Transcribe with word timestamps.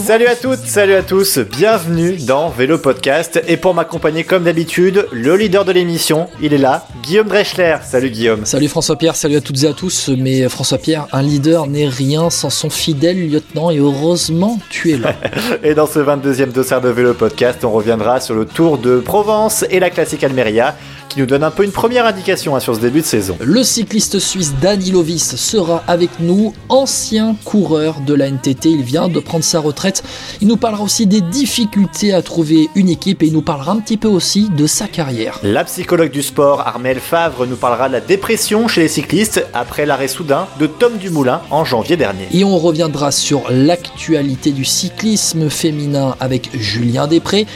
Salut 0.00 0.26
à 0.26 0.36
toutes, 0.36 0.60
salut 0.60 0.94
à 0.94 1.02
tous, 1.02 1.38
bienvenue 1.38 2.16
dans 2.16 2.48
Vélo 2.48 2.78
Podcast. 2.78 3.42
Et 3.46 3.58
pour 3.58 3.74
m'accompagner 3.74 4.24
comme 4.24 4.44
d'habitude, 4.44 5.06
le 5.12 5.36
leader 5.36 5.66
de 5.66 5.72
l'émission, 5.72 6.28
il 6.40 6.54
est 6.54 6.58
là, 6.58 6.86
Guillaume 7.02 7.28
Dreschler. 7.28 7.76
Salut 7.82 8.08
Guillaume. 8.08 8.46
Salut 8.46 8.68
François-Pierre, 8.68 9.16
salut 9.16 9.36
à 9.36 9.40
toutes 9.42 9.62
et 9.64 9.66
à 9.66 9.74
tous. 9.74 10.08
Mais 10.08 10.48
François-Pierre, 10.48 11.08
un 11.12 11.22
leader 11.22 11.66
n'est 11.66 11.88
rien 11.88 12.30
sans 12.30 12.48
son 12.48 12.70
fidèle 12.70 13.28
lieutenant 13.28 13.70
et 13.70 13.78
heureusement 13.78 14.58
tu 14.70 14.92
es 14.92 14.96
là. 14.96 15.14
Et 15.62 15.74
dans 15.74 15.86
ce 15.86 15.98
22e 15.98 16.52
dossier 16.52 16.80
de 16.80 16.88
Vélo 16.88 17.12
Podcast, 17.12 17.62
on 17.64 17.70
reviendra 17.70 18.20
sur 18.20 18.34
le 18.34 18.46
Tour 18.46 18.78
de 18.78 18.98
Provence 18.98 19.64
et 19.70 19.78
la 19.78 19.90
classique 19.90 20.24
Almeria 20.24 20.74
qui 21.12 21.20
nous 21.20 21.26
donne 21.26 21.44
un 21.44 21.50
peu 21.50 21.64
une 21.64 21.72
première 21.72 22.06
indication 22.06 22.56
hein, 22.56 22.60
sur 22.60 22.74
ce 22.74 22.80
début 22.80 23.00
de 23.00 23.06
saison. 23.06 23.36
Le 23.40 23.62
cycliste 23.62 24.18
suisse 24.18 24.54
Danilovis 24.62 25.36
sera 25.36 25.82
avec 25.86 26.10
nous, 26.20 26.54
ancien 26.68 27.36
coureur 27.44 28.00
de 28.00 28.14
la 28.14 28.28
NTT, 28.30 28.70
il 28.70 28.82
vient 28.82 29.08
de 29.08 29.20
prendre 29.20 29.44
sa 29.44 29.60
retraite. 29.60 30.02
Il 30.40 30.48
nous 30.48 30.56
parlera 30.56 30.82
aussi 30.82 31.06
des 31.06 31.20
difficultés 31.20 32.14
à 32.14 32.22
trouver 32.22 32.70
une 32.74 32.88
équipe 32.88 33.22
et 33.22 33.26
il 33.26 33.32
nous 33.32 33.42
parlera 33.42 33.72
un 33.72 33.80
petit 33.80 33.98
peu 33.98 34.08
aussi 34.08 34.48
de 34.48 34.66
sa 34.66 34.86
carrière. 34.86 35.38
La 35.42 35.64
psychologue 35.64 36.10
du 36.10 36.22
sport, 36.22 36.60
Armel 36.60 36.98
Favre, 36.98 37.46
nous 37.46 37.56
parlera 37.56 37.88
de 37.88 37.92
la 37.94 38.00
dépression 38.00 38.66
chez 38.66 38.82
les 38.82 38.88
cyclistes 38.88 39.44
après 39.52 39.84
l'arrêt 39.84 40.08
soudain 40.08 40.46
de 40.58 40.66
Tom 40.66 40.96
Dumoulin 40.96 41.42
en 41.50 41.64
janvier 41.64 41.96
dernier. 41.96 42.28
Et 42.32 42.44
on 42.44 42.56
reviendra 42.58 43.10
sur 43.10 43.44
l'actualité 43.50 44.52
du 44.52 44.64
cyclisme 44.64 45.50
féminin 45.50 46.16
avec 46.20 46.48
Julien 46.54 47.06
Després 47.06 47.46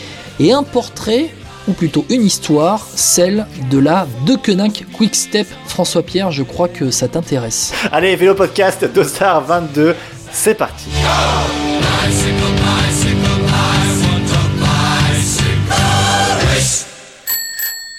et 0.41 0.52
un 0.52 0.62
portrait 0.62 1.30
ou 1.69 1.72
plutôt 1.72 2.05
une 2.11 2.22
histoire, 2.22 2.86
celle 2.95 3.47
de 3.70 3.78
la 3.78 4.06
Deceuninck 4.25 4.86
Quick 4.92 5.14
Step. 5.14 5.47
François 5.67 6.03
Pierre, 6.03 6.31
je 6.31 6.42
crois 6.42 6.69
que 6.69 6.91
ça 6.91 7.08
t'intéresse. 7.08 7.73
Allez, 7.92 8.17
Vélo 8.17 8.34
Podcast, 8.34 8.84
Dossard 8.92 9.45
22, 9.45 9.95
c'est 10.33 10.55
parti. 10.55 10.86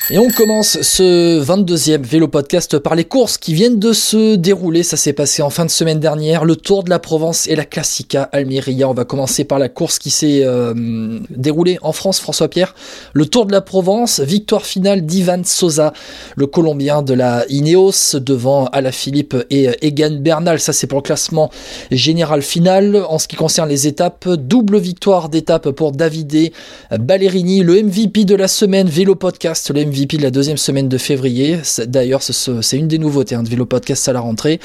Et 0.09 0.17
on 0.19 0.29
commence 0.29 0.81
ce 0.83 1.43
22e 1.43 2.01
vélo 2.01 2.29
podcast 2.29 2.79
par 2.79 2.95
les 2.95 3.03
courses 3.03 3.37
qui 3.37 3.53
viennent 3.53 3.77
de 3.77 3.91
se 3.91 4.35
dérouler. 4.35 4.83
Ça 4.83 4.95
s'est 4.95 5.11
passé 5.11 5.41
en 5.41 5.49
fin 5.49 5.65
de 5.65 5.69
semaine 5.69 5.99
dernière. 5.99 6.45
Le 6.45 6.55
Tour 6.55 6.85
de 6.85 6.89
la 6.89 6.97
Provence 6.97 7.45
et 7.47 7.57
la 7.57 7.65
Classica 7.65 8.23
Almeria. 8.31 8.87
On 8.87 8.93
va 8.93 9.03
commencer 9.03 9.43
par 9.43 9.59
la 9.59 9.67
course 9.67 9.99
qui 9.99 10.09
s'est 10.09 10.45
euh, 10.45 11.19
déroulée 11.29 11.77
en 11.81 11.91
France, 11.91 12.21
François 12.21 12.47
Pierre. 12.47 12.73
Le 13.11 13.25
Tour 13.25 13.47
de 13.47 13.51
la 13.51 13.59
Provence, 13.59 14.21
victoire 14.21 14.65
finale 14.65 15.05
d'Ivan 15.05 15.41
Sosa, 15.43 15.91
le 16.37 16.47
Colombien 16.47 17.01
de 17.01 17.13
la 17.13 17.43
Ineos, 17.49 18.15
devant 18.15 18.67
Alaphilippe 18.67 19.35
et 19.49 19.67
Egan 19.81 20.21
Bernal. 20.21 20.61
Ça 20.61 20.71
c'est 20.71 20.87
pour 20.87 20.99
le 20.99 21.03
classement 21.03 21.51
général 21.91 22.43
final. 22.43 23.03
En 23.09 23.19
ce 23.19 23.27
qui 23.27 23.35
concerne 23.35 23.67
les 23.67 23.87
étapes, 23.87 24.29
double 24.29 24.77
victoire 24.77 25.27
d'étape 25.27 25.71
pour 25.71 25.91
Davide 25.91 26.53
Ballerini, 26.97 27.59
le 27.59 27.83
MVP 27.83 28.23
de 28.23 28.35
la 28.35 28.47
semaine 28.47 28.87
vélo 28.87 29.15
podcast, 29.15 29.69
MVP 29.97 30.17
de 30.17 30.23
la 30.23 30.31
deuxième 30.31 30.57
semaine 30.57 30.89
de 30.89 30.97
février. 30.97 31.57
D'ailleurs, 31.87 32.21
c'est 32.21 32.77
une 32.77 32.87
des 32.87 32.97
nouveautés 32.97 33.35
hein, 33.35 33.43
de 33.43 33.49
Vélo 33.49 33.65
Podcast 33.65 34.07
à 34.07 34.13
la 34.13 34.19
rentrée. 34.19 34.59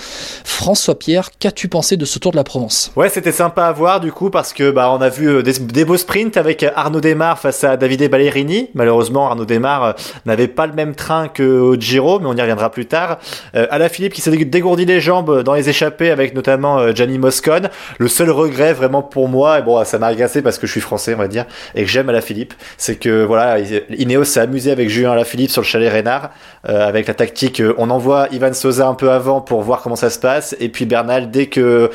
François 0.45 0.99
Pierre, 0.99 1.31
qu'as-tu 1.39 1.69
pensé 1.69 1.97
de 1.97 2.05
ce 2.05 2.19
Tour 2.19 2.33
de 2.33 2.37
la 2.37 2.45
Provence? 2.45 2.93
Ouais, 2.97 3.09
c'était 3.09 3.33
sympa 3.33 3.65
à 3.65 3.73
voir 3.73 4.01
du 4.01 4.13
coup 4.13 4.31
parce 4.31 4.53
que 4.53 4.71
bah 4.71 4.91
on 4.93 5.01
a 5.01 5.09
vu 5.09 5.29
euh, 5.29 5.43
des, 5.43 5.85
beaux 5.85 5.97
sprints 5.97 6.37
avec 6.37 6.65
Arnaud 6.75 7.01
Desmar 7.01 7.39
face 7.39 7.65
à 7.65 7.77
Davide 7.77 8.11
Ballerini. 8.11 8.69
Malheureusement, 8.75 9.29
Arnaud 9.29 9.45
Desmar 9.45 9.85
euh, 9.85 9.93
n'avait 10.27 10.49
pas 10.49 10.67
le 10.67 10.75
même 10.75 10.95
train 10.95 11.29
que 11.29 11.77
Giro, 11.79 12.21
mais 12.21 12.27
on 12.27 12.37
y 12.37 12.41
reviendra 12.41 12.71
plus 12.71 12.87
tard. 12.87 13.19
Euh, 13.55 13.67
Alain 13.71 13.89
Philippe 13.89 14.13
qui 14.13 14.21
s'est 14.21 14.31
dégourdi 14.31 14.85
les 14.85 15.01
jambes 15.01 15.43
dans 15.43 15.55
les 15.55 15.69
échappées 15.69 16.11
avec 16.11 16.35
notamment 16.35 16.79
euh, 16.79 16.93
Gianni 16.95 17.19
Moscone. 17.19 17.71
Le 17.99 18.09
seul 18.09 18.31
regret 18.31 18.73
vraiment 18.73 19.03
pour 19.03 19.29
moi, 19.29 19.61
et 19.61 19.63
bon, 19.63 19.83
ça 19.85 19.99
m'a 19.99 20.09
agacé 20.09 20.43
parce 20.43 20.59
que 20.59 20.67
je 20.67 20.73
suis 20.73 20.81
français, 20.81 21.15
on 21.15 21.19
va 21.19 21.29
dire, 21.29 21.47
et 21.75 21.85
que 21.85 21.91
j'aime 21.91 22.09
Alain 22.09 22.21
Philippe, 22.21 22.55
c'est 22.77 22.97
que 22.97 23.25
voilà, 23.25 23.59
Ineos 23.91 24.25
s'est 24.25 24.41
amusé 24.41 24.71
avec 24.71 24.89
Julien 24.89 25.13
Philippe 25.25 25.51
sur 25.51 25.63
le 25.63 25.67
chalet 25.67 25.93
Reynard 25.93 26.31
euh, 26.69 26.87
avec 26.87 27.07
la 27.07 27.15
tactique 27.15 27.61
euh, 27.61 27.75
on 27.79 27.91
envoie 27.91 28.29
Ivan 28.33 28.53
Sosa 28.53 28.87
un 28.87 28.95
peu 28.95 29.11
avant 29.11 29.41
pour 29.41 29.63
voir 29.63 29.83
comment 29.83 29.97
ça 29.97 30.11
se 30.11 30.19
passe. 30.19 30.57
Et 30.61 30.69
puis 30.69 30.85
Bernal 30.85 31.31
dès 31.31 31.47
que 31.47 31.91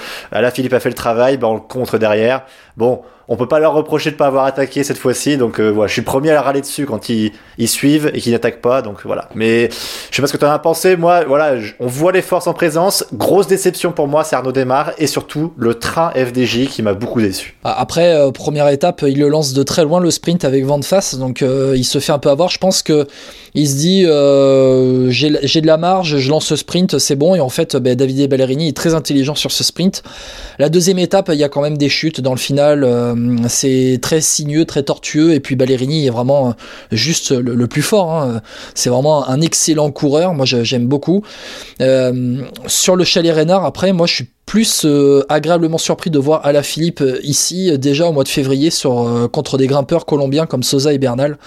Philippe 0.53 0.73
a 0.73 0.79
fait 0.79 0.89
le 0.89 0.95
travail 0.95 1.37
ben 1.37 1.47
on 1.47 1.55
le 1.55 1.59
contre 1.61 1.97
derrière. 1.97 2.43
Bon 2.75 3.01
on 3.29 3.35
peut 3.35 3.47
pas 3.47 3.59
leur 3.59 3.73
reprocher 3.73 4.11
de 4.11 4.15
pas 4.15 4.27
avoir 4.27 4.45
attaqué 4.45 4.83
cette 4.83 4.97
fois-ci. 4.97 5.37
Donc 5.37 5.59
euh, 5.59 5.69
voilà, 5.69 5.87
je 5.87 5.93
suis 5.93 6.01
premier 6.01 6.31
à 6.31 6.33
la 6.33 6.41
râler 6.41 6.61
dessus 6.61 6.85
quand 6.85 7.09
ils, 7.09 7.33
ils 7.57 7.67
suivent 7.67 8.09
et 8.13 8.21
qu'ils 8.21 8.31
n'attaquent 8.31 8.61
pas. 8.61 8.81
Donc 8.81 8.99
voilà. 9.03 9.29
Mais 9.35 9.69
je 9.69 10.15
sais 10.15 10.21
pas 10.21 10.27
ce 10.27 10.33
que 10.33 10.37
tu 10.37 10.45
en 10.45 10.51
as 10.51 10.59
pensé. 10.59 10.95
Moi, 10.95 11.25
voilà, 11.25 11.55
on 11.79 11.87
voit 11.87 12.11
les 12.11 12.21
forces 12.21 12.47
en 12.47 12.53
présence. 12.53 13.05
Grosse 13.13 13.47
déception 13.47 13.91
pour 13.91 14.07
moi, 14.07 14.23
c'est 14.23 14.35
Arnaud 14.35 14.51
Desmar 14.53 14.93
et 14.97 15.07
surtout 15.07 15.53
le 15.57 15.75
train 15.75 16.11
FDJ 16.11 16.67
qui 16.67 16.81
m'a 16.81 16.93
beaucoup 16.93 17.21
déçu. 17.21 17.57
Ah, 17.63 17.79
après, 17.79 18.13
euh, 18.13 18.31
première 18.31 18.69
étape, 18.69 19.03
il 19.05 19.19
le 19.19 19.27
lance 19.27 19.53
de 19.53 19.63
très 19.63 19.83
loin 19.83 19.99
le 19.99 20.11
sprint 20.11 20.45
avec 20.45 20.65
vent 20.65 20.79
de 20.79 20.85
face, 20.85 21.15
donc 21.15 21.41
euh, 21.41 21.73
il 21.75 21.83
se 21.83 21.99
fait 21.99 22.13
un 22.13 22.19
peu 22.19 22.29
avoir. 22.29 22.49
Je 22.49 22.59
pense 22.59 22.81
que 22.81 23.07
il 23.53 23.67
se 23.67 23.75
dit 23.75 24.03
j'ai 25.11 25.61
de 25.61 25.67
la 25.67 25.77
marge, 25.77 26.17
je 26.17 26.29
lance 26.29 26.45
ce 26.45 26.55
sprint, 26.55 26.97
c'est 26.99 27.15
bon. 27.15 27.35
Et 27.35 27.39
en 27.39 27.49
fait, 27.49 27.75
ben, 27.75 27.95
Davide 27.95 28.29
Ballerini 28.29 28.69
est 28.69 28.77
très 28.77 28.93
intelligent 28.93 29.35
sur 29.35 29.51
ce 29.51 29.63
sprint. 29.63 30.03
La 30.59 30.69
deuxième 30.69 30.99
étape, 30.99 31.29
il 31.33 31.39
y 31.39 31.43
a 31.43 31.49
quand 31.49 31.61
même 31.61 31.77
des 31.77 31.89
chutes 31.89 32.21
dans 32.21 32.31
le 32.31 32.37
final 32.37 32.83
c'est 33.47 33.99
très 34.01 34.21
sinueux, 34.21 34.65
très 34.65 34.83
tortueux. 34.83 35.33
Et 35.33 35.39
puis 35.39 35.55
Ballerini 35.55 36.07
est 36.07 36.09
vraiment 36.09 36.55
juste 36.91 37.31
le, 37.31 37.67
plus 37.67 37.81
fort. 37.81 38.13
Hein. 38.13 38.41
C'est 38.75 38.89
vraiment 38.89 39.27
un 39.27 39.41
excellent 39.41 39.91
coureur. 39.91 40.33
Moi, 40.33 40.45
j'aime 40.45 40.87
beaucoup. 40.87 41.23
Euh, 41.81 42.41
sur 42.67 42.95
le 42.95 43.03
chalet 43.03 43.33
Reynard, 43.33 43.65
après, 43.65 43.93
moi, 43.93 44.07
je 44.07 44.15
suis 44.15 44.27
plus 44.45 44.85
euh, 44.85 45.23
agréablement 45.29 45.77
surpris 45.77 46.09
de 46.09 46.17
voir 46.17 46.45
Alaphilippe 46.45 46.99
Philippe 46.99 47.23
ici 47.23 47.77
déjà 47.77 48.07
au 48.07 48.13
mois 48.13 48.23
de 48.23 48.29
février 48.29 48.69
sur, 48.69 49.01
euh, 49.01 49.27
contre 49.27 49.57
des 49.57 49.67
grimpeurs 49.67 50.05
colombiens 50.05 50.45
comme 50.45 50.63
Sosa 50.63 50.93
et 50.93 50.97
Bernal 50.97 51.37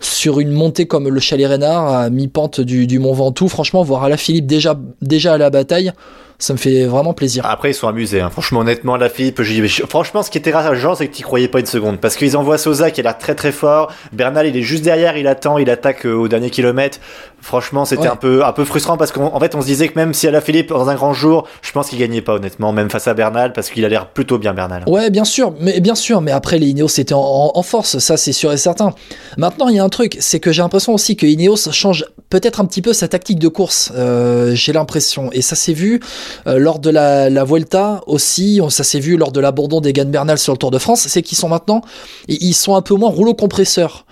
sur 0.00 0.40
une 0.40 0.50
montée 0.50 0.86
comme 0.86 1.08
le 1.08 1.20
Chalet 1.20 1.46
Reynard 1.46 1.86
à 1.86 2.10
mi-pente 2.10 2.60
du, 2.60 2.98
Mont 2.98 3.12
Ventoux. 3.14 3.48
Franchement, 3.48 3.82
voir 3.82 4.04
Alaphilippe 4.04 4.46
déjà, 4.46 4.78
déjà 5.00 5.34
à 5.34 5.38
la 5.38 5.50
bataille, 5.50 5.92
ça 6.38 6.52
me 6.52 6.58
fait 6.58 6.84
vraiment 6.84 7.14
plaisir. 7.14 7.46
Après, 7.46 7.70
ils 7.70 7.74
sont 7.74 7.88
amusés. 7.88 8.20
Hein. 8.20 8.30
Franchement, 8.30 8.60
honnêtement, 8.60 8.96
la 8.96 9.08
Philippe, 9.08 9.40
franchement, 9.88 10.22
ce 10.22 10.30
qui 10.30 10.38
était 10.38 10.50
rageant, 10.50 10.94
c'est 10.94 11.08
que 11.08 11.14
tu 11.14 11.22
croyais 11.22 11.48
pas 11.48 11.60
une 11.60 11.66
seconde. 11.66 12.00
Parce 12.00 12.16
qu'ils 12.16 12.36
envoient 12.36 12.58
Sosa 12.58 12.90
qui 12.90 13.00
a 13.00 13.04
l'air 13.04 13.18
très 13.18 13.34
très 13.34 13.52
fort. 13.52 13.92
Bernal, 14.12 14.46
il 14.46 14.56
est 14.56 14.62
juste 14.62 14.84
derrière, 14.84 15.16
il 15.16 15.26
attend, 15.26 15.58
il 15.58 15.70
attaque 15.70 16.06
euh, 16.06 16.14
au 16.14 16.28
dernier 16.28 16.50
kilomètre. 16.50 16.98
Franchement, 17.40 17.84
c'était 17.84 18.08
un 18.08 18.16
peu 18.16 18.42
un 18.42 18.52
peu 18.52 18.64
frustrant 18.64 18.96
parce 18.96 19.12
qu'en 19.12 19.38
fait, 19.38 19.54
on 19.54 19.60
se 19.60 19.66
disait 19.66 19.88
que 19.88 19.98
même 19.98 20.14
si 20.14 20.26
à 20.26 20.30
la 20.30 20.40
Philippe 20.40 20.70
dans 20.70 20.88
un 20.88 20.94
grand 20.94 21.12
jour, 21.12 21.46
je 21.60 21.72
pense 21.72 21.90
qu'il 21.90 21.98
gagnait 21.98 22.22
pas 22.22 22.34
honnêtement, 22.34 22.72
même 22.72 22.88
face 22.88 23.06
à 23.06 23.12
Bernal, 23.12 23.52
parce 23.52 23.68
qu'il 23.68 23.84
a 23.84 23.88
l'air 23.90 24.06
plutôt 24.06 24.38
bien 24.38 24.54
Bernal. 24.54 24.84
Ouais, 24.86 25.10
bien 25.10 25.24
sûr, 25.24 25.52
mais 25.60 25.80
bien 25.80 25.94
sûr, 25.94 26.22
mais 26.22 26.30
après 26.30 26.58
les 26.58 26.68
Ineos 26.68 26.88
c'était 26.88 27.14
en, 27.14 27.62
force, 27.62 27.98
ça 27.98 28.16
c'est 28.16 28.32
sûr 28.32 28.50
et 28.50 28.56
certain. 28.56 28.94
Maintenant, 29.36 29.68
il 29.68 29.76
y 29.76 29.78
a 29.78 29.84
un 29.84 29.90
truc, 29.90 30.16
c'est 30.20 30.40
que 30.40 30.52
j'ai 30.52 30.62
l'impression 30.62 30.94
aussi 30.94 31.16
que 31.16 31.26
Ineos 31.26 31.70
change 31.70 32.06
peut-être 32.34 32.60
un 32.60 32.64
petit 32.64 32.82
peu 32.82 32.92
sa 32.92 33.06
tactique 33.06 33.38
de 33.38 33.46
course. 33.46 33.92
Euh, 33.94 34.56
j'ai 34.56 34.72
l'impression, 34.72 35.30
et 35.30 35.40
ça 35.40 35.54
s'est 35.54 35.72
vu 35.72 36.00
euh, 36.48 36.58
lors 36.58 36.80
de 36.80 36.90
la, 36.90 37.30
la 37.30 37.44
Vuelta 37.44 38.00
aussi, 38.08 38.60
ça 38.70 38.82
s'est 38.82 38.98
vu 38.98 39.16
lors 39.16 39.30
de 39.30 39.38
l'abandon 39.38 39.80
des 39.80 39.92
Gann 39.92 40.10
Bernal 40.10 40.36
sur 40.36 40.52
le 40.52 40.58
Tour 40.58 40.72
de 40.72 40.78
France, 40.78 41.06
c'est 41.06 41.22
qu'ils 41.22 41.38
sont 41.38 41.48
maintenant, 41.48 41.82
ils 42.26 42.54
sont 42.54 42.74
un 42.74 42.82
peu 42.82 42.96
moins 42.96 43.10
rouleau 43.10 43.34
compresseur. 43.34 44.04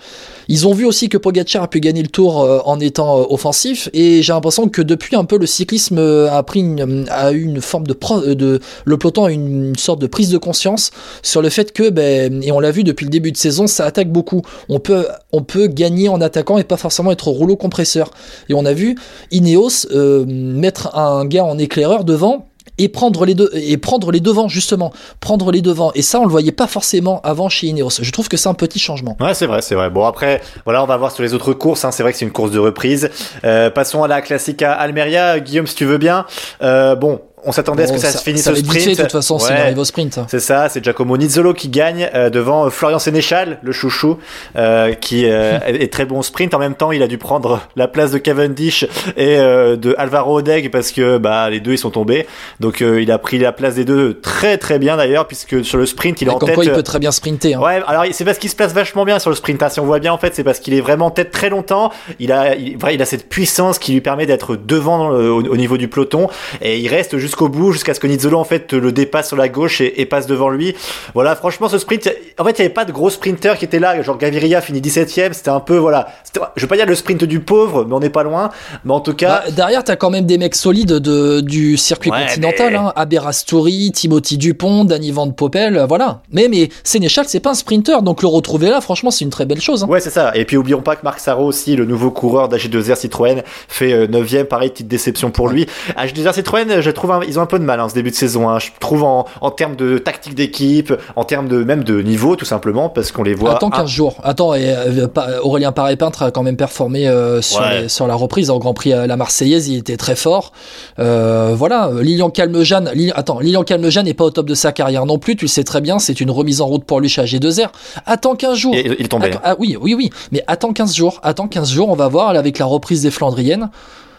Ils 0.47 0.67
ont 0.67 0.73
vu 0.73 0.85
aussi 0.85 1.09
que 1.09 1.17
Pogacar 1.17 1.63
a 1.63 1.67
pu 1.67 1.79
gagner 1.79 2.01
le 2.01 2.07
tour 2.07 2.41
euh, 2.41 2.59
en 2.65 2.79
étant 2.79 3.19
euh, 3.19 3.25
offensif 3.29 3.89
et 3.93 4.21
j'ai 4.21 4.33
l'impression 4.33 4.67
que 4.69 4.81
depuis 4.81 5.15
un 5.15 5.25
peu 5.25 5.37
le 5.37 5.45
cyclisme 5.45 5.97
euh, 5.97 6.31
a 6.31 6.43
pris 6.43 6.59
une, 6.59 7.05
a 7.09 7.31
eu 7.31 7.43
une 7.43 7.61
forme 7.61 7.87
de, 7.87 8.33
de 8.33 8.59
le 8.85 8.97
peloton 8.97 9.25
a 9.25 9.31
une, 9.31 9.75
sorte 9.77 9.99
de 9.99 10.07
prise 10.07 10.29
de 10.29 10.37
conscience 10.37 10.91
sur 11.21 11.41
le 11.41 11.49
fait 11.49 11.71
que 11.71 11.89
ben 11.89 12.43
et 12.43 12.51
on 12.51 12.59
l'a 12.59 12.71
vu 12.71 12.83
depuis 12.83 13.05
le 13.05 13.09
début 13.09 13.31
de 13.31 13.37
saison 13.37 13.67
ça 13.67 13.85
attaque 13.85 14.11
beaucoup. 14.11 14.41
On 14.69 14.79
peut 14.79 15.07
on 15.31 15.43
peut 15.43 15.67
gagner 15.67 16.09
en 16.09 16.21
attaquant 16.21 16.57
et 16.57 16.63
pas 16.63 16.77
forcément 16.77 17.11
être 17.11 17.27
rouleau 17.27 17.55
compresseur. 17.55 18.11
Et 18.49 18.53
on 18.53 18.65
a 18.65 18.73
vu 18.73 18.95
Ineos 19.31 19.87
mettre 20.25 20.95
un 20.95 21.25
gars 21.25 21.45
en 21.45 21.57
éclaireur 21.57 22.03
devant 22.03 22.47
et 22.77 22.89
prendre 22.89 23.25
les 23.25 23.35
deux 23.35 23.49
et 23.53 23.77
prendre 23.77 24.11
les 24.11 24.19
devants 24.19 24.47
justement. 24.47 24.91
Prendre 25.19 25.51
les 25.51 25.61
devants. 25.61 25.91
Et 25.95 26.01
ça 26.01 26.19
on 26.19 26.25
le 26.25 26.31
voyait 26.31 26.51
pas 26.51 26.67
forcément 26.67 27.21
avant 27.23 27.49
chez 27.49 27.67
Ineos. 27.67 28.01
Je 28.01 28.11
trouve 28.11 28.27
que 28.27 28.37
c'est 28.37 28.49
un 28.49 28.53
petit 28.53 28.79
changement. 28.79 29.17
Ouais 29.19 29.33
c'est 29.33 29.47
vrai 29.47 29.61
c'est 29.61 29.75
vrai. 29.75 29.89
Bon 29.89 30.05
après 30.05 30.41
voilà 30.65 30.83
on 30.83 30.87
va 30.87 30.97
voir 30.97 31.11
sur 31.11 31.23
les 31.23 31.33
autres 31.33 31.53
courses 31.53 31.85
hein. 31.85 31.91
c'est 31.91 32.03
vrai 32.03 32.11
que 32.11 32.17
c'est 32.17 32.25
une 32.25 32.31
course 32.31 32.51
de 32.51 32.59
reprise. 32.59 33.09
Euh, 33.43 33.69
passons 33.69 34.03
à 34.03 34.07
la 34.07 34.21
Classica 34.21 34.71
Almeria. 34.73 35.39
Guillaume 35.39 35.67
si 35.67 35.75
tu 35.75 35.85
veux 35.85 35.97
bien. 35.97 36.25
Euh, 36.61 36.95
bon 36.95 37.21
on 37.45 37.51
s'attendait 37.51 37.83
à 37.83 37.87
ce 37.87 37.93
que 37.93 37.99
ça, 37.99 38.11
se 38.11 38.23
finisse 38.23 38.43
ça 38.43 38.51
au 38.51 38.55
sprint. 38.55 38.89
de 38.97 39.01
toute 39.03 39.11
façon, 39.11 39.39
s'il 39.39 39.53
Ouais. 39.53 39.59
arrive 39.61 39.77
au 39.79 39.85
sprint. 39.85 40.19
C'est 40.27 40.39
ça, 40.39 40.69
c'est 40.69 40.83
Giacomo 40.83 41.17
Nizzolo 41.17 41.53
qui 41.53 41.69
gagne 41.69 42.09
euh, 42.15 42.29
devant 42.29 42.69
Florian 42.69 42.99
Sénéchal, 42.99 43.59
le 43.61 43.71
chouchou, 43.71 44.17
euh, 44.55 44.93
qui 44.93 45.25
euh, 45.25 45.59
est 45.65 45.91
très 45.91 46.05
bon 46.05 46.19
au 46.19 46.23
sprint. 46.23 46.53
En 46.53 46.59
même 46.59 46.75
temps, 46.75 46.91
il 46.91 47.01
a 47.03 47.07
dû 47.07 47.17
prendre 47.17 47.61
la 47.75 47.87
place 47.87 48.11
de 48.11 48.17
Cavendish 48.17 48.83
et 49.17 49.37
euh, 49.37 49.75
de 49.75 49.95
Alvaro 49.97 50.37
Odeg 50.39 50.71
parce 50.71 50.91
que 50.91 51.17
bah 51.17 51.49
les 51.49 51.59
deux 51.59 51.73
ils 51.73 51.77
sont 51.77 51.89
tombés. 51.91 52.27
Donc 52.59 52.81
euh, 52.81 53.01
il 53.01 53.11
a 53.11 53.17
pris 53.17 53.37
la 53.39 53.51
place 53.51 53.75
des 53.75 53.85
deux 53.85 54.19
très 54.21 54.57
très 54.57 54.79
bien 54.79 54.97
d'ailleurs 54.97 55.27
puisque 55.27 55.63
sur 55.65 55.77
le 55.77 55.85
sprint 55.85 56.21
il 56.21 56.27
est 56.27 56.31
en 56.31 56.39
tête. 56.39 56.55
quoi, 56.55 56.63
il 56.65 56.71
peut 56.71 56.83
très 56.83 56.99
bien 56.99 57.11
sprinter. 57.11 57.55
hein. 57.55 57.61
Ouais, 57.61 57.81
alors 57.87 58.05
c'est 58.11 58.25
parce 58.25 58.37
qu'il 58.37 58.49
se 58.49 58.55
place 58.55 58.73
vachement 58.73 59.05
bien 59.05 59.19
sur 59.19 59.29
le 59.29 59.35
sprint. 59.35 59.61
hein. 59.63 59.69
Si 59.69 59.79
on 59.79 59.85
voit 59.85 59.99
bien, 59.99 60.13
en 60.13 60.17
fait, 60.17 60.35
c'est 60.35 60.43
parce 60.43 60.59
qu'il 60.59 60.73
est 60.73 60.81
vraiment 60.81 61.07
en 61.07 61.11
tête 61.11 61.31
très 61.31 61.49
longtemps. 61.49 61.91
Il 62.19 62.31
a, 62.31 62.55
il, 62.55 63.01
a 63.01 63.05
cette 63.05 63.27
puissance 63.29 63.79
qui 63.79 63.91
lui 63.93 64.01
permet 64.01 64.25
d'être 64.25 64.55
devant 64.55 65.09
le- 65.09 65.31
au, 65.31 65.41
au 65.43 65.57
niveau 65.57 65.77
du 65.77 65.87
peloton 65.87 66.27
et 66.61 66.77
il 66.79 66.87
reste 66.87 67.17
jusqu'au 67.33 67.49
bout 67.49 67.71
jusqu'à 67.71 67.95
ce 67.95 67.99
que 67.99 68.05
Nizzolo 68.05 68.37
en 68.37 68.43
fait 68.43 68.73
le 68.73 68.91
dépasse 68.91 69.29
sur 69.29 69.37
la 69.37 69.49
gauche 69.49 69.81
et, 69.81 69.99
et 70.01 70.05
passe 70.05 70.27
devant 70.27 70.49
lui. 70.49 70.75
Voilà, 71.15 71.35
franchement, 71.35 71.67
ce 71.67 71.79
sprint, 71.79 72.07
en 72.37 72.43
fait, 72.43 72.51
il 72.51 72.61
n'y 72.61 72.65
avait 72.65 72.69
pas 72.73 72.85
de 72.85 72.91
gros 72.91 73.09
sprinters 73.09 73.57
qui 73.57 73.65
étaient 73.65 73.79
là. 73.79 73.99
Genre 74.03 74.17
Gaviria 74.19 74.61
finit 74.61 74.81
17ème. 74.81 75.33
C'était 75.33 75.49
un 75.49 75.59
peu, 75.59 75.75
voilà, 75.77 76.09
je 76.55 76.61
veux 76.61 76.67
pas 76.67 76.75
dire 76.75 76.85
le 76.85 76.93
sprint 76.93 77.23
du 77.23 77.39
pauvre, 77.39 77.85
mais 77.85 77.93
on 77.95 77.99
n'est 77.99 78.11
pas 78.11 78.21
loin. 78.21 78.51
Mais 78.85 78.93
en 78.93 78.99
tout 78.99 79.15
cas, 79.15 79.41
Bah, 79.45 79.51
derrière, 79.51 79.83
t'as 79.83 79.95
quand 79.95 80.11
même 80.11 80.25
des 80.27 80.37
mecs 80.37 80.53
solides 80.53 80.91
de, 80.93 81.41
du 81.41 81.75
circuit 81.75 82.11
Ouais, 82.11 82.25
continental. 82.27 82.73
mais- 82.73 82.77
Hein. 82.77 82.93
Aberastouri, 82.95 83.91
Timothy 83.93 84.37
Dupont, 84.37 84.85
Danny 84.85 85.09
Van 85.11 85.29
Poppel, 85.31 85.75
euh, 85.77 85.85
voilà. 85.87 86.21
Mais, 86.31 86.47
mais 86.49 86.69
Sénéchal, 86.83 87.25
c'est 87.27 87.39
pas 87.39 87.51
un 87.51 87.55
sprinter, 87.55 88.03
donc 88.03 88.21
le 88.21 88.27
retrouver 88.27 88.69
là, 88.69 88.79
franchement, 88.79 89.09
c'est 89.09 89.25
une 89.25 89.31
très 89.31 89.45
belle 89.45 89.61
chose. 89.61 89.83
hein. 89.83 89.87
Ouais, 89.87 89.99
c'est 90.01 90.09
ça. 90.11 90.31
Et 90.35 90.45
puis 90.45 90.55
oublions 90.57 90.81
pas 90.83 90.95
que 90.95 91.01
Marc 91.03 91.19
Sarro 91.19 91.45
aussi, 91.47 91.75
le 91.75 91.85
nouveau 91.85 92.11
coureur 92.11 92.47
d'AG2R 92.49 92.95
Citroën, 92.95 93.41
fait 93.67 94.07
9ème, 94.07 94.43
pareil, 94.45 94.69
petite 94.69 94.87
déception 94.87 95.31
pour 95.31 95.47
lui. 95.49 95.65
AG2R 95.97 96.33
Citroën, 96.35 96.81
je 96.81 96.91
trouve, 96.91 97.11
un- 97.11 97.21
ils 97.27 97.39
ont 97.39 97.41
un 97.41 97.45
peu 97.47 97.59
de 97.59 97.63
mal 97.63 97.79
en 97.81 97.89
ce 97.89 97.93
début 97.93 98.11
de 98.11 98.15
saison. 98.15 98.49
hein. 98.49 98.59
Je 98.59 98.69
trouve 98.79 99.03
en, 99.03 99.25
en 99.41 99.51
termes 99.51 99.75
de 99.75 99.97
tactique 99.97 100.35
d'équipe, 100.35 100.93
en 101.15 101.23
termes 101.23 101.47
de 101.47 101.63
même 101.63 101.83
de 101.83 102.01
niveau, 102.01 102.35
tout 102.35 102.45
simplement, 102.45 102.89
parce 102.89 103.11
qu'on 103.11 103.23
les 103.23 103.33
voit. 103.33 103.55
Attends 103.55 103.67
un- 103.67 103.77
15 103.77 103.89
jours. 103.89 104.15
Attends, 104.23 104.53
et, 104.53 104.69
euh, 104.69 105.07
Aurélien 105.41 105.71
Paré-Peintre 105.71 106.23
a 106.23 106.31
quand 106.31 106.43
même 106.43 106.57
performé 106.57 107.07
euh, 107.07 107.41
sur, 107.41 107.61
Ouais. 107.61 107.81
les- 107.83 107.89
sur 107.89 108.07
la 108.07 108.15
reprise 108.15 108.49
au 108.49 108.59
Grand 108.59 108.73
Prix 108.73 108.93
à 108.93 109.07
la 109.07 109.15
Marseillaise. 109.17 109.67
Il 109.69 109.77
était 109.77 109.97
très 109.97 110.15
fort. 110.15 110.51
Euh, 110.99 111.53
voilà. 111.55 111.89
Lilian 112.01 112.29
Calmejane. 112.29 112.91
Lilian, 112.93 113.13
attends, 113.15 113.39
Lilian 113.39 113.63
Calmejane 113.63 114.05
n'est 114.05 114.13
pas 114.13 114.25
au 114.25 114.31
top 114.31 114.45
de 114.47 114.55
sa 114.55 114.71
carrière 114.71 115.05
non 115.05 115.17
plus. 115.17 115.35
Tu 115.35 115.45
le 115.45 115.49
sais 115.49 115.63
très 115.63 115.81
bien. 115.81 115.99
C'est 115.99 116.21
une 116.21 116.31
remise 116.31 116.61
en 116.61 116.67
route 116.67 116.83
pour 116.85 116.99
lui 116.99 117.09
chez 117.09 117.21
AG2R. 117.23 117.69
Attends 118.05 118.35
15 118.35 118.57
jours. 118.57 118.73
Il. 118.75 119.03
Attends, 119.05 119.19
ah 119.43 119.55
oui, 119.59 119.77
oui, 119.79 119.93
oui. 119.93 120.09
Mais 120.31 120.43
attends 120.47 120.73
15 120.73 120.95
jours. 120.95 121.19
Attends 121.23 121.47
15 121.47 121.71
jours. 121.71 121.89
On 121.89 121.95
va 121.95 122.07
voir 122.07 122.29
avec 122.29 122.59
la 122.59 122.65
reprise 122.65 123.01
des 123.03 123.11
Flandriennes. 123.11 123.69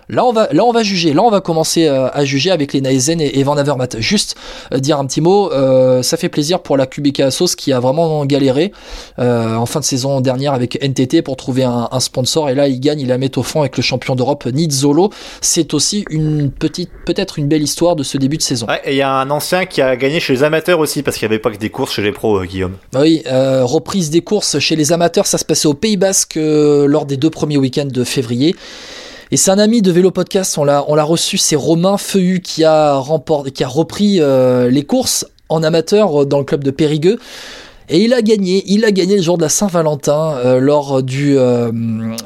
Là 0.08 0.24
on, 0.24 0.32
va, 0.32 0.48
là, 0.52 0.64
on 0.64 0.72
va 0.72 0.82
juger. 0.82 1.12
Là, 1.12 1.22
on 1.22 1.30
va 1.30 1.40
commencer 1.40 1.86
euh, 1.86 2.08
à 2.12 2.24
juger 2.24 2.50
avec 2.50 2.72
les 2.72 2.80
Naisen 2.80 3.20
et, 3.20 3.38
et 3.38 3.42
Van 3.42 3.56
Avermaet. 3.56 3.88
Juste 3.98 4.36
euh, 4.72 4.78
dire 4.78 4.98
un 4.98 5.06
petit 5.06 5.20
mot. 5.20 5.52
euh, 5.52 6.02
ça 6.02 6.16
fait 6.16 6.28
plaisir 6.28 6.60
pour 6.60 6.76
la 6.76 6.86
Kubica 6.86 7.30
Sauce 7.30 7.56
qui 7.56 7.72
a 7.72 7.80
vraiment 7.80 8.24
galéré 8.26 8.72
euh, 9.18 9.54
en 9.54 9.66
fin 9.66 9.80
de 9.80 9.84
saison 9.84 10.20
dernière 10.20 10.52
avec 10.52 10.78
NTT 10.82 11.22
pour 11.22 11.36
trouver 11.36 11.64
un, 11.64 11.88
un 11.90 12.00
sponsor. 12.00 12.50
Et 12.50 12.54
là, 12.54 12.68
il 12.68 12.80
gagne, 12.80 13.00
il 13.00 13.08
la 13.08 13.18
met 13.18 13.36
au 13.38 13.42
fond 13.42 13.60
avec 13.60 13.76
le 13.76 13.82
champion 13.82 14.14
d'Europe 14.14 14.46
Nizzolo. 14.46 15.10
C'est 15.40 15.74
aussi 15.74 16.04
une 16.10 16.50
petite, 16.50 16.90
peut-être 17.06 17.38
une 17.38 17.48
belle 17.48 17.62
histoire 17.62 17.96
de 17.96 18.02
ce 18.02 18.18
début 18.18 18.36
de 18.36 18.42
saison. 18.42 18.66
Ouais, 18.66 18.80
et 18.84 18.92
il 18.92 18.96
y 18.96 19.02
a 19.02 19.10
un 19.10 19.30
ancien 19.30 19.66
qui 19.66 19.80
a 19.82 19.96
gagné 19.96 20.20
chez 20.20 20.32
les 20.32 20.42
amateurs 20.42 20.78
aussi, 20.78 21.02
parce 21.02 21.16
qu'il 21.16 21.26
n'y 21.28 21.34
avait 21.34 21.40
pas 21.42 21.50
que 21.50 21.56
des 21.58 21.70
courses 21.70 21.92
chez 21.94 22.02
les 22.02 22.12
pros, 22.12 22.38
euh, 22.38 22.44
Guillaume. 22.44 22.74
Bah 22.92 23.00
Oui, 23.02 23.22
euh, 23.26 23.64
reprise 23.64 24.10
des 24.10 24.20
courses 24.20 24.58
chez 24.58 24.76
les 24.76 24.92
amateurs, 24.92 25.26
ça 25.26 25.38
se 25.38 25.44
passait 25.44 25.68
au 25.68 25.74
Pays 25.74 25.96
Basque 25.96 26.36
euh, 26.36 26.86
lors 26.86 27.06
des 27.06 27.16
deux 27.16 27.30
premiers 27.30 27.56
week-ends 27.56 27.88
de 27.90 28.04
février. 28.04 28.54
Et 29.34 29.36
c'est 29.36 29.50
un 29.50 29.58
ami 29.58 29.82
de 29.82 29.90
Vélo 29.90 30.12
Podcast, 30.12 30.58
on 30.58 30.64
l'a, 30.64 30.84
on 30.86 30.94
l'a 30.94 31.02
reçu, 31.02 31.38
c'est 31.38 31.56
Romain 31.56 31.98
Feuhu 31.98 32.38
qui 32.38 32.62
a, 32.62 32.94
remporté, 32.94 33.50
qui 33.50 33.64
a 33.64 33.66
repris 33.66 34.20
euh, 34.20 34.70
les 34.70 34.84
courses 34.84 35.26
en 35.48 35.64
amateur 35.64 36.22
euh, 36.22 36.24
dans 36.24 36.38
le 36.38 36.44
club 36.44 36.62
de 36.62 36.70
Périgueux. 36.70 37.18
Et 37.88 38.02
il 38.04 38.14
a 38.14 38.22
gagné, 38.22 38.62
il 38.66 38.84
a 38.84 38.90
gagné 38.92 39.16
le 39.16 39.22
jour 39.22 39.36
de 39.36 39.42
la 39.42 39.48
Saint-Valentin 39.48 40.36
euh, 40.44 40.58
lors 40.58 41.02
du, 41.02 41.36
euh, 41.36 41.70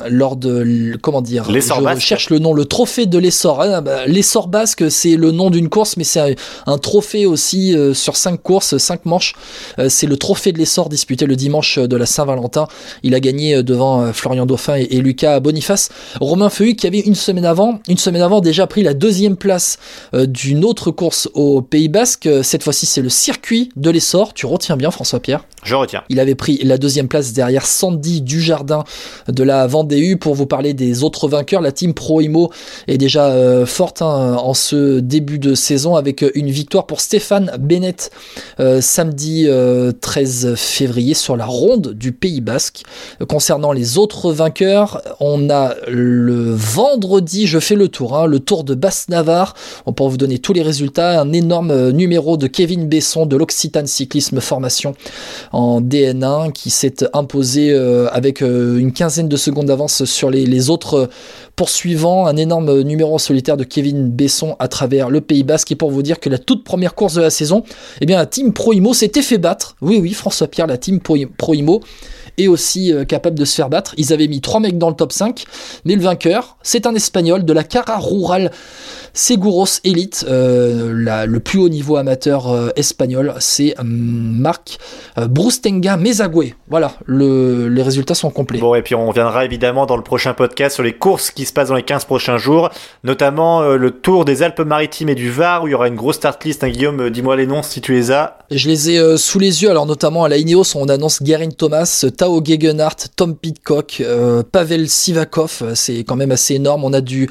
lors 0.08 0.36
de, 0.36 0.96
comment 1.02 1.20
dire, 1.22 1.50
L'essor 1.50 1.78
je 1.78 1.84
basque. 1.84 2.00
cherche 2.02 2.30
le 2.30 2.38
nom, 2.38 2.52
le 2.54 2.64
trophée 2.64 3.06
de 3.06 3.18
l'essor. 3.18 3.60
Ah, 3.60 3.80
bah, 3.80 4.06
l'essor 4.06 4.46
basque, 4.48 4.90
c'est 4.90 5.16
le 5.16 5.32
nom 5.32 5.50
d'une 5.50 5.68
course, 5.68 5.96
mais 5.96 6.04
c'est 6.04 6.20
un, 6.20 6.34
un 6.66 6.78
trophée 6.78 7.26
aussi 7.26 7.74
euh, 7.76 7.92
sur 7.94 8.16
cinq 8.16 8.40
courses, 8.42 8.76
cinq 8.78 9.04
manches. 9.04 9.34
Euh, 9.78 9.88
c'est 9.88 10.06
le 10.06 10.16
trophée 10.16 10.52
de 10.52 10.58
l'essor 10.58 10.88
disputé 10.88 11.26
le 11.26 11.34
dimanche 11.36 11.78
de 11.78 11.96
la 11.96 12.06
Saint-Valentin. 12.06 12.68
Il 13.02 13.14
a 13.14 13.20
gagné 13.20 13.56
euh, 13.56 13.62
devant 13.62 14.02
euh, 14.02 14.12
Florian 14.12 14.46
Dauphin 14.46 14.76
et, 14.76 14.84
et 14.90 15.00
Lucas 15.00 15.40
Boniface. 15.40 15.88
Romain 16.20 16.50
Feuhu 16.50 16.74
qui 16.76 16.86
avait 16.86 17.00
une 17.00 17.14
semaine 17.16 17.44
avant, 17.44 17.80
une 17.88 17.98
semaine 17.98 18.22
avant 18.22 18.40
déjà 18.40 18.66
pris 18.68 18.82
la 18.84 18.94
deuxième 18.94 19.36
place 19.36 19.78
euh, 20.14 20.26
d'une 20.26 20.64
autre 20.64 20.92
course 20.92 21.28
au 21.34 21.62
Pays 21.62 21.88
Basque. 21.88 22.26
Euh, 22.26 22.42
Cette 22.44 22.62
fois-ci, 22.62 22.86
c'est 22.86 23.02
le 23.02 23.08
circuit 23.08 23.70
de 23.76 23.90
l'essor. 23.90 24.34
Tu 24.34 24.46
retiens 24.46 24.76
bien, 24.76 24.90
François 24.92 25.18
Pierre. 25.20 25.44
Je 25.62 25.74
retiens. 25.74 26.02
Il 26.08 26.20
avait 26.20 26.34
pris 26.34 26.58
la 26.62 26.78
deuxième 26.78 27.08
place 27.08 27.32
derrière 27.32 27.66
Sandy 27.66 28.22
Dujardin 28.22 28.84
de 29.28 29.42
la 29.42 29.66
Vendée 29.66 29.98
U 29.98 30.16
pour 30.16 30.34
vous 30.34 30.46
parler 30.46 30.72
des 30.72 31.02
autres 31.02 31.28
vainqueurs. 31.28 31.60
La 31.60 31.72
team 31.72 31.94
Pro 31.94 32.20
Imo 32.20 32.50
est 32.86 32.98
déjà 32.98 33.26
euh, 33.26 33.66
forte 33.66 34.02
hein, 34.02 34.36
en 34.38 34.54
ce 34.54 35.00
début 35.00 35.38
de 35.38 35.54
saison 35.54 35.96
avec 35.96 36.22
euh, 36.22 36.30
une 36.34 36.50
victoire 36.50 36.86
pour 36.86 37.00
Stéphane 37.00 37.52
Bennett 37.58 38.10
euh, 38.60 38.80
samedi 38.80 39.44
euh, 39.46 39.92
13 40.00 40.54
février 40.56 41.14
sur 41.14 41.36
la 41.36 41.46
ronde 41.46 41.94
du 41.94 42.12
Pays 42.12 42.40
Basque. 42.40 42.82
Concernant 43.28 43.72
les 43.72 43.98
autres 43.98 44.32
vainqueurs, 44.32 45.02
on 45.20 45.50
a 45.50 45.74
le 45.88 46.52
vendredi, 46.54 47.46
je 47.46 47.58
fais 47.58 47.74
le 47.74 47.88
tour, 47.88 48.16
hein, 48.16 48.26
le 48.26 48.40
tour 48.40 48.64
de 48.64 48.74
Basse-Navarre. 48.74 49.54
On 49.86 49.92
peut 49.92 50.04
vous 50.04 50.16
donner 50.16 50.38
tous 50.38 50.52
les 50.52 50.62
résultats. 50.62 51.20
Un 51.20 51.32
énorme 51.32 51.90
numéro 51.90 52.36
de 52.36 52.46
Kevin 52.46 52.88
Besson 52.88 53.26
de 53.26 53.36
l'Occitane 53.36 53.86
Cyclisme 53.86 54.40
Formation 54.40 54.94
en 55.52 55.80
DN1 55.80 56.52
qui 56.52 56.70
s'est 56.70 56.96
imposé 57.12 57.72
euh, 57.72 58.08
avec 58.12 58.42
euh, 58.42 58.78
une 58.78 58.92
quinzaine 58.92 59.28
de 59.28 59.36
secondes 59.36 59.66
d'avance 59.66 60.04
sur 60.04 60.30
les, 60.30 60.70
autres 60.70 60.94
euh, 60.94 61.06
poursuivants. 61.56 62.26
Un 62.26 62.36
énorme 62.36 62.82
numéro 62.82 63.18
solitaire 63.18 63.56
de 63.56 63.64
Kevin 63.64 64.10
Besson 64.10 64.56
à 64.58 64.68
travers 64.68 65.10
le 65.10 65.20
Pays 65.20 65.44
Basque. 65.44 65.72
Et 65.72 65.76
pour 65.76 65.90
vous 65.90 66.02
dire 66.02 66.20
que 66.20 66.28
la 66.28 66.38
toute 66.38 66.64
première 66.64 66.94
course 66.94 67.14
de 67.14 67.22
la 67.22 67.30
saison, 67.30 67.64
eh 68.00 68.06
bien, 68.06 68.18
la 68.18 68.26
team 68.26 68.52
Pro 68.52 68.72
Imo 68.72 68.94
s'était 68.94 69.22
fait 69.22 69.38
battre. 69.38 69.76
Oui, 69.80 69.98
oui, 70.00 70.12
François 70.12 70.48
Pierre, 70.48 70.66
la 70.66 70.78
team 70.78 71.00
Pro 71.00 71.54
Imo 71.54 71.80
est 72.38 72.48
aussi 72.48 72.92
euh, 72.92 73.04
capable 73.04 73.38
de 73.38 73.44
se 73.44 73.54
faire 73.54 73.68
battre. 73.68 73.94
Ils 73.98 74.12
avaient 74.12 74.28
mis 74.28 74.40
trois 74.40 74.60
mecs 74.60 74.78
dans 74.78 74.88
le 74.88 74.94
top 74.96 75.12
5, 75.12 75.44
mais 75.84 75.94
le 75.94 76.02
vainqueur, 76.02 76.56
c'est 76.62 76.86
un 76.86 76.94
Espagnol 76.94 77.44
de 77.44 77.52
la 77.52 77.64
Cara 77.64 77.98
Rural 77.98 78.50
Seguros 79.14 79.66
Elite, 79.84 80.24
euh, 80.28 80.92
la- 80.94 81.26
le 81.26 81.40
plus 81.40 81.58
haut 81.58 81.68
niveau 81.68 81.96
amateur 81.96 82.52
euh, 82.52 82.68
espagnol, 82.76 83.34
c'est 83.40 83.74
euh, 83.78 83.82
Marc 83.82 84.78
Brustenga 85.16 85.96
Mezagüe. 85.96 86.54
Voilà, 86.68 86.92
le- 87.06 87.68
les 87.68 87.82
résultats 87.82 88.14
sont 88.14 88.30
complets. 88.30 88.58
Bon, 88.60 88.74
et 88.74 88.82
puis 88.82 88.94
on 88.94 89.08
reviendra 89.08 89.44
évidemment 89.44 89.86
dans 89.86 89.96
le 89.96 90.02
prochain 90.02 90.34
podcast 90.34 90.74
sur 90.74 90.84
les 90.84 90.92
courses 90.92 91.30
qui 91.30 91.46
se 91.46 91.52
passent 91.52 91.68
dans 91.70 91.74
les 91.74 91.82
15 91.82 92.04
prochains 92.04 92.38
jours, 92.38 92.70
notamment 93.02 93.62
le 93.62 93.90
tour 93.90 94.24
des 94.24 94.42
Alpes-Maritimes 94.42 95.08
et 95.08 95.14
du 95.14 95.30
Var, 95.30 95.64
où 95.64 95.68
il 95.68 95.72
y 95.72 95.74
aura 95.74 95.88
une 95.88 95.96
grosse 95.96 96.16
start 96.16 96.44
list. 96.44 96.62
Hein, 96.62 96.68
Guillaume, 96.68 97.10
dis-moi 97.10 97.34
les 97.36 97.46
noms 97.46 97.62
si 97.62 97.80
tu 97.80 97.92
les 97.92 98.10
as. 98.12 98.38
Je 98.50 98.68
les 98.68 98.90
ai 98.90 99.16
sous 99.16 99.38
les 99.38 99.62
yeux, 99.62 99.70
alors 99.70 99.86
notamment 99.86 100.24
à 100.24 100.28
la 100.28 100.36
Ineos, 100.36 100.76
on 100.76 100.88
annonce 100.88 101.22
Guerin 101.22 101.48
Thomas, 101.50 102.04
Tao 102.16 102.27
Gegenhardt, 102.44 103.08
Tom 103.16 103.34
Pitcock, 103.36 104.00
euh, 104.00 104.42
Pavel 104.50 104.88
Sivakov, 104.88 105.58
euh, 105.62 105.72
c'est 105.74 106.04
quand 106.04 106.16
même 106.16 106.30
assez 106.30 106.54
énorme. 106.54 106.84
On 106.84 106.92
a 106.92 107.00
du, 107.00 107.28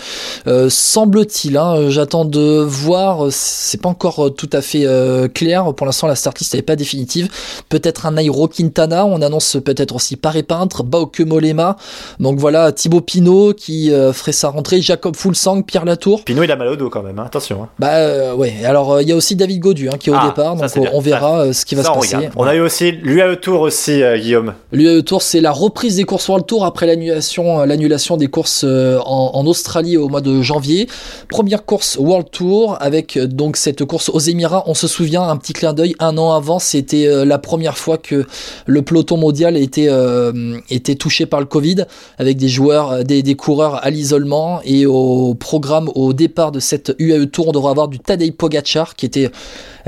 euh, 0.47 0.69
semble-t-il, 0.69 1.57
hein, 1.57 1.89
j'attends 1.89 2.25
de 2.25 2.59
voir, 2.61 3.27
c'est 3.29 3.81
pas 3.81 3.89
encore 3.89 4.33
tout 4.35 4.49
à 4.53 4.61
fait 4.61 4.85
euh, 4.85 5.27
clair, 5.27 5.73
pour 5.73 5.85
l'instant 5.85 6.07
la 6.07 6.15
start 6.15 6.39
list 6.39 6.53
n'est 6.55 6.61
pas 6.61 6.75
définitive. 6.75 7.29
Peut-être 7.69 8.05
un 8.05 8.11
Nairo 8.11 8.47
Quintana, 8.47 9.05
on 9.05 9.21
annonce 9.21 9.57
peut-être 9.63 9.95
aussi 9.95 10.15
Paré 10.15 10.43
Peintre, 10.43 10.83
Bauke 10.83 11.19
Molema, 11.21 11.77
donc 12.19 12.39
voilà, 12.39 12.71
Thibaut 12.71 13.01
Pinot 13.01 13.53
qui 13.53 13.91
ferait 14.13 14.31
sa 14.31 14.49
rentrée, 14.49 14.81
Jacob 14.81 15.15
Fulsang, 15.15 15.61
Pierre 15.61 15.85
Latour. 15.85 16.23
Pinot, 16.25 16.43
il 16.43 16.51
a 16.51 16.55
mal 16.55 16.67
au 16.69 16.75
dos 16.75 16.89
quand 16.89 17.03
même, 17.03 17.19
hein, 17.19 17.25
attention. 17.25 17.63
hein. 17.63 17.69
Bah 17.79 18.35
ouais, 18.35 18.53
alors 18.65 19.01
il 19.01 19.07
y 19.07 19.11
a 19.11 19.15
aussi 19.15 19.35
David 19.35 19.59
Godu 19.59 19.89
qui 19.99 20.09
est 20.09 20.13
au 20.13 20.17
Ah, 20.19 20.27
départ, 20.27 20.55
donc 20.55 20.69
on 20.93 20.99
verra 20.99 21.41
euh, 21.41 21.53
ce 21.53 21.65
qui 21.65 21.75
va 21.75 21.83
se 21.83 21.89
passer. 21.89 22.15
regarde. 22.15 22.33
On 22.35 22.43
a 22.45 22.55
eu 22.55 22.59
aussi 22.61 22.91
l'UAE 22.91 23.35
Tour 23.37 23.61
aussi, 23.61 24.01
Guillaume. 24.19 24.53
L'UAE 24.87 25.01
Tour, 25.01 25.21
c'est 25.21 25.41
la 25.41 25.51
reprise 25.51 25.97
des 25.97 26.05
courses 26.05 26.27
World 26.29 26.45
Tour 26.45 26.65
après 26.65 26.85
l'annulation, 26.85 27.59
euh, 27.59 27.65
l'annulation 27.65 28.15
des 28.15 28.27
courses 28.27 28.63
euh, 28.63 28.99
en, 29.05 29.45
Australie 29.45 29.97
au 29.97 30.07
mois 30.07 30.21
de 30.21 30.41
janvier. 30.41 30.87
Première 31.29 31.65
course 31.65 31.97
World 31.99 32.29
Tour 32.31 32.77
avec 32.79 33.17
euh, 33.17 33.27
donc 33.27 33.57
cette 33.57 33.83
course 33.83 34.09
aux 34.09 34.19
Émirats. 34.19 34.63
On 34.67 34.73
se 34.73 34.87
souvient, 34.87 35.23
un 35.23 35.35
petit 35.35 35.53
clin 35.53 35.73
d'œil, 35.73 35.95
un 35.99 36.17
an 36.17 36.31
avant, 36.33 36.59
c'était 36.59 37.25
la 37.25 37.37
première 37.37 37.77
fois 37.77 37.97
que 37.97 38.25
le 38.65 38.81
peloton 38.81 39.17
mondial 39.17 39.57
était, 39.57 39.87
euh, 39.89 40.57
touché 40.97 41.25
par 41.25 41.39
le 41.41 41.45
Covid 41.45 41.85
avec 42.17 42.37
des 42.37 42.47
joueurs, 42.47 43.03
des, 43.03 43.35
coureurs 43.35 43.81
l'isolement. 43.89 44.61
Et 44.63 44.85
au 44.85 45.35
programme, 45.35 45.89
au 45.95 46.13
départ 46.13 46.51
de 46.51 46.59
cette 46.59 46.95
UAE 46.97 47.25
Tour, 47.27 47.49
on 47.49 47.51
devrait 47.51 47.71
avoir 47.71 47.87
du 47.89 47.99
Tadej 47.99 48.31
Pogacar 48.31 48.95
qui 48.95 49.05
était 49.05 49.31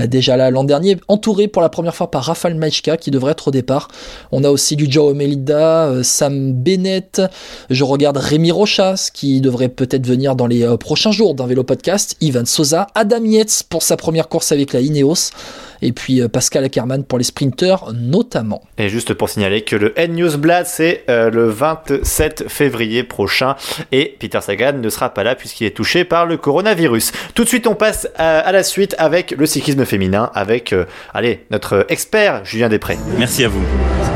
déjà 0.07 0.37
là 0.37 0.49
l'an 0.49 0.63
dernier, 0.63 0.97
entouré 1.09 1.47
pour 1.47 1.61
la 1.61 1.69
première 1.69 1.95
fois 1.95 2.09
par 2.09 2.23
Rafael 2.23 2.55
Majka 2.55 2.95
qui 2.97 3.11
devrait 3.11 3.33
être 3.33 3.49
au 3.49 3.51
départ. 3.51 3.89
On 4.31 4.43
a 4.43 4.49
aussi 4.49 4.75
du 4.75 4.88
Joe 4.89 5.13
Melida, 5.13 5.85
euh, 5.87 6.03
Sam 6.03 6.53
Bennett, 6.53 7.21
je 7.69 7.83
regarde 7.83 8.17
Rémi 8.17 8.51
Rochas 8.51 9.09
qui 9.13 9.39
devrait 9.41 9.69
peut-être 9.69 10.05
venir 10.05 10.35
dans 10.35 10.47
les 10.47 10.63
euh, 10.63 10.77
prochains 10.77 11.11
jours 11.11 11.35
d'un 11.35 11.45
vélo 11.45 11.63
podcast, 11.63 12.15
Ivan 12.21 12.45
Sosa, 12.45 12.87
Adam 12.95 13.23
Yates 13.23 13.63
pour 13.69 13.83
sa 13.83 13.97
première 13.97 14.27
course 14.27 14.51
avec 14.51 14.73
la 14.73 14.81
Ineos 14.81 15.31
et 15.81 15.91
puis 15.91 16.21
Pascal 16.27 16.63
Ackermann 16.63 17.03
pour 17.03 17.17
les 17.17 17.23
sprinteurs 17.23 17.91
notamment. 17.93 18.61
Et 18.77 18.89
juste 18.89 19.13
pour 19.13 19.29
signaler 19.29 19.61
que 19.61 19.75
le 19.75 19.97
N 19.99 20.13
Newsblad 20.13 20.65
c'est 20.65 21.03
le 21.07 21.47
27 21.49 22.45
février 22.47 23.03
prochain 23.03 23.55
et 23.91 24.15
Peter 24.19 24.39
Sagan 24.41 24.73
ne 24.73 24.89
sera 24.89 25.09
pas 25.09 25.23
là 25.23 25.35
puisqu'il 25.35 25.65
est 25.65 25.75
touché 25.75 26.03
par 26.03 26.25
le 26.25 26.37
coronavirus. 26.37 27.11
Tout 27.33 27.43
de 27.43 27.49
suite 27.49 27.67
on 27.67 27.75
passe 27.75 28.07
à, 28.15 28.39
à 28.39 28.51
la 28.51 28.63
suite 28.63 28.95
avec 28.97 29.31
le 29.31 29.45
cyclisme 29.45 29.85
féminin 29.85 30.31
avec, 30.33 30.73
euh, 30.73 30.85
allez, 31.13 31.45
notre 31.51 31.85
expert 31.89 32.45
Julien 32.45 32.69
Després. 32.69 32.97
Merci 33.17 33.43
à 33.43 33.49
vous. 33.49 33.63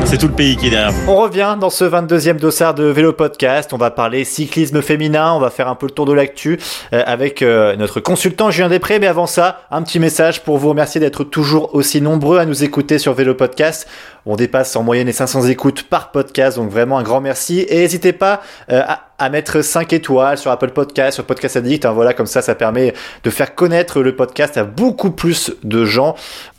C'est 0.06 0.18
tout 0.18 0.28
le 0.28 0.34
pays 0.34 0.58
qui 0.58 0.68
est 0.68 0.70
derrière 0.70 0.92
vous. 0.92 1.12
On 1.12 1.16
revient 1.16 1.56
dans 1.60 1.70
ce 1.70 1.86
22e 1.86 2.38
dossard 2.38 2.74
de 2.74 2.84
Vélo 2.84 3.14
Podcast. 3.14 3.72
On 3.74 3.78
va 3.78 3.90
parler 3.90 4.26
cyclisme 4.26 4.82
féminin. 4.82 5.34
On 5.34 5.40
va 5.40 5.50
faire 5.50 5.68
un 5.70 5.76
peu 5.76 5.86
le 5.86 5.92
tour 5.92 6.06
de 6.06 6.14
l'actu 6.14 6.60
euh, 6.92 7.04
avec 7.06 7.42
euh, 7.42 7.76
notre 7.78 8.00
consultant 8.00 8.52
Julien 8.52 8.70
Després. 8.70 9.00
Mais 9.00 9.08
avant 9.08 9.28
ça, 9.28 9.62
un 9.72 9.82
petit 9.82 10.00
message 10.00 10.44
pour 10.44 10.58
vous 10.58 10.70
remercier 10.70 11.00
d'être 11.00 11.24
toujours 11.24 11.53
aussi 11.54 12.02
nombreux 12.02 12.40
à 12.40 12.46
nous 12.46 12.64
écouter 12.64 12.98
sur 12.98 13.14
Vélo 13.14 13.36
Podcast. 13.36 13.88
On 14.26 14.36
dépasse 14.36 14.76
en 14.76 14.84
moyenne 14.84 15.08
les 15.08 15.14
500 15.14 15.48
écoutes 15.48 15.84
par 15.84 16.12
podcast, 16.12 16.58
donc 16.58 16.70
vraiment 16.70 16.98
un 16.98 17.04
grand 17.04 17.22
merci. 17.22 17.66
Et 17.70 17.80
n'hésitez 17.80 18.14
pas 18.14 18.42
euh, 18.72 18.82
à, 19.18 19.30
mettre 19.30 19.62
5 19.62 19.92
étoiles 19.94 20.38
sur 20.38 20.52
Apple 20.52 20.72
Podcast, 20.72 21.16
sur 21.16 21.26
Podcast 21.26 21.58
Addict. 21.58 21.86
Hein, 21.86 21.92
voilà, 21.92 22.14
comme 22.14 22.26
ça, 22.26 22.42
ça 22.42 22.56
permet 22.56 22.94
de 23.24 23.30
faire 23.30 23.56
connaître 23.56 24.02
le 24.02 24.16
podcast 24.16 24.58
à 24.58 24.64
beaucoup 24.64 25.12
plus 25.12 25.54
de 25.64 25.86
gens. 25.86 26.16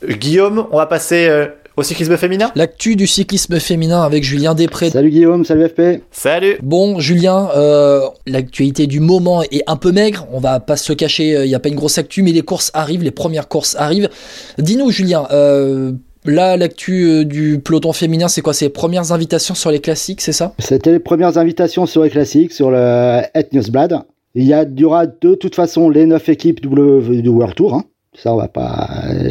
Guillaume, 0.06 0.66
on 0.70 0.76
va 0.76 0.86
passer 0.86 1.26
euh, 1.28 1.46
au 1.76 1.82
cyclisme 1.82 2.16
féminin 2.16 2.50
L'actu 2.54 2.96
du 2.96 3.06
cyclisme 3.06 3.58
féminin 3.58 4.02
avec 4.02 4.24
Julien 4.24 4.54
Després. 4.54 4.90
Salut 4.90 5.10
Guillaume, 5.10 5.44
salut 5.44 5.68
FP. 5.68 6.02
Salut. 6.10 6.56
Bon, 6.62 7.00
Julien, 7.00 7.48
euh, 7.56 8.00
l'actualité 8.26 8.86
du 8.86 9.00
moment 9.00 9.42
est 9.42 9.62
un 9.66 9.76
peu 9.76 9.92
maigre. 9.92 10.26
On 10.32 10.40
va 10.40 10.60
pas 10.60 10.76
se 10.76 10.92
cacher, 10.92 11.44
il 11.44 11.48
n'y 11.48 11.54
a 11.54 11.60
pas 11.60 11.68
une 11.68 11.74
grosse 11.74 11.98
actu, 11.98 12.22
mais 12.22 12.32
les 12.32 12.42
courses 12.42 12.70
arrivent, 12.74 13.02
les 13.02 13.10
premières 13.10 13.48
courses 13.48 13.76
arrivent. 13.78 14.08
Dis-nous, 14.58 14.90
Julien, 14.90 15.26
euh, 15.32 15.92
Là, 16.26 16.56
l'actu 16.56 17.04
euh, 17.04 17.24
du 17.24 17.60
peloton 17.62 17.92
féminin, 17.92 18.28
c'est 18.28 18.40
quoi? 18.40 18.54
C'est 18.54 18.64
les 18.64 18.70
premières 18.70 19.12
invitations 19.12 19.54
sur 19.54 19.70
les 19.70 19.80
classiques, 19.80 20.22
c'est 20.22 20.32
ça? 20.32 20.54
C'était 20.58 20.92
les 20.92 20.98
premières 20.98 21.36
invitations 21.36 21.84
sur 21.84 22.02
les 22.02 22.08
classiques, 22.08 22.52
sur 22.52 22.70
le 22.70 23.20
Het 23.34 23.48
Newsblad. 23.52 24.00
Il 24.34 24.44
y, 24.44 24.54
a, 24.54 24.62
il 24.62 24.80
y 24.80 24.84
aura 24.84 25.06
de 25.06 25.34
toute 25.34 25.54
façon 25.54 25.90
les 25.90 26.06
9 26.06 26.28
équipes 26.30 26.60
du 26.60 27.28
World 27.28 27.54
Tour. 27.54 27.74
Hein. 27.74 27.84
Ça, 28.14 28.32
on 28.32 28.36
va 28.36 28.48
pas. 28.48 28.88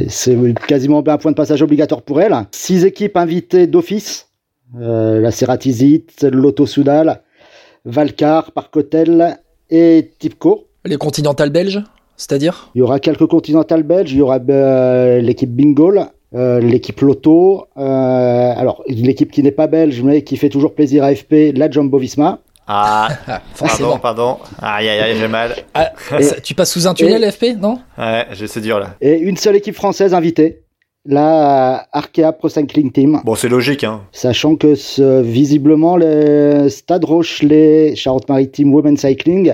C'est 0.10 0.38
quasiment 0.68 1.04
un 1.06 1.18
point 1.18 1.32
de 1.32 1.36
passage 1.36 1.62
obligatoire 1.62 2.02
pour 2.02 2.22
elles. 2.22 2.36
Six 2.52 2.86
équipes 2.86 3.18
invitées 3.18 3.68
d'office 3.68 4.30
euh, 4.80 5.20
la 5.20 5.32
Ceratizit, 5.32 6.06
Lotto 6.24 6.66
Soudal, 6.66 7.22
Valcar, 7.86 8.52
Parc 8.52 8.76
Hotel 8.76 9.38
et 9.70 10.12
Tipco. 10.18 10.68
Les 10.86 10.98
continentales 10.98 11.52
belges, 11.52 11.82
c'est-à-dire? 12.18 12.72
Il 12.76 12.80
y 12.80 12.82
aura 12.82 13.00
quelques 13.00 13.28
continentales 13.28 13.84
belges. 13.84 14.12
Il 14.12 14.18
y 14.18 14.22
aura 14.22 14.40
euh, 14.50 15.22
l'équipe 15.22 15.52
Bingol, 15.52 16.08
euh, 16.34 16.60
l'équipe 16.60 17.00
Lotto, 17.02 17.68
euh, 17.78 18.54
alors 18.56 18.84
l'équipe 18.88 19.32
qui 19.32 19.44
n'est 19.44 19.52
pas 19.52 19.68
belge 19.68 20.02
mais 20.02 20.24
qui 20.24 20.38
fait 20.38 20.50
toujours 20.50 20.74
plaisir 20.74 21.04
à 21.04 21.14
FP, 21.14 21.54
la 21.56 21.70
Jumbo 21.70 21.98
Visma. 22.00 22.40
Ah, 22.68 23.10
pardon, 23.60 23.98
pardon. 24.00 24.38
Aïe, 24.62 24.90
aïe, 24.90 25.00
aïe, 25.00 25.18
j'ai 25.18 25.28
mal. 25.28 25.56
Ah, 25.74 25.92
tu 26.44 26.54
passes 26.54 26.72
sous 26.72 26.88
un 26.88 26.94
tunnel, 26.94 27.24
et, 27.24 27.32
FP, 27.32 27.58
non? 27.60 27.80
Ouais, 27.98 28.26
c'est 28.46 28.62
dur 28.62 28.80
là. 28.80 28.96
Et 29.02 29.18
une 29.18 29.38
seule 29.38 29.56
équipe 29.56 29.76
française 29.76 30.14
invitée, 30.14 30.64
la 31.06 31.88
Arkea 31.92 32.32
Pro 32.32 32.48
Cycling 32.48 32.92
Team. 32.92 33.22
Bon, 33.26 33.36
c'est 33.36 33.50
logique, 33.50 33.84
hein. 33.84 34.04
Sachant 34.14 34.56
que 34.56 34.76
ce, 34.76 35.22
visiblement, 35.22 35.98
le 35.98 36.70
Stade 36.70 37.04
Rochelet 37.04 37.94
Charente-Maritime 37.96 38.74
Women 38.74 38.96
Cycling 38.96 39.54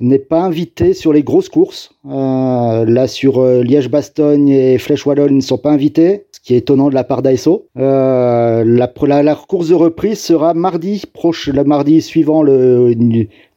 n'est 0.00 0.18
pas 0.18 0.40
invité 0.40 0.92
sur 0.92 1.12
les 1.12 1.22
grosses 1.22 1.48
courses. 1.48 1.92
Euh, 2.10 2.84
là, 2.84 3.06
sur 3.06 3.38
euh, 3.38 3.62
Liège-Bastogne 3.62 4.48
et 4.48 4.78
Flèche-Wallonne, 4.78 5.30
ils 5.30 5.36
ne 5.36 5.40
sont 5.40 5.58
pas 5.58 5.70
invités, 5.70 6.24
ce 6.40 6.46
qui 6.46 6.54
est 6.54 6.58
étonnant 6.58 6.88
de 6.88 6.94
la 6.94 7.04
part 7.04 7.22
d'ASO. 7.22 7.66
Euh, 7.78 8.64
la, 8.64 8.90
la, 9.02 9.22
la, 9.22 9.34
course 9.34 9.68
de 9.68 9.74
reprise 9.74 10.20
sera 10.20 10.54
mardi 10.54 11.04
proche, 11.12 11.48
le 11.48 11.64
mardi 11.64 12.00
suivant 12.00 12.42
le 12.42 12.94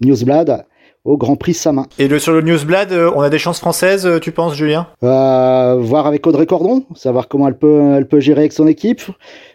Newsblad 0.01 0.65
au 1.05 1.17
Grand 1.17 1.35
Prix 1.35 1.53
Samin. 1.53 1.85
Et 1.99 2.07
le, 2.07 2.19
sur 2.19 2.33
le 2.33 2.41
Newsblad, 2.41 2.93
on 3.15 3.21
a 3.21 3.29
des 3.29 3.39
chances 3.39 3.59
françaises, 3.59 4.09
tu 4.21 4.31
penses, 4.31 4.55
Julien? 4.55 4.87
Euh, 5.03 5.77
Voir 5.79 6.07
avec 6.07 6.25
Audrey 6.27 6.45
Cordon, 6.45 6.83
savoir 6.95 7.27
comment 7.27 7.47
elle 7.47 7.57
peut, 7.57 7.93
elle 7.95 8.07
peut 8.07 8.19
gérer 8.19 8.41
avec 8.41 8.53
son 8.53 8.67
équipe. 8.67 9.01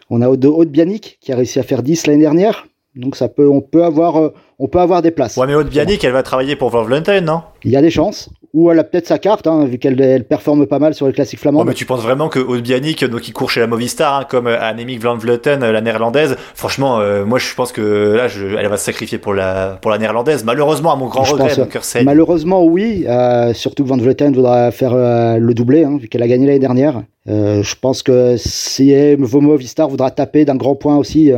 On 0.09 0.21
a 0.21 0.29
Aude 0.29 0.69
Bianic 0.69 1.17
qui 1.21 1.31
a 1.31 1.35
réussi 1.35 1.59
à 1.59 1.63
faire 1.63 1.83
10 1.83 2.07
l'année 2.07 2.21
dernière. 2.21 2.67
Donc 2.95 3.15
ça 3.15 3.29
peut, 3.29 3.47
on 3.47 3.61
peut 3.61 3.83
avoir, 3.83 4.31
on 4.57 4.67
peut 4.67 4.79
avoir 4.79 5.01
des 5.01 5.11
places. 5.11 5.37
Ouais, 5.37 5.47
mais 5.47 5.55
Aude 5.55 5.69
Bianic, 5.69 6.03
elle 6.03 6.11
va 6.11 6.23
travailler 6.23 6.55
pour 6.55 6.69
Van 6.69 6.83
Vleuten, 6.83 7.23
non? 7.23 7.41
Il 7.63 7.71
y 7.71 7.75
a 7.75 7.81
des 7.81 7.91
chances. 7.91 8.29
Ou 8.51 8.71
elle 8.71 8.79
a 8.79 8.83
peut-être 8.83 9.05
sa 9.05 9.19
carte, 9.19 9.45
hein, 9.45 9.65
vu 9.65 9.77
qu'elle 9.77 10.01
elle 10.01 10.25
performe 10.25 10.65
pas 10.65 10.79
mal 10.79 10.95
sur 10.95 11.05
les 11.05 11.13
classiques 11.13 11.39
flamands. 11.39 11.59
Ouais, 11.59 11.65
mais 11.65 11.75
tu 11.75 11.85
penses 11.85 12.01
vraiment 12.01 12.29
que 12.29 12.39
Aude 12.39 12.63
Bianic, 12.63 13.05
donc 13.05 13.21
qui 13.21 13.31
court 13.31 13.51
chez 13.51 13.59
la 13.59 13.67
Movistar, 13.67 14.21
hein, 14.21 14.25
comme 14.27 14.47
Annemiek 14.47 14.99
van 15.03 15.17
Vleuten, 15.17 15.59
la 15.59 15.81
néerlandaise, 15.81 16.35
franchement, 16.55 16.99
euh, 16.99 17.25
moi 17.25 17.37
je 17.37 17.53
pense 17.53 17.71
que 17.71 18.15
là, 18.17 18.27
je, 18.27 18.47
elle 18.47 18.67
va 18.67 18.77
se 18.77 18.85
sacrifier 18.85 19.19
pour 19.19 19.35
la, 19.35 19.77
pour 19.79 19.91
la 19.91 19.99
néerlandaise. 19.99 20.43
Malheureusement, 20.43 20.91
à 20.91 20.95
mon 20.95 21.05
grand 21.05 21.25
je 21.25 21.33
regret, 21.33 21.49
pense, 21.49 21.59
mon 21.59 21.65
cœur 21.65 21.83
saigne. 21.83 22.05
Malheureusement, 22.05 22.63
oui. 22.63 23.05
Euh, 23.07 23.53
surtout 23.53 23.83
que 23.83 23.89
van 23.89 23.97
Vleuten 23.97 24.33
voudra 24.33 24.71
faire 24.71 24.93
euh, 24.95 25.37
le 25.37 25.53
doublé, 25.53 25.83
hein, 25.83 25.99
vu 26.01 26.07
qu'elle 26.07 26.23
a 26.23 26.27
gagné 26.27 26.47
l'année 26.47 26.57
dernière. 26.57 27.03
Euh, 27.27 27.61
je 27.61 27.75
pense 27.79 28.01
que 28.01 28.35
si 28.37 28.91
Movistar 29.19 29.89
voudra 29.89 30.09
taper 30.09 30.43
d'un 30.45 30.55
grand 30.55 30.75
point 30.75 30.97
aussi 30.97 31.31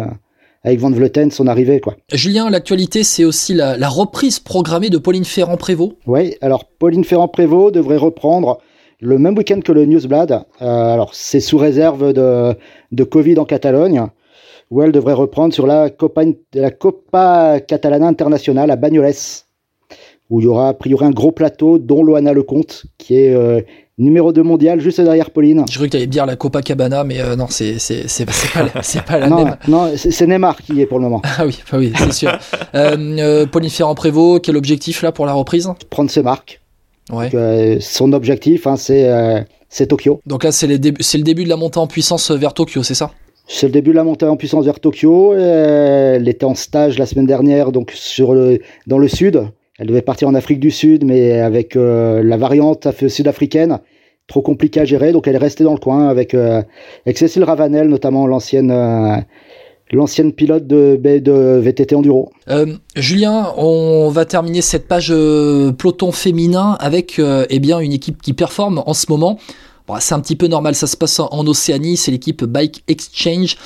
avec 0.64 0.80
Van 0.80 0.92
Vleuten, 0.92 1.32
son 1.32 1.48
arrivée. 1.48 1.80
Quoi. 1.80 1.96
Julien, 2.14 2.50
l'actualité, 2.50 3.04
c'est 3.04 3.26
aussi 3.26 3.54
la, 3.54 3.78
la, 3.78 3.90
reprise 3.90 4.40
programmée 4.40 4.90
de 4.90 4.98
Pauline 4.98 5.26
Ferrand-Prévot. 5.26 5.94
Oui, 6.06 6.36
alors 6.42 6.66
Pauline 6.66 7.04
Ferrand-Prévôt 7.04 7.72
devrait 7.72 7.98
reprendre 7.98 8.60
le 9.00 9.18
même 9.18 9.38
week-end 9.38 9.60
que 9.60 9.72
le 9.72 9.86
Newsblad. 9.86 10.32
Euh, 10.32 10.66
alors, 10.66 11.14
c'est 11.14 11.40
sous 11.40 11.58
réserve 11.58 12.14
de, 12.14 12.56
de 12.92 13.04
Covid 13.04 13.40
en 13.40 13.46
Catalogne, 13.46 14.06
où 14.70 14.82
elle 14.82 14.92
devrait 14.92 15.14
reprendre 15.14 15.54
sur 15.54 15.66
la 15.66 15.90
Copa, 15.90 16.24
la 16.54 16.72
Copa 16.72 17.60
Catalana 17.60 18.08
Internationale 18.08 18.72
à 18.72 18.76
Bagnoles, 18.76 19.14
où 20.32 20.40
il 20.40 20.46
y 20.46 20.48
aura 20.48 20.70
a 20.70 20.74
priori 20.74 21.06
un 21.06 21.12
gros 21.12 21.32
plateau, 21.32 21.78
dont 21.78 22.04
Loana 22.04 22.32
Lecomte, 22.32 22.86
qui 22.98 23.16
est 23.18 23.36
euh, 23.36 23.60
numéro 23.98 24.32
2 24.32 24.42
mondial, 24.42 24.80
juste 24.80 25.02
derrière 25.02 25.30
Pauline. 25.30 25.66
Je 25.70 25.74
croyais 25.74 25.90
que 25.90 25.92
tu 25.92 25.98
allais 25.98 26.08
dire 26.08 26.26
la 26.26 26.38
Copacabana, 26.38 27.04
mais 27.04 27.20
euh, 27.20 27.36
non, 27.36 27.48
c'est 27.50 27.76
pas, 28.56 28.64
la, 28.64 29.02
pas 29.08 29.20
la 29.20 29.30
non, 29.30 29.44
même. 29.44 29.58
Non, 29.68 29.92
c'est 29.98 30.26
Neymar 30.26 30.56
qui 30.62 30.74
y 30.74 30.82
est 30.82 30.86
pour 30.86 31.00
le 31.00 31.04
moment. 31.04 31.22
Ah 31.38 31.46
oui, 31.46 31.60
bah 31.70 31.78
oui 31.78 31.92
c'est 31.98 32.14
sûr. 32.14 32.32
euh, 32.76 33.46
Pauline 33.46 33.70
Ferrand-Prévot, 33.70 34.40
quel 34.40 34.56
objectif 34.56 35.02
là 35.02 35.12
pour 35.12 35.26
la 35.26 35.34
reprise? 35.34 35.70
Prendre 35.90 36.10
ses 36.10 36.24
marques. 36.24 36.62
Ouais. 37.12 37.30
Donc, 37.30 37.82
son 37.82 38.14
objectif, 38.14 38.68
hein, 38.68 38.78
c'est 38.78 39.88
Tokyo. 39.88 40.22
Donc 40.26 40.46
là, 40.46 40.54
c'est 40.54 40.68
le 40.68 40.78
début 40.78 41.44
de 41.44 41.50
la 41.50 41.58
montée 41.58 41.80
en 41.80 41.88
puissance 41.88 42.32
vers 42.32 42.54
Tokyo, 42.54 42.84
c'est 42.84 42.94
ça? 42.94 43.12
C'est 43.48 43.66
le 43.66 43.74
début 43.74 43.90
de 43.90 43.96
la 43.98 44.06
montée 44.06 44.26
en 44.26 44.38
puissance 44.38 44.64
vers 44.64 44.80
Tokyo. 44.80 45.34
Elle 45.36 46.30
était 46.30 46.46
en 46.46 46.56
stage 46.56 46.98
la 46.98 47.06
semaine 47.06 47.26
dernière, 47.26 47.74
donc 47.74 47.92
sur 47.94 48.34
le, 48.34 48.60
dans 48.88 48.98
le 48.98 49.10
sud. 49.10 49.44
Elle 49.82 49.88
devait 49.88 50.04
partir 50.04 50.28
en 50.28 50.36
Afrique 50.36 50.60
du 50.60 50.70
Sud, 50.70 51.04
mais 51.04 51.40
avec 51.40 51.76
euh, 51.76 52.22
la 52.22 52.38
variante 52.38 52.88
sud-africaine, 53.08 53.80
trop 54.28 54.44
compliqué 54.44 54.80
à 54.80 54.86
gérer. 54.86 55.12
Donc 55.12 55.28
elle 55.28 55.34
est 55.34 55.40
restée 55.40 55.64
dans 55.64 55.74
le 55.74 55.80
coin 55.80 56.08
avec, 56.08 56.36
euh, 56.36 56.62
Cécile 57.16 57.44
Ravanel, 57.44 57.88
notamment 57.88 58.28
l'ancienne 58.28 58.70
euh, 58.70 59.18
l'ancienne 59.92 60.34
pilote 60.34 60.68
de, 60.68 61.00
de 61.02 61.60
VTT 61.60 61.96
Enduro. 61.96 62.32
Euh, 62.48 62.68
Julien, 62.96 63.54
on 63.58 64.10
va 64.10 64.26
terminer 64.26 64.62
cette 64.62 64.88
page 64.88 65.10
peloton 65.10 66.12
féminin 66.12 66.78
avec 66.80 67.20
eh 67.20 67.60
bien 67.60 67.80
une 67.80 67.92
équipe 67.92 68.22
qui 68.22 68.34
performe 68.34 68.84
en 68.86 68.94
ce 68.94 69.08
moment. 69.10 69.40
Bon, 69.92 69.98
c'est 70.00 70.16
un 70.16 70.22
petit 70.22 70.38
peu 70.38 70.48
normal, 70.48 70.74
ça 70.74 70.88
se 70.88 70.96
passe 70.96 71.20
en 71.20 71.46
Océanie, 71.46 71.98
c'est 71.98 72.12
l'équipe 72.12 72.46
Bike 72.46 72.82
Exchange, 72.88 73.58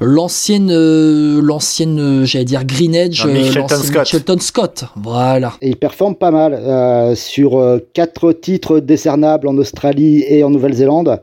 l'ancienne, 0.00 0.70
euh, 0.70 1.42
l'ancienne, 1.42 2.00
euh, 2.00 2.24
j'allais 2.24 2.46
dire 2.46 2.64
Green 2.64 2.94
Edge, 2.94 3.18
Shelton, 3.18 3.82
Scott. 3.82 4.06
Shelton 4.06 4.38
Scott, 4.40 4.84
voilà. 4.96 5.52
Et 5.60 5.68
il 5.68 5.76
performe 5.76 6.14
pas 6.14 6.30
mal 6.30 6.54
euh, 6.54 7.14
sur 7.14 7.62
quatre 7.92 8.32
titres 8.32 8.80
décernables 8.80 9.46
en 9.46 9.58
Australie 9.58 10.24
et 10.26 10.42
en 10.42 10.48
Nouvelle-Zélande. 10.48 11.22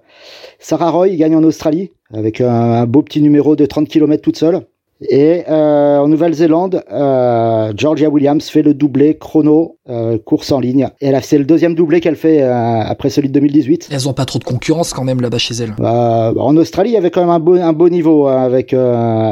Sarah 0.60 0.92
Roy 0.92 1.16
gagne 1.16 1.36
en 1.36 1.44
Australie 1.44 1.90
avec 2.14 2.40
un, 2.40 2.52
un, 2.52 2.86
beau 2.86 3.02
petit 3.02 3.24
numéro 3.24 3.56
de 3.56 3.66
30 3.66 3.88
km 3.88 4.22
toute 4.22 4.38
seule. 4.38 4.68
Et 5.10 5.44
euh, 5.50 5.98
en 5.98 6.08
Nouvelle-Zélande, 6.08 6.84
euh, 6.92 7.74
Georgia 7.76 8.10
Williams 8.10 8.48
fait 8.48 8.62
le 8.62 8.74
doublé 8.74 9.18
chrono 9.18 9.78
euh, 9.90 10.18
course 10.20 10.52
en 10.52 10.60
ligne. 10.60 10.90
Et 11.02 11.12
c'est 11.22 11.38
le 11.38 11.46
deuxième 11.46 11.74
doublé 11.74 12.02
qu'elle 12.02 12.16
fait 12.16 12.44
euh, 12.44 12.82
après 12.82 13.10
celui 13.10 13.30
de 13.30 13.34
2018. 13.34 13.90
Elles 13.92 14.08
ont 14.08 14.14
pas 14.14 14.26
trop 14.26 14.38
de 14.40 14.44
concurrence 14.44 14.94
quand 14.94 15.04
même 15.04 15.22
là-bas 15.22 15.40
chez 15.40 15.56
elles. 15.56 15.74
Euh, 15.80 16.34
en 16.36 16.56
Australie, 16.58 16.92
il 16.92 16.94
y 16.94 16.98
avait 16.98 17.10
quand 17.10 17.22
même 17.22 17.30
un 17.30 17.40
beau, 17.40 17.56
un 17.56 17.74
beau 17.74 17.90
niveau 17.90 18.28
hein, 18.28 18.44
avec 18.44 18.74
euh, 18.74 19.32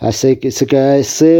ah, 0.00 0.12
c'est 0.12 0.38
c'est 0.50 0.72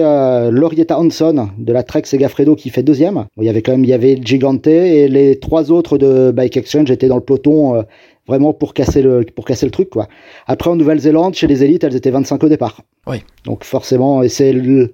euh, 0.02 0.50
Laurietta 0.50 0.98
Hanson 0.98 1.48
de 1.56 1.72
la 1.72 1.82
Trek 1.82 2.02
Segafredo 2.04 2.56
qui 2.56 2.70
fait 2.70 2.82
deuxième. 2.82 3.14
Bon, 3.14 3.42
il 3.42 3.44
y 3.44 3.48
avait 3.48 3.62
quand 3.62 3.72
même 3.72 3.84
il 3.84 3.90
y 3.90 3.94
avait 3.94 4.18
Gigante 4.20 4.66
et 4.66 5.08
les 5.08 5.38
trois 5.38 5.70
autres 5.70 5.98
de 5.98 6.32
Bike 6.32 6.56
Exchange 6.56 6.90
étaient 6.90 7.08
dans 7.08 7.16
le 7.16 7.22
peloton 7.22 7.76
euh, 7.76 7.82
vraiment 8.26 8.52
pour 8.52 8.74
casser 8.74 9.02
le 9.02 9.24
pour 9.34 9.44
casser 9.44 9.66
le 9.66 9.72
truc 9.72 9.90
quoi. 9.90 10.08
Après 10.46 10.68
en 10.68 10.76
Nouvelle-Zélande, 10.76 11.34
chez 11.34 11.46
les 11.46 11.64
élites, 11.64 11.84
elles 11.84 11.96
étaient 11.96 12.10
25 12.10 12.44
au 12.44 12.48
départ. 12.48 12.82
Oui. 13.08 13.22
Donc 13.44 13.64
forcément, 13.64 14.22
et 14.22 14.28
c'est 14.28 14.52
le- 14.52 14.92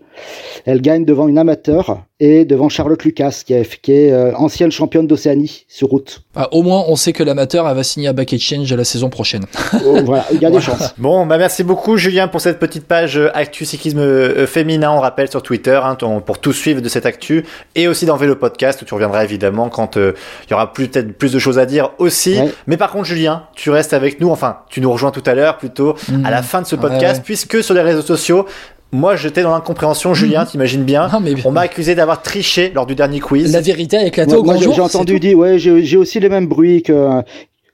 elle 0.65 0.81
gagne 0.81 1.05
devant 1.05 1.27
une 1.27 1.39
amateur 1.39 2.03
et 2.21 2.45
devant 2.45 2.69
Charlotte 2.69 3.03
Lucas 3.03 3.43
qui, 3.45 3.53
est- 3.53 3.81
qui 3.81 3.91
est 3.93 4.13
euh, 4.13 4.33
ancienne 4.37 4.71
championne 4.71 5.09
d'Océanie 5.09 5.65
sur 5.67 5.89
route. 5.89 6.23
Ah, 6.37 6.49
au 6.53 6.63
moins, 6.63 6.85
on 6.87 6.95
sait 6.95 7.13
que 7.13 7.25
l'amateur 7.25 7.69
elle 7.69 7.75
va 7.75 7.83
signer 7.83 8.07
à 8.07 8.13
Back 8.13 8.33
Exchange 8.33 8.73
la 8.73 8.85
saison 8.85 9.11
prochaine. 9.11 9.45
Oh, 9.85 9.99
voilà, 10.05 10.25
il 10.33 10.41
y 10.41 10.47
a 10.47 10.51
des 10.51 10.61
chances. 10.61 10.95
Bon, 10.99 11.27
bah 11.27 11.37
merci 11.37 11.65
beaucoup 11.65 11.97
Julien 11.97 12.29
pour 12.29 12.41
cette 12.41 12.61
petite 12.61 12.87
page 12.87 13.19
euh, 13.19 13.31
Actu 13.37 13.65
Cyclisme 13.65 13.99
euh, 13.99 14.47
Féminin, 14.47 14.93
on 14.93 15.01
rappelle 15.01 15.29
sur 15.29 15.43
Twitter, 15.43 15.81
hein, 15.83 15.97
ton- 15.97 16.21
pour 16.21 16.39
tout 16.39 16.53
suivre 16.53 16.81
de 16.81 16.89
cette 16.89 17.07
actu, 17.07 17.45
et 17.75 17.89
aussi 17.89 18.07
dans 18.07 18.17
Vélo 18.17 18.37
Podcast, 18.37 18.81
où 18.83 18.85
tu 18.85 18.95
reviendras 18.95 19.25
évidemment 19.25 19.69
quand 19.69 19.97
euh, 19.97 20.13
il 20.47 20.51
y 20.53 20.55
aura 20.55 20.73
peut-être 20.73 21.13
plus 21.19 21.33
de 21.33 21.41
choses 21.41 21.59
à 21.59 21.67
dire 21.67 21.91
aussi. 21.99 22.39
Ouais. 22.39 22.53
Mais 22.69 22.77
par 22.77 22.93
contre 22.93 23.07
Julien, 23.07 23.47
tu 23.57 23.71
restes 23.71 23.93
avec 23.95 24.21
nous, 24.21 24.31
enfin 24.31 24.59
tu 24.71 24.81
nous 24.81 24.93
rejoins 24.93 25.11
tout 25.11 25.23
à 25.27 25.35
l'heure 25.35 25.57
plutôt, 25.59 25.97
à 26.25 26.31
la 26.31 26.43
fin 26.43 26.63
de 26.63 26.67
ce 26.69 26.77
Ouais, 26.77 26.83
podcast, 26.83 27.17
ouais. 27.19 27.23
puisque 27.25 27.63
sur 27.65 27.75
les 27.75 27.81
réseaux 27.83 28.03
sociaux, 28.05 28.47
moi 28.93 29.17
j'étais 29.17 29.43
dans 29.43 29.51
l'incompréhension, 29.53 30.15
Julien, 30.15 30.45
t'imagines 30.47 30.85
bien, 30.85 31.09
Non, 31.13 31.21
mais 31.21 31.35
on 31.45 31.51
m'a 31.51 31.63
accusé 31.63 31.95
d'avoir 31.95 32.23
triché 32.23 32.71
lors 32.75 32.87
du 32.87 32.95
dernier 32.95 33.21
quiz. 33.21 33.53
la 33.53 33.61
vérité 33.61 33.97
a 33.97 34.05
éclaté 34.07 34.35
au 34.35 34.43
grand 34.43 34.57
j'ai 34.57 34.65
jour. 34.65 34.75
j'ai 34.75 34.83
c'est 34.89 34.97
entendu 34.97 35.19
dire, 35.19 35.37
ouais, 35.37 35.59
j'ai 35.59 35.97
aussi 35.97 36.21
les 36.21 36.29
mêmes 36.29 36.47
bruits 36.47 36.83
que 36.83 37.23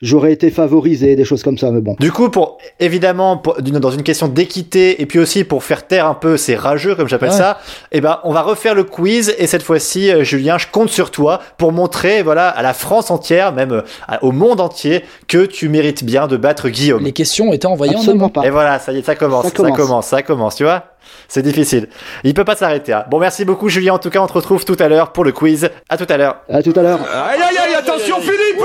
j'aurais 0.02 0.32
été 0.32 0.50
favorisé, 0.50 1.16
des 1.16 1.24
choses 1.24 1.42
comme 1.42 1.58
ça, 1.58 1.70
mais 1.70 1.80
bon. 1.80 1.96
Du 2.00 2.10
coup, 2.12 2.30
pour 2.30 2.58
évidemment 2.78 3.36
pour- 3.36 3.60
d'une- 3.60 3.78
dans 3.78 3.90
une 3.90 4.02
question 4.02 4.28
d'équité 4.28 5.02
et 5.02 5.06
puis 5.06 5.18
aussi 5.18 5.44
pour 5.44 5.62
faire 5.64 5.86
taire 5.86 6.06
un 6.06 6.14
peu 6.14 6.36
ces 6.36 6.56
rageux 6.56 6.94
comme 6.94 7.08
j'appelle 7.08 7.30
Ouais. 7.30 7.36
ça, 7.36 7.58
eh 7.92 8.00
ben 8.00 8.18
on 8.24 8.32
va 8.32 8.42
refaire 8.42 8.74
le 8.74 8.84
quiz 8.84 9.34
et 9.38 9.46
cette 9.46 9.62
fois-ci, 9.62 10.10
euh, 10.10 10.24
Julien, 10.24 10.58
je 10.58 10.66
compte 10.70 10.88
sur 10.90 11.10
toi 11.10 11.40
pour 11.58 11.72
montrer 11.72 12.22
voilà 12.22 12.48
à 12.48 12.62
la 12.62 12.72
France 12.74 13.10
entière, 13.10 13.52
même 13.52 13.72
euh, 13.72 13.82
à- 14.08 14.24
au 14.24 14.32
monde 14.32 14.60
entier, 14.60 15.04
que 15.28 15.44
tu 15.46 15.68
mérites 15.68 16.04
bien 16.04 16.26
de 16.26 16.36
battre 16.36 16.68
Guillaume. 16.68 17.04
Les 17.04 17.12
questions 17.12 17.52
étaient 17.52 17.66
envoyées 17.66 17.94
en 17.94 17.98
Absolument 17.98 18.24
amont. 18.26 18.32
pas. 18.32 18.46
Et 18.46 18.50
voilà, 18.50 18.78
ça 18.78 18.92
y 18.92 18.98
est, 18.98 19.02
ça 19.02 19.14
commence, 19.16 19.44
ça 19.44 19.50
Ça 19.50 19.70
commence, 19.72 20.06
ça 20.06 20.22
commence, 20.22 20.56
tu 20.56 20.64
vois? 20.64 20.84
C'est 21.28 21.42
difficile. 21.42 21.88
Il 22.24 22.34
peut 22.34 22.44
pas 22.44 22.54
s'arrêter. 22.56 22.92
hein. 22.92 23.04
Bon, 23.10 23.18
merci 23.18 23.44
beaucoup, 23.44 23.68
Julien. 23.68 23.94
En 23.94 23.98
tout 23.98 24.10
cas, 24.10 24.20
on 24.20 24.26
te 24.26 24.32
retrouve 24.32 24.64
tout 24.64 24.76
à 24.78 24.88
l'heure 24.88 25.12
pour 25.12 25.24
le 25.24 25.32
quiz. 25.32 25.68
À 25.88 25.96
tout 25.96 26.06
à 26.08 26.16
l'heure. 26.16 26.40
À 26.48 26.62
tout 26.62 26.72
à 26.76 26.82
l'heure. 26.82 27.00
Aïe 27.00 27.40
aïe 27.40 27.56
aïe, 27.68 27.74
attention 27.74 28.20
Philippe, 28.20 28.58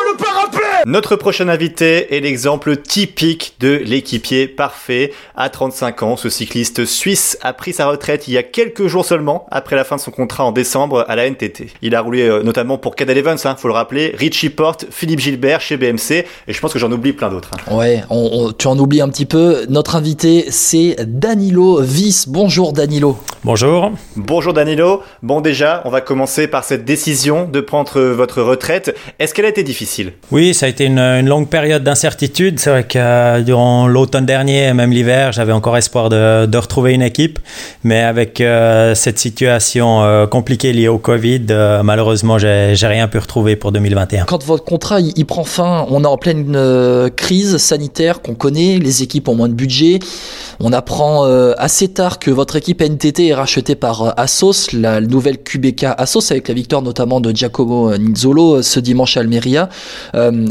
Notre 0.87 1.15
prochain 1.15 1.49
invité 1.49 2.15
est 2.15 2.19
l'exemple 2.19 2.77
typique 2.77 3.55
de 3.59 3.69
l'équipier 3.83 4.47
parfait. 4.47 5.11
À 5.35 5.49
35 5.49 6.03
ans, 6.03 6.15
ce 6.15 6.29
cycliste 6.29 6.85
suisse 6.85 7.39
a 7.41 7.53
pris 7.53 7.73
sa 7.73 7.87
retraite 7.87 8.27
il 8.27 8.35
y 8.35 8.37
a 8.37 8.43
quelques 8.43 8.85
jours 8.85 9.03
seulement, 9.03 9.47
après 9.49 9.75
la 9.75 9.83
fin 9.83 9.95
de 9.95 10.01
son 10.01 10.11
contrat 10.11 10.43
en 10.45 10.51
décembre 10.51 11.03
à 11.07 11.15
la 11.15 11.25
NTT. 11.27 11.69
Il 11.81 11.95
a 11.95 12.01
roulé 12.01 12.21
euh, 12.29 12.43
notamment 12.43 12.77
pour 12.77 12.95
Cadel 12.95 13.17
Evans, 13.17 13.37
hein, 13.45 13.55
faut 13.57 13.67
le 13.67 13.73
rappeler, 13.73 14.13
Richie 14.15 14.51
Porte, 14.51 14.85
Philippe 14.91 15.21
Gilbert 15.21 15.59
chez 15.59 15.75
BMC, 15.75 16.11
et 16.47 16.53
je 16.53 16.59
pense 16.59 16.71
que 16.71 16.77
j'en 16.77 16.91
oublie 16.91 17.13
plein 17.13 17.29
d'autres. 17.29 17.49
hein. 17.67 17.75
Ouais, 17.75 18.03
on- 18.11 18.29
on- 18.31 18.51
tu 18.51 18.67
en 18.67 18.77
oublies 18.77 19.01
un 19.01 19.09
petit 19.09 19.25
peu. 19.25 19.65
Notre 19.69 19.95
invité, 19.95 20.45
c'est 20.51 20.97
Danilo 20.99 21.81
Viss. 21.81 22.27
Bonjour 22.29 22.73
Danilo. 22.73 23.17
Bonjour. 23.43 23.91
Bonjour 24.17 24.53
Danilo. 24.53 25.01
Bon 25.23 25.41
déjà, 25.41 25.81
on 25.85 25.89
va 25.89 26.01
commencer 26.01 26.47
par 26.47 26.63
cette 26.63 26.85
décision 26.85 27.47
de 27.47 27.59
prendre 27.59 27.99
votre 27.99 28.43
retraite. 28.43 28.95
Est-ce 29.17 29.33
qu'elle 29.33 29.45
a 29.45 29.49
été 29.49 29.63
difficile? 29.63 30.13
Oui, 30.31 30.53
ça 30.53 30.67
a 30.67 30.69
été 30.69 30.74
une, 30.79 30.99
une 30.99 31.27
longue 31.27 31.47
période 31.47 31.83
d'incertitude. 31.83 32.59
C'est 32.59 32.69
vrai 32.69 32.83
que 32.83 32.97
euh, 32.97 33.41
durant 33.41 33.87
l'automne 33.87 34.25
dernier, 34.25 34.67
et 34.67 34.73
même 34.73 34.91
l'hiver, 34.91 35.31
j'avais 35.31 35.51
encore 35.51 35.77
espoir 35.77 36.09
de, 36.09 36.57
retrouver 36.57 36.93
une 36.93 37.01
équipe. 37.01 37.39
Mais 37.83 38.01
avec 38.01 38.41
euh, 38.41 38.95
cette 38.95 39.19
situation 39.19 40.03
euh, 40.03 40.25
compliquée 40.27 40.73
liée 40.73 40.87
au 40.87 40.97
Covid, 40.97 41.45
malheureusement, 41.83 42.37
j'ai 42.37 42.75
rien 42.83 43.07
pu 43.07 43.17
retrouver 43.17 43.55
pour 43.55 43.71
2021. 43.71 44.25
Quand 44.25 44.43
votre 44.43 44.63
contrat 44.63 44.99
il, 44.99 45.25
prend 45.25 45.43
fin, 45.43 45.85
on 45.89 46.03
est 46.03 46.07
en 46.07 46.17
pleine 46.17 46.57
crise 47.15 47.57
sanitaire 47.57 48.21
qu'on 48.21 48.35
connaît, 48.35 48.79
les 48.79 49.03
équipes 49.03 49.27
ont 49.27 49.35
moins 49.35 49.49
de 49.49 49.53
budget. 49.53 49.99
On 50.59 50.71
apprend 50.71 51.25
assez 51.57 51.89
tard 51.89 52.19
que 52.19 52.31
votre 52.31 52.55
équipe 52.55 52.81
NTT 52.81 53.27
est 53.27 53.33
rachetée 53.33 53.75
par 53.75 54.13
Assos, 54.17 54.71
la 54.73 55.01
nouvelle 55.01 55.37
QBK 55.37 55.85
Assos, 55.97 56.31
avec 56.31 56.47
la 56.47 56.53
victoire 56.53 56.81
notamment 56.81 57.19
de 57.19 57.31
Giacomo 57.31 57.95
Nizzolo 57.97 58.61
ce 58.61 58.79
dimanche 58.79 59.17
à 59.17 59.21
Almeria. 59.21 59.69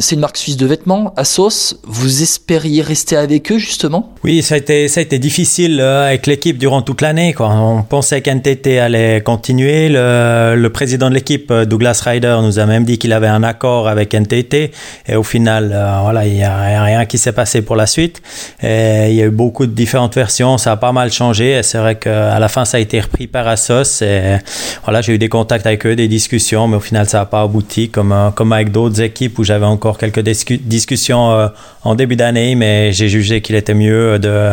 C'est 0.04 0.16
une 0.16 0.20
marque 0.20 0.36
suisse 0.36 0.58
de 0.58 0.66
vêtements, 0.66 1.14
Assos. 1.16 1.78
Vous 1.84 2.22
espériez 2.22 2.82
rester 2.82 3.16
avec 3.16 3.50
eux 3.50 3.58
justement? 3.58 4.12
Oui, 4.22 4.42
ça 4.42 4.56
a 4.56 4.58
été, 4.58 4.86
ça 4.88 5.00
a 5.00 5.02
été 5.02 5.18
difficile 5.18 5.80
euh, 5.80 6.06
avec 6.06 6.26
l'équipe 6.26 6.58
durant 6.58 6.82
toute 6.82 7.00
l'année. 7.00 7.34
On 7.38 7.82
pensait 7.82 8.20
qu'NTT 8.20 8.78
allait 8.78 9.22
continuer. 9.22 9.88
Le, 9.88 10.68
président 10.68 11.08
de 11.08 11.14
l'équipe, 11.14 11.50
euh, 11.50 11.64
Douglas 11.64 12.02
Ryder, 12.04 12.38
nous 12.42 12.58
a 12.58 12.66
même 12.66 12.84
dit 12.84 12.98
qu'il 12.98 13.14
avait 13.14 13.28
un 13.28 13.42
accord 13.42 13.88
avec 13.88 14.14
NTT. 14.14 14.72
Et 15.06 15.16
au 15.16 15.22
final, 15.22 15.72
euh, 15.72 15.98
voilà, 16.02 16.26
il 16.26 16.34
n'y 16.34 16.44
a, 16.44 16.82
rien 16.82 17.06
qui 17.06 17.16
s'est 17.16 17.32
passé 17.32 17.62
pour 17.62 17.76
la 17.76 17.86
suite. 17.86 18.20
Il 18.62 19.14
y 19.14 19.22
a 19.22 19.26
eu 19.26 19.30
beaucoup 19.30 19.64
de 19.64 19.72
différentes 19.72 20.14
versions. 20.14 20.58
Ça 20.58 20.72
a 20.72 20.76
pas 20.76 20.92
mal 20.92 21.10
changé. 21.10 21.62
C'est 21.62 21.78
vrai 21.78 21.96
qu'à 21.96 22.38
la 22.38 22.48
fin, 22.48 22.66
ça 22.66 22.76
a 22.76 22.80
été 22.80 23.00
repris 23.00 23.26
par 23.26 23.48
Asos. 23.48 24.02
Voilà, 24.84 25.00
j'ai 25.00 25.14
eu 25.14 25.18
des 25.18 25.30
contacts 25.30 25.66
avec 25.66 25.86
eux, 25.86 25.96
des 25.96 26.08
discussions, 26.08 26.68
mais 26.68 26.76
au 26.76 26.80
final, 26.80 27.08
ça 27.08 27.20
n'a 27.20 27.24
pas 27.24 27.40
abouti, 27.40 27.88
comme, 27.88 28.32
comme 28.34 28.52
avec 28.52 28.70
d'autres 28.70 29.00
équipes 29.00 29.38
où 29.38 29.44
j'avais 29.44 29.64
encore 29.64 29.93
quelques 29.98 30.20
discu- 30.20 30.60
discussions 30.60 31.30
euh, 31.32 31.48
en 31.82 31.94
début 31.94 32.16
d'année, 32.16 32.54
mais 32.54 32.92
j'ai 32.92 33.08
jugé 33.08 33.40
qu'il 33.40 33.54
était 33.56 33.74
mieux 33.74 34.18
de, 34.18 34.50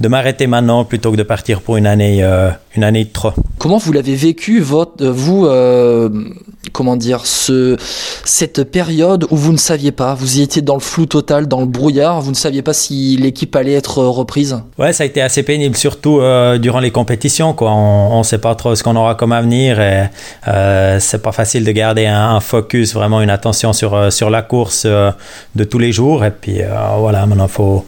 de 0.00 0.08
m'arrêter 0.08 0.46
maintenant 0.46 0.84
plutôt 0.84 1.10
que 1.12 1.16
de 1.16 1.22
partir 1.22 1.60
pour 1.60 1.76
une 1.76 1.86
année, 1.86 2.22
euh, 2.22 2.50
une 2.76 2.84
année 2.84 3.04
de 3.04 3.10
trop. 3.12 3.32
Comment 3.58 3.78
vous 3.78 3.92
l'avez 3.92 4.14
vécu, 4.16 4.60
votre, 4.60 5.04
euh, 5.04 5.10
vous, 5.12 5.46
comment 6.72 6.96
dire, 6.96 7.26
ce, 7.26 7.76
cette 8.24 8.64
période 8.64 9.26
où 9.30 9.36
vous 9.36 9.52
ne 9.52 9.58
saviez 9.58 9.92
pas, 9.92 10.14
vous 10.14 10.38
y 10.38 10.42
étiez 10.42 10.62
dans 10.62 10.74
le 10.74 10.80
flou 10.80 11.06
total, 11.06 11.46
dans 11.46 11.60
le 11.60 11.66
brouillard, 11.66 12.20
vous 12.20 12.30
ne 12.30 12.36
saviez 12.36 12.62
pas 12.62 12.72
si 12.72 13.16
l'équipe 13.16 13.54
allait 13.56 13.74
être 13.74 13.98
euh, 13.98 14.08
reprise 14.08 14.56
Ouais, 14.78 14.92
ça 14.92 15.04
a 15.04 15.06
été 15.06 15.22
assez 15.22 15.42
pénible, 15.42 15.76
surtout 15.76 16.20
euh, 16.20 16.58
durant 16.58 16.80
les 16.80 16.90
compétitions. 16.90 17.52
Quoi. 17.52 17.72
On 17.72 18.18
ne 18.18 18.24
sait 18.24 18.38
pas 18.38 18.54
trop 18.54 18.74
ce 18.74 18.82
qu'on 18.82 18.96
aura 18.96 19.14
comme 19.14 19.32
avenir 19.32 19.80
et 19.80 20.04
euh, 20.48 20.98
c'est 21.00 21.22
pas 21.22 21.32
facile 21.32 21.64
de 21.64 21.72
garder 21.72 22.06
un, 22.06 22.40
focus, 22.40 22.94
vraiment 22.94 23.20
une 23.20 23.30
attention 23.30 23.72
sur, 23.72 23.94
euh, 23.94 24.10
sur 24.10 24.30
la 24.30 24.42
course 24.42 24.86
de 24.86 25.64
tous 25.64 25.78
les 25.78 25.92
jours. 25.92 26.24
Et 26.24 26.30
puis 26.30 26.60
voilà, 26.98 27.26
maintenant 27.26 27.48
faut 27.48 27.84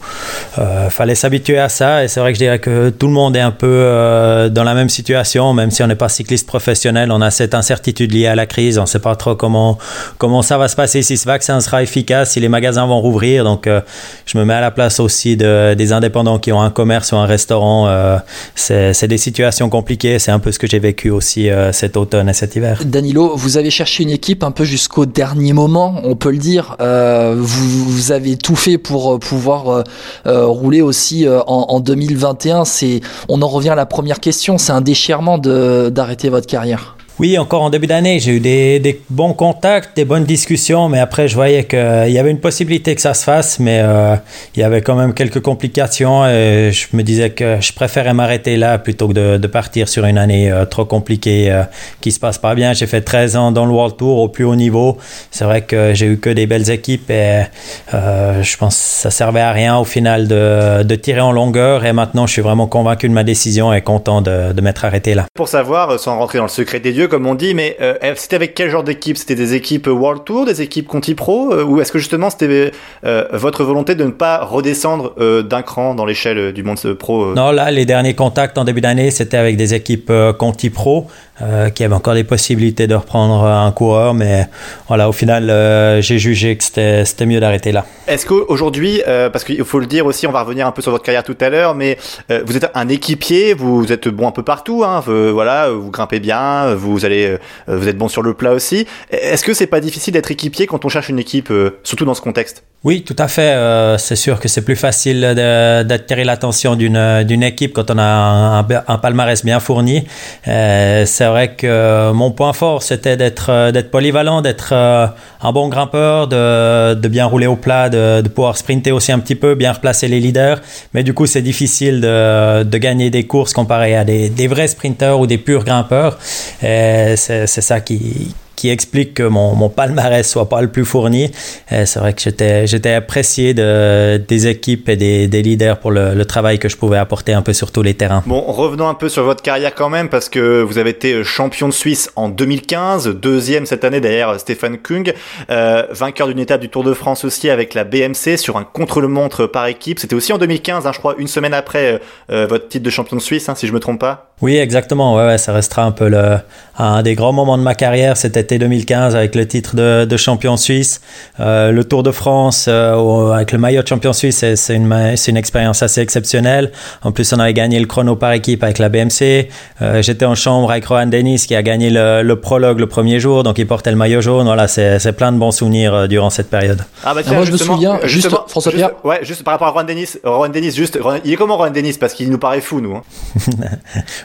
fallait 0.89 1.15
s'habituer 1.15 1.59
à 1.59 1.69
ça. 1.69 2.03
Et 2.03 2.07
c'est 2.07 2.19
vrai 2.19 2.31
que 2.31 2.39
je 2.39 2.43
dirais 2.43 2.59
que 2.59 2.89
tout 2.89 3.07
le 3.07 3.13
monde 3.13 3.35
est 3.35 3.41
un 3.41 3.51
peu 3.51 4.49
dans 4.51 4.63
la 4.63 4.73
même 4.73 4.89
situation, 4.89 5.53
même 5.53 5.71
si 5.71 5.83
on 5.83 5.87
n'est 5.87 5.95
pas 5.95 6.09
cycliste 6.09 6.47
professionnel, 6.47 7.11
on 7.11 7.21
a 7.21 7.31
cette 7.31 7.53
incertitude 7.53 8.13
liée 8.13 8.27
à 8.27 8.35
la 8.35 8.45
crise. 8.45 8.66
On 8.77 8.81
ne 8.81 8.85
sait 8.87 8.99
pas 8.99 9.15
trop 9.15 9.35
comment 9.35 9.77
comment 10.17 10.41
ça 10.41 10.57
va 10.57 10.67
se 10.67 10.75
passer, 10.75 11.01
si 11.01 11.17
ce 11.17 11.25
vaccin 11.25 11.59
sera 11.59 11.83
efficace, 11.83 12.31
si 12.31 12.39
les 12.39 12.49
magasins 12.49 12.85
vont 12.85 12.99
rouvrir. 13.01 13.43
Donc 13.43 13.67
euh, 13.67 13.81
je 14.25 14.37
me 14.37 14.45
mets 14.45 14.53
à 14.53 14.61
la 14.61 14.71
place 14.71 14.99
aussi 14.99 15.37
de, 15.37 15.73
des 15.73 15.93
indépendants 15.93 16.39
qui 16.39 16.51
ont 16.51 16.61
un 16.61 16.69
commerce 16.69 17.11
ou 17.11 17.15
un 17.15 17.25
restaurant. 17.25 17.87
Euh, 17.87 18.17
c'est 18.55 19.07
des 19.07 19.17
situations 19.17 19.69
compliquées. 19.69 20.19
C'est 20.19 20.31
un 20.31 20.39
peu 20.39 20.51
ce 20.51 20.59
que 20.59 20.67
j'ai 20.67 20.79
vécu 20.79 21.09
aussi 21.09 21.49
euh, 21.49 21.71
cet 21.71 21.97
automne 21.97 22.29
et 22.29 22.33
cet 22.33 22.55
hiver. 22.55 22.81
Danilo, 22.85 23.35
vous 23.35 23.57
avez 23.57 23.69
cherché 23.69 24.03
une 24.03 24.09
équipe 24.09 24.43
un 24.43 24.51
peu 24.51 24.63
jusqu'au 24.63 25.05
dernier 25.05 25.53
moment, 25.53 26.01
on 26.03 26.15
peut 26.15 26.31
le 26.31 26.37
dire. 26.37 26.75
Vous, 26.79 28.11
avez 28.11 28.37
tout 28.37 28.55
fait 28.55 28.77
pour 28.77 29.19
pouvoir 29.19 29.83
rouler 30.25 30.81
aussi 30.81 31.27
en, 31.27 31.43
en 31.45 31.79
2021. 31.79 32.65
C'est, 32.65 33.01
on 33.27 33.41
en 33.41 33.47
revient 33.47 33.69
à 33.69 33.75
la 33.75 33.85
première 33.85 34.19
question. 34.19 34.57
C'est 34.57 34.71
un 34.71 34.81
déchirement 34.81 35.37
d'arrêter 35.37 36.29
votre 36.29 36.47
carrière. 36.47 36.96
Oui, 37.19 37.35
encore 37.39 37.63
en 37.63 37.71
début 37.71 37.87
d'année, 37.87 38.19
j'ai 38.19 38.33
eu 38.33 38.39
des, 38.39 39.01
bons 39.09 39.33
contacts, 39.33 39.95
des 39.95 40.05
bonnes 40.05 40.23
discussions, 40.23 40.87
mais 40.87 40.99
après, 40.99 41.27
je 41.27 41.33
voyais 41.33 41.63
qu'il 41.63 41.79
y 42.09 42.19
avait 42.19 42.29
une 42.29 42.39
possibilité 42.39 42.93
que 42.93 43.01
ça 43.01 43.15
se 43.15 43.23
fasse, 43.23 43.57
mais 43.57 43.81
euh, 43.83 44.15
il 44.55 44.59
y 44.59 44.63
avait 44.63 44.83
quand 44.83 44.93
même 44.93 45.15
quelques 45.15 45.39
complications 45.39 46.27
et 46.27 46.69
je 46.71 46.95
me 46.95 47.01
disais 47.01 47.31
que 47.31 47.57
je 47.59 47.73
préférais 47.73 48.13
m'arrêter 48.13 48.55
là 48.55 48.77
plutôt 48.77 49.07
que 49.07 49.37
de, 49.37 49.47
partir 49.47 49.89
sur 49.89 50.05
une 50.05 50.19
année 50.19 50.51
euh, 50.51 50.65
trop 50.65 50.85
compliquée 50.85 51.51
euh, 51.51 51.63
qui 52.01 52.11
se 52.11 52.19
passe 52.19 52.37
pas 52.37 52.53
bien. 52.53 52.73
J'ai 52.73 52.85
fait 52.85 53.01
13 53.01 53.35
ans 53.35 53.51
dans 53.51 53.65
le 53.65 53.71
World 53.71 53.97
Tour 53.97 54.19
au 54.19 54.27
plus 54.27 54.43
haut 54.43 54.55
niveau. 54.55 54.99
C'est 55.31 55.45
vrai 55.45 55.63
que 55.63 55.95
j'ai 55.95 56.05
eu 56.05 56.19
que 56.19 56.29
des 56.29 56.45
belles 56.45 56.69
équipes 56.69 57.09
et 57.09 57.45
euh, 57.93 58.43
je 58.43 58.57
pense 58.57 58.75
que 58.75 58.81
ça 58.81 59.11
servait 59.11 59.41
à 59.41 59.51
rien 59.51 59.77
au 59.77 59.85
final 59.85 60.27
de, 60.27 60.95
tirer 60.95 61.21
en 61.21 61.31
longueur 61.31 61.85
et 61.85 61.93
maintenant, 61.93 62.25
je 62.25 62.33
suis 62.33 62.41
vraiment 62.41 62.67
convaincu 62.67 63.07
de 63.07 63.13
ma 63.13 63.23
décision 63.23 63.71
et 63.71 63.81
content 63.81 64.21
de, 64.21 64.59
m'être 64.61 64.83
arrêté 64.83 65.13
là. 65.13 65.25
Pour 65.35 65.47
savoir, 65.47 65.91
euh, 65.91 65.97
sans 65.97 66.17
rentrer 66.17 66.39
dans 66.39 66.45
le 66.45 66.49
secret 66.49 66.79
des 66.79 66.91
dieux, 66.91 67.06
comme 67.07 67.25
on 67.25 67.35
dit, 67.35 67.53
mais 67.53 67.77
euh, 67.81 67.95
c'était 68.15 68.35
avec 68.35 68.53
quel 68.53 68.69
genre 68.69 68.83
d'équipe? 68.83 69.17
C'était 69.17 69.35
des 69.35 69.53
équipes 69.53 69.87
World 69.87 70.23
Tour, 70.23 70.45
des 70.45 70.61
équipes 70.61 70.87
Conti 70.87 71.15
Pro, 71.15 71.53
euh, 71.53 71.63
ou 71.63 71.81
est-ce 71.81 71.91
que 71.91 71.99
justement 71.99 72.29
c'était 72.29 72.71
euh, 73.05 73.25
votre 73.31 73.63
volonté 73.63 73.95
de 73.95 74.03
ne 74.03 74.11
pas 74.11 74.43
redescendre 74.43 75.13
d'un 75.43 75.61
cran 75.61 75.95
dans 75.95 76.05
l'échelle 76.05 76.53
du 76.53 76.63
monde 76.63 76.77
pro 76.93 77.33
Non, 77.33 77.51
là, 77.51 77.71
les 77.71 77.85
derniers 77.85 78.13
contacts 78.13 78.57
en 78.57 78.63
début 78.63 78.81
d'année, 78.81 79.11
c'était 79.11 79.37
avec 79.37 79.57
des 79.57 79.73
équipes 79.73 80.11
Conti 80.37 80.69
Pro. 80.69 81.07
Euh, 81.43 81.69
qui 81.69 81.83
avait 81.83 81.93
encore 81.93 82.15
des 82.15 82.23
possibilités 82.23 82.87
de 82.87 82.95
reprendre 82.95 83.43
un 83.45 83.71
coureur, 83.71 84.15
mais 84.15 84.47
voilà, 84.87 85.07
au 85.07 85.11
final, 85.11 85.51
euh, 85.51 86.01
j'ai 86.01 86.17
jugé 86.17 86.57
que 86.57 86.63
c'était 86.63 87.25
mieux 87.27 87.39
d'arrêter 87.39 87.71
là. 87.71 87.85
Est-ce 88.07 88.25
qu'aujourd'hui, 88.25 89.03
euh, 89.07 89.29
parce 89.29 89.43
qu'il 89.43 89.63
faut 89.63 89.77
le 89.77 89.85
dire 89.85 90.07
aussi, 90.07 90.25
on 90.25 90.31
va 90.31 90.41
revenir 90.41 90.65
un 90.65 90.71
peu 90.71 90.81
sur 90.81 90.91
votre 90.91 91.03
carrière 91.03 91.23
tout 91.23 91.37
à 91.39 91.49
l'heure, 91.49 91.75
mais 91.75 91.99
euh, 92.31 92.41
vous 92.43 92.57
êtes 92.57 92.71
un 92.73 92.89
équipier, 92.89 93.53
vous 93.53 93.91
êtes 93.91 94.07
bon 94.07 94.27
un 94.27 94.31
peu 94.31 94.41
partout, 94.41 94.83
hein, 94.83 94.99
vous, 95.05 95.31
voilà, 95.31 95.69
vous 95.69 95.91
grimpez 95.91 96.19
bien, 96.19 96.73
vous 96.73 97.05
allez, 97.05 97.37
vous 97.67 97.87
êtes 97.87 97.99
bon 97.99 98.07
sur 98.07 98.23
le 98.23 98.33
plat 98.33 98.53
aussi. 98.53 98.87
Est-ce 99.11 99.43
que 99.43 99.53
c'est 99.53 99.67
pas 99.67 99.79
difficile 99.79 100.13
d'être 100.13 100.31
équipier 100.31 100.65
quand 100.65 100.85
on 100.85 100.89
cherche 100.89 101.09
une 101.09 101.19
équipe, 101.19 101.53
surtout 101.83 102.05
dans 102.05 102.15
ce 102.15 102.21
contexte? 102.21 102.63
Oui, 102.83 103.03
tout 103.03 103.15
à 103.19 103.27
fait. 103.27 103.55
c'est 103.99 104.15
sûr 104.15 104.39
que 104.39 104.47
c'est 104.47 104.63
plus 104.63 104.75
facile 104.75 105.21
d'attirer 105.21 106.23
l'attention 106.23 106.75
d'une 106.75 107.43
équipe 107.43 107.73
quand 107.73 107.91
on 107.91 107.97
a 107.99 108.03
un, 108.03 108.59
un 108.59 108.97
palmarès 108.97 109.45
bien 109.45 109.59
fourni. 109.59 110.07
c'est 110.43 111.26
c'est 111.27 111.31
vrai 111.31 111.55
que 111.55 112.13
mon 112.13 112.31
point 112.31 112.53
fort, 112.53 112.81
c'était 112.81 113.17
d'être 113.17 113.49
euh, 113.49 113.83
polyvalent, 113.91 114.41
d'être 114.41 114.69
euh, 114.71 115.07
un 115.41 115.51
bon 115.51 115.67
grimpeur, 115.67 116.29
de, 116.29 117.07
bien 117.09 117.25
rouler 117.25 117.47
au 117.47 117.57
plat, 117.57 117.89
de, 117.89 118.25
pouvoir 118.29 118.55
sprinter 118.55 118.93
aussi 118.93 119.11
un 119.11 119.19
petit 119.19 119.35
peu, 119.35 119.53
bien 119.53 119.73
replacer 119.73 120.07
les 120.07 120.21
leaders. 120.21 120.61
Mais 120.93 121.03
du 121.03 121.13
coup, 121.13 121.25
c'est 121.25 121.41
difficile 121.41 121.99
de, 121.99 122.77
gagner 122.77 123.09
des 123.09 123.27
courses 123.27 123.51
comparé 123.51 123.97
à 123.97 124.05
des 124.05 124.47
vrais 124.47 124.69
sprinteurs 124.69 125.19
ou 125.19 125.27
des 125.27 125.37
purs 125.37 125.65
grimpeurs. 125.65 126.17
C'est 126.61 127.17
ça 127.45 127.81
qui 127.81 128.33
qui 128.57 128.69
explique 128.69 129.13
que 129.13 129.23
mon, 129.23 129.55
mon 129.55 129.69
palmarès 129.69 130.27
soit 130.29 130.49
pas 130.49 130.61
le 130.61 130.67
plus 130.67 130.83
fourni. 130.83 131.31
Euh, 131.71 131.85
c'est 131.85 131.99
vrai 131.99 132.13
que 132.13 132.21
j'étais, 132.21 132.67
j'étais 132.67 132.91
apprécié 132.91 133.53
de, 133.53 134.17
des 134.17 134.47
équipes 134.47 134.89
et 134.89 134.97
des, 134.97 135.27
des 135.27 135.41
leaders 135.41 135.79
pour 135.79 135.91
le, 135.91 136.15
le, 136.15 136.25
travail 136.25 136.59
que 136.59 136.67
je 136.67 136.75
pouvais 136.75 136.97
apporter 136.97 137.33
un 137.33 137.43
peu 137.43 137.53
sur 137.53 137.71
tous 137.71 137.83
les 137.83 137.93
terrains. 137.93 138.23
Bon, 138.25 138.41
revenons 138.41 138.89
un 138.89 138.95
peu 138.95 139.09
sur 139.09 139.23
votre 139.23 139.43
carrière 139.43 139.73
quand 139.75 139.89
même, 139.89 140.09
parce 140.09 140.27
que 140.27 140.61
vous 140.61 140.79
avez 140.79 140.89
été 140.89 141.23
champion 141.23 141.67
de 141.69 141.73
Suisse 141.73 142.09
en 142.15 142.29
2015, 142.29 143.07
deuxième 143.09 143.65
cette 143.65 143.83
année 143.83 144.01
derrière 144.01 144.39
Stéphane 144.39 144.77
Kung, 144.79 145.13
euh, 145.51 145.83
vainqueur 145.91 146.27
d'une 146.27 146.39
étape 146.39 146.59
du 146.59 146.69
Tour 146.69 146.83
de 146.83 146.93
France 146.93 147.23
aussi 147.25 147.51
avec 147.51 147.75
la 147.75 147.83
BMC 147.83 148.37
sur 148.37 148.57
un 148.57 148.63
contre-le-montre 148.63 149.45
par 149.45 149.67
équipe. 149.67 149.99
C'était 149.99 150.15
aussi 150.15 150.33
en 150.33 150.39
2015, 150.39 150.87
hein, 150.87 150.91
je 150.93 150.99
crois, 150.99 151.13
une 151.19 151.27
semaine 151.27 151.53
après 151.53 152.01
euh, 152.31 152.47
votre 152.47 152.67
titre 152.67 152.83
de 152.83 152.89
champion 152.89 153.15
de 153.15 153.21
Suisse, 153.21 153.47
hein, 153.49 153.55
si 153.55 153.67
je 153.67 153.73
me 153.73 153.79
trompe 153.79 153.99
pas. 153.99 154.31
Oui, 154.41 154.57
exactement. 154.57 155.15
Ouais, 155.15 155.25
ouais, 155.25 155.37
ça 155.37 155.51
restera 155.51 155.83
un 155.83 155.91
peu 155.91 156.09
le, 156.09 156.37
un 156.77 157.01
des 157.01 157.15
grands 157.15 157.33
moments 157.33 157.57
de 157.57 157.63
ma 157.63 157.73
carrière, 157.75 158.17
cet 158.17 158.37
été 158.47 158.57
2015 158.59 159.15
avec 159.15 159.35
le 159.35 159.45
titre 159.45 159.75
de, 159.75 160.05
de 160.05 160.17
champion 160.17 160.55
suisse, 160.55 161.01
euh, 161.39 161.71
le 161.71 161.83
Tour 161.83 162.01
de 162.03 162.11
France 162.11 162.65
euh, 162.69 163.31
avec 163.31 163.51
le 163.51 163.57
maillot 163.57 163.81
de 163.81 163.87
champion 163.87 164.13
suisse, 164.13 164.45
c'est 164.55 164.75
une, 164.75 165.15
c'est 165.17 165.31
une 165.31 165.37
expérience 165.37 165.83
assez 165.83 165.99
exceptionnelle. 166.01 166.71
En 167.03 167.11
plus, 167.11 167.33
on 167.33 167.39
avait 167.39 167.53
gagné 167.53 167.79
le 167.79 167.85
chrono 167.85 168.15
par 168.15 168.31
équipe 168.31 168.63
avec 168.63 168.79
la 168.79 168.87
BMC. 168.89 169.49
Euh, 169.81 170.01
J'étais 170.01 170.25
en 170.25 170.35
chambre 170.35 170.71
avec 170.71 170.85
Rohan 170.85 171.07
Dennis 171.07 171.43
qui 171.47 171.55
a 171.55 171.61
gagné 171.63 171.89
le, 171.89 172.21
le, 172.23 172.39
prologue 172.39 172.79
le 172.79 172.87
premier 172.87 173.19
jour, 173.19 173.43
donc 173.43 173.57
il 173.57 173.67
portait 173.67 173.91
le 173.91 173.97
maillot 173.97 174.21
jaune. 174.21 174.45
Voilà, 174.45 174.67
c'est 174.67 175.11
plein 175.17 175.31
de 175.33 175.37
bons 175.37 175.51
souvenirs 175.51 175.93
euh, 175.93 176.07
durant 176.07 176.29
cette 176.29 176.49
période. 176.49 176.81
Ah 177.03 177.13
bah 177.13 177.21
tiens, 177.23 177.33
moi 177.33 177.43
je 177.43 177.51
me 177.51 177.57
souviens, 177.57 177.99
juste 178.05 178.29
François 178.47 178.71
Pierre. 178.71 178.91
ouais, 179.03 179.19
juste 179.23 179.43
par 179.43 179.53
rapport 179.55 179.67
à 179.67 179.71
Rohan 179.71 179.83
Dennis, 179.83 180.17
Rohan 180.23 180.49
Dennis, 180.49 180.71
juste, 180.71 180.97
il 181.25 181.33
est 181.33 181.35
comment 181.35 181.57
Rohan 181.57 181.71
Dennis 181.71 181.97
parce 181.99 182.13
qu'il 182.13 182.29
nous 182.29 182.37
paraît 182.37 182.61
fou 182.61 182.79
nous. 182.79 182.95
Hein. 182.95 183.03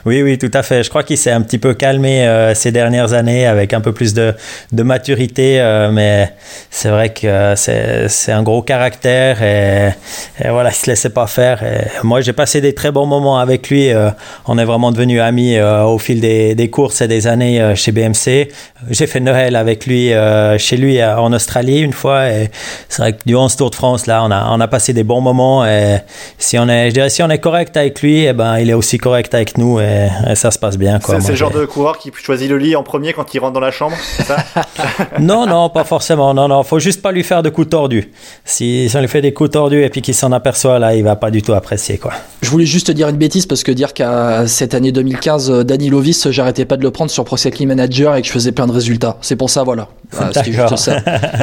Oui, 0.05 0.21
oui, 0.21 0.37
tout 0.37 0.51
à 0.53 0.63
fait. 0.63 0.83
Je 0.83 0.89
crois 0.89 1.03
qu'il 1.03 1.17
s'est 1.17 1.31
un 1.31 1.41
petit 1.41 1.57
peu 1.57 1.73
calmé 1.73 2.25
euh, 2.27 2.53
ces 2.53 2.71
dernières 2.71 3.13
années 3.13 3.45
avec 3.47 3.73
un 3.73 3.81
peu 3.81 3.91
plus 3.91 4.12
de, 4.13 4.33
de 4.71 4.83
maturité, 4.83 5.59
euh, 5.59 5.91
mais 5.91 6.33
c'est 6.69 6.89
vrai 6.89 7.09
que 7.09 7.53
c'est 7.55 8.31
un 8.31 8.43
gros 8.43 8.61
caractère 8.61 9.41
et, 9.41 9.89
et, 10.43 10.49
voilà, 10.49 10.69
il 10.69 10.75
se 10.75 10.89
laissait 10.89 11.09
pas 11.09 11.27
faire. 11.27 11.63
Et 11.63 11.87
moi, 12.03 12.21
j'ai 12.21 12.33
passé 12.33 12.61
des 12.61 12.73
très 12.73 12.91
bons 12.91 13.05
moments 13.05 13.39
avec 13.39 13.69
lui. 13.69 13.91
Euh, 13.91 14.09
on 14.47 14.57
est 14.57 14.65
vraiment 14.65 14.91
devenus 14.91 15.21
amis 15.21 15.59
au 15.59 15.97
fil 15.97 16.21
des, 16.21 16.55
des, 16.55 16.69
courses 16.69 17.01
et 17.01 17.07
des 17.07 17.27
années 17.27 17.73
chez 17.75 17.91
BMC. 17.91 18.49
J'ai 18.89 19.07
fait 19.07 19.19
Noël 19.19 19.55
avec 19.55 19.85
lui 19.85 20.11
chez 20.57 20.77
lui 20.77 21.03
en 21.03 21.31
Australie 21.33 21.79
une 21.79 21.93
fois 21.93 22.29
et 22.29 22.51
c'est 22.89 23.01
vrai 23.01 23.13
que 23.13 23.19
durant 23.25 23.49
ce 23.49 23.57
Tour 23.57 23.69
de 23.69 23.75
France 23.75 24.07
là, 24.07 24.23
on 24.23 24.31
a, 24.31 24.49
on 24.51 24.59
a 24.59 24.67
passé 24.67 24.93
des 24.93 25.03
bons 25.03 25.21
moments 25.21 25.65
et 25.65 25.99
si 26.37 26.57
on 26.57 26.67
est, 26.67 26.89
je 26.89 26.93
dirais, 26.93 27.09
si 27.09 27.23
on 27.23 27.29
est 27.29 27.39
correct 27.39 27.75
avec 27.77 28.01
lui, 28.01 28.21
et 28.21 28.27
eh 28.27 28.33
ben, 28.33 28.57
il 28.59 28.69
est 28.69 28.73
aussi 28.73 28.97
correct 28.97 29.33
avec 29.33 29.57
nous 29.57 29.79
et, 29.79 30.09
ça 30.35 30.51
se 30.51 30.59
passe 30.59 30.77
bien. 30.77 30.99
C'est 31.01 31.29
le 31.29 31.35
genre 31.35 31.51
de 31.51 31.65
coureur 31.65 31.97
qui 31.97 32.11
choisit 32.13 32.49
le 32.49 32.57
lit 32.57 32.75
en 32.75 32.83
premier 32.83 33.13
quand 33.13 33.33
il 33.33 33.39
rentre 33.39 33.53
dans 33.53 33.59
la 33.59 33.71
chambre, 33.71 33.95
ça? 34.25 34.37
Non, 35.19 35.45
non, 35.45 35.69
pas 35.69 35.83
forcément. 35.83 36.33
Non, 36.33 36.47
non, 36.47 36.63
faut 36.63 36.79
juste 36.79 37.01
pas 37.01 37.11
lui 37.11 37.23
faire 37.23 37.43
de 37.43 37.49
coups 37.49 37.69
tordus. 37.69 38.11
Si, 38.45 38.89
si 38.89 38.97
on 38.97 38.99
lui 38.99 39.07
fait 39.07 39.21
des 39.21 39.33
coups 39.33 39.51
tordus 39.51 39.83
et 39.83 39.89
puis 39.89 40.01
qu'il 40.01 40.13
s'en 40.13 40.31
aperçoit, 40.31 40.79
là, 40.79 40.95
il 40.95 41.03
va 41.03 41.15
pas 41.15 41.31
du 41.31 41.41
tout 41.41 41.53
apprécier, 41.53 41.97
quoi. 41.97 42.13
Je 42.41 42.49
voulais 42.49 42.65
juste 42.65 42.91
dire 42.91 43.07
une 43.07 43.17
bêtise 43.17 43.45
parce 43.45 43.63
que 43.63 43.71
dire 43.71 43.93
qu'à 43.93 44.47
cette 44.47 44.73
année 44.73 44.91
2015, 44.91 45.49
euh, 45.49 45.63
Danny 45.63 45.89
Lovis, 45.89 46.29
j'arrêtais 46.29 46.65
pas 46.65 46.77
de 46.77 46.83
le 46.83 46.91
prendre 46.91 47.09
sur 47.09 47.23
Pro 47.23 47.37
Cycling 47.37 47.67
Manager 47.67 48.15
et 48.15 48.21
que 48.21 48.27
je 48.27 48.33
faisais 48.33 48.51
plein 48.51 48.67
de 48.67 48.71
résultats. 48.71 49.17
C'est 49.21 49.35
pour 49.35 49.49
ça, 49.49 49.63
voilà. 49.63 49.87
C'était 50.11 50.51
juste 50.51 50.75
ça. 50.77 50.97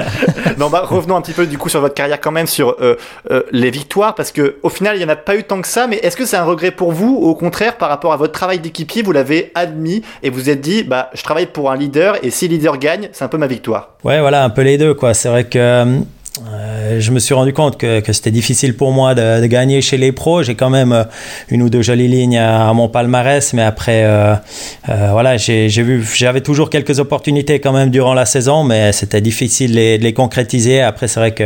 non, 0.59 0.71
bah, 0.71 0.85
revenons 0.87 1.17
un 1.17 1.21
petit 1.21 1.33
peu 1.33 1.47
du 1.47 1.59
coup 1.59 1.69
sur 1.69 1.81
votre 1.81 1.95
carrière 1.95 2.21
quand 2.21 2.31
même, 2.31 2.47
sur 2.47 2.77
euh, 2.81 2.97
euh, 3.31 3.43
les 3.53 3.71
victoires, 3.71 4.15
parce 4.15 4.33
que 4.33 4.57
au 4.63 4.69
final, 4.69 4.97
il 4.97 5.03
y 5.03 5.05
en 5.05 5.09
a 5.09 5.17
pas 5.17 5.37
eu 5.37 5.45
tant 5.45 5.61
que 5.61 5.69
ça. 5.69 5.87
Mais 5.87 5.97
est-ce 5.97 6.17
que 6.17 6.27
c'est 6.27 6.37
un 6.37 6.45
regret 6.45 6.71
pour 6.71 6.93
vous, 6.93 7.17
au 7.17 7.35
contraire, 7.35 7.77
par 7.77 7.89
rapport 7.89 8.13
à 8.13 8.17
votre 8.17 8.33
travail 8.33 8.61
d'équipier, 8.61 9.03
vous 9.03 9.13
l'avez 9.13 9.51
admis 9.55 10.03
et 10.23 10.31
vous 10.31 10.51
êtes 10.51 10.61
dit, 10.61 10.83
bah, 10.83 11.11
je 11.15 11.23
travaille 11.23 11.47
pour 11.47 11.71
un 11.71 11.77
leader 11.77 12.17
et 12.23 12.31
si 12.31 12.49
leader 12.51 12.79
gagne, 12.79 13.09
c'est 13.13 13.25
un 13.25 13.29
peu 13.29 13.39
ma 13.39 13.47
victoire. 13.47 13.95
Ouais, 14.05 14.21
voilà, 14.21 14.45
un 14.45 14.51
peu 14.51 14.63
les 14.63 14.77
deux, 14.77 14.95
quoi. 14.95 15.15
C'est 15.15 15.29
vrai 15.29 15.45
que 15.45 16.01
euh, 16.39 17.01
je 17.01 17.11
me 17.11 17.19
suis 17.19 17.35
rendu 17.35 17.53
compte 17.53 17.77
que, 17.77 17.99
que 18.01 18.13
c'était 18.13 18.31
difficile 18.31 18.77
pour 18.77 18.93
moi 18.93 19.15
de, 19.15 19.45
gagner 19.47 19.81
chez 19.81 19.97
les 19.97 20.13
pros. 20.13 20.43
J'ai 20.45 20.55
quand 20.55 20.71
même 20.71 20.93
euh, 20.93 21.03
une 21.49 21.61
ou 21.63 21.69
deux 21.69 21.83
jolies 21.83 22.07
lignes 22.07 22.39
à, 22.39 22.73
mon 22.73 22.89
palmarès, 22.89 23.53
mais 23.53 23.63
après, 23.63 24.05
euh, 24.05 24.35
voilà, 24.87 25.37
j'ai 25.37 25.69
vu, 25.69 26.07
j'avais 26.15 26.41
toujours 26.41 26.71
quelques 26.71 27.01
opportunités 27.01 27.59
quand 27.59 27.73
même 27.73 27.91
durant 27.91 28.15
la 28.15 28.27
saison, 28.27 28.63
mais 28.63 28.93
c'était 28.93 29.21
difficile 29.21 29.73
de 29.73 29.97
les, 29.97 30.13
concrétiser. 30.13 30.81
Après, 30.81 31.09
c'est 31.09 31.21
vrai 31.21 31.33
que 31.33 31.45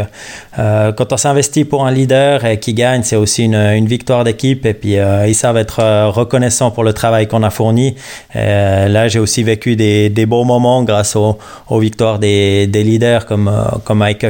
quand 0.57 1.13
on 1.13 1.17
s'investit 1.17 1.65
pour 1.65 1.87
un 1.87 1.91
leader 1.91 2.45
et 2.45 2.59
qui 2.59 2.75
gagne, 2.75 3.03
c'est 3.03 3.17
aussi 3.17 3.45
une, 3.45 3.87
victoire 3.87 4.25
d'équipe. 4.25 4.65
Et 4.67 4.75
puis, 4.75 4.97
ils 5.27 5.35
savent 5.35 5.57
être 5.57 6.09
reconnaissants 6.09 6.71
pour 6.71 6.85
le 6.85 6.93
travail 6.93 7.27
qu'on 7.27 7.43
a 7.43 7.51
fourni. 7.51 7.95
là, 8.35 9.09
j'ai 9.09 9.19
aussi 9.19 9.43
vécu 9.43 9.77
des, 9.77 10.09
des 10.09 10.27
beaux 10.27 10.45
moments 10.45 10.83
grâce 10.83 11.17
aux, 11.17 11.39
victoires 11.79 12.19
des, 12.19 12.67
leaders 12.67 13.27
comme 13.27 13.51
comme 13.85 13.99
Mike 13.99 14.25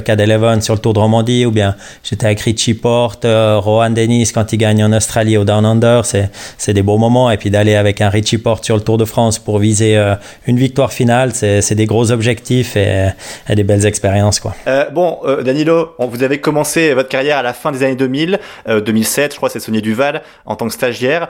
Sur 0.60 0.74
le 0.74 0.80
Tour 0.80 0.92
de 0.92 0.98
Romandie, 0.98 1.46
ou 1.46 1.50
bien 1.50 1.74
j'étais 2.02 2.26
avec 2.26 2.40
Richie 2.40 2.74
Porte, 2.74 3.24
euh, 3.24 3.58
Rohan 3.58 3.90
Dennis 3.90 4.30
quand 4.32 4.52
il 4.52 4.58
gagne 4.58 4.84
en 4.84 4.92
Australie 4.92 5.36
au 5.36 5.44
Down 5.44 5.64
Under. 5.64 6.04
C'est 6.04 6.72
des 6.72 6.82
beaux 6.82 6.98
moments. 6.98 7.30
Et 7.30 7.36
puis 7.36 7.50
d'aller 7.50 7.74
avec 7.74 8.00
un 8.00 8.10
Richie 8.10 8.38
Porte 8.38 8.64
sur 8.64 8.76
le 8.76 8.82
Tour 8.82 8.98
de 8.98 9.04
France 9.04 9.38
pour 9.38 9.58
viser 9.58 9.96
euh, 9.96 10.14
une 10.46 10.58
victoire 10.58 10.92
finale, 10.92 11.32
c'est 11.34 11.74
des 11.74 11.86
gros 11.86 12.10
objectifs 12.12 12.76
et, 12.76 13.08
et, 13.48 13.54
des 13.54 13.64
belles 13.64 13.86
expériences. 13.86 14.40
Quoi. 14.40 14.54
Euh, 14.66 14.90
bon, 14.90 15.18
Danilo, 15.42 15.94
vous 15.98 16.22
avez 16.22 16.38
commencé 16.38 16.92
votre 16.92 17.08
carrière 17.08 17.38
à 17.38 17.42
la 17.42 17.54
fin 17.54 17.72
des 17.72 17.82
années 17.82 17.96
2000, 17.96 18.38
2007, 18.84 19.32
je 19.32 19.36
crois, 19.36 19.48
c'est 19.48 19.60
Sonia 19.60 19.80
Duval 19.80 20.22
en 20.44 20.56
tant 20.56 20.66
que 20.66 20.72
stagiaire. 20.72 21.28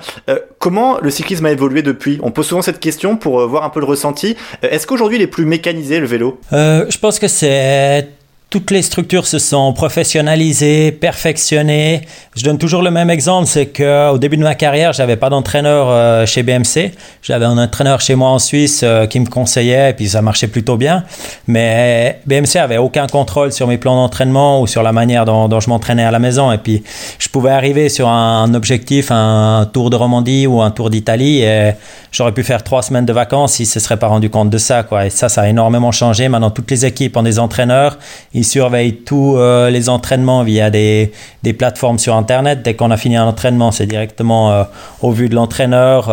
comment 0.59 0.99
le 1.01 1.11
cyclisme 1.11 1.47
a 1.47 1.53
évolué 1.53 1.83
depuis? 1.83 2.19
On 2.23 2.31
pose 2.31 2.47
souvent 2.47 2.63
cette 2.63 2.81
question 2.81 3.17
pour 3.17 3.47
voir 3.47 3.65
un 3.65 3.71
peu 3.71 3.81
le 3.81 3.87
ressenti. 3.87 4.37
Est-ce 4.63 4.87
qu'aujourd'hui 4.87 5.19
il 5.19 5.23
est 5.23 5.29
plus 5.29 5.45
mécanisé 5.45 6.01
le 6.01 6.07
vélo? 6.07 6.41
Je 6.51 6.99
pense 6.99 7.19
que 7.19 7.29
c'est 7.29 8.09
toutes 8.51 8.71
les 8.71 8.83
structures 8.83 9.27
se 9.27 9.41
sont 9.41 9.73
professionnalisées, 9.73 10.93
perfectionnées. 10.93 12.03
Je 12.37 12.45
donne 12.45 12.59
toujours 12.59 12.83
le 12.83 12.93
même 12.93 13.11
exemple, 13.11 13.47
c'est 13.49 13.67
que 13.67 14.13
au 14.13 14.19
début 14.19 14.37
de 14.37 14.45
ma 14.45 14.55
carrière, 14.55 14.93
j'avais 14.93 15.17
pas 15.17 15.29
d'entraîneur 15.29 15.89
euh, 15.91 16.25
chez 16.25 16.45
BMC. 16.45 16.93
J'avais 17.21 17.47
un 17.47 17.59
entraîneur 17.59 18.01
chez 18.01 18.15
moi 18.15 18.29
en 18.29 18.39
Suisse 18.39 18.83
euh, 18.85 19.07
qui 19.07 19.19
me 19.19 19.27
conseillait, 19.27 19.91
et 19.91 19.93
puis 19.93 20.09
ça 20.09 20.23
marchait 20.23 20.47
plutôt 20.47 20.77
bien. 20.77 21.03
Mais 21.49 22.21
BMC 22.27 22.57
avait 22.61 22.77
aucun 22.77 23.09
contrôle 23.09 23.51
sur 23.51 23.67
mes 23.67 23.77
plans 23.77 23.97
d'entraînement 23.97 24.61
ou 24.61 24.69
sur 24.69 24.85
la 24.85 24.93
manière 24.93 25.25
dont, 25.25 25.59
je 25.59 25.69
m'entraînais 25.69 26.05
à 26.05 26.13
la 26.13 26.21
maison. 26.21 26.53
Et 26.53 26.59
puis 26.59 26.85
je 27.19 27.29
pouvais 27.29 27.51
arriver 27.51 27.89
sur 27.89 28.09
un, 28.09 28.55
objectif, 28.55 29.11
un 29.11 29.69
tour 29.73 29.91
de 29.91 29.97
Romandie 29.97 30.47
ou 30.47 30.63
un 30.63 30.71
tour 30.71 30.91
d'Italie, 30.91 31.43
et 31.43 31.73
j'aurais 32.13 32.33
pu 32.33 32.45
faire 32.45 32.63
trois 32.63 32.83
semaines 32.83 33.07
de 33.07 33.13
vacances 33.13 33.55
si 33.55 33.67
se 33.67 33.81
serait 33.81 33.97
pas 33.97 34.07
rendu 34.07 34.31
compte 34.31 34.51
de 34.51 34.59
ça. 34.59 34.87
Et 35.05 35.11
ça, 35.11 35.29
ça 35.29 35.43
a 35.43 35.49
énormément 35.49 35.91
changé. 35.91 36.29
Maintenant, 36.29 36.51
toutes 36.51 36.71
les 36.71 36.87
équipes 36.87 37.17
ont 37.17 37.25
des 37.25 37.41
entraîneurs 37.41 37.99
il 38.35 38.45
surveille 38.45 38.97
tous 38.97 39.39
les 39.71 39.89
entraînements 39.89 40.43
via 40.43 40.71
des, 40.71 41.13
des 41.43 41.53
plateformes 41.53 41.99
sur 41.99 42.15
Internet. 42.15 42.63
Dès 42.63 42.75
qu'on 42.75 42.91
a 42.91 42.97
fini 42.97 43.17
un 43.17 43.27
entraînement, 43.27 43.71
c'est 43.71 43.87
directement 43.87 44.67
au 45.03 45.11
vu 45.11 45.29
de 45.29 45.35
l'entraîneur. 45.35 46.11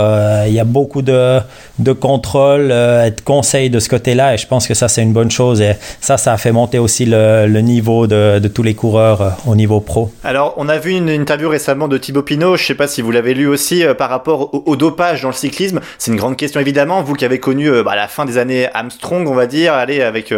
il 0.48 0.54
y 0.54 0.60
a 0.60 0.64
beaucoup 0.64 1.02
de, 1.02 1.40
de 1.80 1.92
contrôle 1.92 2.72
et 2.72 3.12
de 3.12 3.22
conseils 3.24 3.70
de 3.70 3.80
ce 3.80 3.90
côté-là 3.90 4.34
et 4.34 4.38
je 4.38 4.48
pense 4.48 4.68
que 4.68 4.74
ça, 4.74 4.88
c'est 4.88 5.02
une 5.02 5.14
bonne 5.14 5.32
chose. 5.32 5.62
Et 5.62 5.76
ça, 6.00 6.18
ça 6.18 6.34
a 6.34 6.38
fait 6.38 6.52
monter 6.52 6.80
aussi 6.80 7.06
le, 7.06 7.48
niveau 7.62 8.08
de, 8.08 8.40
de, 8.40 8.48
tous 8.48 8.64
les 8.64 8.74
coureurs 8.74 9.38
au 9.46 9.56
niveau 9.56 9.80
pro. 9.80 10.12
Alors, 10.24 10.54
on 10.58 10.68
a 10.70 10.78
vu 10.78 10.92
une 10.92 11.10
interview 11.10 11.50
récemment 11.50 11.88
de 11.88 11.98
Thibaut 11.98 12.24
Pinot, 12.24 12.58
je 12.58 12.64
ne 12.64 12.68
sais 12.68 12.76
pas 12.76 12.88
si 12.88 13.02
vous 13.02 13.12
l'avez 13.12 13.34
lu 13.34 13.48
aussi, 13.48 13.84
par 13.98 14.10
rapport 14.10 14.54
au, 14.68 14.76
dopage 14.76 15.22
dans 15.22 15.30
le 15.30 15.34
cyclisme. 15.34 15.80
C'est 15.98 16.12
une 16.12 16.18
grande 16.18 16.38
question 16.38 16.60
évidemment, 16.60 17.04
vous 17.04 17.14
qui 17.14 17.26
avez 17.26 17.40
connu 17.40 17.70
bah, 17.84 17.96
la 17.96 18.08
fin 18.08 18.26
des 18.26 18.38
années 18.38 18.68
Armstrong, 18.74 19.28
on 19.28 19.34
va 19.34 19.48
dire, 19.48 19.74
allez, 19.74 20.02
avec... 20.02 20.34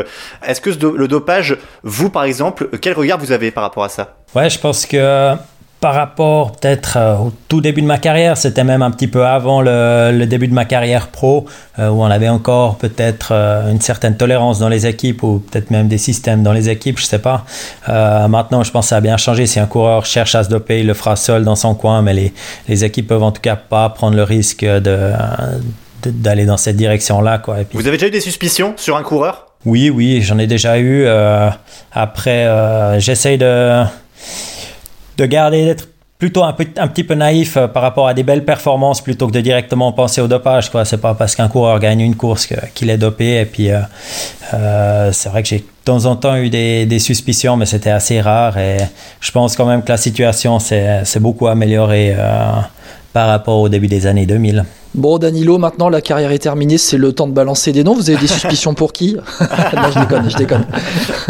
Est-ce 0.45 0.61
que 0.61 0.69
le 0.69 1.07
dopage, 1.07 1.57
vous 1.83 2.09
par 2.09 2.23
exemple, 2.23 2.69
quel 2.81 2.93
regard 2.93 3.19
vous 3.19 3.31
avez 3.31 3.51
par 3.51 3.63
rapport 3.63 3.83
à 3.83 3.89
ça? 3.89 4.15
Ouais, 4.35 4.49
je 4.49 4.57
pense 4.59 4.85
que 4.85 5.35
par 5.83 5.95
rapport 5.95 6.53
peut-être 6.53 6.95
euh, 6.95 7.15
au 7.17 7.33
tout 7.49 7.59
début 7.59 7.81
de 7.81 7.87
ma 7.87 7.97
carrière, 7.97 8.37
c'était 8.37 8.63
même 8.63 8.81
un 8.81 8.89
petit 8.89 9.09
peu 9.09 9.25
avant 9.25 9.61
le, 9.61 10.23
début 10.27 10.47
de 10.47 10.53
ma 10.53 10.63
carrière 10.63 11.09
pro, 11.09 11.45
euh, 11.77 11.89
où 11.89 12.01
on 12.01 12.05
avait 12.05 12.29
encore 12.29 12.77
peut-être 12.77 13.33
euh, 13.33 13.69
une 13.69 13.81
certaine 13.81 14.15
tolérance 14.15 14.59
dans 14.59 14.69
les 14.69 14.87
équipes, 14.87 15.23
ou 15.23 15.39
peut-être 15.39 15.71
même 15.71 15.89
des 15.89 15.97
systèmes 15.97 16.41
dans 16.41 16.53
les 16.53 16.69
équipes, 16.69 16.99
je 16.99 17.03
sais 17.03 17.19
pas. 17.19 17.43
maintenant, 17.85 18.63
je 18.63 18.71
pense 18.71 18.85
que 18.85 18.89
ça 18.91 18.97
a 18.97 19.01
bien 19.01 19.17
changé. 19.17 19.45
Si 19.45 19.59
un 19.59 19.65
coureur 19.65 20.05
cherche 20.05 20.35
à 20.35 20.45
se 20.45 20.49
doper, 20.49 20.79
il 20.79 20.87
le 20.87 20.93
fera 20.93 21.17
seul 21.17 21.43
dans 21.43 21.57
son 21.57 21.75
coin, 21.75 22.01
mais 22.01 22.13
les, 22.13 22.33
les 22.69 22.85
équipes 22.85 23.09
peuvent 23.09 23.23
en 23.23 23.33
tout 23.33 23.41
cas 23.41 23.57
pas 23.57 23.89
prendre 23.89 24.15
le 24.15 24.23
risque 24.23 24.63
de 24.63 25.11
d'aller 26.05 26.45
dans 26.45 26.57
cette 26.57 26.75
direction-là. 26.75 27.37
Quoi. 27.37 27.57
Vous 27.73 27.87
avez 27.87 27.97
déjà 27.97 28.07
eu 28.07 28.11
des 28.11 28.19
suspicions 28.19 28.73
sur 28.77 28.97
un 28.97 29.03
coureur? 29.03 29.52
Oui, 29.65 29.89
oui, 29.89 30.21
j'en 30.21 30.37
ai 30.39 30.47
déjà 30.47 30.79
eu. 30.79 31.07
après, 31.93 32.99
j'essaye 32.99 33.37
de 33.37 33.83
de 35.17 35.25
garder, 35.25 35.65
d'être 35.65 35.87
plutôt 36.17 36.43
un, 36.43 36.55
un, 36.77 36.87
petit 36.87 37.03
peu 37.03 37.15
naïf 37.15 37.57
euh, 37.57 37.67
par 37.67 37.83
rapport 37.83 38.07
à 38.07 38.13
des 38.13 38.23
belles 38.23 38.45
performances 38.45 39.01
plutôt 39.01 39.27
que 39.27 39.33
de 39.33 39.41
directement 39.41 39.91
penser 39.91 40.21
au 40.21 40.27
dopage. 40.27 40.71
Quoi. 40.71 40.85
C'est 40.85 40.97
pas 40.97 41.13
parce 41.13 41.35
qu'un 41.35 41.49
coureur 41.49 41.79
gagne 41.79 41.99
une 41.99 42.15
course 42.15 42.47
qu'il 42.73 42.89
est 42.89 42.97
dopé. 42.97 43.41
Et 43.41 43.45
puis, 43.45 43.69
euh, 43.69 43.79
euh, 44.53 45.11
c'est 45.11 45.29
vrai 45.29 45.43
que 45.43 45.49
j'ai 45.49 45.59
de 45.59 45.65
temps 45.83 46.05
en 46.05 46.15
temps 46.15 46.37
eu 46.37 46.49
des, 46.49 46.85
des 46.85 46.99
suspicions, 46.99 47.57
mais 47.57 47.65
c'était 47.65 47.89
assez 47.89 48.21
rare. 48.21 48.57
Et 48.57 48.77
je 49.19 49.31
pense 49.31 49.55
quand 49.55 49.65
même 49.65 49.83
que 49.83 49.89
la 49.89 49.97
situation 49.97 50.59
s'est 50.59 51.03
beaucoup 51.19 51.47
améliorée 51.47 52.15
par 53.11 53.27
rapport 53.27 53.59
au 53.59 53.67
début 53.67 53.87
des 53.87 54.07
années 54.07 54.25
2000. 54.25 54.63
Bon, 54.95 55.17
Danilo, 55.17 55.57
maintenant 55.57 55.89
la 55.89 56.01
carrière 56.01 56.31
est 56.31 56.39
terminée, 56.39 56.77
c'est 56.77 56.97
le 56.97 57.13
temps 57.13 57.27
de 57.27 57.33
balancer 57.33 57.71
des 57.71 57.83
noms. 57.83 57.95
Vous 57.95 58.11
avez 58.11 58.19
des 58.19 58.27
suspicions 58.33 58.75
pour 58.75 58.93
qui? 58.93 59.15
Non, 59.15 59.89
je 59.91 59.99
déconne, 59.99 60.29
je 60.29 60.37
déconne. 60.37 60.65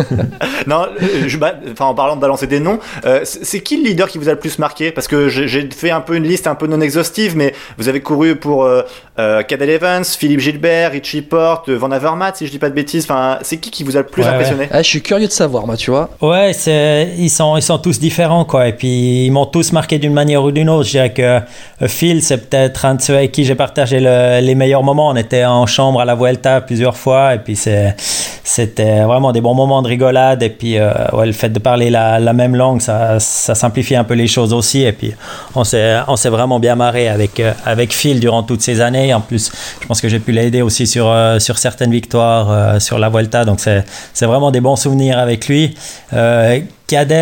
non, 0.68 0.86
euh, 1.02 1.28
je, 1.28 1.38
enfin, 1.72 1.86
en 1.86 1.94
parlant 1.94 2.18
de 2.18 2.22
balancer 2.22 2.46
des 2.46 2.60
noms, 2.60 2.80
euh, 3.06 3.22
c'est 3.24 3.62
qui 3.62 3.78
le 3.78 3.88
leader 3.88 4.10
qui 4.10 4.18
vous 4.18 4.28
a 4.28 4.34
le 4.34 4.40
plus 4.40 4.60
marqué? 4.60 4.92
Parce 4.92 5.08
que 5.08 5.30
j'ai 5.30 5.70
fait 5.72 5.92
un 5.92 6.02
peu 6.02 6.16
une 6.16 6.26
liste 6.26 6.48
un 6.48 6.56
peu 6.56 6.68
non 6.68 6.82
exhaustive, 6.82 7.38
mais 7.38 7.54
vous 7.78 7.88
avez 7.88 8.02
couru 8.02 8.36
pour 8.36 8.66
euh, 8.66 8.82
euh 9.18 9.44
Cadel 9.44 9.70
Evans, 9.70 10.04
Philippe 10.04 10.42
Gilbert, 10.42 10.92
Richie 10.92 11.22
Porte, 11.22 11.70
Van 11.70 11.92
Avermaet, 11.92 12.34
si 12.36 12.48
je 12.48 12.52
dis 12.52 12.60
pas 12.60 12.70
de 12.70 12.76
bêtises. 12.76 13.06
Enfin, 13.06 13.40
c'est 13.44 13.58
qui 13.58 13.72
qui 13.72 13.86
vous 13.86 13.96
a 13.96 14.00
le 14.00 14.08
plus 14.08 14.24
impressionné? 14.24 14.68
Ah, 14.72 14.82
Je 14.82 14.88
suis 14.90 15.02
curieux 15.02 15.28
de 15.28 15.32
savoir, 15.32 15.66
moi, 15.66 15.78
tu 15.78 15.90
vois. 15.90 16.10
Ouais, 16.22 16.52
ils 16.52 17.30
sont, 17.30 17.56
ils 17.56 17.64
sont 17.64 17.78
tous 17.78 17.98
différents, 17.98 18.44
quoi. 18.44 18.68
Et 18.68 18.74
puis, 18.74 19.26
ils 19.26 19.32
m'ont 19.32 19.46
tous 19.46 19.72
marqué 19.72 20.00
d'une 20.00 20.14
manière 20.14 20.44
ou 20.44 20.52
d'une 20.52 20.70
autre. 20.70 20.86
Je 20.86 20.92
dirais 20.92 21.14
que 21.14 21.40
Phil, 21.88 22.22
c'est 22.22 22.50
peut-être 22.50 22.86
un 22.86 22.96
de 22.96 23.02
ceux 23.02 23.16
avec 23.16 23.32
qui 23.32 23.46
j'ai 23.46 23.53
partagé 23.56 24.00
les 24.00 24.56
meilleurs 24.56 24.84
moments. 24.84 25.10
On 25.10 25.16
était 25.16 25.46
en 25.46 25.66
chambre 25.66 26.02
à 26.02 26.06
la 26.06 26.16
Vuelta 26.16 26.62
plusieurs 26.62 26.98
fois 26.98 27.36
et 27.36 27.40
puis 27.40 27.56
c'était 27.56 29.04
vraiment 29.04 29.32
des 29.32 29.42
bons 29.42 29.54
moments 29.54 29.82
de 29.82 29.88
rigolade. 29.88 30.44
Et 30.44 30.50
puis 30.50 30.78
euh, 30.78 30.92
ouais, 31.14 31.26
le 31.26 31.32
fait 31.32 31.50
de 31.50 31.60
parler 31.60 31.90
la, 31.90 32.34
même 32.34 32.56
langue, 32.56 32.82
ça, 32.82 33.20
ça, 33.20 33.56
simplifie 33.56 33.96
un 33.96 34.04
peu 34.04 34.14
les 34.14 34.28
choses 34.28 34.54
aussi. 34.54 34.84
Et 34.84 34.92
puis 34.92 35.14
on 35.56 35.64
s'est 35.64 36.30
vraiment 36.30 36.60
bien 36.60 36.76
marré 36.76 37.08
avec, 37.08 37.40
euh, 37.40 37.54
avec 37.66 37.94
Phil 37.94 38.20
durant 38.20 38.44
toutes 38.44 38.62
ces 38.62 38.82
années. 38.82 39.14
En 39.14 39.22
plus, 39.22 39.52
je 39.82 39.88
pense 39.88 40.02
que 40.02 40.10
j'ai 40.10 40.20
pu 40.20 40.32
l'aider 40.32 40.62
aussi 40.62 40.88
sur, 40.88 41.08
euh, 41.08 41.40
sur 41.40 41.58
certaines 41.58 41.92
victoires 41.92 42.82
sur 42.82 43.00
la 43.00 43.10
Vuelta. 43.10 43.46
Donc 43.46 43.60
c'est 43.60 44.26
vraiment 44.26 44.52
des 44.52 44.62
bons 44.62 44.76
souvenirs 44.76 45.18
avec 45.18 45.48
lui. 45.48 45.76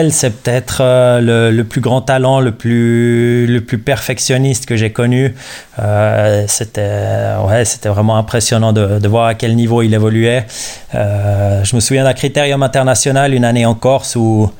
C'est 0.10 0.44
peut-être 0.44 0.80
euh, 0.82 1.52
le, 1.52 1.64
plus 1.64 1.80
grand 1.80 2.02
talent, 2.02 2.42
le 2.42 2.52
plus, 2.52 3.62
perfectionniste 3.86 4.66
que 4.66 4.76
j'ai 4.76 4.92
connu. 4.92 5.34
Euh, 5.80 6.44
c'était 6.48 7.36
ouais, 7.48 7.64
c'était 7.64 7.88
vraiment 7.88 8.18
impressionnant 8.18 8.74
de, 8.74 9.08
voir 9.08 9.28
à 9.28 9.34
quel 9.34 9.56
niveau 9.56 9.82
il 9.82 9.94
évoluait. 9.94 10.46
Euh, 10.94 11.64
je 11.64 11.74
me 11.76 11.80
souviens 11.80 12.04
d'un 12.04 12.14
critérium 12.14 12.64
international 12.64 13.34
une 13.34 13.46
année 13.46 13.66
en 13.66 13.74
Corse 13.74 14.18
où 14.18 14.52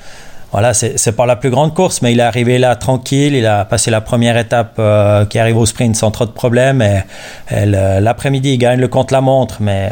voilà, 0.54 0.74
c'est 0.74 1.16
pas 1.16 1.26
la 1.26 1.36
plus 1.36 1.50
grande 1.50 1.74
course, 1.74 2.02
mais 2.02 2.14
il 2.14 2.20
est 2.20 2.24
arrivé 2.24 2.58
là 2.58 2.76
tranquille. 2.76 3.36
Il 3.36 3.46
a 3.46 3.66
passé 3.66 3.92
la 3.92 4.02
première 4.02 4.38
étape 4.38 4.82
qui 5.30 5.40
arrive 5.40 5.58
au 5.58 5.66
sprint 5.66 5.96
sans 5.96 6.12
trop 6.12 6.26
de 6.26 6.32
problèmes. 6.32 6.82
Et, 6.82 7.66
l'après-midi, 7.66 8.54
il 8.54 8.58
gagne 8.58 8.80
le 8.80 8.88
contre-la-montre, 8.88 9.58
mais 9.60 9.92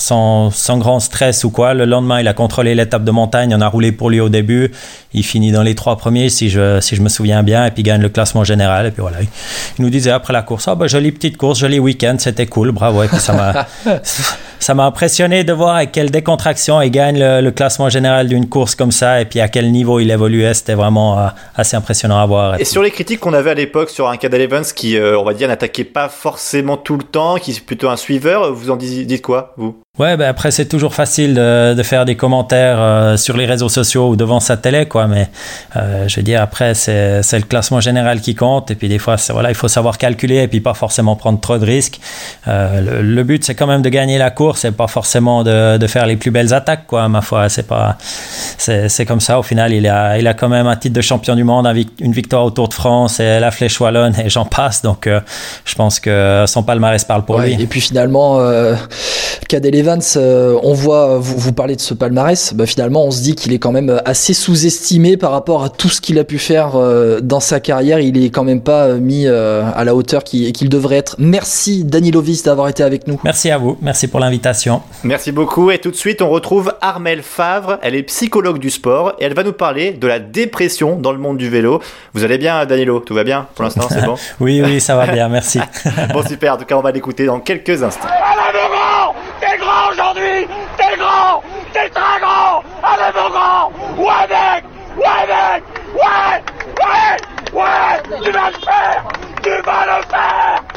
sans, 0.00 0.50
sans, 0.50 0.78
grand 0.78 0.98
stress 0.98 1.44
ou 1.44 1.50
quoi. 1.50 1.74
Le 1.74 1.84
lendemain, 1.84 2.20
il 2.20 2.28
a 2.28 2.32
contrôlé 2.32 2.74
l'étape 2.74 3.04
de 3.04 3.10
montagne, 3.10 3.54
on 3.54 3.60
a 3.60 3.68
roulé 3.68 3.92
pour 3.92 4.10
lui 4.10 4.20
au 4.20 4.28
début. 4.28 4.72
Il 5.12 5.24
finit 5.24 5.52
dans 5.52 5.62
les 5.62 5.74
trois 5.74 5.96
premiers, 5.96 6.28
si 6.28 6.48
je, 6.48 6.80
si 6.80 6.96
je 6.96 7.02
me 7.02 7.08
souviens 7.08 7.42
bien, 7.42 7.66
et 7.66 7.70
puis 7.70 7.82
gagne 7.82 8.00
le 8.00 8.08
classement 8.08 8.44
général. 8.44 8.86
Et 8.86 8.90
puis 8.90 9.02
voilà, 9.02 9.18
il 9.20 9.82
nous 9.82 9.90
disait 9.90 10.10
après 10.10 10.32
la 10.32 10.42
course, 10.42 10.68
ah 10.68 10.74
bah 10.74 10.86
jolie 10.86 11.12
petite 11.12 11.36
course, 11.36 11.58
joli 11.58 11.78
week-end, 11.78 12.16
c'était 12.18 12.46
cool, 12.46 12.72
bravo. 12.72 13.02
Et 13.02 13.08
puis 13.08 13.18
ça 13.18 13.32
m'a, 13.32 13.66
ça 14.58 14.74
m'a 14.74 14.84
impressionné 14.84 15.44
de 15.44 15.52
voir 15.52 15.76
avec 15.76 15.92
quelle 15.92 16.10
décontraction 16.10 16.80
il 16.80 16.90
gagne 16.90 17.18
le, 17.18 17.50
classement 17.50 17.88
général 17.88 18.28
d'une 18.28 18.48
course 18.48 18.74
comme 18.74 18.92
ça, 18.92 19.20
et 19.20 19.24
puis 19.24 19.40
à 19.40 19.48
quel 19.48 19.70
niveau 19.70 20.00
il 20.00 20.10
évoluait, 20.10 20.54
c'était 20.54 20.74
vraiment 20.74 21.18
euh, 21.18 21.26
assez 21.56 21.76
impressionnant 21.76 22.18
à 22.18 22.26
voir. 22.26 22.60
Et, 22.60 22.64
sur 22.64 22.82
les 22.82 22.90
critiques 22.90 23.20
qu'on 23.20 23.34
avait 23.34 23.50
à 23.50 23.54
l'époque 23.54 23.90
sur 23.90 24.08
un 24.08 24.16
Cadel 24.16 24.40
Evans 24.42 24.64
qui, 24.64 24.96
euh, 24.96 25.18
on 25.18 25.24
va 25.24 25.34
dire, 25.34 25.48
n'attaquait 25.48 25.84
pas 25.84 26.08
forcément 26.08 26.76
tout 26.76 26.96
le 26.96 27.02
temps, 27.02 27.36
qui 27.36 27.50
est 27.50 27.60
plutôt 27.60 27.88
un 27.88 27.96
suiveur, 27.96 28.52
vous 28.52 28.70
en 28.70 28.76
dites 28.76 29.22
quoi, 29.22 29.54
vous? 29.56 29.76
Ouais, 29.98 30.16
ben 30.16 30.28
après 30.28 30.52
c'est 30.52 30.66
toujours 30.66 30.94
facile 30.94 31.34
de, 31.34 31.74
de, 31.74 31.82
faire 31.82 32.04
des 32.04 32.14
commentaires 32.14 32.80
euh, 32.80 33.16
sur 33.16 33.36
les 33.36 33.44
réseaux 33.44 33.68
sociaux 33.68 34.10
ou 34.10 34.16
devant 34.16 34.38
sa 34.38 34.56
télé, 34.56 34.86
quoi. 34.86 35.08
Mais 35.08 35.28
euh, 35.74 36.06
je 36.06 36.16
veux 36.16 36.22
dire 36.22 36.40
après 36.40 36.74
c'est 36.74 37.20
le 37.32 37.42
classement 37.42 37.80
général 37.80 38.20
qui 38.20 38.36
compte 38.36 38.70
et 38.70 38.76
puis 38.76 38.88
des 38.88 39.00
fois 39.00 39.16
voilà 39.30 39.50
il 39.50 39.56
faut 39.56 39.66
savoir 39.66 39.98
calculer 39.98 40.36
et 40.36 40.48
puis 40.48 40.60
pas 40.60 40.74
forcément 40.74 41.16
prendre 41.16 41.40
trop 41.40 41.58
de 41.58 41.66
risques. 41.66 41.98
Euh, 42.46 43.02
le, 43.02 43.24
but 43.24 43.44
c'est 43.44 43.56
quand 43.56 43.66
même 43.66 43.82
de 43.82 43.88
gagner 43.88 44.16
la 44.16 44.30
course 44.30 44.64
et 44.64 44.70
pas 44.70 44.86
forcément 44.86 45.42
de, 45.42 45.76
de 45.76 45.86
faire 45.88 46.06
les 46.06 46.16
plus 46.16 46.30
belles 46.30 46.54
attaques, 46.54 46.86
quoi. 46.86 47.08
Ma 47.08 47.20
foi, 47.20 47.48
c'est 47.48 47.66
pas 47.66 47.98
c'est 48.58 49.04
comme 49.06 49.20
ça. 49.20 49.40
Au 49.40 49.42
final, 49.42 49.72
il 49.72 49.88
a 49.88 50.18
il 50.18 50.28
a 50.28 50.34
quand 50.34 50.48
même 50.48 50.68
un 50.68 50.76
titre 50.76 50.94
de 50.94 51.00
champion 51.00 51.34
du 51.34 51.42
monde, 51.42 51.66
une 51.98 52.12
victoire 52.12 52.44
au 52.44 52.50
Tour 52.52 52.68
de 52.68 52.74
France 52.74 53.18
et 53.18 53.40
la 53.40 53.50
Flèche 53.50 53.80
wallonne 53.80 54.14
et 54.24 54.30
j'en 54.30 54.44
passe. 54.44 54.82
Donc 54.82 55.08
euh, 55.08 55.20
je 55.64 55.74
pense 55.74 55.98
que 55.98 56.44
son 56.46 56.62
palmarès 56.62 57.04
parle 57.04 57.24
pour 57.24 57.40
lui. 57.40 57.60
Et 57.60 57.66
puis 57.66 57.80
finalement, 57.80 58.38
euh, 59.88 60.40
euh, 60.40 60.58
on 60.62 60.72
voit, 60.72 61.18
vous, 61.18 61.36
vous 61.36 61.52
parlez 61.52 61.76
de 61.76 61.80
ce 61.80 61.94
palmarès, 61.94 62.54
bah, 62.54 62.66
finalement 62.66 63.04
on 63.04 63.10
se 63.10 63.22
dit 63.22 63.34
qu'il 63.34 63.52
est 63.52 63.58
quand 63.58 63.72
même 63.72 64.00
assez 64.04 64.34
sous-estimé 64.34 65.16
par 65.16 65.32
rapport 65.32 65.64
à 65.64 65.68
tout 65.68 65.88
ce 65.88 66.00
qu'il 66.00 66.18
a 66.18 66.24
pu 66.24 66.38
faire 66.38 66.76
euh, 66.76 67.20
dans 67.20 67.40
sa 67.40 67.60
carrière. 67.60 68.00
Il 68.00 68.22
est 68.22 68.30
quand 68.30 68.44
même 68.44 68.60
pas 68.60 68.86
euh, 68.86 68.98
mis 68.98 69.26
à 69.26 69.84
la 69.84 69.94
hauteur 69.94 70.24
qu'il 70.24 70.68
devrait 70.68 70.96
être. 70.96 71.16
Merci 71.18 71.84
Danilovis 71.84 72.42
d'avoir 72.42 72.68
été 72.68 72.82
avec 72.82 73.06
nous. 73.06 73.20
Merci 73.24 73.50
à 73.50 73.58
vous, 73.58 73.76
merci 73.80 74.08
pour 74.08 74.20
l'invitation. 74.20 74.82
Merci 75.04 75.32
beaucoup 75.32 75.70
et 75.70 75.78
tout 75.78 75.90
de 75.90 75.96
suite 75.96 76.22
on 76.22 76.28
retrouve 76.28 76.74
Armelle 76.80 77.22
Favre, 77.22 77.78
elle 77.82 77.94
est 77.94 78.02
psychologue 78.02 78.58
du 78.58 78.70
sport 78.70 79.14
et 79.18 79.24
elle 79.24 79.34
va 79.34 79.42
nous 79.42 79.52
parler 79.52 79.92
de 79.92 80.06
la 80.06 80.18
dépression 80.18 80.96
dans 80.96 81.12
le 81.12 81.18
monde 81.18 81.36
du 81.36 81.48
vélo. 81.48 81.80
Vous 82.14 82.24
allez 82.24 82.38
bien 82.38 82.64
Danilo? 82.66 83.00
Tout 83.00 83.14
va 83.14 83.24
bien? 83.24 83.46
Pour 83.54 83.64
l'instant, 83.64 83.86
c'est 83.88 84.04
bon? 84.06 84.16
Oui, 84.40 84.62
oui, 84.64 84.80
ça 84.80 84.96
va 84.96 85.06
bien, 85.06 85.28
merci. 85.28 85.60
bon 86.12 86.26
super, 86.26 86.54
en 86.54 86.56
tout 86.56 86.64
cas 86.64 86.76
on 86.76 86.82
va 86.82 86.92
l'écouter 86.92 87.26
dans 87.26 87.40
quelques 87.40 87.82
instants. 87.82 88.08
T'es 89.40 89.56
grand 89.58 89.90
aujourd'hui 89.90 90.46
T'es 90.76 90.96
grand 90.98 91.42
T'es 91.72 91.88
très 91.88 92.20
grand 92.20 92.62
Allez 92.82 93.12
mon 93.16 93.99
grand 94.10 94.26
Ouais 94.26 94.28
mec 94.28 94.64
Ouais 94.96 95.26
mec 95.26 95.62
Ouais 95.94 96.42
Ouais 96.80 97.60
Ouais 97.60 98.20
Tu 98.22 98.30
vas 98.32 98.50
le 98.50 98.56
faire 98.56 99.04
Tu 99.42 99.50
vas 99.62 99.86
le 99.86 100.02
faire 100.04 100.69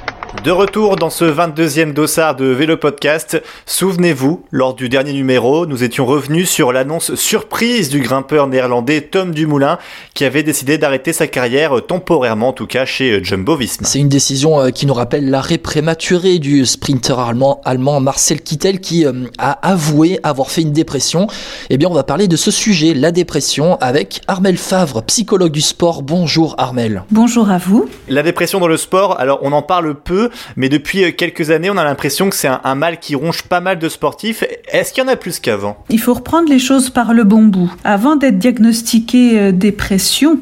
de 0.44 0.52
retour 0.52 0.98
dans 0.98 1.10
ce 1.10 1.24
22e 1.24 1.94
dossard 1.94 2.36
de 2.36 2.46
Vélo 2.46 2.76
Podcast, 2.76 3.42
souvenez-vous, 3.66 4.44
lors 4.52 4.74
du 4.74 4.90
dernier 4.90 5.14
numéro, 5.14 5.66
nous 5.66 5.86
étions 5.86 6.06
revenus 6.06 6.50
sur 6.50 6.74
l'annonce 6.74 7.16
surprise 7.16 7.88
du 7.88 8.02
grimpeur 8.02 8.48
néerlandais 8.48 9.00
Tom 9.00 9.32
Dumoulin 9.32 9.78
qui 10.14 10.26
avait 10.26 10.44
décidé 10.44 10.78
d'arrêter 10.78 11.14
sa 11.14 11.28
carrière 11.28 11.86
temporairement, 11.88 12.50
en 12.50 12.54
tout 12.54 12.68
cas 12.68 12.84
chez 12.84 13.24
Jumbo 13.24 13.56
Visma. 13.56 13.88
C'est 13.88 14.00
une 14.00 14.10
décision 14.10 14.60
euh, 14.60 14.70
qui 14.72 14.86
nous 14.86 14.94
rappelle 14.94 15.30
l'arrêt 15.30 15.58
prématuré 15.58 16.40
du 16.40 16.66
sprinter 16.66 17.18
allemand, 17.18 17.62
allemand 17.64 18.02
Marcel 18.02 18.42
Kittel 18.42 18.82
qui 18.82 19.06
euh, 19.06 19.14
a 19.38 19.52
avoué 19.66 20.20
avoir 20.24 20.52
fait 20.52 20.64
une 20.64 20.74
dépression. 20.74 21.28
Eh 21.70 21.78
bien, 21.78 21.88
on 21.88 21.94
va 21.94 22.04
parler 22.04 22.28
de 22.28 22.36
ce 22.36 22.52
sujet, 22.52 22.94
la 22.94 23.14
dépression, 23.14 23.78
avec 23.80 24.20
Armel 24.28 24.58
Favre, 24.58 25.04
psychologue 25.04 25.54
du 25.54 25.62
sport. 25.62 26.04
Bonjour 26.04 26.56
Armel. 26.58 27.04
Bonjour 27.12 27.50
à 27.50 27.60
vous. 27.60 27.88
La 28.10 28.24
dépression 28.24 28.60
dans 28.60 28.68
le 28.68 28.78
sport, 28.78 29.18
alors 29.22 29.40
on 29.42 29.54
en 29.54 29.62
parle 29.62 29.96
peu, 29.96 30.30
mais 30.56 30.70
depuis 30.70 31.16
quelques 31.16 31.52
années, 31.52 31.70
on 31.70 31.78
a 31.78 31.84
l'impression 31.84 32.30
que 32.30 32.36
c'est 32.36 32.50
un, 32.64 32.76
mal 32.76 33.00
qui 33.00 33.16
ronge 33.16 33.44
pas 33.44 33.60
mal 33.60 33.80
de 33.80 33.90
sportifs. 33.90 34.44
Est-ce 34.72 34.94
qu'il 34.94 35.04
y 35.04 35.08
en 35.08 35.10
a 35.10 35.16
plus 35.16 35.40
qu'avant? 35.40 35.78
Il 35.90 36.00
faut 36.00 36.14
reprendre 36.14 36.50
les 36.50 36.60
choses 36.60 36.90
par 36.90 37.14
le 37.14 37.24
bon 37.24 37.44
bout. 37.44 37.72
Avant 37.84 38.16
d'être 38.16 38.40
diagnostiqué 38.40 39.52
dépression, 39.52 40.40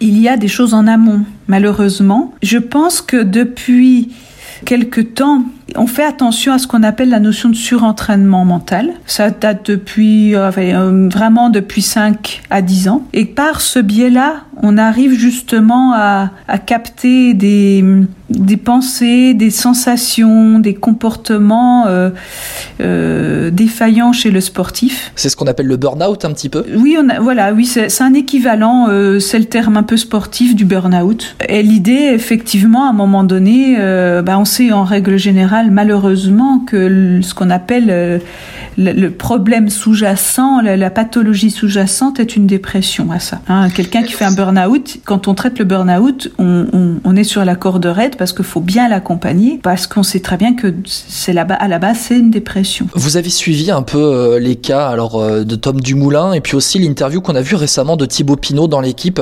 il 0.00 0.18
y 0.18 0.28
a 0.28 0.36
des 0.36 0.48
choses 0.48 0.74
en 0.74 0.86
amont, 0.86 1.24
malheureusement. 1.46 2.34
Je 2.42 2.58
pense 2.58 3.00
que 3.00 3.22
depuis 3.22 4.10
quelque 4.64 5.00
temps, 5.00 5.44
on 5.76 5.86
fait 5.86 6.04
attention 6.04 6.52
à 6.52 6.58
ce 6.58 6.66
qu'on 6.66 6.82
appelle 6.82 7.08
la 7.08 7.20
notion 7.20 7.48
de 7.48 7.54
surentraînement 7.54 8.44
mental. 8.44 8.90
Ça 9.06 9.30
date 9.30 9.70
depuis 9.70 10.34
euh, 10.34 10.50
euh, 10.56 11.08
vraiment 11.12 11.50
depuis 11.50 11.82
5 11.82 12.42
à 12.50 12.62
10 12.62 12.88
ans. 12.88 13.02
Et 13.12 13.24
par 13.24 13.60
ce 13.60 13.78
biais-là, 13.78 14.44
on 14.62 14.78
arrive 14.78 15.18
justement 15.18 15.92
à, 15.94 16.30
capter 16.66 17.34
des, 17.34 17.84
des 18.36 18.56
pensées, 18.56 19.34
des 19.34 19.50
sensations, 19.50 20.58
des 20.58 20.74
comportements 20.74 21.86
euh, 22.80 23.50
défaillants 23.50 24.12
chez 24.12 24.30
le 24.30 24.40
sportif. 24.40 25.12
C'est 25.16 25.28
ce 25.28 25.36
qu'on 25.36 25.46
appelle 25.46 25.66
le 25.66 25.76
burn-out 25.76 26.24
un 26.24 26.32
petit 26.32 26.48
peu 26.48 26.64
Oui, 26.76 26.96
on 26.98 27.08
a, 27.08 27.20
voilà, 27.20 27.52
oui, 27.52 27.66
c'est 27.66 28.02
un 28.02 28.14
équivalent, 28.14 28.88
c'est 29.20 29.38
le 29.38 29.44
terme 29.44 29.76
un 29.76 29.82
peu 29.82 29.96
sportif 29.96 30.54
du 30.54 30.64
burn-out. 30.64 31.36
Et 31.48 31.62
l'idée, 31.62 32.10
effectivement, 32.14 32.86
à 32.86 32.90
un 32.90 32.94
moment 32.94 33.24
donné, 33.24 33.76
bah, 34.22 34.38
on 34.38 34.44
sait 34.44 34.72
en 34.72 34.84
règle 34.84 35.16
générale 35.16 35.70
malheureusement 35.70 36.60
que 36.60 37.20
ce 37.22 37.34
qu'on 37.34 37.50
appelle 37.50 38.20
euh, 38.78 38.92
le, 38.92 39.10
problème 39.10 39.68
sous-jacent, 39.68 40.60
la, 40.62 40.90
pathologie 40.90 41.50
sous-jacente 41.50 42.20
est 42.20 42.36
une 42.36 42.46
dépression 42.46 43.10
à 43.10 43.20
ça. 43.20 43.40
Hein. 43.48 43.70
Quelqu'un 43.70 44.02
qui 44.02 44.12
fait 44.12 44.24
un 44.24 44.32
burn-out, 44.32 44.98
quand 45.04 45.28
on 45.28 45.34
traite 45.34 45.58
le 45.58 45.64
burn-out, 45.64 46.32
on, 46.38 47.16
est 47.16 47.24
sur 47.24 47.44
la 47.44 47.54
corde 47.54 47.86
raide 47.86 48.16
parce 48.16 48.32
qu'il 48.32 48.44
faut 48.44 48.60
bien 48.60 48.88
l'accompagner, 48.88 49.60
parce 49.62 49.86
qu'on 49.86 50.02
sait 50.02 50.18
très 50.18 50.36
bien 50.36 50.54
que 50.54 50.74
c'est 50.84 51.32
là 51.32 51.42
à 51.42 51.68
la 51.68 51.78
base 51.78 51.98
c'est 52.08 52.18
une 52.18 52.32
dépression. 52.32 52.88
Vous 52.94 53.16
avez 53.16 53.30
suivi 53.30 53.70
un 53.70 53.82
peu 53.82 53.98
euh, 53.98 54.40
les 54.40 54.56
cas 54.56 54.88
alors 54.88 55.20
euh, 55.20 55.44
de 55.44 55.54
Tom 55.54 55.80
Dumoulin 55.80 56.32
et 56.32 56.40
puis 56.40 56.56
aussi 56.56 56.80
l'interview 56.80 57.20
qu'on 57.20 57.36
a 57.36 57.40
vue 57.40 57.54
récemment 57.54 57.96
de 57.96 58.04
Thibaut 58.04 58.34
Pinot 58.34 58.66
dans 58.66 58.80
l'équipe 58.80 59.20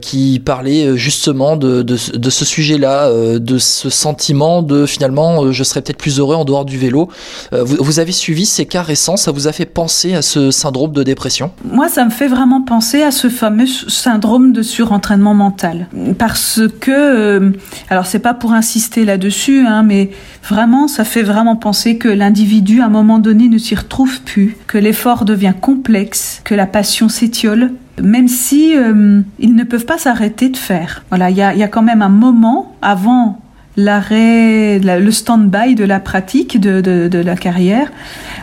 qui 0.00 0.40
parlait 0.44 0.96
justement 0.96 1.56
de, 1.56 1.96
ce 1.96 2.44
sujet-là, 2.44 3.10
de 3.38 3.58
ce 3.58 3.90
sentiment 3.90 4.62
de 4.62 4.86
finalement 4.86 5.52
je 5.52 5.64
serais 5.64 5.82
peut-être 5.82 5.98
plus 5.98 6.18
heureux 6.18 6.36
en 6.36 6.44
dehors 6.44 6.64
du 6.64 6.78
vélo. 6.78 7.08
Euh, 7.52 7.64
vous, 7.64 7.98
avez 7.98 8.12
suivi 8.12 8.46
ces 8.46 8.61
cas 8.66 8.82
récents, 8.82 9.16
ça 9.16 9.30
vous 9.30 9.48
a 9.48 9.52
fait 9.52 9.66
penser 9.66 10.14
à 10.14 10.22
ce 10.22 10.50
syndrome 10.50 10.92
de 10.92 11.02
dépression? 11.02 11.50
Moi, 11.64 11.88
ça 11.88 12.04
me 12.04 12.10
fait 12.10 12.28
vraiment 12.28 12.62
penser 12.62 13.02
à 13.02 13.10
ce 13.10 13.28
fameux 13.28 13.66
syndrome 13.66 14.52
de 14.52 14.62
surentraînement 14.62 15.34
mental. 15.34 15.88
Parce 16.18 16.60
que, 16.80 16.90
euh, 16.90 17.50
alors 17.90 18.06
c'est 18.06 18.18
pas 18.18 18.34
pour 18.34 18.52
insister 18.52 19.04
là-dessus, 19.04 19.66
hein, 19.66 19.82
mais 19.82 20.10
vraiment, 20.48 20.88
ça 20.88 21.04
fait 21.04 21.22
vraiment 21.22 21.56
penser 21.56 21.98
que 21.98 22.08
l'individu, 22.08 22.80
à 22.80 22.86
un 22.86 22.90
moment 22.90 23.18
donné, 23.18 23.48
ne 23.48 23.58
s'y 23.58 23.74
retrouve 23.74 24.20
plus, 24.22 24.56
que 24.66 24.78
l'effort 24.78 25.24
devient 25.24 25.54
complexe, 25.60 26.40
que 26.44 26.54
la 26.54 26.66
passion 26.66 27.08
s'étiole, 27.08 27.72
même 28.00 28.28
si 28.28 28.76
euh, 28.76 29.20
ils 29.38 29.54
ne 29.54 29.64
peuvent 29.64 29.84
pas 29.84 29.98
s'arrêter 29.98 30.48
de 30.48 30.56
faire. 30.56 31.04
Voilà, 31.10 31.30
il 31.30 31.36
y 31.36 31.40
y 31.40 31.42
a, 31.42 31.68
quand 31.68 31.82
même 31.82 32.02
un 32.02 32.08
moment 32.08 32.74
avant 32.80 33.41
l'arrêt, 33.76 34.78
le 34.78 35.10
stand-by 35.10 35.74
de 35.74 35.84
la 35.84 36.00
pratique 36.00 36.60
de, 36.60 36.80
de, 36.80 37.18
la 37.18 37.36
carrière, 37.36 37.90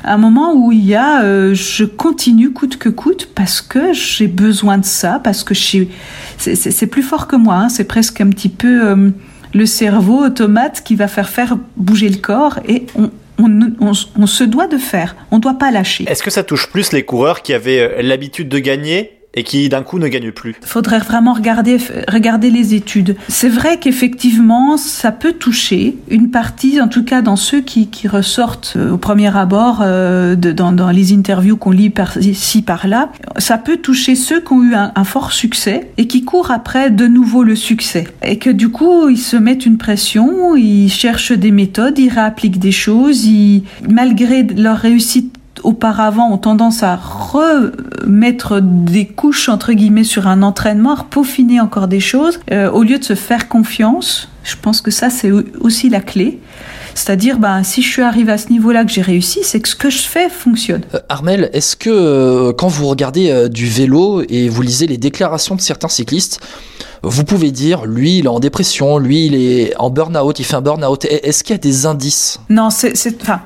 un 0.04 0.18
moment 0.18 0.54
où 0.56 0.72
il 0.72 0.86
y 0.86 0.96
a, 0.96 1.24
euh, 1.24 1.54
je 1.54 1.84
continue 1.84 2.52
coûte 2.52 2.78
que 2.78 2.90
coûte 2.90 3.30
parce 3.36 3.62
que 3.62 3.94
j'ai 3.94 4.28
besoin 4.28 4.78
de 4.78 4.86
ça, 4.86 5.20
parce 5.24 5.44
que 5.44 5.54
c'est 5.54 6.88
plus 6.88 7.04
fort 7.04 7.28
que 7.28 7.36
moi, 7.36 7.56
hein. 7.56 7.70
c'est 7.70 7.84
presque 7.84 8.22
un 8.22 8.30
petit 8.30 8.50
peu 8.50 8.88
euh, 8.88 9.10
le 9.54 9.66
cerveau 9.66 10.26
automate 10.26 10.82
qui 10.84 10.96
va 10.96 11.08
faire 11.08 11.30
faire 11.30 11.58
bouger 11.78 12.10
le 12.10 12.18
corps 12.18 12.60
et 12.68 12.86
on, 12.96 13.12
on, 13.38 13.94
on, 14.16 14.28
se 14.28 14.44
doit 14.44 14.68
de 14.68 14.78
faire, 14.78 15.16
on 15.32 15.38
ne 15.38 15.42
doit 15.42 15.58
pas 15.58 15.72
lâcher. 15.72 16.06
Est-ce 16.08 16.24
que 16.24 16.32
ça 16.32 16.44
touche 16.44 16.68
plus 16.68 16.92
les 16.92 17.04
coureurs 17.04 17.42
qui 17.42 17.54
avaient 17.54 17.80
euh, 17.80 18.02
l'habitude 18.02 18.50
de 18.50 18.60
gagner 18.60 19.19
et 19.34 19.44
qui 19.44 19.70
d'un 19.70 19.84
coup 19.84 20.00
ne 20.00 20.08
gagne 20.08 20.32
plus. 20.32 20.56
Faudrait 20.62 21.00
vraiment 21.00 21.34
regarder, 21.34 21.78
regarder 22.08 22.50
les 22.50 22.74
études. 22.74 23.16
C'est 23.28 23.50
vrai 23.50 23.78
qu'effectivement, 23.78 24.78
ça 24.78 25.12
peut 25.12 25.34
toucher 25.34 25.98
une 26.10 26.32
partie, 26.32 26.82
en 26.82 26.88
tout 26.88 27.04
cas 27.04 27.22
dans 27.22 27.36
ceux 27.36 27.62
qui, 27.62 27.88
qui 27.88 28.08
ressortent 28.08 28.74
euh, 28.76 28.92
au 28.92 28.98
premier 28.98 29.36
abord 29.36 29.80
euh, 29.82 30.36
dans, 30.36 30.72
dans, 30.72 30.90
les 30.90 31.14
interviews 31.14 31.58
qu'on 31.58 31.72
lit 31.72 31.90
par-ci, 31.90 32.62
par-là, 32.62 33.12
ça 33.38 33.58
peut 33.58 33.78
toucher 33.78 34.16
ceux 34.16 34.42
qui 34.42 34.54
ont 34.54 34.64
eu 34.64 34.74
un, 34.74 34.92
un, 34.96 35.04
fort 35.04 35.32
succès 35.32 35.92
et 35.98 36.08
qui 36.08 36.24
courent 36.24 36.52
après 36.52 36.90
de 36.90 37.08
nouveau 37.08 37.44
le 37.44 37.56
succès. 37.56 38.08
Et 38.24 38.38
que 38.38 38.50
du 38.50 38.70
coup, 38.70 39.10
ils 39.10 39.18
se 39.18 39.38
mettent 39.38 39.66
une 39.66 39.78
pression, 39.78 40.56
ils 40.56 40.90
cherchent 40.90 41.32
des 41.32 41.52
méthodes, 41.52 42.00
ils 42.00 42.10
réappliquent 42.10 42.60
des 42.60 42.72
choses, 42.72 43.26
ils, 43.26 43.64
malgré 43.88 44.44
leur 44.44 44.78
réussite 44.78 45.39
auparavant 45.64 46.32
ont 46.32 46.38
tendance 46.38 46.84
à 46.84 46.96
remettre 46.96 48.60
des 48.62 49.06
couches 49.06 49.50
entre 49.50 49.74
guillemets 49.74 50.04
sur 50.04 50.28
un 50.28 50.42
entraînement, 50.42 50.96
à 50.96 51.04
peaufiner 51.10 51.60
encore 51.60 51.88
des 51.88 52.00
choses, 52.00 52.40
euh, 52.52 52.72
au 52.72 52.84
lieu 52.84 53.00
de 53.00 53.04
se 53.04 53.16
faire 53.16 53.48
confiance. 53.48 54.30
Je 54.44 54.56
pense 54.62 54.82
que 54.82 54.92
ça 54.92 55.10
c'est 55.10 55.32
aussi 55.60 55.90
la 55.90 56.02
clé. 56.02 56.40
C'est-à-dire, 56.96 57.38
ben, 57.38 57.64
si 57.64 57.82
je 57.82 57.88
suis 57.88 58.02
arrivé 58.02 58.32
à 58.32 58.38
ce 58.38 58.50
niveau-là, 58.50 58.84
que 58.84 58.92
j'ai 58.92 59.04
réussi, 59.04 59.40
c'est 59.44 59.62
que 59.62 59.70
ce 59.70 59.76
que 59.76 59.90
je 59.90 60.00
fais 60.00 60.28
fonctionne. 60.28 60.82
Euh, 60.94 61.00
Armel, 61.08 61.50
est-ce 61.54 61.76
que 61.76 61.90
euh, 61.90 62.52
quand 62.52 62.68
vous 62.68 62.88
regardez 62.88 63.48
du 63.50 63.68
vélo 63.68 64.24
et 64.28 64.50
vous 64.50 64.62
lisez 64.62 64.88
les 64.88 64.98
déclarations 64.98 65.56
de 65.56 65.62
certains 65.62 65.88
cyclistes, 65.88 66.42
vous 67.04 67.24
pouvez 67.24 67.52
dire, 67.52 67.86
lui, 67.86 68.18
il 68.18 68.26
est 68.26 68.30
en 68.30 68.40
dépression, 68.40 68.98
lui, 68.98 69.28
il 69.28 69.36
est 69.36 69.74
en 69.78 69.90
burn-out, 69.90 70.40
il 70.40 70.44
fait 70.44 70.56
un 70.56 70.62
burn-out. 70.62 71.06
Est-ce 71.06 71.44
qu'il 71.44 71.54
y 71.54 71.60
a 71.60 71.62
des 71.62 71.86
indices? 71.86 72.40
Non, 72.50 72.70
c'est, 72.70 72.94
enfin, 73.22 73.42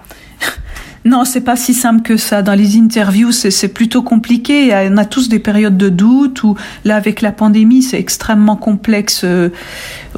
non, 1.06 1.26
c'est 1.26 1.42
pas 1.42 1.58
si 1.58 1.74
simple 1.74 2.02
que 2.02 2.16
ça. 2.16 2.42
Dans 2.42 2.54
les 2.54 2.78
interviews, 2.78 3.34
c'est 3.34 3.68
plutôt 3.68 4.04
compliqué. 4.04 4.74
On 4.90 4.96
a 4.96 5.04
tous 5.04 5.28
des 5.28 5.40
périodes 5.40 5.76
de 5.76 5.90
doute 5.90 6.44
ou 6.44 6.56
là, 6.86 6.96
avec 6.96 7.22
la 7.22 7.34
pandémie, 7.34 7.84
c'est 7.84 8.00
extrêmement 8.00 8.56
complexe. 8.56 9.24
Euh, 9.26 9.50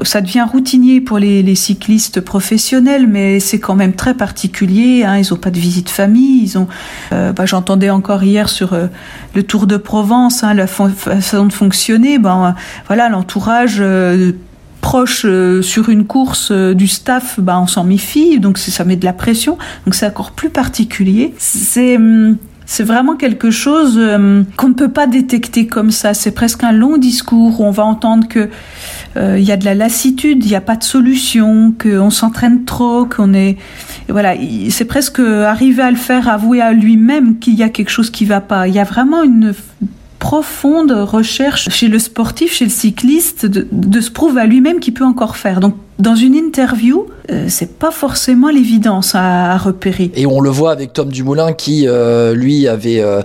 ça 0.04 0.22
devient 0.22 0.46
routinier 0.50 1.02
pour 1.02 1.18
les, 1.18 1.56
cyclistes 1.56 2.22
professionnels, 2.22 3.08
mais 3.08 3.40
c'est 3.40 3.60
quand 3.60 3.76
même 3.76 3.94
très 3.94 4.14
particulier. 4.14 5.04
Hein. 5.04 5.18
Ils 5.18 5.34
ont 5.34 5.38
pas 5.38 5.50
de 5.50 5.58
visite 5.58 5.90
famille. 5.90 6.44
Ils 6.44 6.58
ont. 6.58 6.68
Euh, 7.14 7.32
bah, 7.32 7.46
J'entendais 7.46 7.90
encore 7.90 8.24
hier 8.24 8.50
sur 8.50 8.74
euh, 8.74 8.88
le 9.34 9.42
Tour 9.42 9.66
de 9.66 9.78
Provence, 9.78 10.44
hein, 10.44 10.54
la 10.54 10.68
façon 10.68 11.46
de 11.46 11.54
fonctionner. 11.54 12.20
Ben 12.20 12.56
voilà, 12.88 13.10
l'entourage 13.10 13.82
euh, 15.26 15.62
sur 15.62 15.90
une 15.90 16.06
course 16.06 16.50
euh, 16.52 16.74
du 16.74 16.88
staff, 16.88 17.40
bah, 17.40 17.60
on 17.60 17.68
s'en 17.68 17.84
méfie, 17.84 18.40
donc 18.40 18.58
ça 18.58 18.84
met 18.86 18.96
de 18.96 19.06
la 19.06 19.14
pression, 19.14 19.58
donc 19.86 19.96
c'est 19.96 20.08
encore 20.08 20.32
plus 20.32 20.50
particulier. 20.50 21.34
C'est 21.38 21.98
hum, 21.98 22.38
c'est 22.68 22.84
vraiment 22.84 23.16
quelque 23.16 23.52
chose 23.52 23.98
hum, 23.98 24.46
qu'on 24.58 24.70
ne 24.70 24.74
peut 24.74 24.90
pas 24.90 25.06
détecter 25.06 25.68
comme 25.68 25.92
ça. 25.92 26.14
C'est 26.14 26.32
presque 26.32 26.64
un 26.64 26.72
long 26.72 26.98
discours 26.98 27.60
où 27.60 27.64
on 27.64 27.72
va 27.72 27.84
entendre 27.84 28.28
que 28.28 28.50
euh, 29.18 29.40
y 29.40 29.52
a 29.52 29.58
de 29.58 29.66
la 29.66 29.76
lassitude, 29.76 30.44
il 30.44 30.50
n'y 30.50 30.56
a 30.56 30.62
pas 30.62 30.76
de 30.76 30.84
solution, 30.84 31.74
qu'on 31.80 32.10
s'entraîne 32.10 32.66
trop, 32.66 33.06
qu'on 33.06 33.34
est 33.34 33.58
voilà, 34.08 34.34
c'est 34.70 34.86
presque 34.86 35.20
arriver 35.20 35.84
à 35.84 35.92
le 35.92 35.98
faire 35.98 36.28
avouer 36.30 36.62
à 36.62 36.74
lui-même 36.74 37.40
qu'il 37.40 37.56
y 37.56 37.64
a 37.64 37.70
quelque 37.70 37.90
chose 37.90 38.10
qui 38.10 38.26
va 38.26 38.42
pas. 38.42 38.68
Il 38.68 38.74
y 38.74 38.80
a 38.80 38.84
vraiment 38.84 39.24
une 39.24 39.54
profonde 40.26 40.92
recherche 40.92 41.70
chez 41.70 41.88
le 41.88 42.00
sportif, 42.00 42.52
chez 42.52 42.66
le 42.66 42.72
cycliste, 42.72 43.46
de, 43.46 44.02
se 44.02 44.10
prouver 44.10 44.42
à 44.42 44.48
lui-même 44.48 44.80
qu'il 44.80 44.96
peut 44.96 45.06
encore 45.06 45.38
faire. 45.38 45.60
Donc 45.60 45.76
dans 45.98 46.16
une 46.16 46.36
interview, 46.36 47.08
euh, 47.32 47.46
c'est 47.48 47.80
pas 47.80 47.92
forcément 47.92 48.50
l'évidence 48.50 49.16
à, 49.16 49.58
repérer. 49.58 50.12
Et 50.16 50.26
on 50.26 50.42
le 50.42 50.50
voit 50.50 50.72
avec 50.72 50.92
Tom 50.92 51.10
Dumoulin 51.10 51.54
qui, 51.54 51.88
euh, 51.88 52.36
lui, 52.36 52.68
avait 52.68 53.00
euh, 53.00 53.22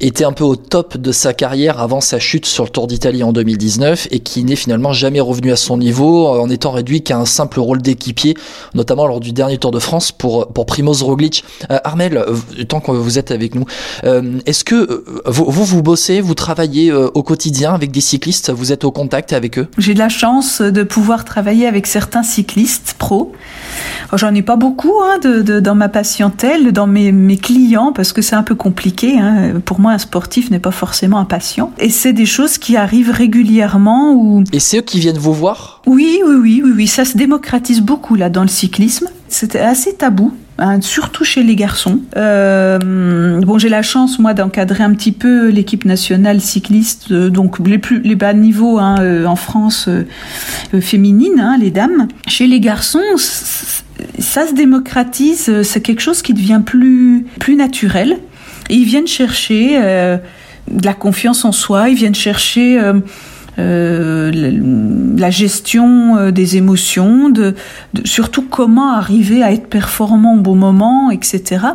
été 0.00 0.24
un 0.24 0.32
peu 0.32 0.44
au 0.44 0.56
top 0.56 0.96
de 0.96 1.12
sa 1.12 1.34
carrière 1.34 1.80
avant 1.80 2.00
sa 2.00 2.18
chute 2.18 2.46
sur 2.46 2.64
le 2.64 2.70
Tour 2.70 2.86
d'Italie 2.86 3.22
en 3.22 3.32
2019 3.32 4.08
et 4.10 4.20
qui 4.20 4.42
n'est 4.44 4.56
finalement 4.56 4.94
jamais 4.94 5.20
revenu 5.20 5.52
à 5.52 5.56
son 5.56 5.76
niveau 5.76 6.28
en 6.28 6.48
étant 6.48 6.70
réduit 6.70 7.02
qu'à 7.02 7.18
un 7.18 7.26
simple 7.26 7.60
rôle 7.60 7.82
d'équipier, 7.82 8.34
notamment 8.74 9.06
lors 9.06 9.20
du 9.20 9.32
dernier 9.32 9.58
Tour 9.58 9.70
de 9.70 9.78
France 9.78 10.10
pour, 10.10 10.48
pour 10.48 10.64
Primoz 10.64 11.02
Roglic. 11.02 11.44
Armel, 11.68 12.24
tant 12.68 12.80
que 12.80 12.90
vous 12.90 13.18
êtes 13.18 13.30
avec 13.30 13.54
nous, 13.54 13.66
est-ce 14.46 14.64
que 14.64 15.04
vous, 15.26 15.44
vous, 15.48 15.64
vous 15.64 15.82
bossez, 15.82 16.20
vous 16.20 16.34
travaillez 16.34 16.92
au 16.92 17.22
quotidien 17.22 17.74
avec 17.74 17.90
des 17.90 18.00
cyclistes, 18.00 18.50
vous 18.50 18.72
êtes 18.72 18.84
au 18.84 18.90
contact 18.90 19.32
avec 19.32 19.58
eux? 19.58 19.68
J'ai 19.76 19.94
de 19.94 19.98
la 19.98 20.08
chance 20.08 20.62
de 20.62 20.82
pouvoir 20.82 21.24
travailler 21.24 21.66
avec 21.66 21.86
ces 21.86 21.97
certains 21.98 22.22
cyclistes 22.22 22.94
pro. 22.96 23.32
J'en 24.12 24.32
ai 24.32 24.42
pas 24.42 24.54
beaucoup 24.54 24.92
hein, 25.02 25.18
de, 25.18 25.58
dans 25.58 25.74
ma 25.74 25.88
patientèle, 25.88 26.70
dans 26.70 26.86
mes, 26.86 27.10
mes 27.10 27.36
clients, 27.36 27.92
parce 27.92 28.12
que 28.12 28.22
c'est 28.22 28.36
un 28.36 28.44
peu 28.44 28.54
compliqué. 28.54 29.18
Hein. 29.18 29.60
Pour 29.64 29.80
moi, 29.80 29.90
un 29.90 29.98
sportif 29.98 30.48
n'est 30.52 30.60
pas 30.60 30.70
forcément 30.70 31.18
un 31.18 31.24
patient. 31.24 31.72
Et 31.78 31.90
c'est 31.90 32.12
des 32.12 32.24
choses 32.24 32.56
qui 32.56 32.76
arrivent 32.76 33.10
régulièrement. 33.10 34.44
Et 34.52 34.60
c'est 34.60 34.78
eux 34.78 34.82
qui 34.82 35.00
viennent 35.00 35.18
vous 35.18 35.34
voir? 35.34 35.82
Oui, 35.86 36.20
oui, 36.24 36.36
oui, 36.36 36.62
oui, 36.64 36.72
oui. 36.76 36.86
Ça 36.86 37.04
se 37.04 37.16
démocratise 37.18 37.80
beaucoup 37.80 38.14
là 38.14 38.30
dans 38.30 38.42
le 38.42 38.48
cyclisme. 38.48 39.08
C'était 39.28 39.58
assez 39.58 39.94
tabou. 39.94 40.32
Hein, 40.60 40.80
surtout 40.80 41.22
chez 41.22 41.44
les 41.44 41.54
garçons. 41.54 42.00
Euh, 42.16 43.40
bon, 43.40 43.58
j'ai 43.58 43.68
la 43.68 43.82
chance 43.82 44.18
moi 44.18 44.34
d'encadrer 44.34 44.82
un 44.82 44.92
petit 44.92 45.12
peu 45.12 45.50
l'équipe 45.50 45.84
nationale 45.84 46.40
cycliste, 46.40 47.12
donc 47.12 47.60
les 47.64 47.78
plus 47.78 48.00
les 48.00 48.16
bas 48.16 48.32
niveaux 48.32 48.78
hein, 48.78 49.24
en 49.24 49.36
France 49.36 49.88
féminine, 50.80 51.38
hein, 51.38 51.56
les 51.60 51.70
dames. 51.70 52.08
Chez 52.26 52.48
les 52.48 52.58
garçons, 52.58 52.98
ça 53.16 54.48
se 54.48 54.54
démocratise, 54.54 55.62
c'est 55.62 55.80
quelque 55.80 56.02
chose 56.02 56.22
qui 56.22 56.34
devient 56.34 56.62
plus 56.66 57.24
plus 57.38 57.54
naturel. 57.54 58.18
Et 58.68 58.74
ils 58.74 58.84
viennent 58.84 59.06
chercher 59.06 59.78
de 59.78 60.84
la 60.84 60.92
confiance 60.92 61.44
en 61.44 61.52
soi, 61.52 61.88
ils 61.88 61.94
viennent 61.94 62.16
chercher 62.16 62.80
euh, 63.58 64.30
la 65.16 65.30
gestion 65.30 66.16
euh, 66.16 66.30
des 66.30 66.56
émotions, 66.56 67.32
surtout 68.04 68.42
comment 68.42 68.92
arriver 68.92 69.42
à 69.42 69.52
être 69.52 69.66
performant 69.66 70.34
au 70.34 70.40
bon 70.40 70.54
moment, 70.54 71.10
etc. 71.10 71.66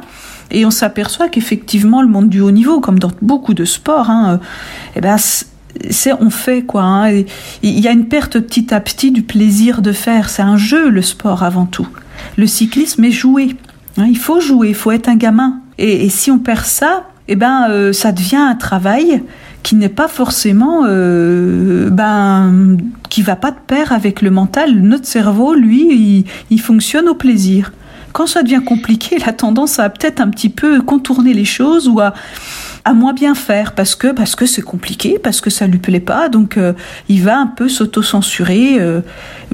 Et 0.52 0.66
on 0.66 0.72
s'aperçoit 0.72 1.28
qu'effectivement, 1.28 2.02
le 2.02 2.08
monde 2.08 2.30
du 2.30 2.40
haut 2.40 2.52
niveau, 2.52 2.80
comme 2.80 3.00
dans 3.00 3.12
beaucoup 3.22 3.54
de 3.54 3.66
sports, 3.66 4.10
hein, 4.10 4.36
euh, 4.36 4.38
eh 4.96 5.02
ben, 5.02 5.18
c'est 5.90 6.14
on 6.14 6.30
fait 6.30 6.62
quoi. 6.62 6.84
Hein, 6.84 7.24
il 7.64 7.80
y 7.80 7.88
a 7.88 7.92
une 7.92 8.08
perte 8.08 8.40
petit 8.40 8.74
à 8.74 8.80
petit 8.80 9.12
du 9.12 9.24
plaisir 9.24 9.82
de 9.82 9.92
faire. 9.92 10.30
C'est 10.30 10.44
un 10.44 10.58
jeu 10.58 10.90
le 10.90 11.02
sport 11.02 11.44
avant 11.44 11.66
tout. 11.66 11.88
Le 12.38 12.48
cyclisme 12.48 13.04
est 13.04 13.12
joué. 13.12 13.58
Hein, 13.98 14.06
il 14.08 14.18
faut 14.18 14.40
jouer, 14.40 14.70
il 14.70 14.76
faut 14.76 14.92
être 14.92 15.10
un 15.10 15.18
gamin. 15.18 15.60
Et, 15.78 16.08
si 16.08 16.32
on 16.32 16.40
perd 16.40 16.66
ça, 16.66 17.08
eh 17.28 17.36
ben 17.36 17.92
ça 17.94 18.12
devient 18.12 18.36
un 18.36 18.56
travail 18.56 19.24
qui 19.64 19.76
n'est 19.76 19.90
pas 19.90 20.10
forcément, 20.10 20.84
euh, 20.86 21.90
ben, 21.90 22.78
qui 23.10 23.22
va 23.22 23.38
pas 23.38 23.52
de 23.52 23.60
pair 23.66 23.94
avec 23.94 24.22
le 24.22 24.30
mental. 24.30 24.82
Notre 24.82 25.06
cerveau, 25.06 25.54
lui, 25.54 26.26
il, 26.50 26.62
fonctionne 26.62 27.08
au 27.08 27.16
plaisir. 27.16 27.72
Quand 28.12 28.28
ça 28.28 28.44
devient 28.44 28.62
compliqué, 28.64 29.16
il 29.20 29.28
a 29.28 29.34
tendance 29.34 29.80
à 29.80 29.90
peut-être 29.90 30.20
un 30.20 30.30
petit 30.30 30.50
peu 30.50 30.82
contourner 30.82 31.34
les 31.34 31.46
choses 31.46 31.88
ou 31.88 32.00
à, 32.00 32.14
à 32.86 32.94
moins 32.94 33.14
bien 33.14 33.34
faire 33.34 33.74
parce 33.74 33.96
que 33.96 34.10
parce 34.12 34.36
que 34.36 34.46
c'est 34.46 34.62
compliqué, 34.62 35.18
parce 35.18 35.42
que 35.42 35.50
ça 35.50 35.66
lui 35.66 35.80
plaît 35.80 36.00
pas. 36.00 36.30
Donc 36.30 36.58
euh, 36.58 36.74
il 37.10 37.24
va 37.24 37.40
un 37.40 37.48
peu 37.48 37.70
s'auto-censurer, 37.70 38.80
euh, 38.80 39.02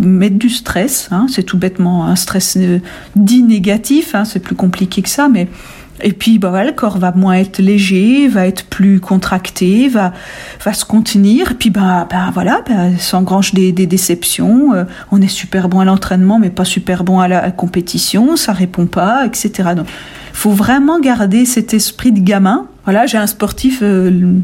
mettre 0.01 0.38
du 0.38 0.49
stress. 0.49 1.07
Hein, 1.11 1.27
c'est 1.29 1.43
tout 1.43 1.57
bêtement 1.57 2.05
un 2.07 2.15
stress 2.15 2.57
dit 3.15 3.43
négatif. 3.43 4.15
Hein, 4.15 4.25
c'est 4.25 4.39
plus 4.39 4.55
compliqué 4.55 5.01
que 5.03 5.09
ça, 5.09 5.29
mais 5.29 5.47
et 6.01 6.13
puis, 6.13 6.39
bah, 6.39 6.63
le 6.63 6.71
corps 6.71 6.97
va 6.97 7.11
moins 7.11 7.35
être 7.35 7.59
léger, 7.59 8.27
va 8.27 8.47
être 8.47 8.65
plus 8.65 8.99
contracté, 8.99 9.87
va, 9.89 10.13
va 10.63 10.73
se 10.73 10.85
contenir. 10.85 11.51
Et 11.51 11.55
puis, 11.55 11.69
bah, 11.69 12.07
bah 12.09 12.29
voilà, 12.33 12.61
bah, 12.67 12.97
s'engrange 12.97 13.53
des, 13.53 13.71
des 13.71 13.87
déceptions. 13.87 14.73
Euh, 14.73 14.83
on 15.11 15.21
est 15.21 15.27
super 15.27 15.69
bon 15.69 15.79
à 15.79 15.85
l'entraînement, 15.85 16.39
mais 16.39 16.49
pas 16.49 16.65
super 16.65 17.03
bon 17.03 17.19
à 17.19 17.27
la, 17.27 17.51
compétition. 17.51 18.35
Ça 18.35 18.53
répond 18.53 18.85
pas, 18.85 19.25
etc. 19.25 19.69
Donc, 19.75 19.87
faut 20.33 20.51
vraiment 20.51 20.99
garder 20.99 21.45
cet 21.45 21.73
esprit 21.73 22.11
de 22.11 22.19
gamin. 22.19 22.67
Voilà, 22.85 23.05
j'ai 23.05 23.17
un 23.17 23.27
sportif 23.27 23.79
euh, 23.81 24.39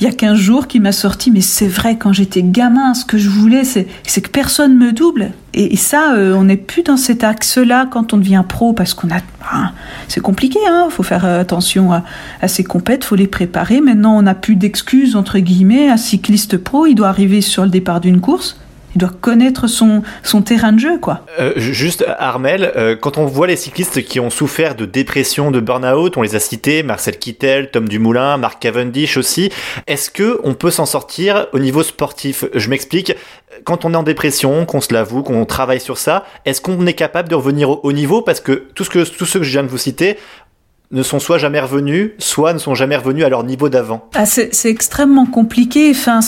il 0.00 0.04
y 0.04 0.06
a 0.06 0.12
15 0.12 0.38
jours 0.38 0.66
qui 0.66 0.80
m'a 0.80 0.92
sorti, 0.92 1.30
mais 1.30 1.42
c'est 1.42 1.68
vrai, 1.68 1.98
quand 1.98 2.12
j'étais 2.12 2.42
gamin, 2.42 2.94
ce 2.94 3.04
que 3.04 3.18
je 3.18 3.28
voulais, 3.28 3.64
c'est, 3.64 3.84
que 3.84 4.30
personne 4.30 4.78
me 4.78 4.92
double. 4.92 5.32
Et, 5.52 5.76
ça, 5.76 6.14
euh, 6.14 6.34
on 6.34 6.44
n'est 6.44 6.56
plus 6.56 6.82
dans 6.82 6.96
cet 6.96 7.22
axe-là 7.22 7.86
quand 7.90 8.14
on 8.14 8.16
devient 8.16 8.44
pro, 8.48 8.72
parce 8.72 8.94
qu'on 8.94 9.10
a... 9.10 9.20
Ah, 9.42 9.72
c'est 10.08 10.20
compliqué, 10.20 10.58
hein, 10.66 10.88
faut 10.88 11.02
faire 11.02 11.26
attention 11.26 11.92
à, 11.92 12.02
à 12.40 12.48
ces 12.48 12.64
compètes, 12.64 13.04
faut 13.04 13.16
les 13.16 13.26
préparer. 13.26 13.82
Maintenant, 13.82 14.16
on 14.16 14.22
n'a 14.22 14.34
plus 14.34 14.56
d'excuses, 14.56 15.16
entre 15.16 15.38
guillemets. 15.38 15.90
Un 15.90 15.98
cycliste 15.98 16.56
pro, 16.56 16.86
il 16.86 16.94
doit 16.94 17.08
arriver 17.08 17.42
sur 17.42 17.64
le 17.64 17.70
départ 17.70 18.00
d'une 18.00 18.20
course, 18.20 18.56
il 18.94 18.98
doit 18.98 19.12
connaître 19.20 19.66
son, 19.66 20.02
son 20.22 20.42
terrain 20.42 20.72
de 20.72 20.78
jeu, 20.78 20.98
quoi. 20.98 21.24
Euh, 21.38 21.52
juste, 21.56 22.04
Armel, 22.18 22.72
euh, 22.76 22.96
quand 22.96 23.18
on 23.18 23.26
voit 23.26 23.46
les 23.46 23.56
cyclistes 23.56 24.02
qui 24.02 24.20
ont 24.20 24.30
souffert 24.30 24.74
de 24.74 24.84
dépression, 24.84 25.50
de 25.50 25.60
burn-out, 25.60 26.16
on 26.16 26.22
les 26.22 26.34
a 26.34 26.40
cités, 26.40 26.82
Marcel 26.82 27.18
Kittel, 27.18 27.70
Tom 27.70 27.88
Dumoulin, 27.88 28.36
Marc 28.36 28.60
Cavendish 28.60 29.16
aussi, 29.16 29.50
est-ce 29.86 30.10
que 30.10 30.40
on 30.44 30.54
peut 30.54 30.70
s'en 30.70 30.86
sortir 30.86 31.46
au 31.52 31.58
niveau 31.58 31.82
sportif? 31.82 32.44
Je 32.54 32.68
m'explique, 32.68 33.14
quand 33.64 33.84
on 33.84 33.94
est 33.94 33.96
en 33.96 34.02
dépression, 34.02 34.66
qu'on 34.66 34.80
se 34.80 34.92
l'avoue, 34.92 35.22
qu'on 35.22 35.44
travaille 35.44 35.80
sur 35.80 35.98
ça, 35.98 36.24
est-ce 36.44 36.60
qu'on 36.60 36.86
est 36.86 36.94
capable 36.94 37.28
de 37.28 37.34
revenir 37.34 37.70
au 37.70 37.80
haut 37.82 37.92
niveau? 37.92 38.22
Parce 38.22 38.40
que 38.40 38.52
tout 38.74 38.84
ce 38.84 38.90
que, 38.90 39.04
tous 39.04 39.26
ceux 39.26 39.38
que 39.38 39.44
je 39.44 39.50
viens 39.50 39.62
de 39.62 39.68
vous 39.68 39.78
citer, 39.78 40.16
ne 40.92 41.02
sont 41.04 41.20
soit 41.20 41.38
jamais 41.38 41.60
revenus, 41.60 42.12
soit 42.18 42.52
ne 42.52 42.58
sont 42.58 42.74
jamais 42.74 42.96
revenus 42.96 43.24
à 43.24 43.28
leur 43.28 43.44
niveau 43.44 43.68
d'avant. 43.68 44.08
Ah, 44.14 44.26
c'est 44.26 44.50
extrêmement 44.64 45.26
compliqué. 45.26 45.90
Enfin, 45.90 46.20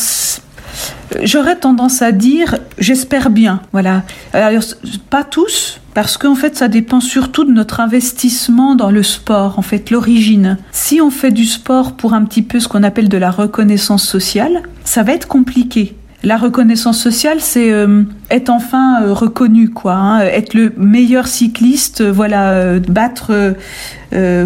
J'aurais 1.22 1.56
tendance 1.56 2.02
à 2.02 2.12
dire, 2.12 2.58
j'espère 2.78 3.30
bien. 3.30 3.60
Voilà. 3.72 4.02
Alors, 4.32 4.62
pas 5.10 5.24
tous, 5.24 5.80
parce 5.94 6.16
qu'en 6.16 6.34
fait, 6.34 6.56
ça 6.56 6.68
dépend 6.68 7.00
surtout 7.00 7.44
de 7.44 7.52
notre 7.52 7.80
investissement 7.80 8.74
dans 8.74 8.90
le 8.90 9.02
sport, 9.02 9.58
en 9.58 9.62
fait, 9.62 9.90
l'origine. 9.90 10.58
Si 10.72 11.00
on 11.00 11.10
fait 11.10 11.30
du 11.30 11.44
sport 11.44 11.92
pour 11.92 12.14
un 12.14 12.24
petit 12.24 12.42
peu 12.42 12.60
ce 12.60 12.68
qu'on 12.68 12.82
appelle 12.82 13.08
de 13.08 13.18
la 13.18 13.30
reconnaissance 13.30 14.04
sociale, 14.04 14.62
ça 14.84 15.02
va 15.02 15.12
être 15.12 15.28
compliqué. 15.28 15.94
La 16.24 16.36
reconnaissance 16.36 17.00
sociale, 17.00 17.38
c'est 17.40 17.72
euh, 17.72 18.04
être 18.30 18.48
enfin 18.48 19.02
euh, 19.02 19.12
reconnu, 19.12 19.70
quoi. 19.70 19.94
Hein, 19.94 20.20
être 20.20 20.54
le 20.54 20.72
meilleur 20.76 21.26
cycliste, 21.26 22.00
euh, 22.00 22.12
voilà, 22.12 22.78
battre 22.78 23.54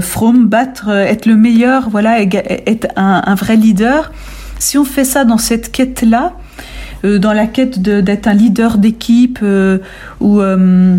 From, 0.01 0.47
battre, 0.47 0.91
être 0.91 1.27
le 1.27 1.35
meilleur, 1.35 1.91
voilà, 1.91 2.21
être 2.23 2.87
un 2.95 3.35
vrai 3.35 3.57
leader. 3.57 4.13
Si 4.59 4.79
on 4.79 4.85
fait 4.85 5.05
ça 5.05 5.25
dans 5.25 5.39
cette 5.39 5.71
quête-là, 5.71 6.35
euh, 7.05 7.19
dans 7.19 7.33
la 7.33 7.47
quête 7.47 7.81
d'être 7.81 8.27
un 8.27 8.35
leader 8.35 8.79
d'équipe 8.79 9.39
euh, 9.43 9.79
ou 10.21 10.41
euh, 10.41 10.97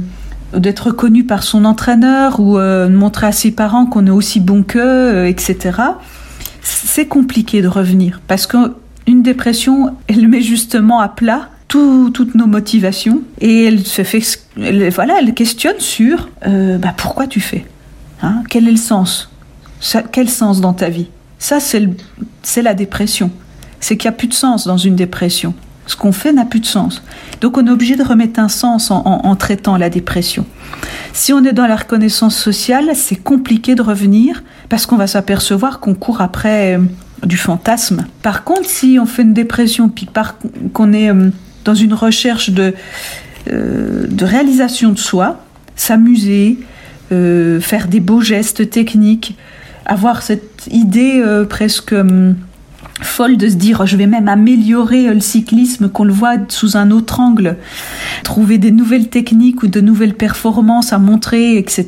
d'être 0.53 0.87
reconnu 0.87 1.23
par 1.23 1.43
son 1.43 1.65
entraîneur 1.65 2.39
ou 2.39 2.57
de 2.57 2.87
montrer 2.87 3.27
à 3.27 3.31
ses 3.31 3.51
parents 3.51 3.85
qu'on 3.85 4.07
est 4.07 4.11
aussi 4.11 4.39
bon 4.39 4.63
qu'eux, 4.63 5.27
etc., 5.27 5.79
c'est 6.61 7.05
compliqué 7.05 7.61
de 7.61 7.67
revenir 7.67 8.21
parce 8.27 8.45
qu'une 8.47 9.23
dépression, 9.23 9.95
elle 10.07 10.27
met 10.27 10.41
justement 10.41 10.99
à 10.99 11.07
plat 11.07 11.49
toutes 11.67 12.35
nos 12.35 12.47
motivations 12.47 13.21
et 13.39 13.65
elle 13.65 13.85
se 13.85 14.03
fait, 14.03 14.21
voilà, 14.55 15.15
elle 15.19 15.33
questionne 15.33 15.79
sur 15.79 16.29
bah, 16.45 16.93
pourquoi 16.95 17.27
tu 17.27 17.39
fais, 17.39 17.65
hein, 18.21 18.43
quel 18.49 18.67
est 18.67 18.71
le 18.71 18.77
sens, 18.77 19.29
quel 20.11 20.29
sens 20.29 20.59
dans 20.59 20.73
ta 20.73 20.89
vie? 20.89 21.07
Ça, 21.39 21.59
c'est 21.59 22.61
la 22.61 22.73
dépression 22.73 23.31
c'est 23.79 23.97
qu'il 23.97 24.09
n'y 24.09 24.15
a 24.15 24.17
plus 24.17 24.27
de 24.27 24.33
sens 24.33 24.65
dans 24.65 24.77
une 24.77 24.95
dépression. 24.95 25.53
Ce 25.87 25.95
qu'on 25.95 26.11
fait 26.11 26.33
n'a 26.33 26.43
plus 26.43 26.59
de 26.59 26.65
sens. 26.65 27.01
Donc 27.39 27.57
on 27.57 27.65
est 27.65 27.71
obligé 27.71 27.95
de 27.95 28.03
remettre 28.03 28.41
un 28.41 28.49
sens 28.49 28.91
en, 28.91 29.35
traitant 29.35 29.77
la 29.77 29.89
dépression. 29.89 30.45
Si 31.13 31.31
on 31.31 31.43
est 31.45 31.53
dans 31.53 31.65
la 31.65 31.77
reconnaissance 31.77 32.35
sociale, 32.37 32.91
c'est 32.93 33.15
compliqué 33.15 33.73
de 33.73 33.81
revenir 33.81 34.43
parce 34.67 34.85
qu'on 34.85 34.97
va 34.97 35.07
s'apercevoir 35.07 35.79
qu'on 35.79 35.93
court 35.93 36.19
après 36.19 36.75
euh, 36.75 36.79
du 37.25 37.37
fantasme. 37.37 38.05
Par 38.21 38.43
contre, 38.43 38.65
si 38.65 38.99
on 39.01 39.05
fait 39.05 39.21
une 39.21 39.33
dépression 39.33 39.87
puis 39.87 40.09
qu'on 40.73 40.91
est 40.91 41.09
euh, 41.09 41.29
dans 41.63 41.73
une 41.73 41.93
recherche 41.93 42.49
de, 42.49 42.73
euh, 43.49 44.07
de 44.09 44.25
réalisation 44.25 44.91
de 44.91 44.99
soi, 44.99 45.41
s'amuser, 45.75 46.59
faire 47.09 47.87
des 47.87 48.01
beaux 48.01 48.19
gestes 48.19 48.69
techniques, 48.69 49.37
avoir 49.85 50.21
cette 50.21 50.67
idée 50.69 51.23
presque 51.47 51.95
folle 53.01 53.37
de 53.37 53.49
se 53.49 53.55
dire 53.55 53.85
je 53.85 53.97
vais 53.97 54.07
même 54.07 54.27
améliorer 54.27 55.13
le 55.13 55.19
cyclisme, 55.19 55.89
qu'on 55.89 56.03
le 56.03 56.13
voit 56.13 56.35
sous 56.49 56.77
un 56.77 56.91
autre 56.91 57.19
angle, 57.19 57.57
trouver 58.23 58.57
des 58.57 58.71
nouvelles 58.71 59.09
techniques 59.09 59.63
ou 59.63 59.67
de 59.67 59.81
nouvelles 59.81 60.13
performances 60.13 60.93
à 60.93 60.97
montrer, 60.97 61.57
etc. 61.57 61.87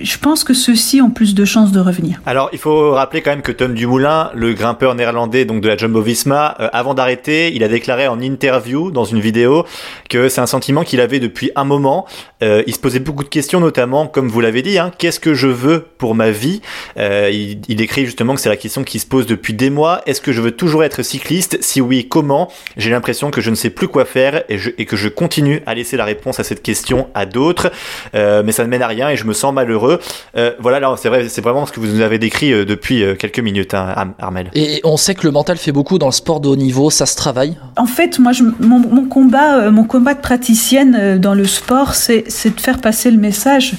Je 0.00 0.18
pense 0.18 0.44
que 0.44 0.54
ceux-ci 0.54 1.00
ont 1.00 1.10
plus 1.10 1.34
de 1.34 1.44
chances 1.44 1.72
de 1.72 1.80
revenir. 1.80 2.20
Alors 2.26 2.50
il 2.52 2.58
faut 2.58 2.92
rappeler 2.92 3.22
quand 3.22 3.30
même 3.30 3.42
que 3.42 3.52
Tom 3.52 3.74
Dumoulin, 3.74 4.30
le 4.34 4.52
grimpeur 4.52 4.94
néerlandais 4.94 5.44
donc 5.44 5.60
de 5.60 5.68
la 5.68 5.76
Jumbo-Visma, 5.76 6.56
euh, 6.60 6.68
avant 6.72 6.94
d'arrêter, 6.94 7.54
il 7.54 7.62
a 7.64 7.68
déclaré 7.68 8.08
en 8.08 8.20
interview 8.20 8.90
dans 8.90 9.04
une 9.04 9.20
vidéo 9.20 9.64
que 10.08 10.28
c'est 10.28 10.40
un 10.40 10.46
sentiment 10.46 10.84
qu'il 10.84 11.00
avait 11.00 11.20
depuis 11.20 11.50
un 11.56 11.64
moment. 11.64 12.06
Euh, 12.42 12.62
il 12.66 12.74
se 12.74 12.78
posait 12.78 13.00
beaucoup 13.00 13.24
de 13.24 13.28
questions, 13.28 13.60
notamment 13.60 14.06
comme 14.06 14.28
vous 14.28 14.40
l'avez 14.40 14.62
dit, 14.62 14.78
hein, 14.78 14.90
qu'est-ce 14.98 15.20
que 15.20 15.34
je 15.34 15.48
veux 15.48 15.86
pour 15.98 16.14
ma 16.14 16.30
vie? 16.30 16.60
Euh, 16.98 17.30
il, 17.32 17.60
il 17.68 17.80
écrit 17.80 18.04
justement 18.04 18.34
que 18.34 18.40
c'est 18.40 18.48
la 18.48 18.56
question 18.56 18.84
qui 18.84 18.98
se 18.98 19.06
pose 19.06 19.26
depuis 19.26 19.54
des 19.54 19.70
mois. 19.70 20.02
Est-ce 20.06 20.20
que 20.20 20.32
je 20.32 20.40
veux 20.40 20.47
toujours 20.50 20.84
être 20.84 21.02
cycliste 21.02 21.58
Si 21.60 21.80
oui, 21.80 22.06
comment? 22.08 22.48
J'ai 22.76 22.90
l'impression 22.90 23.30
que 23.30 23.40
je 23.40 23.50
ne 23.50 23.54
sais 23.54 23.70
plus 23.70 23.88
quoi 23.88 24.04
faire 24.04 24.42
et, 24.48 24.58
et, 24.78 24.86
que 24.86 24.96
je 24.96 25.08
continue 25.08 25.62
à 25.66 25.74
laisser 25.74 25.96
la 25.96 26.04
réponse 26.04 26.40
à 26.40 26.44
cette 26.44 26.62
question 26.62 27.08
à 27.14 27.26
d'autres, 27.26 27.70
euh, 28.14 28.42
mais 28.44 28.52
ça 28.52 28.64
ne 28.64 28.68
mène 28.68 28.82
à 28.82 28.86
rien 28.86 29.10
et 29.10 29.16
je 29.16 29.24
me 29.24 29.32
sens 29.32 29.52
malheureux. 29.52 30.00
Euh, 30.36 30.52
voilà, 30.58 30.80
là, 30.80 30.94
c'est 30.96 31.08
vrai, 31.08 31.28
c'est 31.28 31.40
vraiment 31.40 31.66
ce 31.66 31.72
que 31.72 31.80
vous 31.80 31.86
nous 31.86 32.00
avez 32.00 32.18
décrit 32.18 32.52
euh, 32.52 32.64
depuis 32.64 33.02
quelques 33.18 33.40
minutes, 33.40 33.74
hein, 33.74 34.14
Armel. 34.18 34.50
Et 34.54 34.80
on 34.84 34.96
sait 34.96 35.14
que 35.14 35.26
le 35.26 35.32
mental 35.32 35.56
fait 35.56 35.72
beaucoup 35.72 35.98
dans 35.98 36.06
le 36.06 36.12
sport 36.12 36.40
de 36.40 36.48
haut 36.48 36.56
niveau, 36.56 36.90
ça 36.90 37.06
se 37.06 37.16
travaille? 37.16 37.56
En 37.76 37.86
fait, 37.86 38.18
moi, 38.18 38.32
je, 38.32 38.44
mon, 38.60 38.78
mon, 38.78 39.04
combat, 39.04 39.70
mon 39.70 39.84
combat 39.84 40.14
de 40.14 40.20
praticienne 40.20 41.18
dans 41.18 41.34
le 41.34 41.44
sport, 41.46 41.94
c'est 41.94 42.24
de 42.24 42.60
faire 42.60 42.80
passer 42.80 43.10
le 43.10 43.18
message 43.18 43.74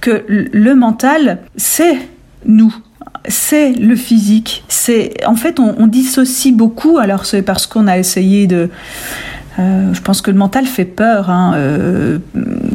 que 0.00 0.24
le 0.28 0.74
mental, 0.74 1.40
c'est 1.56 1.98
nous 2.44 2.74
c'est 3.28 3.72
le 3.72 3.96
physique. 3.96 4.64
C'est 4.68 5.24
en 5.26 5.36
fait 5.36 5.60
on, 5.60 5.86
dissocie 5.86 6.54
beaucoup. 6.54 6.98
Alors 6.98 7.26
c'est 7.26 7.42
parce 7.42 7.66
qu'on 7.66 7.86
a 7.86 7.98
essayé 7.98 8.46
de. 8.46 8.70
Euh, 9.58 9.92
je 9.92 10.00
pense 10.00 10.22
que 10.22 10.30
le 10.30 10.36
mental 10.36 10.66
fait 10.66 10.84
peur, 10.84 11.30
hein, 11.30 11.54
euh, 11.56 12.18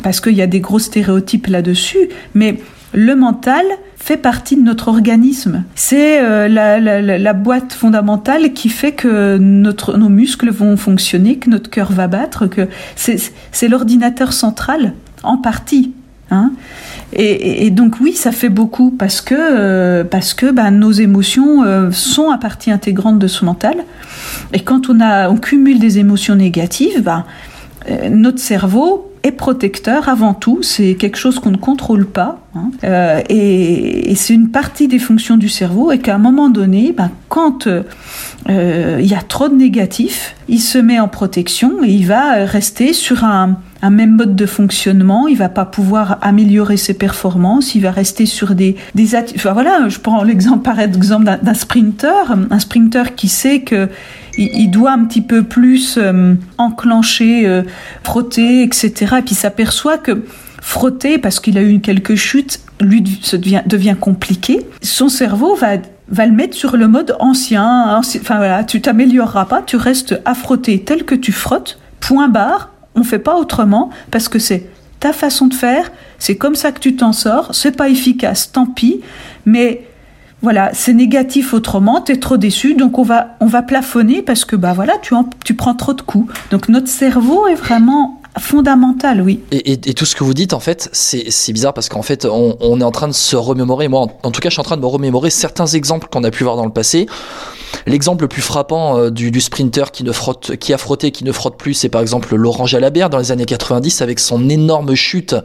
parce 0.04 0.20
qu'il 0.20 0.34
y 0.34 0.42
a 0.42 0.48
des 0.48 0.60
gros 0.60 0.80
stéréotypes 0.80 1.48
là-dessus. 1.48 2.10
Mais 2.34 2.58
le 2.94 3.16
mental 3.16 3.66
fait 3.96 4.18
partie 4.18 4.58
de 4.58 4.62
notre 4.62 4.90
organisme. 4.90 5.64
C'est 5.76 6.20
euh, 6.22 6.50
la, 6.50 7.34
boîte 7.34 7.72
fondamentale 7.72 8.52
qui 8.52 8.68
fait 8.68 8.92
que 8.92 9.38
notre, 9.38 9.98
nos 9.98 10.10
muscles 10.10 10.52
vont 10.52 10.76
fonctionner, 10.76 11.38
que 11.38 11.50
notre 11.50 11.70
cœur 11.70 11.92
va 11.94 12.08
battre, 12.08 12.48
que 12.48 12.68
c'est 12.96 13.68
l'ordinateur 13.70 14.34
central 14.34 14.94
en 15.24 15.38
partie. 15.38 15.94
Hein 16.34 16.52
et, 17.16 17.70
donc 17.70 18.00
oui, 18.02 18.14
ça 18.14 18.32
fait 18.32 18.50
beaucoup 18.50 18.90
parce 18.90 19.22
que 19.22 19.36
euh, 19.38 20.04
parce 20.04 20.34
que 20.34 20.52
ben, 20.52 20.72
nos 20.72 20.92
émotions 20.92 21.64
euh, 21.64 21.92
sont 21.92 22.32
à 22.32 22.40
partie 22.40 22.72
intégrante 22.72 23.20
de 23.20 23.28
ce 23.28 23.46
mental. 23.46 23.76
Et 24.52 24.62
quand 24.62 24.90
on 24.90 25.00
a 25.00 25.30
on 25.30 25.38
cumule 25.38 25.80
des 25.80 26.00
émotions 26.00 26.36
négatives, 26.36 27.04
ben, 27.04 27.26
notre 28.10 28.40
cerveau 28.40 29.14
est 29.24 29.32
protecteur 29.32 30.10
avant 30.10 30.34
tout. 30.34 30.60
C'est 30.62 30.96
quelque 30.96 31.18
chose 31.18 31.40
qu'on 31.40 31.52
ne 31.52 31.58
contrôle 31.58 32.06
pas. 32.06 32.40
Hein. 32.56 32.72
Euh, 32.84 33.22
et, 33.30 34.14
c'est 34.16 34.34
une 34.34 34.50
partie 34.50 34.88
des 34.88 35.00
fonctions 35.00 35.38
du 35.38 35.50
cerveau. 35.50 35.92
Et 35.92 36.00
qu'à 36.00 36.16
un 36.16 36.20
moment 36.20 36.50
donné, 36.50 36.94
ben, 36.96 37.10
quand 37.30 37.68
euh, 37.68 38.98
il 39.00 39.06
y 39.06 39.16
a 39.16 39.22
trop 39.22 39.48
de 39.48 39.56
négatifs, 39.56 40.36
il 40.50 40.60
se 40.60 40.78
met 40.78 41.00
en 41.00 41.08
protection 41.08 41.84
et 41.84 41.90
il 41.90 42.06
va 42.06 42.46
rester 42.46 42.94
sur 42.94 43.24
un, 43.24 43.58
un 43.84 43.90
même 43.90 44.16
mode 44.16 44.36
de 44.36 44.46
fonctionnement. 44.46 45.28
Il 45.28 45.38
va 45.38 45.50
pas 45.50 45.66
pouvoir 45.66 46.18
améliorer 46.22 46.78
ses 46.78 46.94
performances. 46.94 47.76
Il 47.76 47.82
va 47.82 47.92
rester 47.92 48.26
sur 48.26 48.56
des 48.56 48.78
des 48.96 49.16
enfin, 49.16 49.52
voilà. 49.52 49.90
Je 49.90 50.00
prends 50.00 50.24
l'exemple 50.24 50.64
par 50.64 50.80
exemple 50.80 51.26
d'un 51.26 51.54
sprinter, 51.54 52.34
un 52.50 52.60
sprinter 52.60 53.14
qui 53.16 53.28
sait 53.28 53.60
que 53.60 53.90
il, 54.38 54.72
doit 54.72 54.92
un 54.92 55.06
petit 55.06 55.22
peu 55.22 55.44
plus 55.44 56.00
euh, 56.02 56.34
enclencher, 56.58 57.46
euh, 57.46 57.62
frotter, 58.04 58.64
etc. 58.64 59.18
Et 59.20 59.22
puis 59.22 59.36
s'aperçoit 59.36 59.98
que 59.98 60.24
frotter, 60.62 61.18
parce 61.20 61.40
qu'il 61.40 61.58
a 61.58 61.62
eu 61.62 61.80
quelques 61.80 62.16
chutes, 62.16 62.62
lui 62.82 63.04
ça 63.22 63.38
devient, 63.38 63.62
devient 63.66 63.96
compliqué. 64.00 64.66
Son 64.82 65.10
cerveau 65.10 65.56
va 65.56 65.78
va 66.10 66.26
le 66.26 66.32
mettre 66.32 66.56
sur 66.56 66.78
le 66.78 66.88
mode 66.88 67.16
ancien. 67.20 67.98
Enfin 67.98 68.38
voilà, 68.38 68.64
tu 68.64 68.82
t'amélioreras 68.82 69.46
pas, 69.46 69.62
tu 69.62 69.76
restes 69.76 70.20
à 70.26 70.36
frotter 70.36 70.80
tel 70.84 71.04
que 71.04 71.16
tu 71.16 71.32
frottes. 71.32 71.80
Point 72.00 72.28
barre. 72.28 72.73
On 72.96 73.04
fait 73.04 73.20
pas 73.20 73.36
autrement 73.38 73.90
parce 74.12 74.28
que 74.28 74.40
c'est 74.40 74.68
ta 75.00 75.14
façon 75.14 75.48
de 75.48 75.54
faire. 75.54 75.92
C'est 76.20 76.38
comme 76.38 76.56
ça 76.56 76.72
que 76.72 76.80
tu 76.80 76.96
t'en 76.96 77.14
sors. 77.14 77.54
C'est 77.54 77.76
pas 77.76 77.90
efficace, 77.90 78.52
tant 78.52 78.66
pis. 78.66 79.02
Mais 79.46 79.84
voilà, 80.44 80.72
c'est 80.74 80.94
négatif 80.94 81.54
autrement, 81.54 82.02
tu 82.02 82.12
es 82.12 82.18
trop 82.18 82.36
déçu, 82.36 82.76
donc 82.76 83.00
on 83.00 83.04
va, 83.04 83.38
on 83.40 83.46
va 83.46 83.62
plafonner 83.62 84.22
parce 84.22 84.44
que 84.44 84.58
bah 84.58 84.74
voilà, 84.74 84.98
tu, 85.02 85.16
tu 85.46 85.54
prends 85.54 85.74
trop 85.74 85.94
de 85.94 86.02
coups. 86.02 86.34
Donc 86.52 86.68
notre 86.68 86.90
cerveau 86.90 87.48
est 87.48 87.56
vraiment 87.56 88.22
fondamental, 88.40 89.22
oui. 89.22 89.42
Et, 89.52 89.78
tout 89.94 90.06
ce 90.06 90.16
que 90.16 90.24
vous 90.24 90.34
dites, 90.34 90.54
en 90.54 90.60
fait, 90.60 90.90
c'est 90.92 91.54
bizarre 91.54 91.74
parce 91.74 91.90
qu'en 91.90 92.02
fait, 92.02 92.26
on, 92.26 92.80
est 92.80 92.84
en 92.84 92.92
train 92.92 93.08
de 93.08 93.14
se 93.14 93.36
remémorer. 93.36 93.88
Moi, 93.88 94.08
en, 94.24 94.32
tout 94.32 94.42
cas, 94.42 94.50
je 94.50 94.54
suis 94.54 94.62
en 94.62 94.64
train 94.64 94.78
de 94.78 94.82
me 94.82 94.88
remémorer 94.88 95.30
certains 95.30 95.68
exemples 95.68 96.08
qu'on 96.12 96.24
a 96.24 96.32
pu 96.32 96.44
voir 96.44 96.56
dans 96.56 96.66
le 96.66 96.72
passé. 96.72 97.08
L'exemple 97.86 98.24
le 98.24 98.28
plus 98.28 98.42
frappant 98.42 98.98
euh, 98.98 99.10
du, 99.10 99.42
sprinter 99.42 99.92
qui 99.92 100.04
ne 100.04 100.12
frotte, 100.12 100.56
qui 100.58 100.74
a 100.74 100.78
frotté, 100.78 101.12
qui 101.12 101.24
ne 101.24 101.32
frotte 101.32 101.58
plus, 101.58 101.74
c'est 101.74 101.90
par 101.90 102.02
exemple 102.02 102.36
Laurent 102.36 102.66
Jalabert 102.66 103.10
dans 103.10 103.18
les 103.18 103.32
années 103.32 103.46
90 103.46 104.02
avec 104.02 104.20
son 104.20 104.48
énorme 104.50 104.96
chute. 104.96 105.36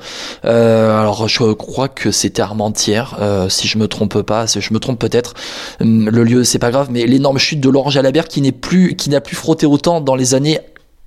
Euh, 0.45 1.01
alors, 1.01 1.27
je 1.27 1.53
crois 1.53 1.89
que 1.89 2.11
c'était 2.11 2.43
Armentières, 2.43 3.17
euh, 3.21 3.49
si 3.49 3.67
je 3.67 3.79
me 3.79 3.89
trompe 3.89 4.23
pas, 4.23 4.47
si 4.47 4.61
je 4.61 4.73
me 4.73 4.79
trompe 4.79 4.99
peut-être. 4.99 5.35
Hum, 5.81 6.09
le 6.11 6.23
lieu, 6.23 6.45
c'est 6.45 6.59
pas 6.59 6.71
grave, 6.71 6.89
mais 6.91 7.07
l'énorme 7.07 7.39
chute 7.39 7.61
de 7.61 7.71
Laurent 7.71 7.91
Jalabert 7.91 8.29
qui 8.29 8.41
n'est 8.41 8.53
plus, 8.53 8.95
qui 8.95 9.11
n'a 9.11 9.21
plus 9.21 9.37
frotté 9.37 9.67
autant 9.67 10.01
dans 10.01 10.15
les 10.15 10.35
années 10.35 10.61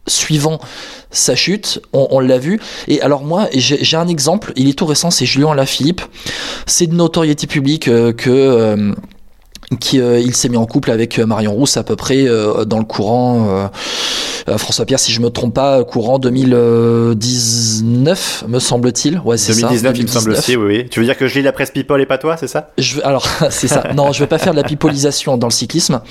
suivant 0.07 0.59
sa 1.11 1.35
chute, 1.35 1.81
on, 1.93 2.19
l'a 2.19 2.37
vu. 2.37 2.59
Et 2.87 3.01
alors 3.01 3.23
moi, 3.23 3.47
j'ai 3.53 3.97
un 3.97 4.07
exemple, 4.07 4.53
il 4.55 4.69
est 4.69 4.77
tout 4.77 4.85
récent, 4.85 5.11
c'est 5.11 5.25
Julien 5.25 5.53
Lafilippe. 5.53 6.01
C'est 6.65 6.87
de 6.87 6.95
notoriété 6.95 7.47
publique 7.47 7.87
euh, 7.87 8.13
que... 8.13 8.29
Euh, 8.29 8.93
qui 9.79 10.01
euh, 10.01 10.19
il 10.19 10.35
s'est 10.35 10.49
mis 10.49 10.57
en 10.57 10.65
couple 10.65 10.91
avec 10.91 11.19
Marion 11.19 11.53
Rousse 11.53 11.77
à 11.77 11.83
peu 11.83 11.95
près 11.95 12.25
dans 12.65 12.79
le 12.79 12.85
courant 12.85 13.69
euh, 14.49 14.57
François 14.57 14.85
Pierre, 14.85 14.99
si 14.99 15.11
je 15.11 15.21
me 15.21 15.29
trompe 15.29 15.53
pas, 15.53 15.83
courant 15.83 16.17
2019, 16.19 18.45
me 18.47 18.59
semble-t-il. 18.59 19.21
Ouais, 19.23 19.37
c'est 19.37 19.53
2019, 19.53 19.97
il 19.97 20.03
me 20.03 20.07
semble 20.07 20.31
aussi, 20.31 20.55
oui, 20.55 20.65
oui. 20.65 20.87
Tu 20.89 20.99
veux 20.99 21.05
dire 21.05 21.17
que 21.17 21.27
je 21.27 21.35
lis 21.35 21.43
la 21.43 21.51
presse 21.51 21.71
People 21.71 22.01
et 22.01 22.05
pas 22.05 22.17
toi, 22.17 22.37
c'est 22.37 22.47
ça? 22.47 22.69
Je 22.77 23.01
Alors, 23.03 23.27
c'est 23.49 23.67
ça. 23.67 23.83
Non, 23.95 24.11
je 24.11 24.19
vais 24.19 24.27
pas 24.27 24.37
faire 24.37 24.53
de 24.53 24.57
la 24.57 24.63
pipolisation 24.63 25.37
dans 25.37 25.47
le 25.47 25.51
cyclisme. 25.51 26.01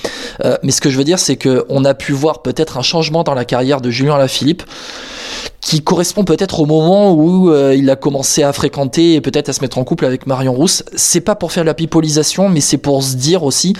Euh, 0.43 0.57
mais 0.63 0.71
ce 0.71 0.81
que 0.81 0.89
je 0.89 0.97
veux 0.97 1.03
dire, 1.03 1.19
c'est 1.19 1.35
qu'on 1.35 1.85
a 1.85 1.93
pu 1.93 2.13
voir 2.13 2.41
peut-être 2.41 2.77
un 2.77 2.81
changement 2.81 3.23
dans 3.23 3.33
la 3.33 3.45
carrière 3.45 3.81
de 3.81 3.89
Julien 3.89 4.17
Lafilippe 4.17 4.63
qui 5.61 5.81
correspond 5.81 6.23
peut-être 6.23 6.59
au 6.59 6.65
moment 6.65 7.13
où 7.13 7.51
euh, 7.51 7.75
il 7.77 7.89
a 7.91 7.95
commencé 7.95 8.41
à 8.41 8.51
fréquenter 8.51 9.13
et 9.13 9.21
peut-être 9.21 9.47
à 9.47 9.53
se 9.53 9.61
mettre 9.61 9.77
en 9.77 9.83
couple 9.83 10.05
avec 10.05 10.25
Marion 10.25 10.53
Rousse. 10.53 10.83
C'est 10.95 11.21
pas 11.21 11.35
pour 11.35 11.51
faire 11.51 11.63
de 11.63 11.67
la 11.67 11.75
pipolisation, 11.75 12.49
mais 12.49 12.61
c'est 12.61 12.79
pour 12.79 13.03
se 13.03 13.15
dire 13.15 13.43
aussi 13.43 13.73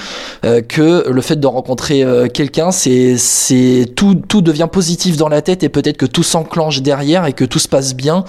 euh, 0.46 0.62
que 0.62 1.10
le 1.10 1.22
fait 1.22 1.38
de 1.38 1.48
rencontrer 1.48 2.04
euh, 2.04 2.28
quelqu'un, 2.28 2.70
c'est 2.72 3.18
c'est 3.18 3.88
tout 3.96 4.14
tout 4.14 4.42
devient 4.42 4.68
positif 4.72 5.18
dans 5.18 5.28
la 5.28 5.42
tête 5.42 5.64
et 5.64 5.70
peut-être 5.70 5.98
que 5.98 6.06
tout 6.06 6.22
s'enclenche 6.22 6.84
derrière 6.84 7.26
et 7.26 7.34
que 7.34 7.46
tout 7.46 7.60
se 7.60 7.68
passe 7.68 7.96
bien. 7.96 8.26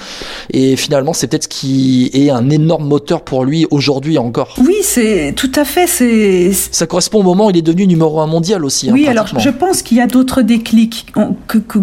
Et 0.50 0.76
finalement, 0.76 1.12
c'est 1.12 1.26
peut-être 1.26 1.44
ce 1.44 1.48
qui 1.48 2.10
est 2.14 2.30
un 2.30 2.48
énorme 2.48 2.86
moteur 2.86 3.20
pour 3.20 3.44
lui 3.44 3.66
aujourd'hui 3.70 4.16
encore. 4.16 4.54
Oui, 4.66 4.76
c'est 4.82 5.34
tout 5.36 5.52
à 5.56 5.66
fait. 5.66 5.86
C'est 5.86 6.52
ça 6.52 6.86
correspond 6.86 7.20
au 7.20 7.24
moment 7.24 7.48
où 7.48 7.50
il 7.50 7.58
est 7.58 7.62
devenu 7.62 7.86
numéro 7.86 8.18
un 8.20 8.26
mondial 8.26 8.64
aussi. 8.64 8.88
Hein, 8.88 8.94
oui, 8.94 9.06
alors 9.06 9.26
je 9.38 9.50
pense 9.50 9.82
qu'il 9.82 9.98
y 9.98 10.00
a 10.00 10.06
d'autres 10.06 10.40
déclics 10.40 11.12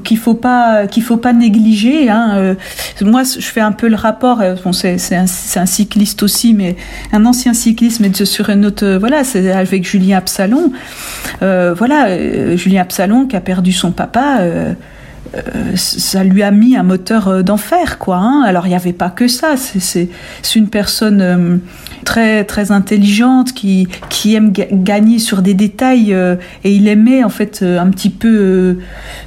qu'il 0.03 0.17
faut 0.17 0.34
pas 0.34 0.88
qu'il 0.88 1.03
faut 1.03 1.17
pas 1.17 1.32
négliger 1.32 1.59
Hein, 2.10 2.38
euh, 2.38 2.55
moi, 3.01 3.24
je 3.24 3.45
fais 3.45 3.62
un 3.62 3.72
peu 3.72 3.88
le 3.88 3.95
rapport. 3.95 4.41
Euh, 4.41 4.55
bon, 4.64 4.74
c'est 4.74 4.97
un, 5.16 5.26
un, 5.55 5.66
cycliste 5.66 6.24
aussi, 6.24 6.53
mais 6.53 6.76
un 7.12 7.26
ancien 7.26 7.53
cycliste, 7.53 7.99
mais 7.99 8.14
sur 8.14 8.49
une 8.49 8.66
autre. 8.66 8.86
Euh, 8.86 8.99
voilà, 8.99 9.24
c'est 9.24 9.51
avec 9.51 9.86
Julien 9.86 10.18
Absalon. 10.18 10.72
voilà, 11.41 12.55
Julien 12.55 12.82
Absalon 12.82 13.28
qui 13.28 13.36
a 13.36 13.41
perdu 13.41 13.72
son 13.72 13.91
papa. 13.91 14.39
ça 15.76 16.24
lui 16.24 16.43
a 16.43 16.51
mis 16.51 16.76
un 16.76 16.84
moteur 16.84 17.43
d'enfer, 17.43 17.97
quoi. 17.99 18.18
Hein. 18.18 18.43
Alors 18.45 18.66
il 18.66 18.70
n'y 18.70 18.76
avait 18.76 18.93
pas 18.93 19.10
que 19.10 19.28
ça. 19.28 19.55
C'est 19.57 20.10
une 20.55 20.70
personne 20.70 21.60
très 22.06 22.43
très 22.43 22.72
intelligente 22.72 23.54
qui 23.54 23.88
qui 24.10 24.36
aime 24.36 24.52
gagner 24.52 25.20
sur 25.20 25.41
des 25.41 25.54
détails 25.54 26.14
euh, 26.14 26.36
et 26.64 26.74
il 26.74 26.88
aimait 26.88 27.24
en 27.24 27.30
fait 27.30 27.60
euh, 27.62 27.80
un 27.80 27.89
petit 27.89 28.10
peu 28.10 28.78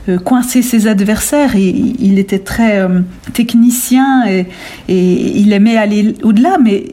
euh, 0.08 0.18
coincer 0.18 0.62
ses 0.62 0.86
adversaires. 0.86 1.56
Et 1.56 1.68
il 1.98 2.18
était 2.18 2.38
très 2.38 2.86
technicien 3.32 4.26
et, 4.26 4.46
et, 4.88 5.38
il 5.38 5.52
aimait 5.52 5.76
aller 5.76 6.14
au-delà. 6.22 6.58
Mais 6.62 6.84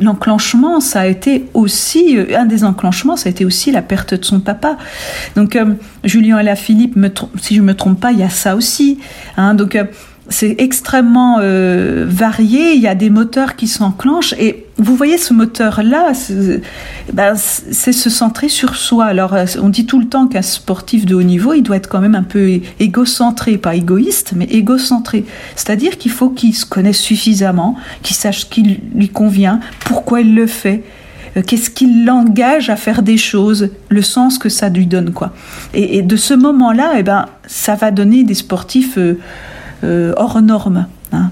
l'enclenchement 0.00 0.80
ça 0.80 1.00
a 1.00 1.06
été 1.06 1.46
aussi 1.54 2.16
un 2.36 2.46
des 2.46 2.64
enclenchements 2.64 3.16
ça 3.16 3.28
a 3.28 3.30
été 3.30 3.44
aussi 3.44 3.72
la 3.72 3.82
perte 3.82 4.14
de 4.14 4.24
son 4.24 4.40
papa. 4.40 4.76
Donc 5.36 5.58
Julien 6.04 6.38
et 6.38 6.44
la 6.44 6.56
Philippe 6.56 6.96
me 6.96 7.10
si 7.40 7.56
je 7.56 7.62
me 7.62 7.74
trompe 7.74 8.00
pas 8.00 8.12
il 8.12 8.18
y 8.18 8.22
a 8.22 8.30
ça 8.30 8.56
aussi 8.56 8.98
hein, 9.36 9.54
donc 9.54 9.78
c'est 10.28 10.56
extrêmement 10.58 11.38
euh, 11.40 12.04
varié. 12.06 12.74
Il 12.74 12.80
y 12.80 12.86
a 12.86 12.94
des 12.94 13.10
moteurs 13.10 13.56
qui 13.56 13.66
s'enclenchent 13.66 14.34
et 14.34 14.66
vous 14.76 14.94
voyez 14.94 15.18
ce 15.18 15.32
moteur-là, 15.32 16.12
ben, 17.12 17.34
c'est 17.34 17.92
se 17.92 18.10
centrer 18.10 18.48
sur 18.48 18.76
soi. 18.76 19.06
Alors 19.06 19.34
euh, 19.34 19.46
on 19.60 19.68
dit 19.68 19.86
tout 19.86 19.98
le 19.98 20.06
temps 20.06 20.26
qu'un 20.26 20.42
sportif 20.42 21.06
de 21.06 21.14
haut 21.14 21.22
niveau, 21.22 21.54
il 21.54 21.62
doit 21.62 21.76
être 21.76 21.88
quand 21.88 22.00
même 22.00 22.14
un 22.14 22.22
peu 22.22 22.60
égocentré, 22.78 23.56
pas 23.56 23.74
égoïste, 23.74 24.34
mais 24.36 24.44
égocentré. 24.44 25.24
C'est-à-dire 25.56 25.96
qu'il 25.96 26.12
faut 26.12 26.30
qu'il 26.30 26.54
se 26.54 26.66
connaisse 26.66 27.00
suffisamment, 27.00 27.76
qu'il 28.02 28.16
sache 28.16 28.40
ce 28.40 28.46
qui 28.46 28.80
lui 28.94 29.08
convient, 29.08 29.60
pourquoi 29.80 30.20
il 30.20 30.34
le 30.34 30.46
fait 30.46 30.84
euh, 31.36 31.42
qu'est-ce 31.42 31.70
qui 31.70 32.04
l'engage 32.04 32.70
à 32.70 32.76
faire 32.76 33.02
des 33.02 33.16
choses, 33.16 33.70
le 33.88 34.02
sens 34.02 34.38
que 34.38 34.48
ça 34.48 34.68
lui 34.68 34.86
donne 34.86 35.12
quoi. 35.12 35.32
Et, 35.72 36.02
de 36.02 36.16
ce 36.16 36.34
moment-là, 36.34 36.92
eh 36.98 37.02
ben, 37.02 37.26
ça 37.46 37.74
va 37.74 37.90
donner 37.90 38.24
des 38.24 38.34
sportifs 38.34 38.98
hors 39.82 40.40
normes. 40.40 40.86
Hein. 41.12 41.30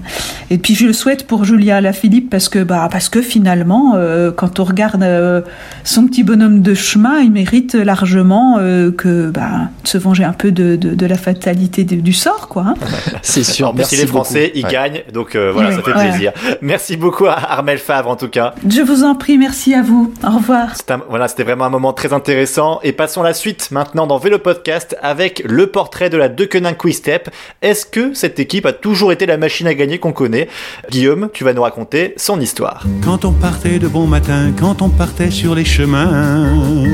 Et 0.49 0.57
puis 0.57 0.75
je 0.75 0.85
le 0.85 0.93
souhaite 0.93 1.27
pour 1.27 1.45
Julia 1.45 1.81
Lafilippe 1.81 2.29
parce 2.29 2.49
que 2.49 2.59
bah 2.59 2.87
parce 2.91 3.09
que 3.09 3.21
finalement 3.21 3.93
euh, 3.95 4.31
quand 4.31 4.59
on 4.59 4.63
regarde 4.63 5.03
euh, 5.03 5.41
son 5.83 6.07
petit 6.07 6.23
bonhomme 6.23 6.61
de 6.61 6.73
chemin, 6.73 7.19
il 7.19 7.31
mérite 7.31 7.75
largement 7.75 8.57
que 8.97 9.29
bah, 9.29 9.69
se 9.83 9.97
venger 9.97 10.23
un 10.23 10.33
peu 10.33 10.51
de, 10.51 10.75
de, 10.75 11.05
la 11.05 11.17
fatalité 11.17 11.83
du 11.83 12.13
sort 12.13 12.47
quoi. 12.47 12.65
Hein. 12.67 12.75
C'est 13.21 13.43
sûr. 13.43 13.73
Merci 13.73 13.95
il 13.95 14.01
est 14.01 14.07
français, 14.07 14.51
il 14.55 14.65
gagne, 14.65 15.03
donc 15.13 15.35
voilà, 15.35 15.71
ça 15.71 15.81
fait 15.81 15.91
plaisir. 15.91 16.31
Merci 16.61 16.97
beaucoup 16.97 17.25
à 17.25 17.33
Armel 17.33 17.77
Favre 17.77 18.09
en 18.09 18.15
tout 18.15 18.29
cas. 18.29 18.53
Je 18.67 18.81
vous 18.81 19.03
en 19.03 19.15
prie, 19.15 19.37
merci 19.37 19.73
à 19.73 19.81
vous. 19.81 20.13
Au 20.23 20.31
revoir. 20.31 20.69
voilà, 21.09 21.27
c'était 21.27 21.43
vraiment 21.43 21.65
un 21.65 21.69
moment 21.69 21.93
très 21.93 22.13
intéressant 22.13 22.79
et 22.83 22.91
passons 22.91 23.21
à 23.21 23.25
la 23.25 23.33
suite 23.33 23.69
maintenant 23.71 24.07
dans 24.07 24.17
Vélo 24.17 24.39
Podcast 24.39 24.97
avec 25.01 25.43
le 25.45 25.67
portrait 25.67 26.09
de 26.09 26.17
la 26.17 26.29
Deceuninck 26.29 26.77
Quick 26.77 26.95
Step. 26.95 27.29
Est-ce 27.61 27.85
que 27.85 28.13
cette 28.13 28.39
équipe 28.39 28.65
a 28.65 28.73
toujours 28.73 29.11
été 29.11 29.25
la 29.25 29.37
machine 29.37 29.66
à 29.67 29.73
gagner 29.73 29.99
qu'on 29.99 30.13
connaît. 30.13 30.47
Guillaume, 30.89 31.29
tu 31.33 31.43
vas 31.43 31.53
nous 31.53 31.61
raconter 31.61 32.13
son 32.17 32.39
histoire. 32.39 32.83
Quand 33.03 33.25
on 33.25 33.31
partait 33.31 33.79
de 33.79 33.87
bon 33.87 34.07
matin, 34.07 34.51
quand 34.57 34.81
on 34.81 34.89
partait 34.89 35.31
sur 35.31 35.55
les 35.55 35.65
chemins, 35.65 36.85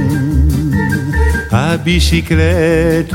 à 1.51 1.77
bicyclette. 1.77 3.13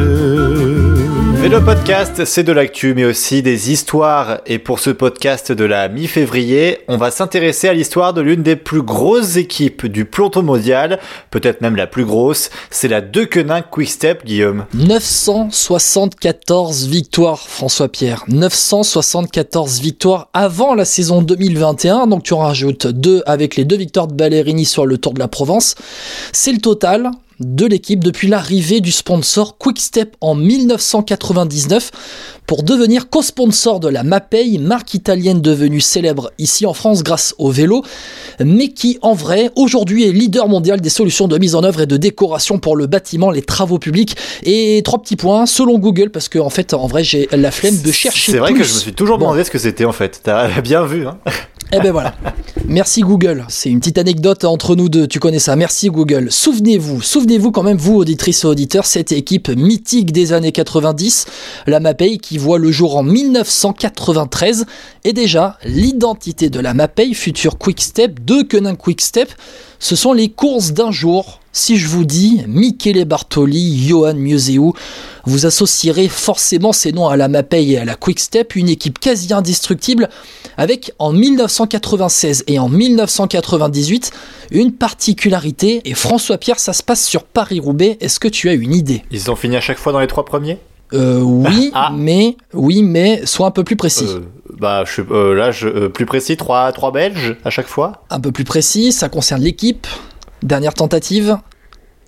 Vélo 1.40 1.60
Podcast, 1.60 2.24
c'est 2.24 2.42
de 2.42 2.50
l'actu, 2.50 2.94
mais 2.94 3.04
aussi 3.04 3.42
des 3.42 3.70
histoires. 3.70 4.40
Et 4.46 4.58
pour 4.58 4.80
ce 4.80 4.90
podcast 4.90 5.52
de 5.52 5.64
la 5.64 5.88
mi-février, 5.88 6.78
on 6.88 6.96
va 6.96 7.12
s'intéresser 7.12 7.68
à 7.68 7.74
l'histoire 7.74 8.12
de 8.12 8.20
l'une 8.20 8.42
des 8.42 8.56
plus 8.56 8.82
grosses 8.82 9.36
équipes 9.36 9.86
du 9.86 10.04
peloton 10.04 10.42
mondial, 10.42 10.98
peut-être 11.30 11.60
même 11.60 11.76
la 11.76 11.86
plus 11.86 12.04
grosse, 12.04 12.50
c'est 12.70 12.88
la 12.88 13.00
Deceuninck 13.00 13.70
Quick-Step, 13.70 14.24
Guillaume. 14.24 14.66
974 14.74 16.88
victoires, 16.88 17.48
François 17.48 17.88
Pierre. 17.88 18.24
974 18.26 19.80
victoires 19.80 20.30
avant 20.34 20.74
la 20.74 20.84
saison 20.84 21.22
2021, 21.22 22.08
donc 22.08 22.24
tu 22.24 22.34
en 22.34 22.38
rajoutes 22.38 22.88
deux 22.88 23.22
avec 23.26 23.54
les 23.54 23.64
deux 23.64 23.76
victoires 23.76 24.08
de 24.08 24.14
Ballerini 24.14 24.64
sur 24.64 24.86
le 24.86 24.98
Tour 24.98 25.14
de 25.14 25.20
la 25.20 25.28
Provence. 25.28 25.76
C'est 26.32 26.52
le 26.52 26.58
total 26.58 27.12
de 27.40 27.66
l'équipe 27.66 28.02
depuis 28.02 28.28
l'arrivée 28.28 28.80
du 28.80 28.92
sponsor 28.92 29.58
Quickstep 29.58 30.16
en 30.20 30.34
1999 30.34 31.90
pour 32.46 32.62
devenir 32.62 33.10
co-sponsor 33.10 33.78
de 33.78 33.88
la 33.88 34.02
Mapei, 34.02 34.58
marque 34.58 34.94
italienne 34.94 35.42
devenue 35.42 35.80
célèbre 35.80 36.32
ici 36.38 36.64
en 36.64 36.72
France 36.72 37.02
grâce 37.02 37.34
au 37.38 37.50
vélo, 37.50 37.84
mais 38.40 38.68
qui 38.68 38.98
en 39.02 39.12
vrai 39.12 39.50
aujourd'hui 39.54 40.08
est 40.08 40.12
leader 40.12 40.48
mondial 40.48 40.80
des 40.80 40.88
solutions 40.88 41.28
de 41.28 41.36
mise 41.38 41.54
en 41.54 41.62
œuvre 41.62 41.82
et 41.82 41.86
de 41.86 41.96
décoration 41.98 42.58
pour 42.58 42.74
le 42.74 42.86
bâtiment, 42.86 43.30
les 43.30 43.42
travaux 43.42 43.78
publics. 43.78 44.16
Et 44.44 44.80
trois 44.82 45.00
petits 45.02 45.16
points 45.16 45.44
selon 45.44 45.78
Google 45.78 46.10
parce 46.10 46.28
que 46.28 46.38
en 46.38 46.50
fait 46.50 46.72
en 46.72 46.86
vrai 46.86 47.04
j'ai 47.04 47.28
la 47.32 47.50
flemme 47.50 47.80
de 47.82 47.92
chercher. 47.92 48.32
C'est 48.32 48.38
vrai 48.38 48.52
plus. 48.52 48.62
que 48.62 48.66
je 48.66 48.74
me 48.74 48.78
suis 48.78 48.94
toujours 48.94 49.18
demandé 49.18 49.44
ce 49.44 49.50
que 49.50 49.58
c'était 49.58 49.84
en 49.84 49.92
fait. 49.92 50.20
T'as 50.22 50.60
bien 50.62 50.84
vu. 50.86 51.06
Hein 51.06 51.18
eh 51.72 51.80
ben 51.80 51.92
voilà. 51.92 52.14
Merci 52.66 53.02
Google. 53.02 53.44
C'est 53.48 53.70
une 53.70 53.80
petite 53.80 53.98
anecdote 53.98 54.44
entre 54.44 54.74
nous 54.74 54.88
deux. 54.88 55.06
Tu 55.06 55.20
connais 55.20 55.38
ça. 55.38 55.56
Merci 55.56 55.88
Google. 55.88 56.30
Souvenez-vous, 56.30 57.02
souvenez-vous 57.02 57.50
quand 57.50 57.62
même, 57.62 57.76
vous, 57.76 57.96
auditrices 57.96 58.44
et 58.44 58.46
auditeurs, 58.46 58.86
cette 58.86 59.12
équipe 59.12 59.48
mythique 59.48 60.12
des 60.12 60.32
années 60.32 60.52
90, 60.52 61.26
la 61.66 61.80
Mapei, 61.80 62.18
qui 62.18 62.38
voit 62.38 62.58
le 62.58 62.70
jour 62.70 62.96
en 62.96 63.02
1993. 63.02 64.66
Et 65.04 65.12
déjà, 65.12 65.58
l'identité 65.64 66.50
de 66.50 66.60
la 66.60 66.74
Mapei, 66.74 67.12
future 67.14 67.58
Quickstep, 67.58 68.24
de 68.24 68.42
Quick 68.42 68.78
Quickstep, 68.78 69.32
ce 69.78 69.96
sont 69.96 70.12
les 70.12 70.30
courses 70.30 70.72
d'un 70.72 70.90
jour. 70.90 71.40
Si 71.52 71.76
je 71.76 71.88
vous 71.88 72.04
dis 72.04 72.42
Michele 72.46 73.04
Bartoli, 73.04 73.86
Johan 73.86 74.14
Museu, 74.14 74.60
vous 75.24 75.46
associerez 75.46 76.08
forcément 76.08 76.72
ces 76.72 76.92
noms 76.92 77.08
à 77.08 77.16
la 77.16 77.28
Mapei 77.28 77.70
et 77.70 77.78
à 77.78 77.84
la 77.84 77.94
Quickstep, 77.94 78.54
une 78.56 78.68
équipe 78.68 78.98
quasi 78.98 79.32
indestructible, 79.32 80.08
avec 80.56 80.92
en 80.98 81.12
1996 81.12 82.44
et 82.46 82.58
en 82.58 82.68
1998 82.68 84.12
une 84.50 84.72
particularité. 84.72 85.80
Et 85.84 85.94
François 85.94 86.38
Pierre, 86.38 86.58
ça 86.58 86.72
se 86.72 86.82
passe 86.82 87.04
sur 87.04 87.24
Paris-Roubaix. 87.24 87.96
Est-ce 88.00 88.20
que 88.20 88.28
tu 88.28 88.48
as 88.48 88.54
une 88.54 88.74
idée? 88.74 89.02
Ils 89.10 89.30
ont 89.30 89.36
fini 89.36 89.56
à 89.56 89.60
chaque 89.60 89.78
fois 89.78 89.92
dans 89.92 90.00
les 90.00 90.06
trois 90.06 90.24
premiers? 90.24 90.58
Euh, 90.94 91.20
oui, 91.20 91.70
ah. 91.74 91.92
mais 91.94 92.36
oui, 92.54 92.82
mais 92.82 93.26
sois 93.26 93.46
un 93.46 93.50
peu 93.50 93.64
plus 93.64 93.76
précis. 93.76 94.06
Euh, 94.08 94.20
bah, 94.58 94.84
je, 94.86 95.02
euh, 95.10 95.34
là, 95.34 95.50
je, 95.50 95.88
plus 95.88 96.06
précis, 96.06 96.36
trois, 96.36 96.72
trois 96.72 96.92
Belges 96.92 97.36
à 97.44 97.50
chaque 97.50 97.66
fois? 97.66 98.04
Un 98.10 98.20
peu 98.20 98.32
plus 98.32 98.44
précis, 98.44 98.92
ça 98.92 99.08
concerne 99.08 99.42
l'équipe. 99.42 99.86
Dernière 100.42 100.74
tentative. 100.74 101.38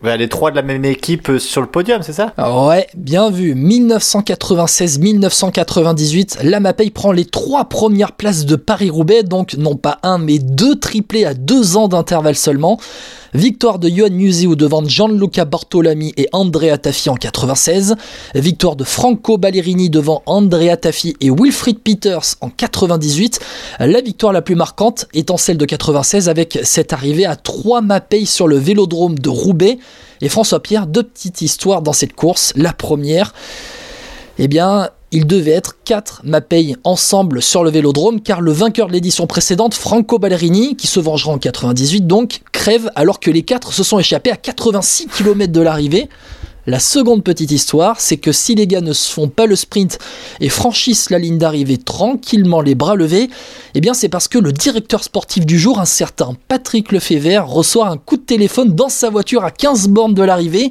Bah, 0.02 0.16
les 0.16 0.30
trois 0.30 0.50
de 0.50 0.56
la 0.56 0.62
même 0.62 0.86
équipe 0.86 1.30
sur 1.38 1.60
le 1.60 1.66
podium, 1.66 2.00
c'est 2.02 2.14
ça? 2.14 2.32
Ouais, 2.38 2.86
bien 2.96 3.30
vu. 3.30 3.54
1996-1998, 3.54 6.38
la 6.42 6.58
Mapei 6.58 6.88
prend 6.88 7.12
les 7.12 7.26
trois 7.26 7.66
premières 7.66 8.12
places 8.12 8.46
de 8.46 8.56
Paris-Roubaix, 8.56 9.24
donc 9.24 9.56
non 9.58 9.76
pas 9.76 9.98
un, 10.02 10.16
mais 10.16 10.38
deux 10.38 10.80
triplés 10.80 11.26
à 11.26 11.34
deux 11.34 11.76
ans 11.76 11.88
d'intervalle 11.88 12.36
seulement. 12.36 12.80
Victoire 13.34 13.78
de 13.78 13.88
Johan 13.88 14.10
Museu 14.10 14.56
devant 14.56 14.84
Gianluca 14.84 15.44
Bartolami 15.44 16.12
et 16.16 16.28
Andrea 16.32 16.76
Taffi 16.78 17.10
en 17.10 17.14
96. 17.14 17.94
Victoire 18.34 18.74
de 18.74 18.82
Franco 18.82 19.38
Ballerini 19.38 19.88
devant 19.88 20.24
Andrea 20.26 20.76
Taffi 20.76 21.16
et 21.20 21.30
Wilfried 21.30 21.78
Peters 21.78 22.34
en 22.40 22.50
98. 22.50 23.38
La 23.78 24.00
victoire 24.00 24.32
la 24.32 24.42
plus 24.42 24.56
marquante 24.56 25.06
étant 25.14 25.36
celle 25.36 25.58
de 25.58 25.64
96 25.64 26.28
avec 26.28 26.58
cette 26.64 26.92
arrivée 26.92 27.24
à 27.24 27.36
3 27.36 27.82
Mapei 27.82 28.24
sur 28.24 28.48
le 28.48 28.56
vélodrome 28.56 29.16
de 29.16 29.28
Roubaix. 29.28 29.78
Et 30.20 30.28
François 30.28 30.60
Pierre, 30.60 30.88
deux 30.88 31.04
petites 31.04 31.40
histoires 31.40 31.82
dans 31.82 31.92
cette 31.92 32.14
course. 32.14 32.52
La 32.56 32.72
première, 32.72 33.32
eh 34.38 34.48
bien, 34.48 34.90
il 35.12 35.26
devait 35.26 35.50
être 35.50 35.76
4 35.84 36.22
Mapei 36.24 36.76
ensemble 36.84 37.42
sur 37.42 37.64
le 37.64 37.70
vélodrome 37.70 38.20
car 38.20 38.40
le 38.40 38.52
vainqueur 38.52 38.86
de 38.86 38.92
l'édition 38.92 39.26
précédente, 39.26 39.74
Franco 39.74 40.18
Ballerini, 40.18 40.76
qui 40.76 40.86
se 40.86 41.00
vengera 41.00 41.32
en 41.32 41.38
98 41.38 42.06
donc, 42.06 42.42
crève 42.52 42.90
alors 42.94 43.18
que 43.18 43.30
les 43.30 43.42
4 43.42 43.72
se 43.72 43.82
sont 43.82 43.98
échappés 43.98 44.30
à 44.30 44.36
86 44.36 45.08
km 45.08 45.52
de 45.52 45.61
l'arrivée. 45.61 46.08
La 46.66 46.78
seconde 46.78 47.24
petite 47.24 47.50
histoire, 47.50 48.00
c'est 48.00 48.18
que 48.18 48.32
si 48.32 48.54
les 48.54 48.66
gars 48.66 48.82
ne 48.82 48.92
se 48.92 49.11
font 49.11 49.28
pas 49.28 49.46
le 49.46 49.56
sprint 49.56 49.98
et 50.40 50.50
franchissent 50.50 51.11
la 51.11 51.18
ligne 51.18 51.38
d'arrivée 51.38 51.78
tranquillement 51.78 52.61
les 52.61 52.74
bras 52.74 52.94
levés, 52.94 53.30
eh 53.74 53.80
bien 53.80 53.94
c'est 53.94 54.11
parce 54.11 54.28
que 54.28 54.38
le 54.38 54.52
directeur 54.52 55.02
sportif 55.02 55.46
du 55.46 55.58
jour, 55.58 55.80
un 55.80 55.86
certain 55.86 56.36
Patrick 56.48 56.92
Lefebvre, 56.92 57.48
reçoit 57.48 57.88
un 57.88 57.96
coup 57.96 58.18
de 58.18 58.22
téléphone 58.22 58.74
dans 58.74 58.90
sa 58.90 59.11
voiture 59.11 59.42
à 59.42 59.50
15 59.50 59.88
bornes 59.88 60.14
de 60.14 60.22
l'arrivée. 60.22 60.70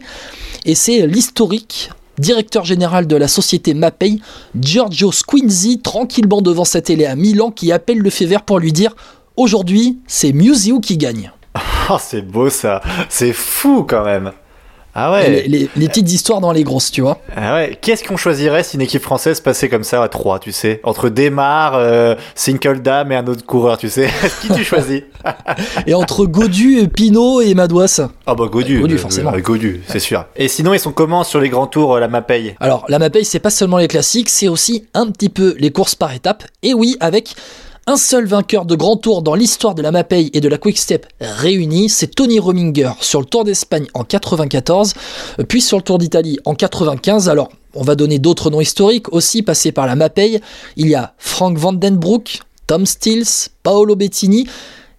Et 0.65 0.75
c'est 0.75 1.07
l'historique 1.07 1.89
directeur 2.19 2.65
général 2.65 3.07
de 3.07 3.15
la 3.15 3.27
société 3.27 3.73
Mapei, 3.73 4.19
Giorgio 4.59 5.11
Squinzi, 5.11 5.79
tranquillement 5.79 6.41
devant 6.41 6.65
sa 6.65 6.81
télé 6.81 7.05
à 7.05 7.15
Milan, 7.15 7.49
qui 7.49 7.71
appelle 7.71 7.99
le 7.99 8.09
fait 8.09 8.27
pour 8.45 8.59
lui 8.59 8.71
dire 8.71 8.95
Aujourd'hui, 9.35 9.99
c'est 10.05 10.33
Museo 10.33 10.79
qui 10.79 10.97
gagne. 10.97 11.31
Oh, 11.91 11.97
c'est 11.99 12.21
beau 12.21 12.51
ça, 12.51 12.83
c'est 13.09 13.33
fou 13.33 13.83
quand 13.83 14.05
même. 14.05 14.31
Ah 15.01 15.13
ouais. 15.13 15.45
Les, 15.47 15.87
petites 15.87 16.11
histoires 16.11 16.41
dans 16.41 16.51
les 16.51 16.63
grosses, 16.63 16.91
tu 16.91 16.99
vois. 16.99 17.19
Ah 17.33 17.55
ouais. 17.55 17.77
Qu'est-ce 17.81 18.03
qu'on 18.03 18.17
choisirait 18.17 18.63
si 18.63 18.75
une 18.75 18.81
équipe 18.81 19.01
française 19.01 19.39
passait 19.39 19.69
comme 19.69 19.85
ça 19.85 20.03
à 20.03 20.09
3, 20.09 20.39
tu 20.39 20.51
sais? 20.51 20.81
Entre 20.83 21.07
Demar, 21.07 21.75
euh, 21.75 22.15
Sinkeldam 22.35 23.09
et 23.13 23.15
un 23.15 23.25
autre 23.27 23.45
coureur, 23.45 23.77
tu 23.77 23.89
sais 23.89 24.09
Qui 24.41 24.49
tu 24.49 24.65
choisis? 24.65 25.03
Et 25.87 25.93
entre 25.93 26.25
Godu, 26.25 26.89
Pinot 26.93 27.41
et 27.41 27.53
Madouas. 27.53 28.01
Ah 28.25 28.35
bah 28.35 28.47
Godu. 28.51 28.81
Godu, 28.81 28.97
forcément. 28.97 29.33
Euh, 29.33 29.39
Godu, 29.39 29.81
c'est 29.87 29.99
sûr. 29.99 30.25
Et 30.35 30.49
sinon, 30.49 30.73
ils 30.73 30.79
sont 30.79 30.91
comment 30.91 31.23
sur 31.23 31.39
les 31.39 31.49
grands 31.49 31.67
tours, 31.67 31.95
euh, 31.95 31.99
la 31.99 32.09
Mapei? 32.09 32.55
Alors, 32.59 32.85
la 32.89 32.99
Mapei, 32.99 33.23
c'est 33.23 33.39
pas 33.39 33.49
seulement 33.49 33.77
les 33.77 33.87
classiques, 33.87 34.29
c'est 34.29 34.49
aussi 34.49 34.85
un 34.93 35.09
petit 35.11 35.29
peu 35.29 35.55
les 35.59 35.71
courses 35.71 35.95
par 35.95 36.13
étapes. 36.13 36.43
Et 36.61 36.73
oui, 36.73 36.97
avec 36.99 37.35
un 37.89 37.97
seul 37.97 38.27
vainqueur 38.27 38.65
de 38.65 38.75
grand 38.75 38.97
tour 38.97 39.23
dans 39.23 39.33
l'histoire 39.33 39.73
de 39.73 39.81
la 39.81 39.89
Mapei 39.89 40.29
et 40.33 40.41
de 40.41 40.47
la 40.47 40.59
Quick-Step 40.59 41.07
réunis, 41.19 41.89
c'est 41.89 42.13
Tony 42.13 42.37
Rominger 42.37 42.91
sur 43.01 43.19
le 43.19 43.25
Tour 43.25 43.45
d'Espagne 43.45 43.87
en 43.95 44.03
94, 44.03 44.93
puis 45.47 45.59
sur 45.59 45.77
le 45.77 45.81
Tour 45.81 45.97
d'Italie 45.97 46.37
en 46.45 46.53
95. 46.53 47.29
Alors, 47.29 47.49
on 47.73 47.81
va 47.81 47.95
donner 47.95 48.19
d'autres 48.19 48.51
noms 48.51 48.61
historiques 48.61 49.11
aussi 49.11 49.41
passés 49.41 49.71
par 49.71 49.87
la 49.87 49.95
Mapei. 49.95 50.39
Il 50.75 50.87
y 50.87 50.93
a 50.93 51.15
Frank 51.17 51.57
Vandenbroek, 51.57 52.41
Tom 52.67 52.85
Stills, 52.85 53.49
Paolo 53.63 53.95
Bettini 53.95 54.47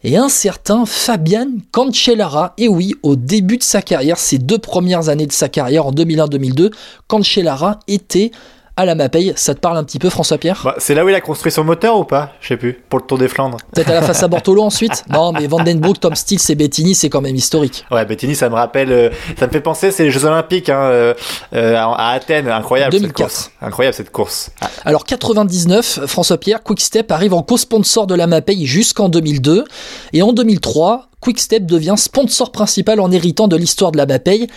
et 0.03 0.16
un 0.16 0.28
certain 0.28 0.84
Fabian 0.84 1.47
Cancellara. 1.70 2.55
Et 2.59 2.66
oui, 2.66 2.97
au 3.05 3.14
début 3.14 3.59
de 3.59 3.62
sa 3.62 3.82
carrière, 3.82 4.18
ces 4.18 4.38
deux 4.38 4.59
premières 4.59 5.09
années 5.09 5.28
de 5.28 5.32
sa 5.32 5.49
carrière 5.49 5.86
en 5.86 5.93
2001-2002, 5.93 6.72
Cancellara 7.07 7.78
était 7.86 8.32
à 8.81 8.85
la 8.85 8.95
Mapei. 8.95 9.33
Ça 9.37 9.55
te 9.55 9.61
parle 9.61 9.76
un 9.76 9.85
petit 9.85 9.99
peu, 9.99 10.11
François-Pierre 10.11 10.62
bah, 10.64 10.74
C'est 10.78 10.95
là 10.95 11.05
où 11.05 11.09
il 11.09 11.14
a 11.14 11.20
construit 11.20 11.53
son 11.53 11.64
moteur 11.64 11.99
ou 11.99 12.05
pas? 12.05 12.33
Je 12.41 12.49
sais 12.49 12.57
plus, 12.57 12.74
pour 12.89 12.99
le 12.99 13.05
Tour 13.05 13.18
des 13.18 13.28
Flandres. 13.28 13.59
Peut-être 13.72 13.91
à 13.91 13.95
la 13.95 14.03
face 14.03 14.22
à 14.22 14.28
Bortolo 14.28 14.62
ensuite? 14.62 15.05
Non, 15.11 15.33
mais 15.33 15.47
Vandenbroek, 15.47 16.01
Tom 16.01 16.14
Stills 16.14 16.41
et 16.49 16.55
Bettini, 16.55 16.95
c'est 16.95 17.09
quand 17.09 17.20
même 17.20 17.37
historique. 17.37 17.85
Ouais, 17.91 18.05
Bettini, 18.05 18.35
ça 18.35 18.49
me 18.49 18.55
rappelle, 18.55 18.93
euh, 18.93 19.11
ça 19.39 19.47
me 19.47 19.53
fait 19.53 19.61
penser, 19.61 19.91
c'est 19.91 20.05
les 20.05 20.11
Jeux 20.11 20.24
Olympiques 20.24 20.68
hein, 20.68 20.81
euh, 20.81 21.14
euh, 21.55 21.76
à 21.76 22.11
Athènes, 22.11 22.49
incroyable 22.49 22.93
2004. 22.93 23.16
cette 23.16 23.26
course. 23.26 23.51
Incroyable 23.61 23.95
cette 23.95 24.11
course. 24.11 24.51
Ah. 24.61 24.68
Alors 24.85 25.05
99, 25.05 26.07
François-Pierre, 26.07 26.62
Quickstep 26.62 27.11
arrive 27.12 27.35
en 27.35 27.43
co-sponsor 27.43 28.07
de 28.07 28.14
la 28.14 28.26
Mapei 28.26 28.64
jusqu'en 28.64 29.09
2002, 29.09 29.64
et 30.12 30.22
en 30.22 30.33
2003, 30.33 31.09
Quickstep 31.20 31.66
devient 31.66 31.95
sponsor 31.97 32.51
principal 32.51 33.01
en 33.01 33.11
héritant 33.11 33.47
de 33.47 33.57
l'histoire 33.57 33.93
de 33.93 33.99
la 33.99 34.07
Mapei 34.07 34.49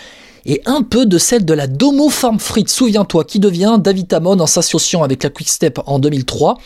et 0.46 0.60
un 0.66 0.82
peu 0.82 1.06
de 1.06 1.18
celle 1.18 1.44
de 1.44 1.54
la 1.54 1.66
Domo 1.66 2.10
Farm 2.10 2.38
Frites, 2.38 2.68
souviens-toi, 2.68 3.24
qui 3.24 3.38
devient 3.38 3.78
David 3.82 4.08
Tamon 4.08 4.38
en 4.40 4.46
s'associant 4.46 5.02
avec 5.02 5.22
la 5.22 5.30
Quickstep 5.30 5.80
en 5.86 5.98
2003. 5.98 6.58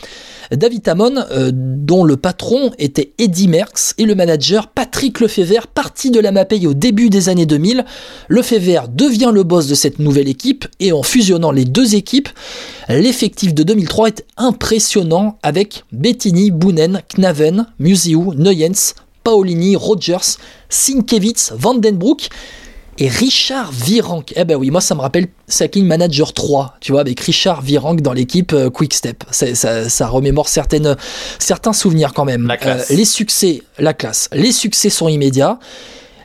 David 0.51 0.83
Tamon, 0.83 1.15
euh, 1.31 1.51
dont 1.53 2.03
le 2.03 2.17
patron 2.17 2.71
était 2.79 3.13
Eddie 3.19 3.47
Merckx, 3.47 3.93
et 3.97 4.05
le 4.05 4.15
manager 4.15 4.67
Patrick 4.67 5.19
Lefebvre, 5.19 5.67
parti 5.67 6.11
de 6.11 6.19
la 6.19 6.31
Mapei 6.31 6.65
au 6.65 6.73
début 6.73 7.09
des 7.09 7.29
années 7.29 7.45
2000. 7.45 7.85
Lefebvre 8.27 8.87
devient 8.89 9.31
le 9.33 9.43
boss 9.43 9.67
de 9.67 9.75
cette 9.75 9.99
nouvelle 9.99 10.27
équipe, 10.27 10.67
et 10.79 10.91
en 10.91 11.03
fusionnant 11.03 11.51
les 11.51 11.65
deux 11.65 11.95
équipes, 11.95 12.29
l'effectif 12.89 13.53
de 13.53 13.63
2003 13.63 14.07
est 14.07 14.25
impressionnant 14.37 15.37
avec 15.43 15.83
Bettini, 15.91 16.51
Boonen, 16.51 17.01
Knaven, 17.15 17.67
Museu, 17.79 18.17
Nuyens, 18.35 18.95
Paolini, 19.23 19.75
Rogers, 19.75 20.37
Sinkevitz, 20.69 21.53
Vandenbroek 21.55 22.29
et 22.99 23.07
Richard 23.07 23.71
Virenque. 23.71 24.33
Eh 24.35 24.43
ben 24.43 24.55
oui, 24.55 24.69
moi 24.71 24.81
ça 24.81 24.93
me 24.93 24.99
rappelle 25.01 25.27
Cycling 25.47 25.85
Manager 25.85 26.33
3, 26.33 26.75
tu 26.81 26.91
vois, 26.91 27.01
avec 27.01 27.19
Richard 27.19 27.61
Virenque 27.61 28.01
dans 28.01 28.13
l'équipe 28.13 28.53
euh, 28.53 28.69
Quick 28.69 28.93
Step. 28.93 29.23
Ça, 29.31 29.55
ça, 29.55 30.07
remémore 30.07 30.49
certaines, 30.49 30.95
certains 31.39 31.73
souvenirs 31.73 32.13
quand 32.13 32.25
même. 32.25 32.45
La 32.45 32.57
classe. 32.57 32.91
Euh, 32.91 32.95
les 32.95 33.05
succès, 33.05 33.63
la 33.77 33.93
classe. 33.93 34.29
Les 34.33 34.51
succès 34.51 34.89
sont 34.89 35.07
immédiats. 35.07 35.59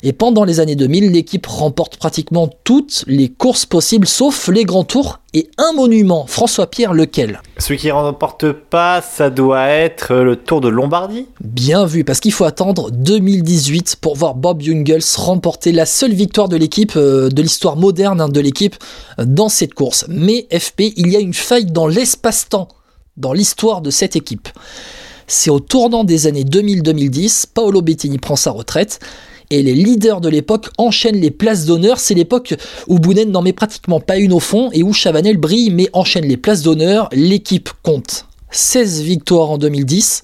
Et 0.06 0.12
pendant 0.12 0.44
les 0.44 0.60
années 0.60 0.76
2000, 0.76 1.12
l'équipe 1.12 1.46
remporte 1.46 1.96
pratiquement 1.96 2.50
toutes 2.62 3.04
les 3.06 3.30
courses 3.30 3.64
possibles, 3.64 4.06
sauf 4.06 4.48
les 4.48 4.64
grands 4.64 4.84
tours 4.84 5.20
et 5.32 5.48
un 5.56 5.72
monument. 5.72 6.26
François 6.26 6.66
Pierre, 6.66 6.92
lequel 6.92 7.40
Celui 7.56 7.78
qui 7.78 7.90
remporte 7.90 8.52
pas, 8.52 9.00
ça 9.00 9.30
doit 9.30 9.66
être 9.66 10.14
le 10.16 10.36
Tour 10.36 10.60
de 10.60 10.68
Lombardie 10.68 11.26
Bien 11.40 11.86
vu, 11.86 12.04
parce 12.04 12.20
qu'il 12.20 12.34
faut 12.34 12.44
attendre 12.44 12.90
2018 12.90 13.96
pour 13.98 14.14
voir 14.14 14.34
Bob 14.34 14.60
Jungels 14.60 15.00
remporter 15.16 15.72
la 15.72 15.86
seule 15.86 16.12
victoire 16.12 16.50
de 16.50 16.56
l'équipe, 16.56 16.92
euh, 16.96 17.30
de 17.30 17.40
l'histoire 17.40 17.76
moderne 17.76 18.20
hein, 18.20 18.28
de 18.28 18.40
l'équipe, 18.40 18.76
euh, 19.18 19.24
dans 19.26 19.48
cette 19.48 19.72
course. 19.72 20.04
Mais 20.08 20.46
FP, 20.52 20.92
il 20.98 21.08
y 21.08 21.16
a 21.16 21.20
une 21.20 21.32
faille 21.32 21.64
dans 21.64 21.86
l'espace-temps, 21.86 22.68
dans 23.16 23.32
l'histoire 23.32 23.80
de 23.80 23.88
cette 23.88 24.16
équipe. 24.16 24.50
C'est 25.26 25.48
au 25.48 25.60
tournant 25.60 26.04
des 26.04 26.26
années 26.26 26.44
2000-2010, 26.44 27.46
Paolo 27.54 27.80
Bettini 27.80 28.18
prend 28.18 28.36
sa 28.36 28.50
retraite 28.50 29.00
et 29.50 29.62
les 29.62 29.74
leaders 29.74 30.20
de 30.20 30.28
l'époque 30.28 30.68
enchaînent 30.78 31.20
les 31.20 31.30
places 31.30 31.66
d'honneur. 31.66 31.98
C'est 31.98 32.14
l'époque 32.14 32.54
où 32.88 32.98
Bounen 32.98 33.30
n'en 33.30 33.42
met 33.42 33.52
pratiquement 33.52 34.00
pas 34.00 34.16
une 34.16 34.32
au 34.32 34.40
fond 34.40 34.70
et 34.72 34.82
où 34.82 34.92
Chavanel 34.92 35.36
brille 35.36 35.70
mais 35.70 35.88
enchaîne 35.92 36.26
les 36.26 36.36
places 36.36 36.62
d'honneur. 36.62 37.08
L'équipe 37.12 37.70
compte 37.82 38.26
16 38.50 39.02
victoires 39.02 39.50
en 39.50 39.58
2010 39.58 40.22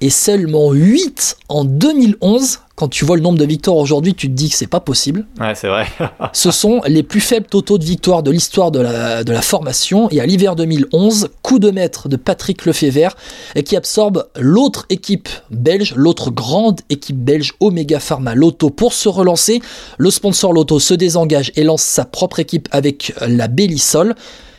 et 0.00 0.10
seulement 0.10 0.72
8 0.72 1.36
en 1.48 1.64
2011 1.64 2.60
quand 2.76 2.88
tu 2.88 3.06
vois 3.06 3.16
le 3.16 3.22
nombre 3.22 3.38
de 3.38 3.44
victoires 3.46 3.76
aujourd'hui, 3.76 4.14
tu 4.14 4.28
te 4.28 4.34
dis 4.34 4.50
que 4.50 4.54
c'est 4.54 4.66
pas 4.66 4.80
possible. 4.80 5.26
Ouais, 5.40 5.54
c'est 5.54 5.68
vrai. 5.68 5.86
Ce 6.34 6.50
sont 6.50 6.82
les 6.86 7.02
plus 7.02 7.20
faibles 7.20 7.46
totaux 7.46 7.78
de 7.78 7.84
victoires 7.84 8.22
de 8.22 8.30
l'histoire 8.30 8.70
de 8.70 8.80
la, 8.80 9.24
de 9.24 9.32
la 9.32 9.40
formation. 9.40 10.10
Et 10.10 10.20
à 10.20 10.26
l'hiver 10.26 10.56
2011, 10.56 11.30
coup 11.40 11.58
de 11.58 11.70
maître 11.70 12.10
de 12.10 12.16
Patrick 12.16 12.66
Lefebvre, 12.66 13.16
qui 13.64 13.76
absorbe 13.76 14.28
l'autre 14.36 14.84
équipe 14.90 15.30
belge, 15.50 15.94
l'autre 15.96 16.30
grande 16.30 16.82
équipe 16.90 17.18
belge, 17.18 17.54
Omega 17.60 17.98
Pharma 17.98 18.34
Lotto, 18.34 18.68
pour 18.68 18.92
se 18.92 19.08
relancer. 19.08 19.62
Le 19.96 20.10
sponsor 20.10 20.52
Lotto 20.52 20.78
se 20.78 20.92
désengage 20.92 21.52
et 21.56 21.64
lance 21.64 21.82
sa 21.82 22.04
propre 22.04 22.40
équipe 22.40 22.68
avec 22.72 23.14
la 23.26 23.48
Bellisol 23.48 24.14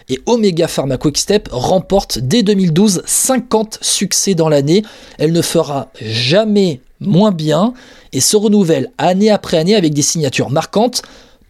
et 0.10 0.20
Omega 0.26 0.68
Pharma 0.68 0.98
Quickstep 0.98 1.50
remporte 1.52 2.18
dès 2.20 2.42
2012 2.42 3.04
50 3.06 3.80
succès 3.82 4.34
dans 4.34 4.50
l'année. 4.50 4.84
Elle 5.18 5.34
ne 5.34 5.42
fera 5.42 5.92
jamais 6.02 6.82
moins 7.00 7.32
bien 7.32 7.74
et 8.14 8.20
se 8.20 8.38
renouvelle 8.38 8.92
année 8.98 9.30
après 9.30 9.58
année 9.58 9.76
avec 9.76 9.94
des 9.94 10.02
signatures 10.02 10.50
marquantes. 10.50 11.02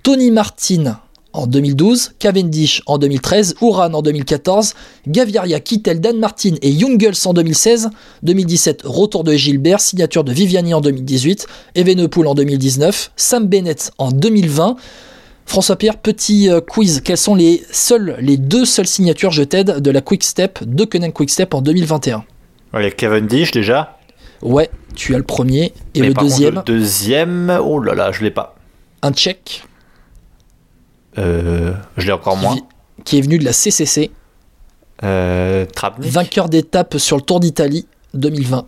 Tony 0.03 0.31
Martin 0.31 0.99
en 1.33 1.45
2012, 1.45 2.13
Cavendish 2.19 2.81
en 2.87 2.97
2013, 2.97 3.55
Uran 3.61 3.93
en 3.93 4.01
2014, 4.01 4.73
Gaviria, 5.07 5.59
Kittel, 5.59 6.01
Dan 6.01 6.17
Martin 6.17 6.55
et 6.61 6.71
Jungels 6.71 7.13
en 7.25 7.33
2016, 7.33 7.89
2017, 8.23 8.81
retour 8.85 9.23
de 9.23 9.33
Gilbert, 9.33 9.79
signature 9.79 10.23
de 10.23 10.31
Viviani 10.31 10.73
en 10.73 10.81
2018, 10.81 11.47
Evenepoel 11.75 12.27
en 12.27 12.33
2019, 12.33 13.11
Sam 13.15 13.47
Bennett 13.47 13.91
en 13.97 14.11
2020. 14.11 14.77
François 15.45 15.77
Pierre, 15.77 15.97
petit 15.97 16.49
euh, 16.49 16.59
quiz. 16.59 17.01
Quelles 17.01 17.17
sont 17.17 17.35
les 17.35 17.63
les 18.19 18.37
deux 18.37 18.65
seules 18.65 18.87
signatures, 18.87 19.31
je 19.31 19.43
t'aide, 19.43 19.79
de 19.79 19.91
la 19.91 20.01
Quick 20.01 20.23
Step, 20.23 20.59
de 20.63 20.83
Quick 20.83 21.13
Quickstep 21.13 21.53
en 21.53 21.61
2021 21.61 22.25
Il 22.73 22.81
y 22.81 22.85
a 22.85 22.91
Cavendish 22.91 23.51
déjà. 23.51 23.96
Ouais, 24.41 24.69
tu 24.95 25.15
as 25.15 25.17
le 25.17 25.23
premier. 25.23 25.73
Et 25.93 26.01
le 26.01 26.13
deuxième 26.13 26.55
Le 26.55 26.61
deuxième, 26.63 27.59
oh 27.61 27.79
là 27.79 27.93
là, 27.93 28.11
je 28.11 28.23
l'ai 28.23 28.31
pas. 28.31 28.55
Un 29.01 29.11
tchèque. 29.11 29.63
Euh, 31.17 31.73
je 31.97 32.05
l'ai 32.05 32.11
encore 32.11 32.37
moins. 32.37 32.57
Qui 33.03 33.17
est 33.17 33.21
venu 33.21 33.37
de 33.39 33.45
la 33.45 33.53
CCC. 33.53 34.11
Euh, 35.03 35.65
Vainqueur 35.99 36.49
d'étape 36.49 36.97
sur 36.97 37.17
le 37.17 37.21
Tour 37.21 37.39
d'Italie 37.39 37.87
2020. 38.13 38.67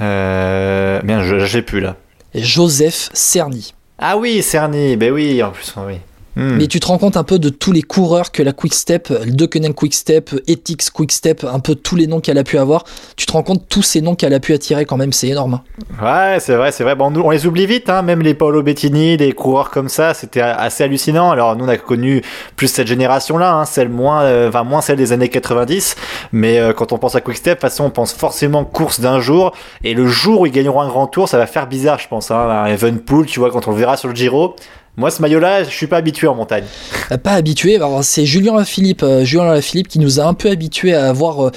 Euh, 0.00 1.00
bien, 1.02 1.44
j'ai 1.44 1.62
plus 1.62 1.80
là. 1.80 1.96
Joseph 2.34 3.08
Cerny. 3.14 3.74
Ah 3.98 4.18
oui, 4.18 4.42
Cerny, 4.42 4.96
ben 4.96 5.10
oui, 5.10 5.42
en 5.42 5.50
plus, 5.50 5.74
oui. 5.86 5.94
Hmm. 6.36 6.56
Mais 6.58 6.66
tu 6.66 6.80
te 6.80 6.86
rends 6.86 6.98
compte 6.98 7.16
un 7.16 7.24
peu 7.24 7.38
de 7.38 7.48
tous 7.48 7.72
les 7.72 7.82
coureurs 7.82 8.30
que 8.30 8.42
la 8.42 8.52
Quick 8.52 8.74
Step, 8.74 9.08
le 9.08 9.72
Quick 9.72 9.94
Step, 9.94 10.30
Ethics 10.46 10.90
Quick 10.90 11.10
Step, 11.10 11.44
un 11.44 11.60
peu 11.60 11.74
tous 11.74 11.96
les 11.96 12.06
noms 12.06 12.20
qu'elle 12.20 12.36
a 12.36 12.44
pu 12.44 12.58
avoir. 12.58 12.84
Tu 13.16 13.24
te 13.24 13.32
rends 13.32 13.42
compte 13.42 13.66
tous 13.70 13.82
ces 13.82 14.02
noms 14.02 14.14
qu'elle 14.14 14.34
a 14.34 14.40
pu 14.40 14.52
attirer 14.52 14.84
quand 14.84 14.98
même, 14.98 15.14
c'est 15.14 15.28
énorme. 15.28 15.60
Hein. 16.00 16.34
Ouais, 16.34 16.40
c'est 16.40 16.54
vrai, 16.54 16.72
c'est 16.72 16.84
vrai. 16.84 16.94
Bon, 16.94 17.10
nous, 17.10 17.22
on 17.22 17.30
les 17.30 17.46
oublie 17.46 17.66
vite, 17.66 17.88
hein, 17.88 18.02
même 18.02 18.20
les 18.20 18.34
Paolo 18.34 18.62
Bettini, 18.62 19.16
des 19.16 19.32
coureurs 19.32 19.70
comme 19.70 19.88
ça, 19.88 20.12
c'était 20.12 20.42
assez 20.42 20.84
hallucinant. 20.84 21.30
Alors 21.30 21.56
nous, 21.56 21.64
on 21.64 21.68
a 21.68 21.78
connu 21.78 22.22
plus 22.56 22.68
cette 22.68 22.86
génération-là, 22.86 23.54
hein, 23.54 23.64
celle 23.64 23.88
moins, 23.88 24.22
euh, 24.22 24.48
enfin 24.48 24.62
moins 24.62 24.82
celle 24.82 24.98
des 24.98 25.12
années 25.12 25.30
90. 25.30 25.96
Mais 26.32 26.58
euh, 26.58 26.74
quand 26.74 26.92
on 26.92 26.98
pense 26.98 27.14
à 27.14 27.22
Quick 27.22 27.38
Step, 27.38 27.52
de 27.52 27.60
toute 27.60 27.70
façon, 27.70 27.84
on 27.84 27.90
pense 27.90 28.12
forcément 28.12 28.64
course 28.64 29.00
d'un 29.00 29.20
jour. 29.20 29.52
Et 29.84 29.94
le 29.94 30.06
jour 30.06 30.42
où 30.42 30.46
ils 30.46 30.52
gagneront 30.52 30.82
un 30.82 30.88
grand 30.88 31.06
tour, 31.06 31.30
ça 31.30 31.38
va 31.38 31.46
faire 31.46 31.66
bizarre, 31.66 31.98
je 31.98 32.08
pense. 32.08 32.30
Hein, 32.30 32.36
un 32.36 32.66
Evenpool, 32.66 33.24
tu 33.24 33.40
vois, 33.40 33.50
quand 33.50 33.68
on 33.68 33.70
le 33.70 33.78
verra 33.78 33.96
sur 33.96 34.08
le 34.10 34.14
Giro. 34.14 34.54
Moi, 34.98 35.10
ce 35.10 35.20
maillot-là, 35.20 35.64
je 35.64 35.68
suis 35.68 35.88
pas 35.88 35.98
habitué 35.98 36.26
en 36.26 36.34
montagne. 36.34 36.64
Euh, 37.12 37.18
pas 37.18 37.32
habitué. 37.32 37.78
c'est 38.00 38.24
Julien 38.24 38.54
Lafilippe, 38.56 39.02
euh, 39.02 39.26
Julien 39.26 39.44
Lafilippe 39.52 39.88
qui 39.88 39.98
nous 39.98 40.20
a 40.20 40.24
un 40.24 40.32
peu 40.32 40.48
habitué 40.48 40.94
à 40.94 41.10
avoir 41.10 41.48
euh, 41.48 41.50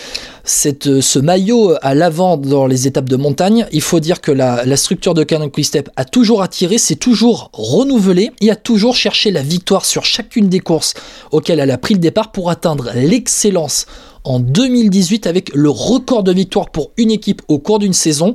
ce 0.43 1.19
maillot 1.19 1.73
à 1.81 1.95
l'avant 1.95 2.35
dans 2.35 2.67
les 2.67 2.85
étapes 2.85 3.07
de 3.07 3.15
montagne. 3.15 3.65
Il 3.71 3.81
faut 3.81 4.01
dire 4.01 4.19
que 4.19 4.33
la, 4.33 4.75
structure 4.75 5.13
de 5.13 5.23
Canon 5.23 5.49
Quick 5.49 5.65
Step 5.65 5.89
a 5.95 6.03
toujours 6.03 6.41
attiré, 6.41 6.77
c'est 6.77 6.97
toujours 6.97 7.49
renouvelé 7.53 8.31
et 8.41 8.51
a 8.51 8.57
toujours 8.57 8.97
cherché 8.97 9.31
la 9.31 9.41
victoire 9.41 9.85
sur 9.85 10.03
chacune 10.03 10.49
des 10.49 10.59
courses 10.59 10.93
auxquelles 11.31 11.61
elle 11.61 11.71
a 11.71 11.77
pris 11.77 11.93
le 11.93 12.01
départ 12.01 12.33
pour 12.33 12.49
atteindre 12.49 12.91
l'excellence 12.93 13.85
en 14.25 14.41
2018 14.41 15.27
avec 15.27 15.55
le 15.55 15.69
record 15.69 16.23
de 16.23 16.33
victoire 16.33 16.71
pour 16.71 16.91
une 16.97 17.11
équipe 17.11 17.41
au 17.47 17.57
cours 17.57 17.79
d'une 17.79 17.93
saison. 17.93 18.33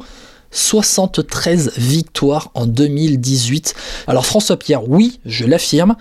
73 0.55 1.73
victoires 1.77 2.51
en 2.55 2.67
2018. 2.67 3.75
Alors 4.07 4.25
François 4.25 4.57
Pierre, 4.57 4.89
oui, 4.89 5.21
je 5.27 5.45
l'affirme, 5.45 5.97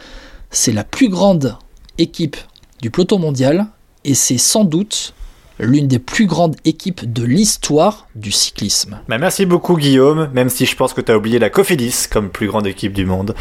c'est 0.52 0.72
la 0.72 0.84
plus 0.84 1.10
grande 1.10 1.58
équipe 1.98 2.38
du 2.82 2.92
peloton 2.92 3.20
mondial 3.20 3.68
et 4.06 4.14
c'est 4.14 4.38
sans 4.38 4.64
doute 4.64 5.14
l'une 5.60 5.88
des 5.88 6.00
plus 6.00 6.26
grandes 6.26 6.56
équipes 6.66 7.12
de 7.12 7.24
l'histoire 7.24 8.08
du 8.16 8.32
cyclisme. 8.32 9.00
Bah 9.08 9.18
merci 9.18 9.46
beaucoup 9.46 9.78
Guillaume, 9.78 10.30
même 10.34 10.50
si 10.50 10.66
je 10.66 10.76
pense 10.76 10.94
que 10.94 11.02
tu 11.02 11.12
as 11.12 11.18
oublié 11.18 11.40
la 11.40 11.50
Cofidis 11.50 12.08
comme 12.12 12.30
plus 12.30 12.48
grande 12.48 12.68
équipe 12.68 12.94
du 12.94 13.06
monde. 13.06 13.36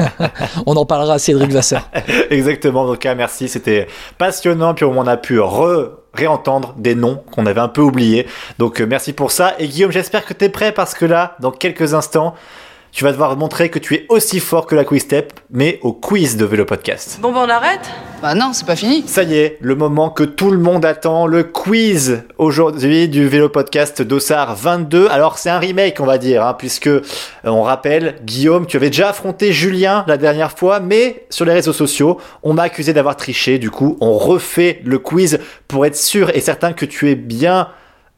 on 0.66 0.76
en 0.76 0.86
parlera 0.86 1.14
à 1.14 1.18
Cédric 1.18 1.50
Vasseur. 1.50 1.88
Exactement, 2.30 2.86
donc 2.86 3.04
ah, 3.06 3.14
merci, 3.14 3.48
c'était 3.48 3.86
passionnant, 4.18 4.74
puis 4.74 4.84
on 4.84 5.06
a 5.06 5.16
pu 5.16 5.40
re 5.40 5.98
réentendre 6.14 6.74
des 6.76 6.94
noms 6.94 7.22
qu'on 7.32 7.46
avait 7.46 7.60
un 7.60 7.68
peu 7.68 7.80
oubliés. 7.80 8.26
Donc 8.58 8.80
euh, 8.80 8.86
merci 8.86 9.12
pour 9.12 9.30
ça. 9.30 9.54
Et 9.58 9.68
Guillaume, 9.68 9.92
j'espère 9.92 10.24
que 10.24 10.34
tu 10.34 10.46
es 10.46 10.48
prêt 10.48 10.72
parce 10.72 10.94
que 10.94 11.04
là, 11.04 11.36
dans 11.40 11.50
quelques 11.50 11.94
instants, 11.94 12.34
tu 12.98 13.04
vas 13.04 13.12
devoir 13.12 13.36
montrer 13.36 13.68
que 13.68 13.78
tu 13.78 13.94
es 13.94 14.06
aussi 14.08 14.40
fort 14.40 14.66
que 14.66 14.74
la 14.74 14.82
Quiz 14.82 15.02
Step, 15.02 15.32
mais 15.52 15.78
au 15.82 15.92
quiz 15.92 16.36
de 16.36 16.44
Vélo 16.44 16.64
Podcast. 16.64 17.20
Bon, 17.22 17.30
ben 17.30 17.44
on 17.46 17.48
arrête 17.48 17.88
Bah 18.20 18.34
non, 18.34 18.52
c'est 18.52 18.66
pas 18.66 18.74
fini. 18.74 19.04
Ça 19.06 19.22
y 19.22 19.38
est, 19.38 19.56
le 19.60 19.76
moment 19.76 20.10
que 20.10 20.24
tout 20.24 20.50
le 20.50 20.58
monde 20.58 20.84
attend, 20.84 21.28
le 21.28 21.44
quiz 21.44 22.24
aujourd'hui 22.38 23.08
du 23.08 23.28
Vélo 23.28 23.48
Podcast 23.50 24.02
Dossard 24.02 24.56
22. 24.56 25.06
Alors 25.12 25.38
c'est 25.38 25.48
un 25.48 25.60
remake, 25.60 26.00
on 26.00 26.06
va 26.06 26.18
dire, 26.18 26.44
hein, 26.44 26.54
puisque 26.58 26.88
euh, 26.88 27.02
on 27.44 27.62
rappelle, 27.62 28.16
Guillaume, 28.24 28.66
tu 28.66 28.76
avais 28.76 28.90
déjà 28.90 29.10
affronté 29.10 29.52
Julien 29.52 30.02
la 30.08 30.16
dernière 30.16 30.50
fois, 30.50 30.80
mais 30.80 31.24
sur 31.30 31.44
les 31.44 31.52
réseaux 31.52 31.72
sociaux, 31.72 32.18
on 32.42 32.52
m'a 32.52 32.64
accusé 32.64 32.92
d'avoir 32.92 33.14
triché. 33.14 33.60
Du 33.60 33.70
coup, 33.70 33.96
on 34.00 34.18
refait 34.18 34.80
le 34.84 34.98
quiz 34.98 35.38
pour 35.68 35.86
être 35.86 35.96
sûr 35.96 36.34
et 36.34 36.40
certain 36.40 36.72
que 36.72 36.84
tu 36.84 37.08
es 37.08 37.14
bien 37.14 37.68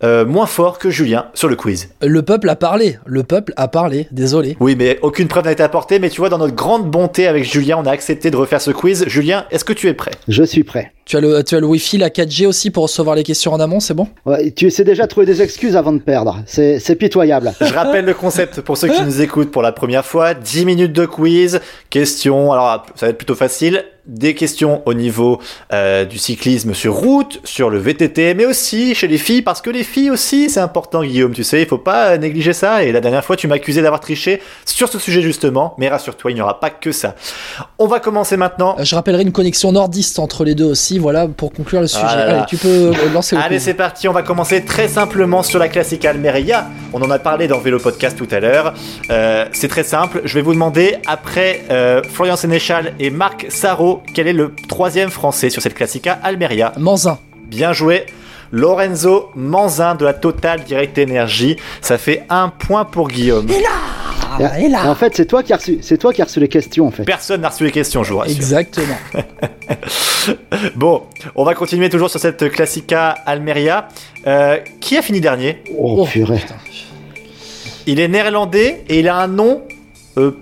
euh, 0.03 0.24
moins 0.24 0.46
fort 0.46 0.78
que 0.78 0.90
Julien 0.90 1.26
sur 1.34 1.48
le 1.48 1.57
quiz. 1.57 1.90
Le 2.03 2.22
peuple 2.22 2.48
a 2.48 2.57
parlé, 2.57 2.98
le 3.07 3.22
peuple 3.22 3.53
a 3.57 3.68
parlé, 3.68 4.09
désolé. 4.11 4.57
Oui, 4.61 4.76
mais 4.76 4.98
aucune 5.03 5.28
preuve 5.28 5.44
n'a 5.44 5.53
été 5.53 5.62
apportée, 5.62 5.98
mais 5.98 6.11
tu 6.11 6.20
vois, 6.20 6.28
dans 6.28 6.38
notre 6.38 6.55
grande 6.55 6.90
bonté 6.90 7.26
avec 7.26 7.44
Julien, 7.44 7.78
on 7.78 7.86
a 7.86 7.90
accepté 7.90 8.30
de 8.30 8.36
refaire 8.36 8.61
ce 8.61 8.70
quiz. 8.70 9.05
Julien, 9.07 9.46
est-ce 9.51 9.64
que 9.64 9.72
tu 9.72 9.88
es 9.88 9.94
prêt? 9.94 10.12
Je 10.28 10.42
suis 10.42 10.64
prêt. 10.64 10.92
Tu 11.11 11.16
as, 11.16 11.20
le, 11.20 11.42
tu 11.42 11.56
as 11.56 11.58
le 11.58 11.66
Wi-Fi, 11.66 11.98
la 11.98 12.08
4G 12.08 12.46
aussi 12.46 12.70
pour 12.70 12.84
recevoir 12.84 13.16
les 13.16 13.24
questions 13.24 13.52
en 13.52 13.58
amont, 13.58 13.80
c'est 13.80 13.94
bon? 13.94 14.06
Ouais, 14.26 14.52
Tu 14.52 14.70
sais 14.70 14.84
déjà 14.84 15.08
trouver 15.08 15.26
des 15.26 15.42
excuses 15.42 15.74
avant 15.74 15.92
de 15.92 15.98
perdre. 15.98 16.38
C'est 16.46 16.94
pitoyable. 16.94 17.52
Je 17.61 17.74
rappelle 17.74 18.04
le 18.04 18.14
concept 18.14 18.61
pour 18.61 18.76
ceux 18.76 18.86
qui 18.90 19.02
nous 19.02 19.20
écoutent 19.20 19.50
pour 19.50 19.62
la 19.62 19.72
première 19.72 20.06
fois. 20.06 20.34
10 20.34 20.64
minutes 20.66 20.92
de 20.92 21.06
quiz, 21.06 21.61
questions, 21.90 22.52
alors 22.52 22.86
ça 22.94 23.06
va 23.06 23.11
être 23.11 23.18
plutôt 23.18 23.34
facile 23.34 23.82
des 24.06 24.34
questions 24.34 24.82
au 24.86 24.94
niveau 24.94 25.40
euh, 25.72 26.04
du 26.04 26.18
cyclisme 26.18 26.74
sur 26.74 26.94
route, 26.94 27.40
sur 27.44 27.70
le 27.70 27.78
VTT, 27.78 28.34
mais 28.34 28.46
aussi 28.46 28.94
chez 28.94 29.06
les 29.08 29.18
filles, 29.18 29.42
parce 29.42 29.61
que 29.61 29.70
les 29.70 29.84
filles 29.84 30.11
aussi, 30.11 30.50
c'est 30.50 30.61
important, 30.61 31.02
Guillaume, 31.02 31.32
tu 31.32 31.44
sais, 31.44 31.62
il 31.62 31.66
faut 31.66 31.78
pas 31.78 32.18
négliger 32.18 32.52
ça. 32.52 32.82
Et 32.82 32.92
la 32.92 33.00
dernière 33.00 33.24
fois, 33.24 33.36
tu 33.36 33.46
m'accusais 33.46 33.82
d'avoir 33.82 34.00
triché 34.00 34.40
sur 34.64 34.88
ce 34.88 34.98
sujet 34.98 35.22
justement, 35.22 35.74
mais 35.78 35.88
rassure-toi, 35.88 36.30
il 36.30 36.34
n'y 36.34 36.40
aura 36.40 36.61
pas 36.61 36.70
que 36.70 36.92
ça. 36.92 37.14
On 37.78 37.86
va 37.86 38.00
commencer 38.00 38.36
maintenant. 38.36 38.76
Je 38.80 38.94
rappellerai 38.94 39.22
une 39.22 39.32
connexion 39.32 39.72
nordiste 39.72 40.18
entre 40.18 40.44
les 40.44 40.54
deux 40.54 40.64
aussi, 40.64 40.98
voilà, 41.01 41.26
pour 41.26 41.53
conclure 41.53 41.80
le 41.80 41.86
sujet. 41.86 42.05
Allez, 42.05 42.42
tu 42.46 42.57
peux 42.57 42.68
euh, 42.68 43.12
lancer 43.12 43.36
le 43.36 43.42
Allez, 43.42 43.59
c'est 43.59 43.74
parti, 43.74 44.09
on 44.09 44.12
va 44.12 44.22
commencer 44.22 44.64
très 44.64 44.88
simplement 44.88 45.42
sur 45.42 45.59
la 45.59 45.68
classique 45.68 46.05
Almeria. 46.05 46.66
On 46.92 47.03
en 47.03 47.11
a 47.11 47.18
parlé 47.18 47.48
dans 47.48 47.59
Vélo 47.59 47.78
Podcast 47.78 48.16
tout 48.16 48.28
à 48.30 48.40
l'heure. 48.40 48.74
Euh, 49.11 49.46
c'est 49.53 49.68
très 49.68 49.84
simple, 49.84 50.22
je 50.24 50.34
vais 50.34 50.42
vous 50.42 50.53
demander, 50.53 50.96
après 51.07 51.62
Florian 52.12 52.36
Sénéchal 52.36 52.94
et 52.98 53.11
Marc 53.11 53.46
Sarro, 53.48 54.03
quel 54.14 54.28
est 54.28 54.32
le 54.32 54.55
troisième 54.68 55.11
français 55.11 55.51
sur 55.51 55.62
cette 55.62 55.74
Classica 55.74 56.18
Almeria? 56.22 56.72
Manzin. 56.78 57.18
Bien 57.48 57.72
joué. 57.72 58.07
Lorenzo 58.53 59.30
Manzin 59.34 59.94
de 59.94 60.05
la 60.05 60.12
Total 60.14 60.62
Direct 60.64 60.98
Energy. 60.98 61.57
Ça 61.80 61.98
fait 61.98 62.24
un 62.28 62.48
point 62.48 62.84
pour 62.84 63.09
Guillaume. 63.09 63.46
et 63.51 63.61
là. 63.61 63.68
Et 64.61 64.88
en 64.88 64.94
fait, 64.94 65.12
c'est 65.16 65.26
toi 65.26 65.42
qui 65.42 65.53
as 65.53 65.57
reçu, 65.57 65.78
c'est 65.82 65.98
toi 65.98 66.12
qui 66.12 66.22
as 66.22 66.24
reçu 66.24 66.38
les 66.40 66.48
questions 66.48 66.86
en 66.86 66.90
fait. 66.90 67.03
Personne 67.05 67.40
n'a 67.40 67.48
reçu 67.48 67.64
les 67.64 67.72
questions, 67.72 68.03
je 68.05 68.12
vous 68.12 68.18
rassure. 68.18 68.36
Exactement. 68.36 68.96
Bon, 70.76 71.03
on 71.34 71.44
va 71.44 71.55
continuer 71.55 71.88
toujours 71.88 72.11
sur 72.11 72.20
cette 72.20 72.51
Classica 72.51 73.09
Almeria. 73.26 73.88
Euh, 74.26 74.59
qui 74.80 74.96
a 74.96 75.03
fini 75.03 75.20
dernier? 75.20 75.62
Oh, 75.78 76.07
purée. 76.07 76.36
putain. 76.38 76.55
Il 77.86 77.98
est 78.01 78.09
néerlandais 78.09 78.84
et 78.88 79.01
il 79.01 79.09
a 79.09 79.16
un 79.16 79.26
nom 79.28 79.62
euh, 80.18 80.32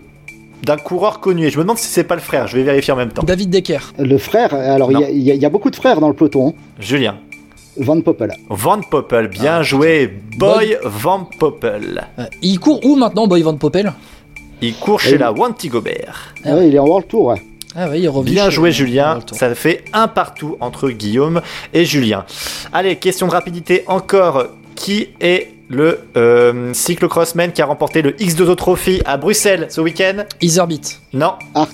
d'un 0.65 0.77
coureur 0.77 1.21
connu. 1.21 1.47
Et 1.47 1.51
je 1.51 1.57
me 1.59 1.63
demande 1.63 1.79
si 1.79 1.87
c'est 1.87 2.05
pas 2.05 2.17
le 2.17 2.21
frère. 2.21 2.49
Je 2.49 2.57
vais 2.57 2.65
vérifier 2.65 2.93
en 2.93 2.97
même 2.97 3.11
temps. 3.13 3.23
David 3.23 3.51
Decker. 3.51 3.93
Le 3.99 4.19
frère, 4.19 4.53
alors 4.53 4.91
y, 4.93 4.97
y 5.13 5.31
il 5.31 5.37
y 5.43 5.47
a 5.47 5.51
beaucoup 5.51 5.71
de 5.71 5.77
frères 5.77 6.01
dans 6.01 6.09
le 6.09 6.15
peloton. 6.15 6.49
hein. 6.49 6.61
Julien. 6.81 7.19
Van 7.79 8.01
Poppel. 8.01 8.33
Van 8.49 8.81
Poppel, 8.81 9.29
bien 9.29 9.57
Ah, 9.59 9.63
joué. 9.63 10.13
Boy 10.37 10.77
Van 10.85 11.25
Poppel. 11.39 12.07
Euh, 12.19 12.25
il 12.43 12.59
court 12.59 12.85
où 12.85 12.97
maintenant, 12.97 13.27
Boy 13.27 13.43
Van 13.43 13.57
Poppel 13.57 13.93
Il 14.61 14.75
court 14.75 15.01
chez 15.01 15.13
Oui. 15.13 15.19
la 15.19 15.33
Wanty 15.33 15.69
Gobert. 15.69 16.35
Ah 16.45 16.49
Ah 16.51 16.57
ouais, 16.57 16.69
il 16.69 16.75
est 16.75 16.79
en 16.79 16.87
World 16.87 17.07
Tour. 17.09 17.27
Ouais. 17.27 17.43
Ah 17.77 17.87
oui, 17.91 17.99
il 18.01 18.05
est 18.05 18.09
revenu. 18.09 18.31
Bien 18.33 18.51
joué 18.51 18.73
Julien, 18.73 19.21
ça 19.33 19.55
fait 19.55 19.85
un 19.93 20.09
partout 20.09 20.57
entre 20.61 20.91
Guillaume 20.91 21.41
et 21.73 21.85
Julien. 21.85 22.25
Allez, 22.73 22.97
question 22.97 23.27
de 23.29 23.33
rapidité 23.33 23.85
encore. 23.87 24.47
Qui 24.75 25.09
est 25.21 25.49
le 25.69 25.99
euh, 26.17 26.73
cyclocrossman 26.73 27.51
qui 27.53 27.61
a 27.63 27.67
remporté 27.67 28.01
le 28.01 28.13
X2O 28.13 28.55
Trophy 28.55 29.03
à 29.05 29.17
Bruxelles 29.17 29.67
ce 29.71 29.81
week-end? 29.81 30.25
Iserbit. 30.41 30.81
Non, 31.13 31.33
Art. 31.55 31.67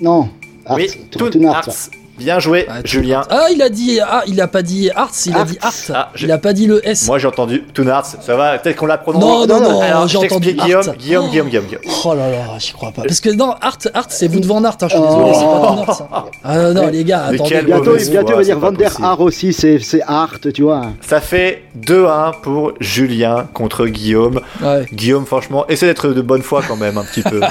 Non. 0.00 0.28
Art. 0.64 0.76
oui, 0.76 0.88
Toon 1.10 1.28
Toon 1.30 1.44
Art, 1.48 1.56
Arts. 1.68 1.90
Bien 2.20 2.38
joué 2.38 2.66
Ah, 2.68 2.74
Julien. 2.84 3.22
Ah, 3.30 3.46
il 3.50 3.62
a 3.62 3.68
dit. 3.70 3.98
Ah, 4.00 4.22
il 4.26 4.40
a 4.42 4.46
pas 4.46 4.62
dit 4.62 4.90
Arts, 4.94 5.10
il 5.26 5.32
a 5.34 5.38
Arts. 5.40 5.46
dit 5.46 5.58
Art. 5.62 5.72
Ah, 5.94 6.10
je- 6.14 6.26
Il 6.26 6.32
a 6.32 6.38
pas 6.38 6.52
dit 6.52 6.66
le 6.66 6.86
S. 6.86 7.06
Moi 7.06 7.18
j'ai 7.18 7.26
entendu 7.26 7.62
Toon 7.74 7.86
Arts, 7.88 8.04
ça 8.20 8.36
va, 8.36 8.58
peut-être 8.58 8.76
qu'on 8.76 8.86
l'a 8.86 8.98
prononcé. 8.98 9.26
non, 9.26 9.46
non, 9.46 9.60
non, 9.60 9.80
Alors, 9.80 10.06
j'ai 10.06 10.18
entendu 10.18 10.52
Guillaume, 10.52 10.86
Art. 10.86 10.96
Guillaume, 10.96 11.28
Guillaume, 11.30 11.48
Guillaume, 11.48 11.64
Guillaume. 11.66 11.82
Oh 12.04 12.14
là 12.14 12.30
là, 12.30 12.38
j'y 12.58 12.72
crois 12.72 12.92
pas. 12.92 13.02
Parce 13.02 13.20
que 13.20 13.30
non, 13.30 13.54
Art, 13.60 13.78
Art, 13.94 14.06
c'est 14.10 14.28
Wout 14.28 14.44
van 14.44 14.62
Art. 14.64 14.76
Hein, 14.82 14.88
je 14.88 14.96
suis 14.96 15.00
désolé, 15.02 15.32
c'est 15.34 15.40
pas 15.40 15.58
Van 15.58 15.82
Art. 15.86 15.94
ça. 15.96 16.08
Ah 16.44 16.58
non, 16.72 16.86
les 16.88 17.04
gars, 17.04 17.24
attendez. 17.24 17.42
quel 17.48 17.64
Bientôt, 17.64 17.96
bientôt 17.96 18.36
va 18.36 18.42
dire 18.42 18.58
Van 18.58 18.72
der. 18.72 18.92
Haar 19.02 19.20
aussi, 19.20 19.52
c'est 19.54 19.78
c'est 19.78 20.02
Art, 20.06 20.38
tu 20.54 20.62
vois. 20.62 20.82
Ça 21.00 21.20
fait 21.20 21.62
2-1 21.86 22.32
pour 22.42 22.72
Julien 22.80 23.46
contre 23.54 23.86
Guillaume. 23.86 24.40
Ouais. 24.62 24.84
Guillaume, 24.92 25.24
franchement, 25.26 25.66
essaie 25.68 25.86
d'être 25.86 26.08
de 26.08 26.20
bonne 26.20 26.42
foi 26.42 26.62
quand 26.66 26.76
même, 26.76 26.98
un 26.98 27.04
petit 27.04 27.22
peu. 27.22 27.40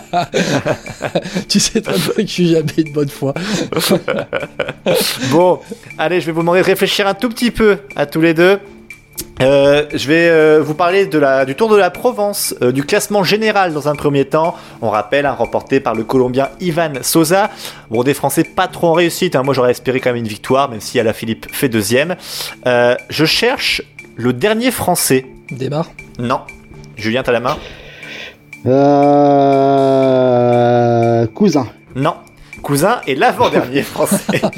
Tu 1.48 1.60
sais 1.60 1.82
très 1.82 1.94
bien 1.94 2.14
que 2.16 2.22
je 2.22 2.28
suis 2.28 2.50
jamais 2.52 2.84
de 2.84 2.92
bonne 2.94 3.10
foi. 3.10 3.34
Bon, 5.32 5.60
allez, 5.98 6.20
je 6.22 6.26
vais 6.26 6.32
vous 6.32 6.42
demander 6.42 6.60
de 6.62 6.66
réfléchir 6.66 7.08
un 7.08 7.14
tout 7.14 7.30
petit 7.30 7.52
peu 7.52 7.78
à 7.96 8.06
tous 8.06 8.22
les 8.22 8.34
deux. 8.34 8.60
Euh, 9.42 9.86
je 9.94 10.08
vais 10.08 10.28
euh, 10.30 10.62
vous 10.62 10.74
parler 10.74 11.06
de 11.06 11.18
la, 11.18 11.46
du 11.46 11.56
Tour 11.56 11.70
de 11.70 11.78
la 11.78 11.90
Provence, 11.90 12.54
euh, 12.62 12.74
du 12.74 12.84
classement 12.84 13.24
général 13.24 13.74
dans 13.74 13.88
un 13.88 13.96
premier 13.96 14.26
temps. 14.26 14.54
On 14.82 14.90
rappelle, 14.90 15.26
hein, 15.26 15.32
remporté 15.32 15.80
par 15.80 15.96
le 15.96 16.04
Colombien 16.04 16.50
Ivan 16.60 16.92
Sosa. 17.04 17.50
Bon, 17.90 18.04
des 18.04 18.14
Français 18.14 18.44
pas 18.44 18.68
trop 18.68 18.88
en 18.88 18.94
réussite. 18.94 19.38
hein. 19.38 19.44
Moi, 19.44 19.54
j'aurais 19.54 19.72
espéré 19.72 20.02
quand 20.02 20.10
même 20.10 20.18
une 20.18 20.28
victoire, 20.28 20.70
même 20.70 20.82
si 20.82 21.00
Alaphilippe 21.00 21.48
fait 21.54 21.70
deuxième. 21.70 22.18
Euh, 22.68 22.96
je 23.10 23.24
cherche 23.26 23.82
le 24.18 24.34
dernier 24.34 24.72
Français. 24.72 25.26
Démarre. 25.52 25.90
Non. 26.18 26.42
Julien, 26.98 27.24
t'as 27.24 27.32
la 27.32 27.40
main? 27.40 27.56
Euh... 29.90 31.28
Cousin. 31.28 31.68
Non. 31.96 32.16
Cousin 32.60 33.02
et 33.08 33.16
l'avant-dernier 33.16 33.82
Français. 33.84 34.42
Oh 34.44 34.50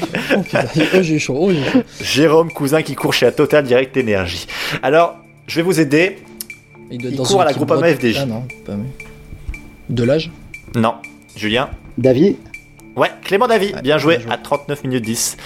putain, 0.42 0.64
oh, 0.94 0.98
j'ai 1.02 1.18
chaud, 1.18 1.36
oh, 1.38 1.50
j'ai 1.50 1.64
chaud. 1.64 1.82
Jérôme 2.00 2.50
Cousin 2.52 2.82
qui 2.82 2.94
court 2.94 3.14
chez 3.14 3.26
la 3.26 3.32
Total 3.32 3.64
Direct 3.64 3.96
Énergie. 3.96 4.46
Alors, 4.82 5.16
je 5.46 5.56
vais 5.56 5.62
vous 5.62 5.80
aider. 5.80 6.18
Il, 6.90 6.98
doit 6.98 7.08
être 7.08 7.14
Il 7.14 7.16
dans 7.18 7.24
court 7.24 7.40
à 7.40 7.44
la 7.44 7.52
Groupama. 7.52 7.94
FDJ. 7.94 8.18
Ah 8.22 8.26
non, 8.26 8.44
pas. 8.64 8.72
De 9.88 10.04
l'âge? 10.04 10.30
Non. 10.74 10.94
Julien? 11.36 11.70
David? 11.98 12.36
Ouais, 12.94 13.08
Clément 13.24 13.46
Davy, 13.48 13.72
Ouais, 13.74 13.80
bien 13.82 13.96
joué 13.98 14.16
bien 14.18 14.26
joué. 14.26 14.32
à 14.34 14.36
39 14.36 14.84
minutes 14.84 15.04
10. 15.04 15.36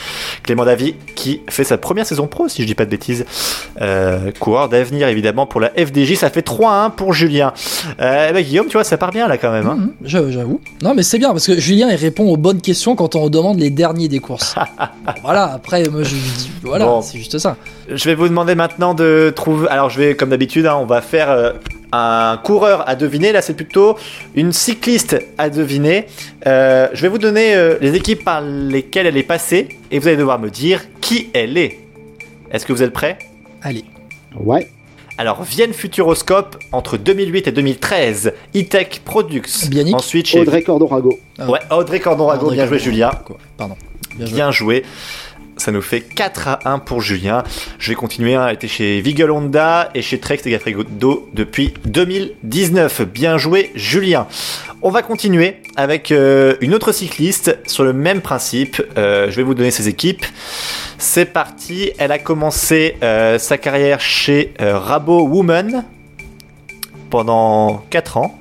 Clément 0.43 0.65
Davy 0.65 0.95
qui 1.15 1.43
fait 1.49 1.63
sa 1.65 1.79
première 1.79 2.05
saison 2.05 2.27
pro, 2.27 2.49
si 2.49 2.63
je 2.63 2.67
dis 2.67 2.75
pas 2.75 2.85
de 2.85 2.91
bêtises. 2.91 3.25
Euh, 3.81 4.33
coureur 4.41 4.69
d'avenir 4.69 5.07
évidemment 5.09 5.47
pour 5.47 5.61
la 5.61 5.69
FDJ, 5.71 6.15
ça 6.17 6.31
fait 6.31 6.41
3-1 6.45 6.91
pour 6.91 7.13
Julien. 7.13 7.53
Euh, 8.01 8.33
bah, 8.33 8.43
Guillaume, 8.43 8.67
tu 8.67 8.73
vois, 8.73 8.85
ça 8.85 8.97
part 8.99 9.11
bien 9.13 9.29
là 9.29 9.39
quand 9.39 9.53
même. 9.53 9.67
Hein. 9.69 9.77
Mhm, 9.77 9.93
j'avoue, 10.05 10.33
J'avoue. 10.33 10.61
Non, 10.83 10.95
mais 10.95 11.03
c'est 11.05 11.19
bien 11.19 11.31
parce 11.31 11.47
que 11.47 11.59
Julien 11.59 11.89
il 11.91 11.97
répond 11.97 12.25
aux 12.29 12.37
bonnes 12.37 12.61
questions 12.61 12.97
quand 12.97 13.15
on 13.15 13.29
demande 13.29 13.61
les 13.61 13.71
derniers 13.71 14.09
des 14.09 14.19
courses. 14.19 14.55
Voilà, 15.23 15.53
après, 15.53 15.89
moi 15.89 16.03
je 16.03 16.11
dis, 16.15 16.51
voilà, 16.63 16.85
Bon. 16.85 17.01
c'est 17.03 17.19
juste 17.19 17.39
ça. 17.39 17.57
Je 17.89 18.05
vais 18.05 18.15
vous 18.15 18.29
demander 18.29 18.55
maintenant 18.55 18.95
de 18.95 19.33
trouver. 19.35 19.69
Alors, 19.69 19.91
je 19.91 20.01
vais, 20.01 20.17
comme 20.17 20.31
d'habitude, 20.31 20.67
hein, 20.67 20.77
on 20.81 20.87
va 20.87 21.01
faire 21.01 21.31
euh, 21.31 21.53
un 21.93 22.37
coureur 22.43 22.89
à 22.89 22.97
deviner. 22.97 23.31
Là, 23.33 23.43
c'est 23.43 23.55
plutôt 23.55 23.97
une 24.35 24.53
cycliste 24.53 25.17
à 25.39 25.51
deviner. 25.51 26.07
Euh, 26.47 26.89
je 26.93 27.03
vais 27.03 27.09
vous 27.09 27.19
donner 27.19 27.55
euh, 27.55 27.77
les 27.81 27.95
équipes 27.95 28.25
par 28.25 28.41
lesquelles 28.41 29.07
elle 29.07 29.17
est 29.17 29.23
passée 29.23 29.69
et 29.91 29.99
vous 29.99 30.09
allez 30.09 30.17
devoir 30.17 30.41
me 30.41 30.51
dire 30.51 30.83
qui 31.01 31.29
elle 31.33 31.57
est. 31.57 31.79
Est-ce 32.51 32.67
que 32.67 32.73
vous 32.73 32.83
êtes 32.83 32.93
prêts? 32.93 33.19
Allez. 33.63 33.85
Ouais. 34.35 34.69
Alors, 35.19 35.45
Vienne 35.45 35.73
Futuroscope 35.73 36.57
entre 36.73 36.97
2008 36.97 37.47
et 37.49 37.53
2013. 37.53 38.33
E-Tech 38.55 39.01
Products. 39.05 39.69
Bianic. 39.69 39.95
Ensuite, 39.95 40.27
chez 40.27 40.41
Audrey 40.41 40.63
Cordon-Rago. 40.63 41.19
Ah 41.39 41.49
Ouais, 41.49 41.61
Audrey 41.71 42.01
Cordon-Rago. 42.01 42.47
André 42.47 42.57
Bien 42.57 42.67
joué, 42.67 42.79
Cordon. 43.01 43.19
Quoi. 43.25 43.39
Pardon. 43.57 43.77
Bien 44.17 44.27
joué. 44.27 44.35
Bien 44.35 44.51
joué. 44.51 44.85
Ça 45.57 45.73
nous 45.73 45.81
fait 45.81 46.03
4 46.03 46.49
à 46.49 46.61
1 46.71 46.79
pour 46.81 47.01
Julien. 47.01 47.43
Je 47.79 47.89
vais 47.91 47.95
continuer. 47.95 48.35
hein. 48.35 48.49
Était 48.49 48.69
chez 48.69 49.01
Vigel 49.01 49.31
Honda 49.31 49.91
et 49.95 50.03
chez 50.03 50.19
Trek 50.21 50.39
Segafredo 50.43 51.29
depuis 51.33 51.73
2019. 51.87 53.03
Bien 53.03 53.39
joué, 53.39 53.73
Julien. 53.75 54.27
On 54.83 54.91
va 54.91 55.03
continuer 55.03 55.57
avec 55.77 56.13
euh, 56.13 56.57
une 56.61 56.75
autre 56.75 56.93
cycliste 56.93 57.59
sur 57.67 57.85
le 57.85 57.93
même 57.95 58.21
principe. 58.21 58.83
Euh, 58.99 59.31
je 59.31 59.37
vais 59.37 59.43
vous 59.43 59.55
donner 59.55 59.71
ses 59.71 59.89
équipes. 59.89 60.27
C'est 60.99 61.25
parti. 61.25 61.91
Elle 61.99 62.13
a 62.13 62.19
commencé 62.19 62.97
euh, 63.03 63.39
sa 63.39 63.57
carrière 63.57 64.01
chez 64.01 64.53
Rabo 64.61 65.23
Woman 65.27 65.85
pendant 67.11 67.83
4 67.91 68.17
ans. 68.17 68.39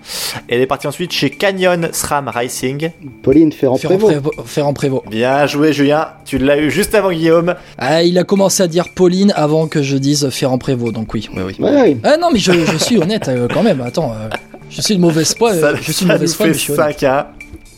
Elle 0.48 0.62
est 0.62 0.66
partie 0.68 0.88
ensuite 0.88 1.12
chez 1.12 1.30
Canyon 1.30 1.90
SRAM 1.92 2.28
Racing. 2.28 2.92
Pauline 3.24 3.52
Ferrand-Prévot. 3.52 4.12
Ferrand-Prévot. 4.46 5.04
Bien 5.10 5.46
joué, 5.48 5.74
Julien. 5.74 6.10
Tu 6.26 6.38
l'as 6.38 6.58
eu 6.58 6.70
juste 6.72 6.94
avant 6.96 7.12
Guillaume. 7.12 7.56
Ah, 7.78 8.04
il 8.04 8.18
a 8.18 8.24
commencé 8.24 8.64
à 8.64 8.68
dire 8.68 8.90
Pauline 8.94 9.32
avant 9.36 9.68
que 9.68 9.82
je 9.84 9.98
dise 9.98 10.30
Ferrand-Prévôt, 10.30 10.92
donc 10.92 11.14
oui. 11.14 11.30
oui, 11.36 11.42
oui. 11.46 11.56
Ouais, 11.60 11.72
ouais. 11.72 11.98
Ah 12.04 12.18
non, 12.18 12.30
mais 12.32 12.40
je, 12.40 12.52
je 12.52 12.78
suis 12.78 12.98
honnête 12.98 13.28
euh, 13.28 13.48
quand 13.54 13.64
même. 13.64 13.82
Attends, 13.82 14.12
euh, 14.14 14.30
je 14.70 14.82
suis 14.82 14.96
de 14.96 15.02
mauvaise 15.02 15.34
foi. 15.36 15.54
euh, 15.54 15.62
ça, 15.62 15.76
je 15.76 15.92
suis 15.92 16.06
de 16.06 16.10
ça 16.10 16.14
mauvaise 16.16 16.30
nous 16.32 16.36
foi, 16.36 16.46
fait 16.46 16.52
mais 16.52 16.58
je 16.58 16.60
suis 16.60 16.74
honnête. 16.74 17.02
5-1. 17.02 17.26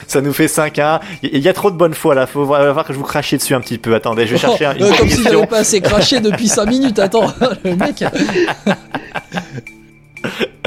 Ça 0.10 0.22
nous 0.22 0.32
fait 0.32 0.46
5-1. 0.46 1.02
Il 1.22 1.40
y 1.40 1.50
a 1.50 1.54
trop 1.54 1.70
de 1.70 1.76
bonne 1.76 1.94
foi 1.94 2.16
là. 2.16 2.26
Faut 2.28 2.46
voir 2.46 2.86
que 2.86 2.94
je 2.94 2.98
vous 2.98 3.04
crachais 3.04 3.36
dessus 3.36 3.54
un 3.54 3.60
petit 3.60 3.78
peu. 3.78 3.94
Attendez, 3.94 4.26
je 4.26 4.32
vais 4.34 4.38
chercher 4.48 4.66
un- 4.66 4.74
une 4.76 4.84
Euh, 4.84 4.94
comme 4.98 5.10
si 5.10 5.22
j'avais 5.22 5.48
pas 5.48 5.58
assez 5.58 5.82
craché 5.82 6.22
depuis 6.22 6.48
5 6.48 6.66
minutes. 6.66 6.98
Attends, 7.00 7.28
le 7.66 7.76
mec. 7.76 8.04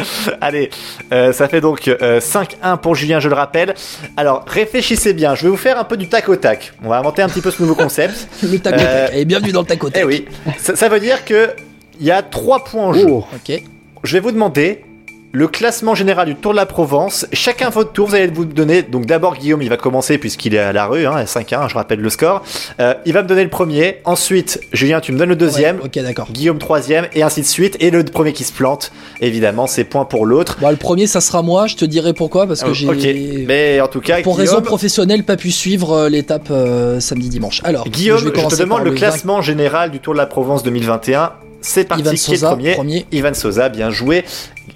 Allez, 0.40 0.70
euh, 1.12 1.32
ça 1.32 1.48
fait 1.48 1.61
donc 1.61 1.88
euh, 1.88 2.20
5-1 2.20 2.78
pour 2.78 2.94
Julien, 2.94 3.20
je 3.20 3.28
le 3.28 3.34
rappelle. 3.34 3.74
Alors, 4.16 4.44
réfléchissez 4.46 5.12
bien. 5.12 5.34
Je 5.34 5.42
vais 5.44 5.48
vous 5.48 5.57
faire 5.57 5.78
un 5.78 5.84
peu 5.84 5.96
du 5.96 6.09
tac 6.09 6.28
au 6.28 6.36
tac. 6.36 6.72
On 6.84 6.88
va 6.88 6.98
inventer 6.98 7.22
un 7.22 7.28
petit 7.28 7.40
peu 7.40 7.51
ce 7.51 7.62
nouveau 7.62 7.74
concept. 7.74 8.28
Le 8.42 8.59
tac 8.59 8.74
au 8.74 8.76
tac. 8.78 8.86
Euh, 8.86 9.09
Et 9.14 9.24
bienvenue 9.24 9.53
dans 9.53 9.61
le 9.61 9.66
tac 9.66 9.82
au 9.84 9.90
tac. 9.90 10.03
Eh 10.03 10.07
oui. 10.07 10.26
Ça, 10.59 10.76
ça 10.76 10.88
veut 10.88 11.01
dire 11.01 11.24
que 11.24 11.51
il 11.98 12.07
y 12.07 12.11
a 12.11 12.22
3 12.22 12.64
points 12.64 12.84
en 12.84 12.92
jeu. 12.94 13.07
Oh. 13.09 13.24
Ok. 13.34 13.62
Je 14.03 14.12
vais 14.14 14.20
vous 14.20 14.32
demander 14.32 14.84
le 15.33 15.47
classement 15.47 15.95
général 15.95 16.26
du 16.26 16.35
Tour 16.35 16.53
de 16.53 16.57
la 16.57 16.66
Provence. 16.66 17.26
Chacun 17.33 17.70
votre 17.70 17.93
tour, 17.93 18.09
vous 18.09 18.14
allez 18.16 18.26
vous 18.26 18.45
donner. 18.45 18.83
Donc 18.83 19.07
d'abord 19.07 19.37
Guillaume, 19.37 19.62
il 19.62 19.68
va 19.68 19.76
commencer 19.76 20.18
puisqu'il 20.18 20.55
est 20.55 20.59
à 20.59 20.72
la 20.72 20.87
rue, 20.87 21.07
hein, 21.07 21.12
à 21.12 21.24
5-1, 21.24 21.68
je 21.68 21.74
rappelle 21.74 22.01
le 22.01 22.11
score. 22.11 22.43
Euh, 22.81 22.95
il 23.07 23.12
va 23.12 23.22
me 23.22 23.28
donner 23.28 23.45
le 23.45 23.51
premier. 23.51 23.99
Ensuite, 24.05 24.61
Julien, 24.72 25.01
tu 25.01 25.12
me 25.12 25.18
donnes 25.18 25.28
le 25.28 25.37
deuxième. 25.37 25.76
Ouais, 25.76 25.85
ok, 25.85 26.03
d'accord. 26.03 26.28
Guillaume 26.33 26.59
troisième 26.59 27.07
et 27.12 27.22
ainsi 27.22 27.43
de 27.43 27.47
suite. 27.47 27.76
Et 27.81 27.91
le 27.91 28.03
premier 28.03 28.33
qui 28.33 28.43
se 28.43 28.53
plante, 28.53 28.91
évidemment, 29.20 29.66
c'est 29.68 29.85
point 29.85 30.05
pour 30.05 30.26
l'autre. 30.26 30.59
Bon, 30.61 30.70
le 30.70 30.76
premier, 30.76 31.07
ça 31.07 31.20
sera 31.20 31.43
moi. 31.43 31.68
Je 31.68 31.76
te 31.76 31.85
dirai 31.85 32.12
pourquoi 32.12 32.47
parce 32.47 32.62
que 32.62 32.70
Oh, 32.70 32.74
j'ai. 32.74 32.89
ok. 32.89 33.47
Mais 33.47 33.81
en 33.81 33.89
tout 33.89 34.01
cas, 34.01 34.22
Pour 34.22 34.35
Guillaume, 34.37 34.55
raison 34.55 34.62
professionnelle, 34.62 35.24
pas 35.24 35.37
pu 35.37 35.51
suivre 35.51 35.93
euh, 35.93 36.09
l'étape 36.09 36.49
euh, 36.51 36.99
samedi 36.99 37.28
dimanche. 37.28 37.61
Alors, 37.64 37.89
Guillaume, 37.89 38.18
je, 38.18 38.28
te 38.28 38.57
demande 38.57 38.85
le 38.85 38.93
classement 38.93 39.43
général 39.43 39.91
du 39.91 40.01
Tour 40.01 40.14
de 40.14 40.18
la 40.18 40.26
Provence 40.26 40.62
2021. 40.64 41.33
C'est 41.62 41.85
parti. 41.85 42.03
Ivan 42.03 42.11
qui 42.11 42.16
est 42.16 42.33
le 42.33 42.39
Sosa, 42.39 42.49
premier, 42.49 42.74
premier. 42.74 43.07
Ivan 43.12 43.35
Sosa, 43.35 43.68
bien 43.68 43.91
joué. 43.91 44.24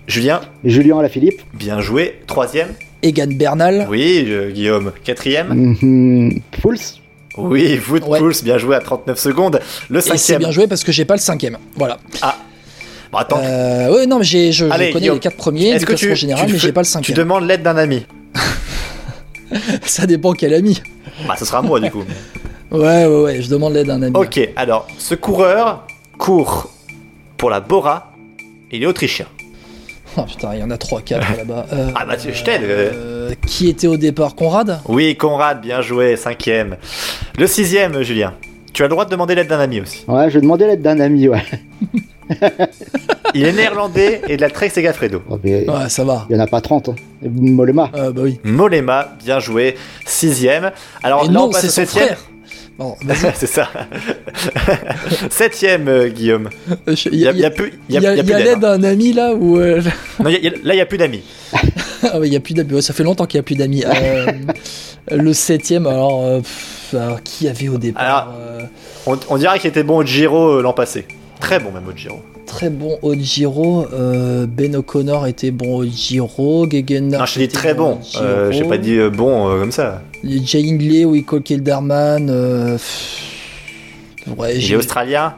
Julien, 0.06 0.40
Julien 0.64 0.98
Alaphilippe. 0.98 1.40
bien 1.54 1.80
joué. 1.80 2.20
Troisième. 2.26 2.68
Egan 3.02 3.28
Bernal. 3.28 3.86
Oui, 3.88 4.24
je- 4.26 4.50
Guillaume. 4.50 4.92
Quatrième. 5.02 5.48
Mhm. 5.54 6.40
Pouls. 6.62 6.74
Oui, 7.36 7.80
Ouais. 8.06 8.18
Pulse, 8.20 8.44
bien 8.44 8.58
joué 8.58 8.76
à 8.76 8.80
39 8.80 9.18
secondes. 9.18 9.60
Le 9.90 9.98
Et 9.98 10.02
c'est 10.02 10.16
cinquième. 10.16 10.38
bien 10.40 10.50
joué 10.52 10.66
parce 10.68 10.84
que 10.84 10.92
j'ai 10.92 11.04
pas 11.04 11.14
le 11.14 11.20
cinquième. 11.20 11.58
Voilà. 11.76 11.98
Bon, 13.10 13.18
attends, 13.18 13.40
Euh, 13.42 13.92
ouais, 13.92 14.06
non, 14.06 14.18
mais 14.18 14.24
j'ai, 14.24 14.52
je, 14.52 14.66
je 14.66 14.70
Allez, 14.70 14.88
connais 14.90 15.00
Guillaume, 15.00 15.16
les 15.16 15.20
quatre 15.20 15.36
premiers 15.36 15.70
est-ce 15.70 15.84
que 15.86 15.94
tu, 15.94 16.14
général, 16.14 16.46
tu 16.46 16.52
mais 16.52 16.58
j'ai 16.58 16.72
pas 16.72 16.80
le 16.82 16.86
tu 16.86 16.92
cinquième. 16.92 17.16
demandes 17.16 17.44
l'aide 17.46 17.62
d'un 17.62 17.76
ami 17.76 18.06
Ça 19.84 20.06
dépend 20.06 20.32
quel 20.32 20.54
ami. 20.54 20.80
Bah, 21.26 21.34
ce 21.38 21.44
sera 21.44 21.62
moi 21.62 21.80
du 21.80 21.90
coup. 21.90 22.04
Ouais, 22.70 23.06
ouais, 23.06 23.22
ouais, 23.22 23.42
je 23.42 23.48
demande 23.48 23.74
l'aide 23.74 23.86
d'un 23.86 24.02
ami. 24.02 24.16
ok, 24.16 24.48
alors, 24.56 24.86
ce 24.98 25.14
coureur 25.14 25.86
court 26.18 26.70
pour 27.36 27.50
la 27.50 27.60
Bora. 27.60 28.12
Il 28.72 28.82
est 28.82 28.86
autrichien. 28.86 29.26
Oh 30.16 30.22
putain, 30.22 30.54
il 30.54 30.60
y 30.60 30.62
en 30.62 30.70
a 30.70 30.76
3-4 30.76 31.10
là-bas. 31.38 31.66
Euh, 31.72 31.90
Ah 31.94 32.04
bah 32.06 32.16
tu- 32.16 32.32
je 32.32 32.44
t'aide. 32.44 32.62
euh. 32.64 33.32
qui 33.46 33.68
était 33.68 33.86
au 33.88 33.96
départ? 33.96 34.34
Conrad? 34.34 34.80
Oui, 34.86 35.16
Conrad, 35.16 35.60
bien 35.60 35.80
joué, 35.80 36.16
cinquième. 36.16 36.76
Le 37.38 37.46
sixième, 37.46 38.02
Julien. 38.02 38.34
Tu 38.72 38.82
as 38.82 38.86
le 38.86 38.90
droit 38.90 39.04
de 39.04 39.10
demander 39.10 39.34
l'aide 39.34 39.48
d'un 39.48 39.60
ami 39.60 39.80
aussi. 39.80 40.04
Ouais, 40.08 40.30
je 40.30 40.38
demandais 40.38 40.66
l'aide 40.66 40.82
d'un 40.82 40.98
ami, 41.00 41.28
ouais. 41.28 41.42
Il 43.34 43.44
est 43.44 43.52
néerlandais 43.52 44.22
et 44.28 44.36
de 44.36 44.40
la 44.40 44.50
Trek 44.50 44.68
Segafredo. 44.70 45.22
Oh, 45.28 45.38
mais 45.42 45.68
Ouais, 45.68 45.88
ça 45.88 46.04
va. 46.04 46.26
Il 46.30 46.36
y 46.36 46.38
en 46.38 46.42
a 46.42 46.46
pas 46.46 46.60
30. 46.60 46.90
Hein. 46.90 46.94
Molema. 47.22 47.90
Euh, 47.94 48.12
bah 48.12 48.22
oui. 48.24 48.38
Molema, 48.44 49.08
bien 49.24 49.40
joué, 49.40 49.76
sixième. 50.06 50.70
Alors 51.02 51.24
Et 51.24 51.26
là, 51.26 51.32
non, 51.32 51.44
on 51.44 51.50
passe 51.50 51.62
c'est 51.62 51.66
au 51.66 51.70
son 51.70 51.74
septième. 51.92 52.04
frère. 52.06 52.18
Bon, 52.78 52.96
c'est 53.34 53.46
ça. 53.46 53.68
Septième, 55.30 55.86
euh, 55.88 56.08
Guillaume. 56.08 56.50
Euh, 56.88 56.94
Il 57.12 57.18
y 57.20 57.28
a, 57.28 57.32
y 57.32 57.36
y 57.36 57.38
il 57.88 57.94
y 57.94 57.96
y 57.98 58.24
l'aide 58.32 58.58
d'un 58.60 58.82
ami 58.82 59.12
là 59.12 59.30
euh, 59.32 59.80
hein. 59.80 59.90
Non, 60.22 60.28
il 60.30 60.32
y 60.32 60.36
a- 60.36 60.38
il 60.40 60.44
y 60.44 60.48
a- 60.48 60.52
là, 60.64 60.74
il 60.74 60.78
y 60.78 60.80
a 60.80 60.86
plus 60.86 60.98
d'amis. 60.98 61.22
ah 62.10 62.18
ouais, 62.18 62.28
y 62.28 62.36
a 62.36 62.40
plus 62.40 62.54
d'amis. 62.54 62.74
Ouais, 62.74 62.82
ça 62.82 62.92
fait 62.92 63.04
longtemps 63.04 63.26
qu'il 63.26 63.38
y 63.38 63.40
a 63.40 63.44
plus 63.44 63.54
d'amis. 63.54 63.84
Euh, 63.84 64.26
le 65.10 65.32
septième, 65.32 65.86
alors, 65.86 66.24
euh, 66.24 66.38
pff, 66.40 66.94
alors, 67.00 67.22
qui 67.22 67.48
avait 67.48 67.68
au 67.68 67.78
départ 67.78 68.02
Alors- 68.02 68.34
euh, 68.38 68.60
On, 69.06 69.18
on 69.28 69.36
dirait 69.38 69.58
qu'il 69.60 69.68
était 69.70 69.84
bon 69.84 69.98
au 69.98 70.04
Giro 70.04 70.58
euh, 70.58 70.62
l'an 70.62 70.72
passé. 70.72 71.06
Très 71.40 71.60
bon 71.60 71.70
même 71.70 71.86
au 71.88 71.96
Giro. 71.96 72.22
Très 72.46 72.70
bon 72.70 72.98
au 73.02 73.14
Giro. 73.14 73.86
euh, 73.92 74.46
ben 74.48 74.76
O'Connor 74.76 75.26
était 75.26 75.50
bon 75.50 75.78
au 75.78 75.84
Giro. 75.84 76.66
Gegenhardt 76.70 77.18
Non, 77.20 77.26
je 77.26 77.40
était 77.40 77.52
très 77.52 77.74
bon. 77.74 77.98
au 78.14 78.18
Euh. 78.22 78.52
J'ai 78.52 78.64
pas 78.64 78.78
dit 78.78 78.98
euh, 78.98 79.10
bon 79.10 79.48
euh, 79.48 79.60
comme 79.60 79.72
ça. 79.72 80.02
Jay 80.22 80.62
Hindley 80.70 81.04
ou 81.04 81.12
Nicole 81.14 81.42
Kelderman. 81.42 82.28
euh, 82.30 82.78
ouais, 84.36 84.56
Il 84.56 84.60
j'ai- 84.60 84.74
est 84.74 84.76
australien. 84.76 85.34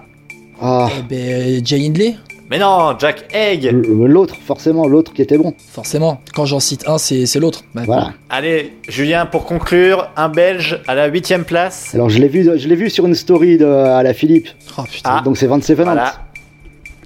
Ah, 0.61 0.89
eh 0.99 1.03
ben, 1.03 1.65
Jay 1.67 1.87
Hindley, 1.87 2.17
Mais 2.51 2.59
non, 2.59 2.95
Jack 2.99 3.27
Egg. 3.35 3.71
l'autre, 3.73 4.37
forcément, 4.47 4.87
l'autre 4.87 5.13
qui 5.13 5.21
était 5.23 5.37
bon. 5.37 5.53
forcément. 5.73 6.21
Quand 6.35 6.45
j'en 6.47 6.61
cite 6.61 6.89
un, 6.89 6.97
c'est 6.99 7.27
c'est 7.27 7.39
l'autre. 7.41 7.63
Ouais. 7.75 7.83
Voilà. 7.85 8.13
Allez, 8.31 8.73
Julien, 8.89 9.27
pour 9.27 9.45
conclure, 9.45 10.09
un 10.17 10.29
Belge 10.29 10.81
à 10.87 10.95
la 10.95 11.07
huitième 11.09 11.45
place. 11.45 11.91
Alors, 11.95 12.09
je 12.09 12.19
l'ai 12.19 12.29
vu, 12.29 12.49
je 12.57 12.69
l'ai 12.69 12.77
vu 12.77 12.89
sur 12.91 13.05
une 13.07 13.15
story 13.15 13.59
de, 13.59 13.67
à 13.67 14.03
la 14.03 14.15
Philippe. 14.15 14.49
Oh 14.79 14.83
putain. 14.91 15.17
Ah, 15.19 15.23
Donc, 15.25 15.37
c'est 15.37 15.47
27 15.47 15.77
voilà. 15.81 16.15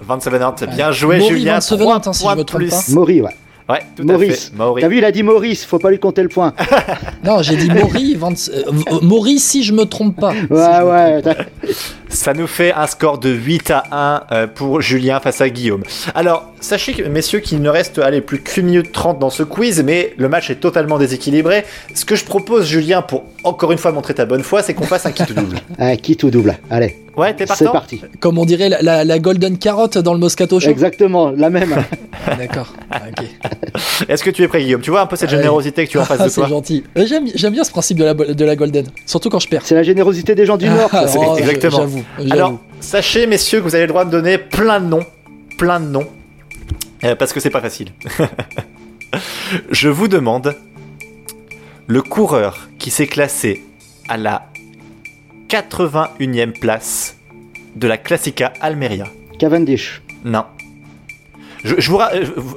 27 0.01 0.33
Nantes. 0.39 0.63
Bien 0.75 0.91
joué, 0.91 1.17
Maurice 1.19 1.37
Julien. 1.37 1.53
27 1.55 1.79
Trois 1.79 1.93
Nantes, 1.93 2.07
hein, 2.07 2.13
si 2.13 2.23
je 2.27 2.35
me 2.35 2.43
trompe 2.43 2.61
plus. 2.61 2.69
pas. 2.69 2.81
Maury, 2.89 3.21
ouais. 3.21 3.35
Ouais, 3.69 3.79
tout 3.95 4.03
Maurice. 4.03 4.47
à 4.47 4.51
fait. 4.51 4.57
Maurice. 4.57 4.81
T'as 4.81 4.87
vu, 4.89 4.97
il 4.97 5.05
a 5.05 5.11
dit 5.11 5.23
Maurice, 5.23 5.65
faut 5.65 5.79
pas 5.79 5.91
lui 5.91 5.99
compter 5.99 6.23
le 6.23 6.29
point. 6.29 6.53
Non, 7.23 7.41
j'ai 7.43 7.55
dit 7.55 7.69
Maury, 7.69 8.15
20 8.15 8.49
euh, 8.49 8.63
euh, 8.67 8.99
Maury, 9.03 9.37
si 9.39 9.63
je 9.63 9.73
me 9.73 9.85
trompe 9.85 10.19
pas. 10.19 10.33
Ouais, 10.49 10.81
ouais. 10.81 11.21
Ça 12.11 12.33
nous 12.33 12.45
fait 12.47 12.73
un 12.73 12.87
score 12.87 13.19
de 13.19 13.29
8 13.29 13.71
à 13.71 13.83
1 13.91 14.23
euh, 14.35 14.47
pour 14.47 14.81
Julien 14.81 15.21
face 15.21 15.39
à 15.39 15.49
Guillaume. 15.49 15.83
Alors, 16.13 16.51
sachez, 16.59 16.93
que, 16.93 17.03
messieurs, 17.03 17.39
qu'il 17.39 17.61
ne 17.61 17.69
reste 17.69 17.99
allez, 17.99 18.19
plus 18.19 18.41
qu'une 18.41 18.65
minute 18.65 18.91
30 18.91 19.17
dans 19.17 19.29
ce 19.29 19.43
quiz, 19.43 19.81
mais 19.85 20.13
le 20.17 20.27
match 20.27 20.49
est 20.49 20.55
totalement 20.55 20.97
déséquilibré. 20.97 21.63
Ce 21.95 22.03
que 22.03 22.17
je 22.17 22.25
propose, 22.25 22.65
Julien, 22.67 23.01
pour 23.01 23.23
encore 23.45 23.71
une 23.71 23.77
fois 23.77 23.93
montrer 23.93 24.13
ta 24.13 24.25
bonne 24.25 24.43
foi, 24.43 24.61
c'est 24.61 24.73
qu'on 24.73 24.83
fasse 24.85 25.05
un 25.05 25.11
kit 25.11 25.23
double. 25.33 25.57
Ah, 25.79 25.95
qui 25.95 26.15
tout 26.17 26.29
double 26.29 26.57
Allez, 26.69 26.97
Ouais, 27.17 27.33
t'es 27.33 27.45
c'est 27.45 27.65
partant 27.65 27.71
parti. 27.71 27.97
pas. 27.97 28.07
Comme 28.19 28.37
on 28.37 28.45
dirait 28.45 28.69
la, 28.69 28.81
la- 28.81 29.03
la 29.03 29.19
golden 29.19 29.57
carotte 29.57 29.97
dans 29.97 30.13
le 30.13 30.19
Moscato 30.19 30.59
Show. 30.59 30.69
Exactement, 30.69 31.31
la 31.35 31.49
même. 31.49 31.75
D'accord. 32.37 32.73
Ah, 32.89 33.01
ok. 33.09 33.25
Est-ce 34.09 34.23
que 34.23 34.29
tu 34.29 34.43
es 34.43 34.47
prêt, 34.47 34.61
Guillaume? 34.61 34.81
Tu 34.81 34.91
vois 34.91 35.01
un 35.01 35.07
peu 35.07 35.15
cette 35.15 35.29
Allez. 35.29 35.37
générosité 35.39 35.85
que 35.85 35.91
tu 35.91 35.97
as 35.97 36.01
en 36.01 36.05
face 36.05 36.17
Ah, 36.21 36.25
de 36.25 36.29
c'est 36.29 36.41
toi? 36.41 36.47
gentil. 36.49 36.83
Euh, 36.97 37.05
J'aime, 37.05 37.25
j'aime 37.35 37.51
bien 37.53 37.63
ce 37.63 37.71
principe 37.71 37.97
de 37.97 38.05
la, 38.05 38.13
de 38.13 38.45
la 38.45 38.55
golden, 38.55 38.85
surtout 39.05 39.29
quand 39.29 39.39
je 39.39 39.47
perds. 39.49 39.61
C'est 39.65 39.75
la 39.75 39.83
générosité 39.83 40.35
des 40.35 40.45
gens 40.45 40.55
du 40.57 40.69
Nord. 40.69 40.89
Ah, 40.93 41.05
oh, 41.17 41.35
exactement. 41.37 41.77
J'avoue. 41.79 42.00
J'avoue. 42.17 42.31
Alors, 42.31 42.59
sachez, 42.79 43.27
messieurs, 43.27 43.59
que 43.59 43.63
vous 43.63 43.75
avez 43.75 43.85
le 43.85 43.89
droit 43.89 44.05
de 44.05 44.11
donner 44.11 44.37
plein 44.37 44.79
de 44.79 44.85
noms. 44.85 45.05
Plein 45.57 45.79
de 45.79 45.85
noms. 45.85 46.07
Euh, 47.03 47.15
parce 47.15 47.33
que 47.33 47.39
c'est 47.39 47.49
pas 47.49 47.61
facile. 47.61 47.89
Je 49.71 49.89
vous 49.89 50.07
demande 50.07 50.55
le 51.87 52.01
coureur 52.01 52.69
qui 52.79 52.91
s'est 52.91 53.07
classé 53.07 53.63
à 54.07 54.17
la 54.17 54.47
81e 55.49 56.57
place 56.57 57.17
de 57.75 57.87
la 57.87 57.97
Classica 57.97 58.53
Almeria. 58.61 59.07
Cavendish. 59.39 60.01
Non. 60.23 60.45
Je, 61.63 61.75
je 61.77 61.91
vous 61.91 61.97
ra- 61.97 62.11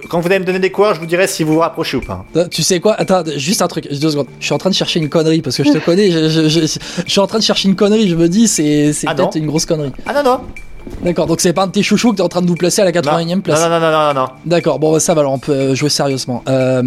quand 0.09 0.21
vous 0.21 0.27
allez 0.27 0.39
me 0.39 0.45
donner 0.45 0.59
des 0.59 0.71
coureurs, 0.71 0.95
je 0.95 1.01
vous 1.01 1.07
dirai 1.07 1.27
si 1.27 1.43
vous 1.45 1.55
vous 1.55 1.59
rapprochez 1.61 1.97
ou 1.97 2.01
pas. 2.01 2.25
Tu 2.51 2.63
sais 2.63 2.81
quoi? 2.81 2.95
Attends, 2.95 3.23
juste 3.37 3.61
un 3.63 3.69
truc, 3.69 3.87
deux 3.93 4.11
secondes. 4.11 4.27
Je 4.41 4.45
suis 4.47 4.55
en 4.55 4.59
train 4.59 4.71
de 4.71 4.75
chercher 4.75 4.99
une 5.01 5.09
connerie 5.11 5.43
parce 5.43 5.57
que 5.57 5.65
je 5.65 5.73
te 5.73 5.79
connais. 5.85 6.11
Je, 6.11 6.29
je- 6.29 6.49
je- 6.49 6.79
je 7.07 7.11
suis 7.11 7.21
en 7.21 7.27
train 7.27 7.39
de 7.39 7.43
chercher 7.45 7.69
une 7.69 7.77
connerie. 7.77 8.09
Je 8.09 8.15
me 8.17 8.29
dis, 8.29 8.49
c'est, 8.49 8.93
Ah 9.07 9.15
peut-être 9.15 9.37
une 9.37 9.47
grosse 9.47 9.67
connerie. 9.67 9.93
Ah 10.07 10.13
non, 10.15 10.23
non. 10.23 10.41
D'accord, 11.03 11.27
donc 11.27 11.41
c'est 11.41 11.53
pas 11.55 11.63
un 11.63 11.67
de 11.67 11.73
tes 11.73 11.83
chouchous 11.83 12.11
que 12.13 12.17
t'es 12.17 12.23
en 12.23 12.29
train 12.29 12.43
de 12.43 12.47
nous 12.47 12.55
placer 12.57 12.83
à 12.83 12.85
la 12.85 12.93
81 12.93 13.39
e 13.39 13.41
place? 13.41 13.61
Non, 13.63 13.69
non, 13.71 13.81
non, 13.81 13.91
non, 13.91 14.15
non, 14.15 14.21
non. 14.21 14.27
D'accord, 14.45 14.79
bon, 14.79 14.93
bah, 14.93 15.01
ça 15.01 15.15
va, 15.15 15.21
alors 15.23 15.33
on 15.33 15.39
peut 15.39 15.53
euh, 15.53 15.75
jouer 15.75 15.89
sérieusement. 15.89 16.43
Euh... 16.49 16.83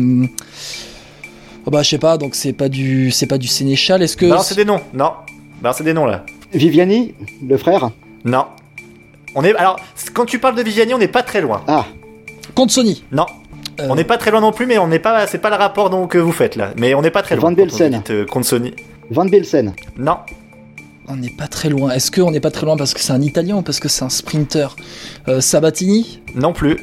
oh, 1.66 1.72
bah, 1.72 1.82
je 1.84 1.90
sais 1.90 1.98
pas, 1.98 2.18
donc 2.18 2.36
c'est 2.36 2.54
pas 2.54 2.70
du, 2.70 3.10
c'est 3.12 3.26
pas 3.26 3.38
du 3.38 3.48
Sénéchal. 3.48 4.02
Est-ce 4.04 4.16
que. 4.18 4.26
Non, 4.26 4.40
c'est 4.44 4.56
des 4.56 4.66
noms. 4.66 4.82
Non. 4.94 5.12
Non, 5.64 5.72
c'est 5.74 5.84
des 5.84 5.94
noms 5.94 6.06
là. 6.06 6.24
Viviani, 6.54 7.14
le 7.48 7.58
frère? 7.58 7.90
Non. 8.24 8.46
On 9.36 9.44
est 9.44 9.56
alors 9.56 9.78
quand 10.14 10.26
tu 10.26 10.40
parles 10.40 10.56
de 10.56 10.62
Viviani, 10.64 10.94
on 10.94 10.98
n'est 11.00 11.08
pas 11.08 11.24
très 11.24 11.42
loin. 11.42 11.62
Ah, 11.68 11.86
Contre 12.58 12.74
Sony. 12.74 13.04
Non. 13.12 13.28
Euh, 13.80 13.86
On 13.88 13.94
n'est 13.94 14.04
pas 14.04 14.18
très 14.18 14.32
loin 14.32 14.42
non 14.42 14.52
plus, 14.52 14.66
mais 14.66 14.80
on 14.80 14.88
n'est 14.88 14.98
pas, 14.98 15.28
c'est 15.28 15.38
pas 15.38 15.52
le 15.52 15.58
rapport 15.58 15.92
donc 15.92 16.10
que 16.14 16.18
vous 16.18 16.32
faites 16.32 16.56
là. 16.56 16.72
Mais 16.76 16.96
on 16.96 17.04
n'est 17.04 17.12
pas 17.12 17.22
très 17.22 17.36
Van 17.36 17.50
loin. 17.52 17.52
quand 17.52 17.56
Belsen. 17.78 18.02
euh, 18.10 18.26
contre 18.26 18.48
Sony. 18.48 18.74
Van 19.12 19.26
Belsen. 19.26 19.74
Non. 19.96 20.18
On 21.08 21.16
n'est 21.18 21.30
pas 21.30 21.46
très 21.48 21.70
loin. 21.70 21.92
Est-ce 21.92 22.10
qu'on 22.12 22.32
n'est 22.32 22.40
pas 22.40 22.50
très 22.50 22.66
loin 22.66 22.76
parce 22.76 22.96
que 22.96 23.00
c'est 23.00 23.14
un 23.14 23.22
Italien 23.22 23.58
ou 23.58 23.62
parce 23.62 23.80
que 23.80 23.88
c'est 23.88 24.04
un 24.04 24.10
sprinter? 24.10 24.76
Euh, 25.28 25.40
Sabatini? 25.40 26.20
Non 26.34 26.52
plus. 26.52 26.78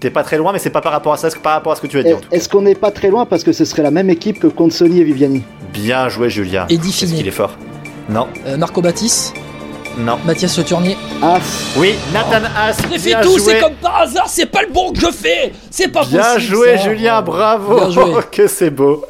T'es 0.00 0.08
pas 0.08 0.22
très 0.24 0.38
loin, 0.38 0.50
mais 0.54 0.58
c'est 0.58 0.70
pas 0.70 0.80
par 0.80 0.92
rapport 0.92 1.12
à 1.12 1.18
ça, 1.18 1.28
c'est 1.28 1.38
par 1.42 1.52
rapport 1.52 1.72
à 1.72 1.76
ce 1.76 1.82
que 1.82 1.86
tu 1.88 1.98
as 1.98 2.02
dit. 2.04 2.14
En 2.14 2.16
tout 2.20 2.30
cas. 2.30 2.34
Est-ce 2.36 2.48
qu'on 2.48 2.62
n'est 2.62 2.74
pas 2.74 2.90
très 2.90 3.10
loin 3.10 3.26
parce 3.26 3.44
que 3.44 3.52
ce 3.52 3.66
serait 3.66 3.82
la 3.82 3.90
même 3.90 4.08
équipe 4.08 4.40
que 4.40 4.46
Consoni 4.46 5.00
et 5.00 5.04
Viviani? 5.04 5.42
Bien 5.74 6.08
joué, 6.08 6.30
Julien. 6.30 6.66
Eddie 6.70 6.88
Est-ce 6.88 7.12
qu'il 7.14 7.28
est 7.28 7.30
fort 7.30 7.58
Non. 8.08 8.28
Euh, 8.46 8.56
Marco 8.56 8.80
Battis? 8.80 9.32
Non. 9.98 10.18
Mathias 10.24 10.56
Le 10.58 10.64
Tournier 10.64 10.96
Ah, 11.22 11.38
Oui, 11.76 11.94
Nathan 12.12 12.46
Haas. 12.56 12.76
J'ai 12.90 12.98
fait 12.98 13.20
tout, 13.22 13.38
c'est 13.38 13.60
comme 13.60 13.74
par 13.74 14.02
hasard, 14.02 14.26
c'est 14.28 14.46
pas 14.46 14.62
le 14.62 14.72
bon 14.72 14.92
que 14.92 15.00
je 15.00 15.10
fais 15.10 15.52
C'est 15.70 15.88
pas 15.88 16.04
Bien 16.04 16.22
possible 16.34 16.54
joué, 16.54 16.76
ça. 16.78 16.84
Julien, 16.84 17.22
bravo. 17.22 17.76
Bien 17.76 17.90
joué. 17.90 18.14
que 18.32 18.46
c'est 18.46 18.70
beau. 18.70 19.04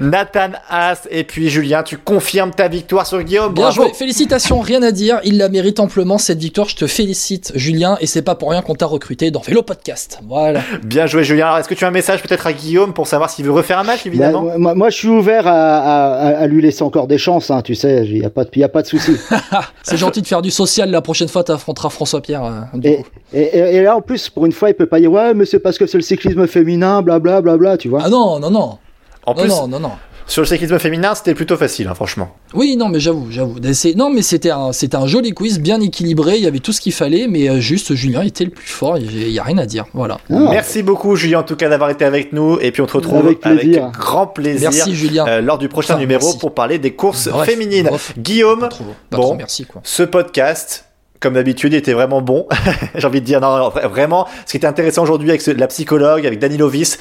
Nathan 0.00 0.50
Haas 0.68 1.06
et 1.10 1.24
puis 1.24 1.48
Julien, 1.50 1.82
tu 1.82 1.96
confirmes 1.98 2.50
ta 2.50 2.68
victoire 2.68 3.06
sur 3.06 3.22
Guillaume. 3.22 3.52
Bien 3.54 3.64
bravo. 3.66 3.82
joué, 3.84 3.92
félicitations, 3.94 4.60
rien 4.60 4.82
à 4.82 4.92
dire, 4.92 5.20
il 5.24 5.38
la 5.38 5.48
mérite 5.48 5.80
amplement 5.80 6.18
cette 6.18 6.38
victoire, 6.38 6.68
je 6.68 6.76
te 6.76 6.86
félicite 6.86 7.52
Julien, 7.54 7.96
et 8.00 8.06
c'est 8.06 8.22
pas 8.22 8.34
pour 8.34 8.50
rien 8.50 8.62
qu'on 8.62 8.74
t'a 8.74 8.86
recruté 8.86 9.30
dans 9.30 9.40
Vélo 9.40 9.62
Podcast, 9.62 10.18
voilà. 10.28 10.60
Bien 10.84 11.06
joué, 11.06 11.24
Julien. 11.24 11.46
Alors, 11.46 11.58
est-ce 11.58 11.68
que 11.68 11.74
tu 11.74 11.84
as 11.84 11.88
un 11.88 11.92
message 11.92 12.22
peut-être 12.22 12.46
à 12.46 12.52
Guillaume 12.52 12.92
pour 12.92 13.06
savoir 13.06 13.30
s'il 13.30 13.44
veut 13.44 13.52
refaire 13.52 13.78
un 13.78 13.84
match, 13.84 14.06
évidemment 14.06 14.42
bah, 14.42 14.54
moi, 14.58 14.74
moi, 14.74 14.90
je 14.90 14.96
suis 14.96 15.08
ouvert 15.08 15.46
à, 15.46 15.52
à- 15.78 16.36
à 16.40 16.46
lui 16.46 16.62
laisser 16.62 16.82
encore 16.82 17.06
des 17.06 17.18
chances, 17.18 17.50
hein, 17.50 17.62
tu 17.62 17.74
sais, 17.74 18.04
il 18.06 18.14
n'y 18.20 18.24
a 18.24 18.30
pas 18.30 18.44
de, 18.44 18.50
y 18.56 18.64
a 18.64 18.68
pas 18.68 18.82
de 18.82 18.86
souci. 18.86 19.12
C'est 19.82 19.96
gentil 19.96 20.22
de 20.22 20.26
faire 20.26 20.42
du 20.42 20.50
social, 20.50 20.90
la 20.90 21.00
prochaine 21.02 21.28
fois 21.28 21.44
t'affronteras 21.44 21.90
François 21.90 22.20
Pierre. 22.20 22.44
euh, 22.44 22.60
du 22.78 22.88
et, 22.88 22.96
coup. 22.96 23.04
et, 23.32 23.40
et- 23.42 23.76
et 23.76 23.82
là, 23.82 23.96
en 23.96 24.00
plus, 24.00 24.28
pour 24.28 24.46
une 24.46 24.52
fois, 24.52 24.68
il 24.70 24.74
peut 24.74 24.86
pas 24.86 24.98
dire 25.00 25.10
ouais, 25.12 25.34
mais 25.34 25.44
c'est 25.44 25.58
parce 25.60 25.78
que 25.78 25.86
c'est 25.86 25.98
le 25.98 26.02
cyclisme 26.02 26.46
féminin, 26.46 27.02
blablabla, 27.02 27.40
bla, 27.42 27.56
bla, 27.56 27.76
tu 27.76 27.88
vois. 27.88 28.00
Ah 28.04 28.08
non, 28.08 28.38
non, 28.40 28.50
non, 28.50 28.78
En 29.26 29.34
non, 29.34 29.40
plus, 29.42 29.48
non, 29.48 29.68
non, 29.68 29.80
non. 29.80 29.90
sur 30.26 30.42
le 30.42 30.46
cyclisme 30.46 30.78
féminin, 30.78 31.14
c'était 31.14 31.34
plutôt 31.34 31.56
facile, 31.56 31.88
hein, 31.88 31.94
franchement. 31.94 32.34
Oui, 32.54 32.76
non, 32.76 32.88
mais 32.88 32.98
j'avoue, 33.00 33.26
j'avoue. 33.30 33.56
C'est- 33.72 33.94
Non, 33.94 34.08
mais 34.10 34.22
c'était 34.22 34.50
un, 34.50 34.70
un 34.92 35.06
joli 35.06 35.32
quiz, 35.32 35.60
bien 35.60 35.80
équilibré, 35.80 36.36
il 36.36 36.42
y 36.42 36.46
avait 36.46 36.58
tout 36.60 36.72
ce 36.72 36.80
qu'il 36.80 36.92
fallait, 36.92 37.26
mais 37.28 37.48
euh, 37.50 37.60
juste 37.60 37.94
Julien 37.94 38.22
était 38.22 38.44
le 38.44 38.50
plus 38.50 38.66
fort, 38.68 38.96
il 38.98 39.30
y 39.30 39.38
a 39.38 39.42
rien 39.42 39.58
à 39.58 39.66
dire, 39.66 39.84
voilà. 39.92 40.18
Ah. 40.30 40.34
Merci 40.50 40.82
beaucoup, 40.82 41.16
Julien, 41.16 41.40
en 41.40 41.42
tout 41.42 41.56
cas, 41.56 41.68
d'avoir 41.68 41.90
été 41.90 42.04
avec 42.04 42.32
nous. 42.32 42.58
Et 42.60 42.70
puis, 42.72 42.80
on 42.82 42.86
te 42.86 42.92
retrouve 42.94 43.26
Avec 43.26 43.44
avec, 43.44 43.60
plaisir. 43.60 43.90
grand 43.92 44.26
plaisir 44.26 44.70
Merci 44.72 44.94
Julien. 44.94 45.26
euh, 45.28 45.40
lors 45.42 45.58
du 45.58 45.68
prochain 45.68 45.94
Enfin, 45.94 46.00
numéro 46.00 46.24
merci. 46.24 46.38
pour 46.38 46.54
parler 46.54 46.78
des 46.78 46.92
courses 46.94 47.28
Bref, 47.28 47.48
féminines. 47.48 47.86
bref. 47.88 48.12
Guillaume, 48.18 48.60
Pas 48.60 48.68
trop, 48.68 48.84
pas 49.10 49.16
bon. 49.18 49.22
trop, 49.22 49.34
merci 49.34 49.64
quoi. 49.66 49.80
ce 49.84 50.02
podcast, 50.02 50.86
comme 51.20 51.34
d'habitude, 51.34 51.74
était 51.74 51.92
vraiment 51.92 52.22
bon. 52.22 52.46
J'ai 52.94 53.06
envie 53.06 53.20
de 53.20 53.26
dire, 53.26 53.40
non, 53.42 53.58
non, 53.58 53.68
vra- 53.68 53.86
vraiment, 53.88 54.26
ce 54.46 54.52
qui 54.52 54.56
était 54.56 54.66
intéressant 54.66 55.02
aujourd'hui 55.02 55.28
avec 55.28 55.42
ce- 55.42 55.50
la 55.50 55.66
psychologue, 55.66 56.26
avec 56.26 56.38
Dani 56.38 56.56
Lovis, 56.56 56.98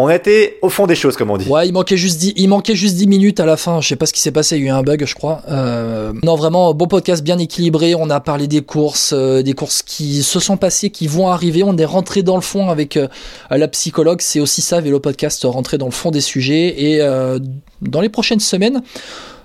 on 0.00 0.08
été 0.08 0.58
au 0.62 0.68
fond 0.68 0.86
des 0.86 0.94
choses, 0.94 1.16
comme 1.16 1.30
on 1.30 1.36
dit. 1.36 1.48
Ouais, 1.48 1.68
il 1.68 1.72
manquait 1.72 1.96
juste 1.96 2.18
10, 2.18 2.32
il 2.36 2.48
manquait 2.48 2.74
juste 2.74 2.96
10 2.96 3.06
minutes 3.06 3.40
à 3.40 3.46
la 3.46 3.56
fin. 3.56 3.80
Je 3.80 3.88
sais 3.88 3.96
pas 3.96 4.06
ce 4.06 4.12
qui 4.12 4.20
s'est 4.20 4.30
passé, 4.30 4.56
il 4.56 4.62
y 4.62 4.64
a 4.64 4.68
eu 4.68 4.70
un 4.70 4.82
bug, 4.82 5.04
je 5.04 5.14
crois. 5.14 5.42
Euh, 5.50 6.12
non, 6.22 6.36
vraiment, 6.36 6.72
bon 6.74 6.86
podcast 6.86 7.22
bien 7.22 7.38
équilibré. 7.38 7.94
On 7.94 8.08
a 8.10 8.20
parlé 8.20 8.46
des 8.46 8.62
courses, 8.62 9.12
euh, 9.14 9.42
des 9.42 9.52
courses 9.52 9.82
qui 9.82 10.22
se 10.22 10.40
sont 10.40 10.56
passées, 10.56 10.90
qui 10.90 11.06
vont 11.06 11.28
arriver. 11.28 11.62
On 11.62 11.76
est 11.76 11.84
rentré 11.84 12.22
dans 12.22 12.36
le 12.36 12.42
fond 12.42 12.70
avec 12.70 12.96
euh, 12.96 13.08
la 13.50 13.68
psychologue. 13.68 14.20
C'est 14.20 14.40
aussi 14.40 14.62
ça, 14.62 14.80
Vélo 14.80 15.00
Podcast, 15.00 15.42
rentrer 15.44 15.78
dans 15.78 15.86
le 15.86 15.92
fond 15.92 16.10
des 16.10 16.20
sujets. 16.20 16.82
Et 16.82 17.00
dans 17.82 18.00
les 18.00 18.08
prochaines 18.08 18.40
semaines, 18.40 18.82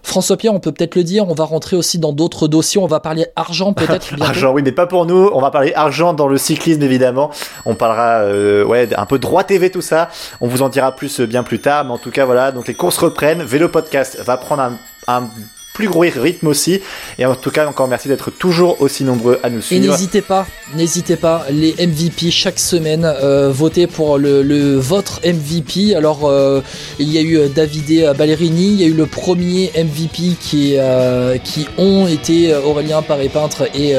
François 0.06 0.38
Pierre, 0.38 0.54
on 0.54 0.60
peut 0.60 0.72
peut-être 0.72 0.96
le 0.96 1.04
dire, 1.04 1.28
on 1.28 1.34
va 1.34 1.46
rentrer 1.46 1.76
aussi 1.76 1.98
dans 1.98 2.14
d'autres 2.14 2.48
dossiers. 2.48 2.80
On 2.80 2.86
va 2.86 3.00
parler 3.00 3.26
argent 3.36 3.74
peut-être. 3.74 4.14
Argent, 4.22 4.54
oui, 4.54 4.62
mais 4.64 4.72
pas 4.72 4.86
pour 4.86 5.08
nous. 5.08 5.32
On 5.34 5.42
va 5.42 5.50
parler 5.50 5.74
argent 5.74 6.14
dans 6.14 6.28
le 6.28 6.38
cyclisme, 6.38 6.84
évidemment. 6.84 7.32
On 7.66 7.74
parlera, 7.74 8.20
euh, 8.20 8.64
ouais, 8.64 8.88
un 8.96 9.06
peu 9.08 9.18
droit 9.18 9.44
TV, 9.44 9.72
tout 9.72 9.82
ça. 9.82 10.10
On 10.42 10.48
vous 10.48 10.62
en 10.62 10.70
dira 10.70 10.92
plus 10.92 11.20
euh, 11.20 11.26
bien 11.26 11.42
plus 11.42 11.60
tard. 11.60 11.86
Mais 11.86 11.92
en 11.92 11.98
tout 11.98 12.12
cas, 12.12 12.26
voilà. 12.26 12.52
Donc 12.52 12.68
les 12.68 12.76
courses 12.76 13.00
reprennent. 13.00 13.42
Vélo 13.42 13.68
Podcast 13.68 14.20
va 14.24 14.38
prendre 14.38 14.62
un, 14.62 14.74
un 15.08 15.28
plus 15.76 15.88
gros 15.90 16.00
rythme 16.00 16.48
aussi. 16.48 16.80
Et 17.20 17.26
en 17.26 17.36
tout 17.36 17.52
cas, 17.52 17.68
encore 17.68 17.88
merci 17.88 18.08
d'être 18.08 18.32
toujours 18.32 18.82
aussi 18.82 19.04
nombreux 19.04 19.40
à 19.44 19.50
nous 19.52 19.60
Et 19.60 19.62
suivre. 19.62 19.92
n'hésitez 19.92 20.22
pas, 20.22 20.48
n'hésitez 20.76 21.18
pas, 21.18 21.46
les 21.52 21.74
MVP 21.86 22.32
chaque 22.32 22.58
semaine, 22.60 23.04
euh, 23.06 23.52
votez 23.52 23.86
pour 23.86 24.18
le, 24.18 24.42
le- 24.42 24.78
votre 24.80 25.20
MVP. 25.24 25.94
Alors, 25.96 26.22
euh, 26.28 26.62
il 26.98 27.12
y 27.12 27.18
a 27.18 27.22
eu 27.22 27.38
euh, 27.38 27.48
Davide 27.50 28.14
Ballerini, 28.18 28.68
il 28.74 28.82
y 28.82 28.84
a 28.86 28.88
eu 28.88 28.94
le 28.94 29.06
premier 29.06 29.72
MVP 29.76 30.36
qui, 30.40 30.76
euh, 30.78 31.38
qui 31.38 31.68
ont 31.78 32.08
été 32.08 32.56
Aurélien 32.56 33.02
Paré-Peintre 33.02 33.64
et, 33.76 33.92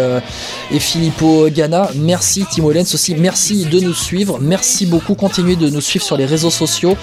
et 0.72 0.78
Filippo 0.80 1.48
Ganna. 1.50 1.90
Merci 1.96 2.44
Timo 2.50 2.72
Lenz 2.72 2.94
aussi, 2.94 3.14
merci 3.14 3.66
de 3.66 3.80
nous 3.80 3.92
suivre, 3.94 4.38
merci 4.40 4.86
beaucoup, 4.86 5.14
continuez 5.14 5.56
de 5.56 5.68
nous 5.68 5.80
suivre 5.82 6.04
sur 6.04 6.16
les 6.16 6.24
réseaux 6.24 6.50
sociaux, 6.50 6.96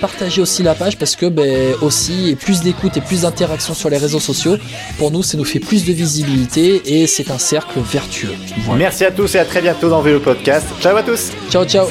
partagez 0.00 0.40
aussi 0.40 0.62
la 0.62 0.74
page 0.74 0.96
parce 0.96 1.16
que 1.16 1.26
ben, 1.26 1.74
aussi, 1.82 2.30
et 2.30 2.36
plus 2.36 2.60
d'écoute 2.60 2.96
et 2.96 3.00
plus 3.00 3.22
d'interaction 3.22 3.74
sur 3.74 3.90
les 3.90 3.95
réseaux 3.98 4.20
sociaux, 4.20 4.56
pour 4.98 5.10
nous, 5.10 5.22
ça 5.22 5.36
nous 5.36 5.44
fait 5.44 5.60
plus 5.60 5.84
de 5.84 5.92
visibilité 5.92 6.82
et 6.84 7.06
c'est 7.06 7.30
un 7.30 7.38
cercle 7.38 7.80
vertueux. 7.80 8.34
Voilà. 8.64 8.78
Merci 8.78 9.04
à 9.04 9.10
tous 9.10 9.34
et 9.34 9.38
à 9.38 9.44
très 9.44 9.62
bientôt 9.62 9.88
dans 9.88 10.00
VO 10.02 10.20
Podcast. 10.20 10.66
Ciao 10.80 10.96
à 10.96 11.02
tous. 11.02 11.30
Ciao, 11.50 11.64
ciao. 11.64 11.86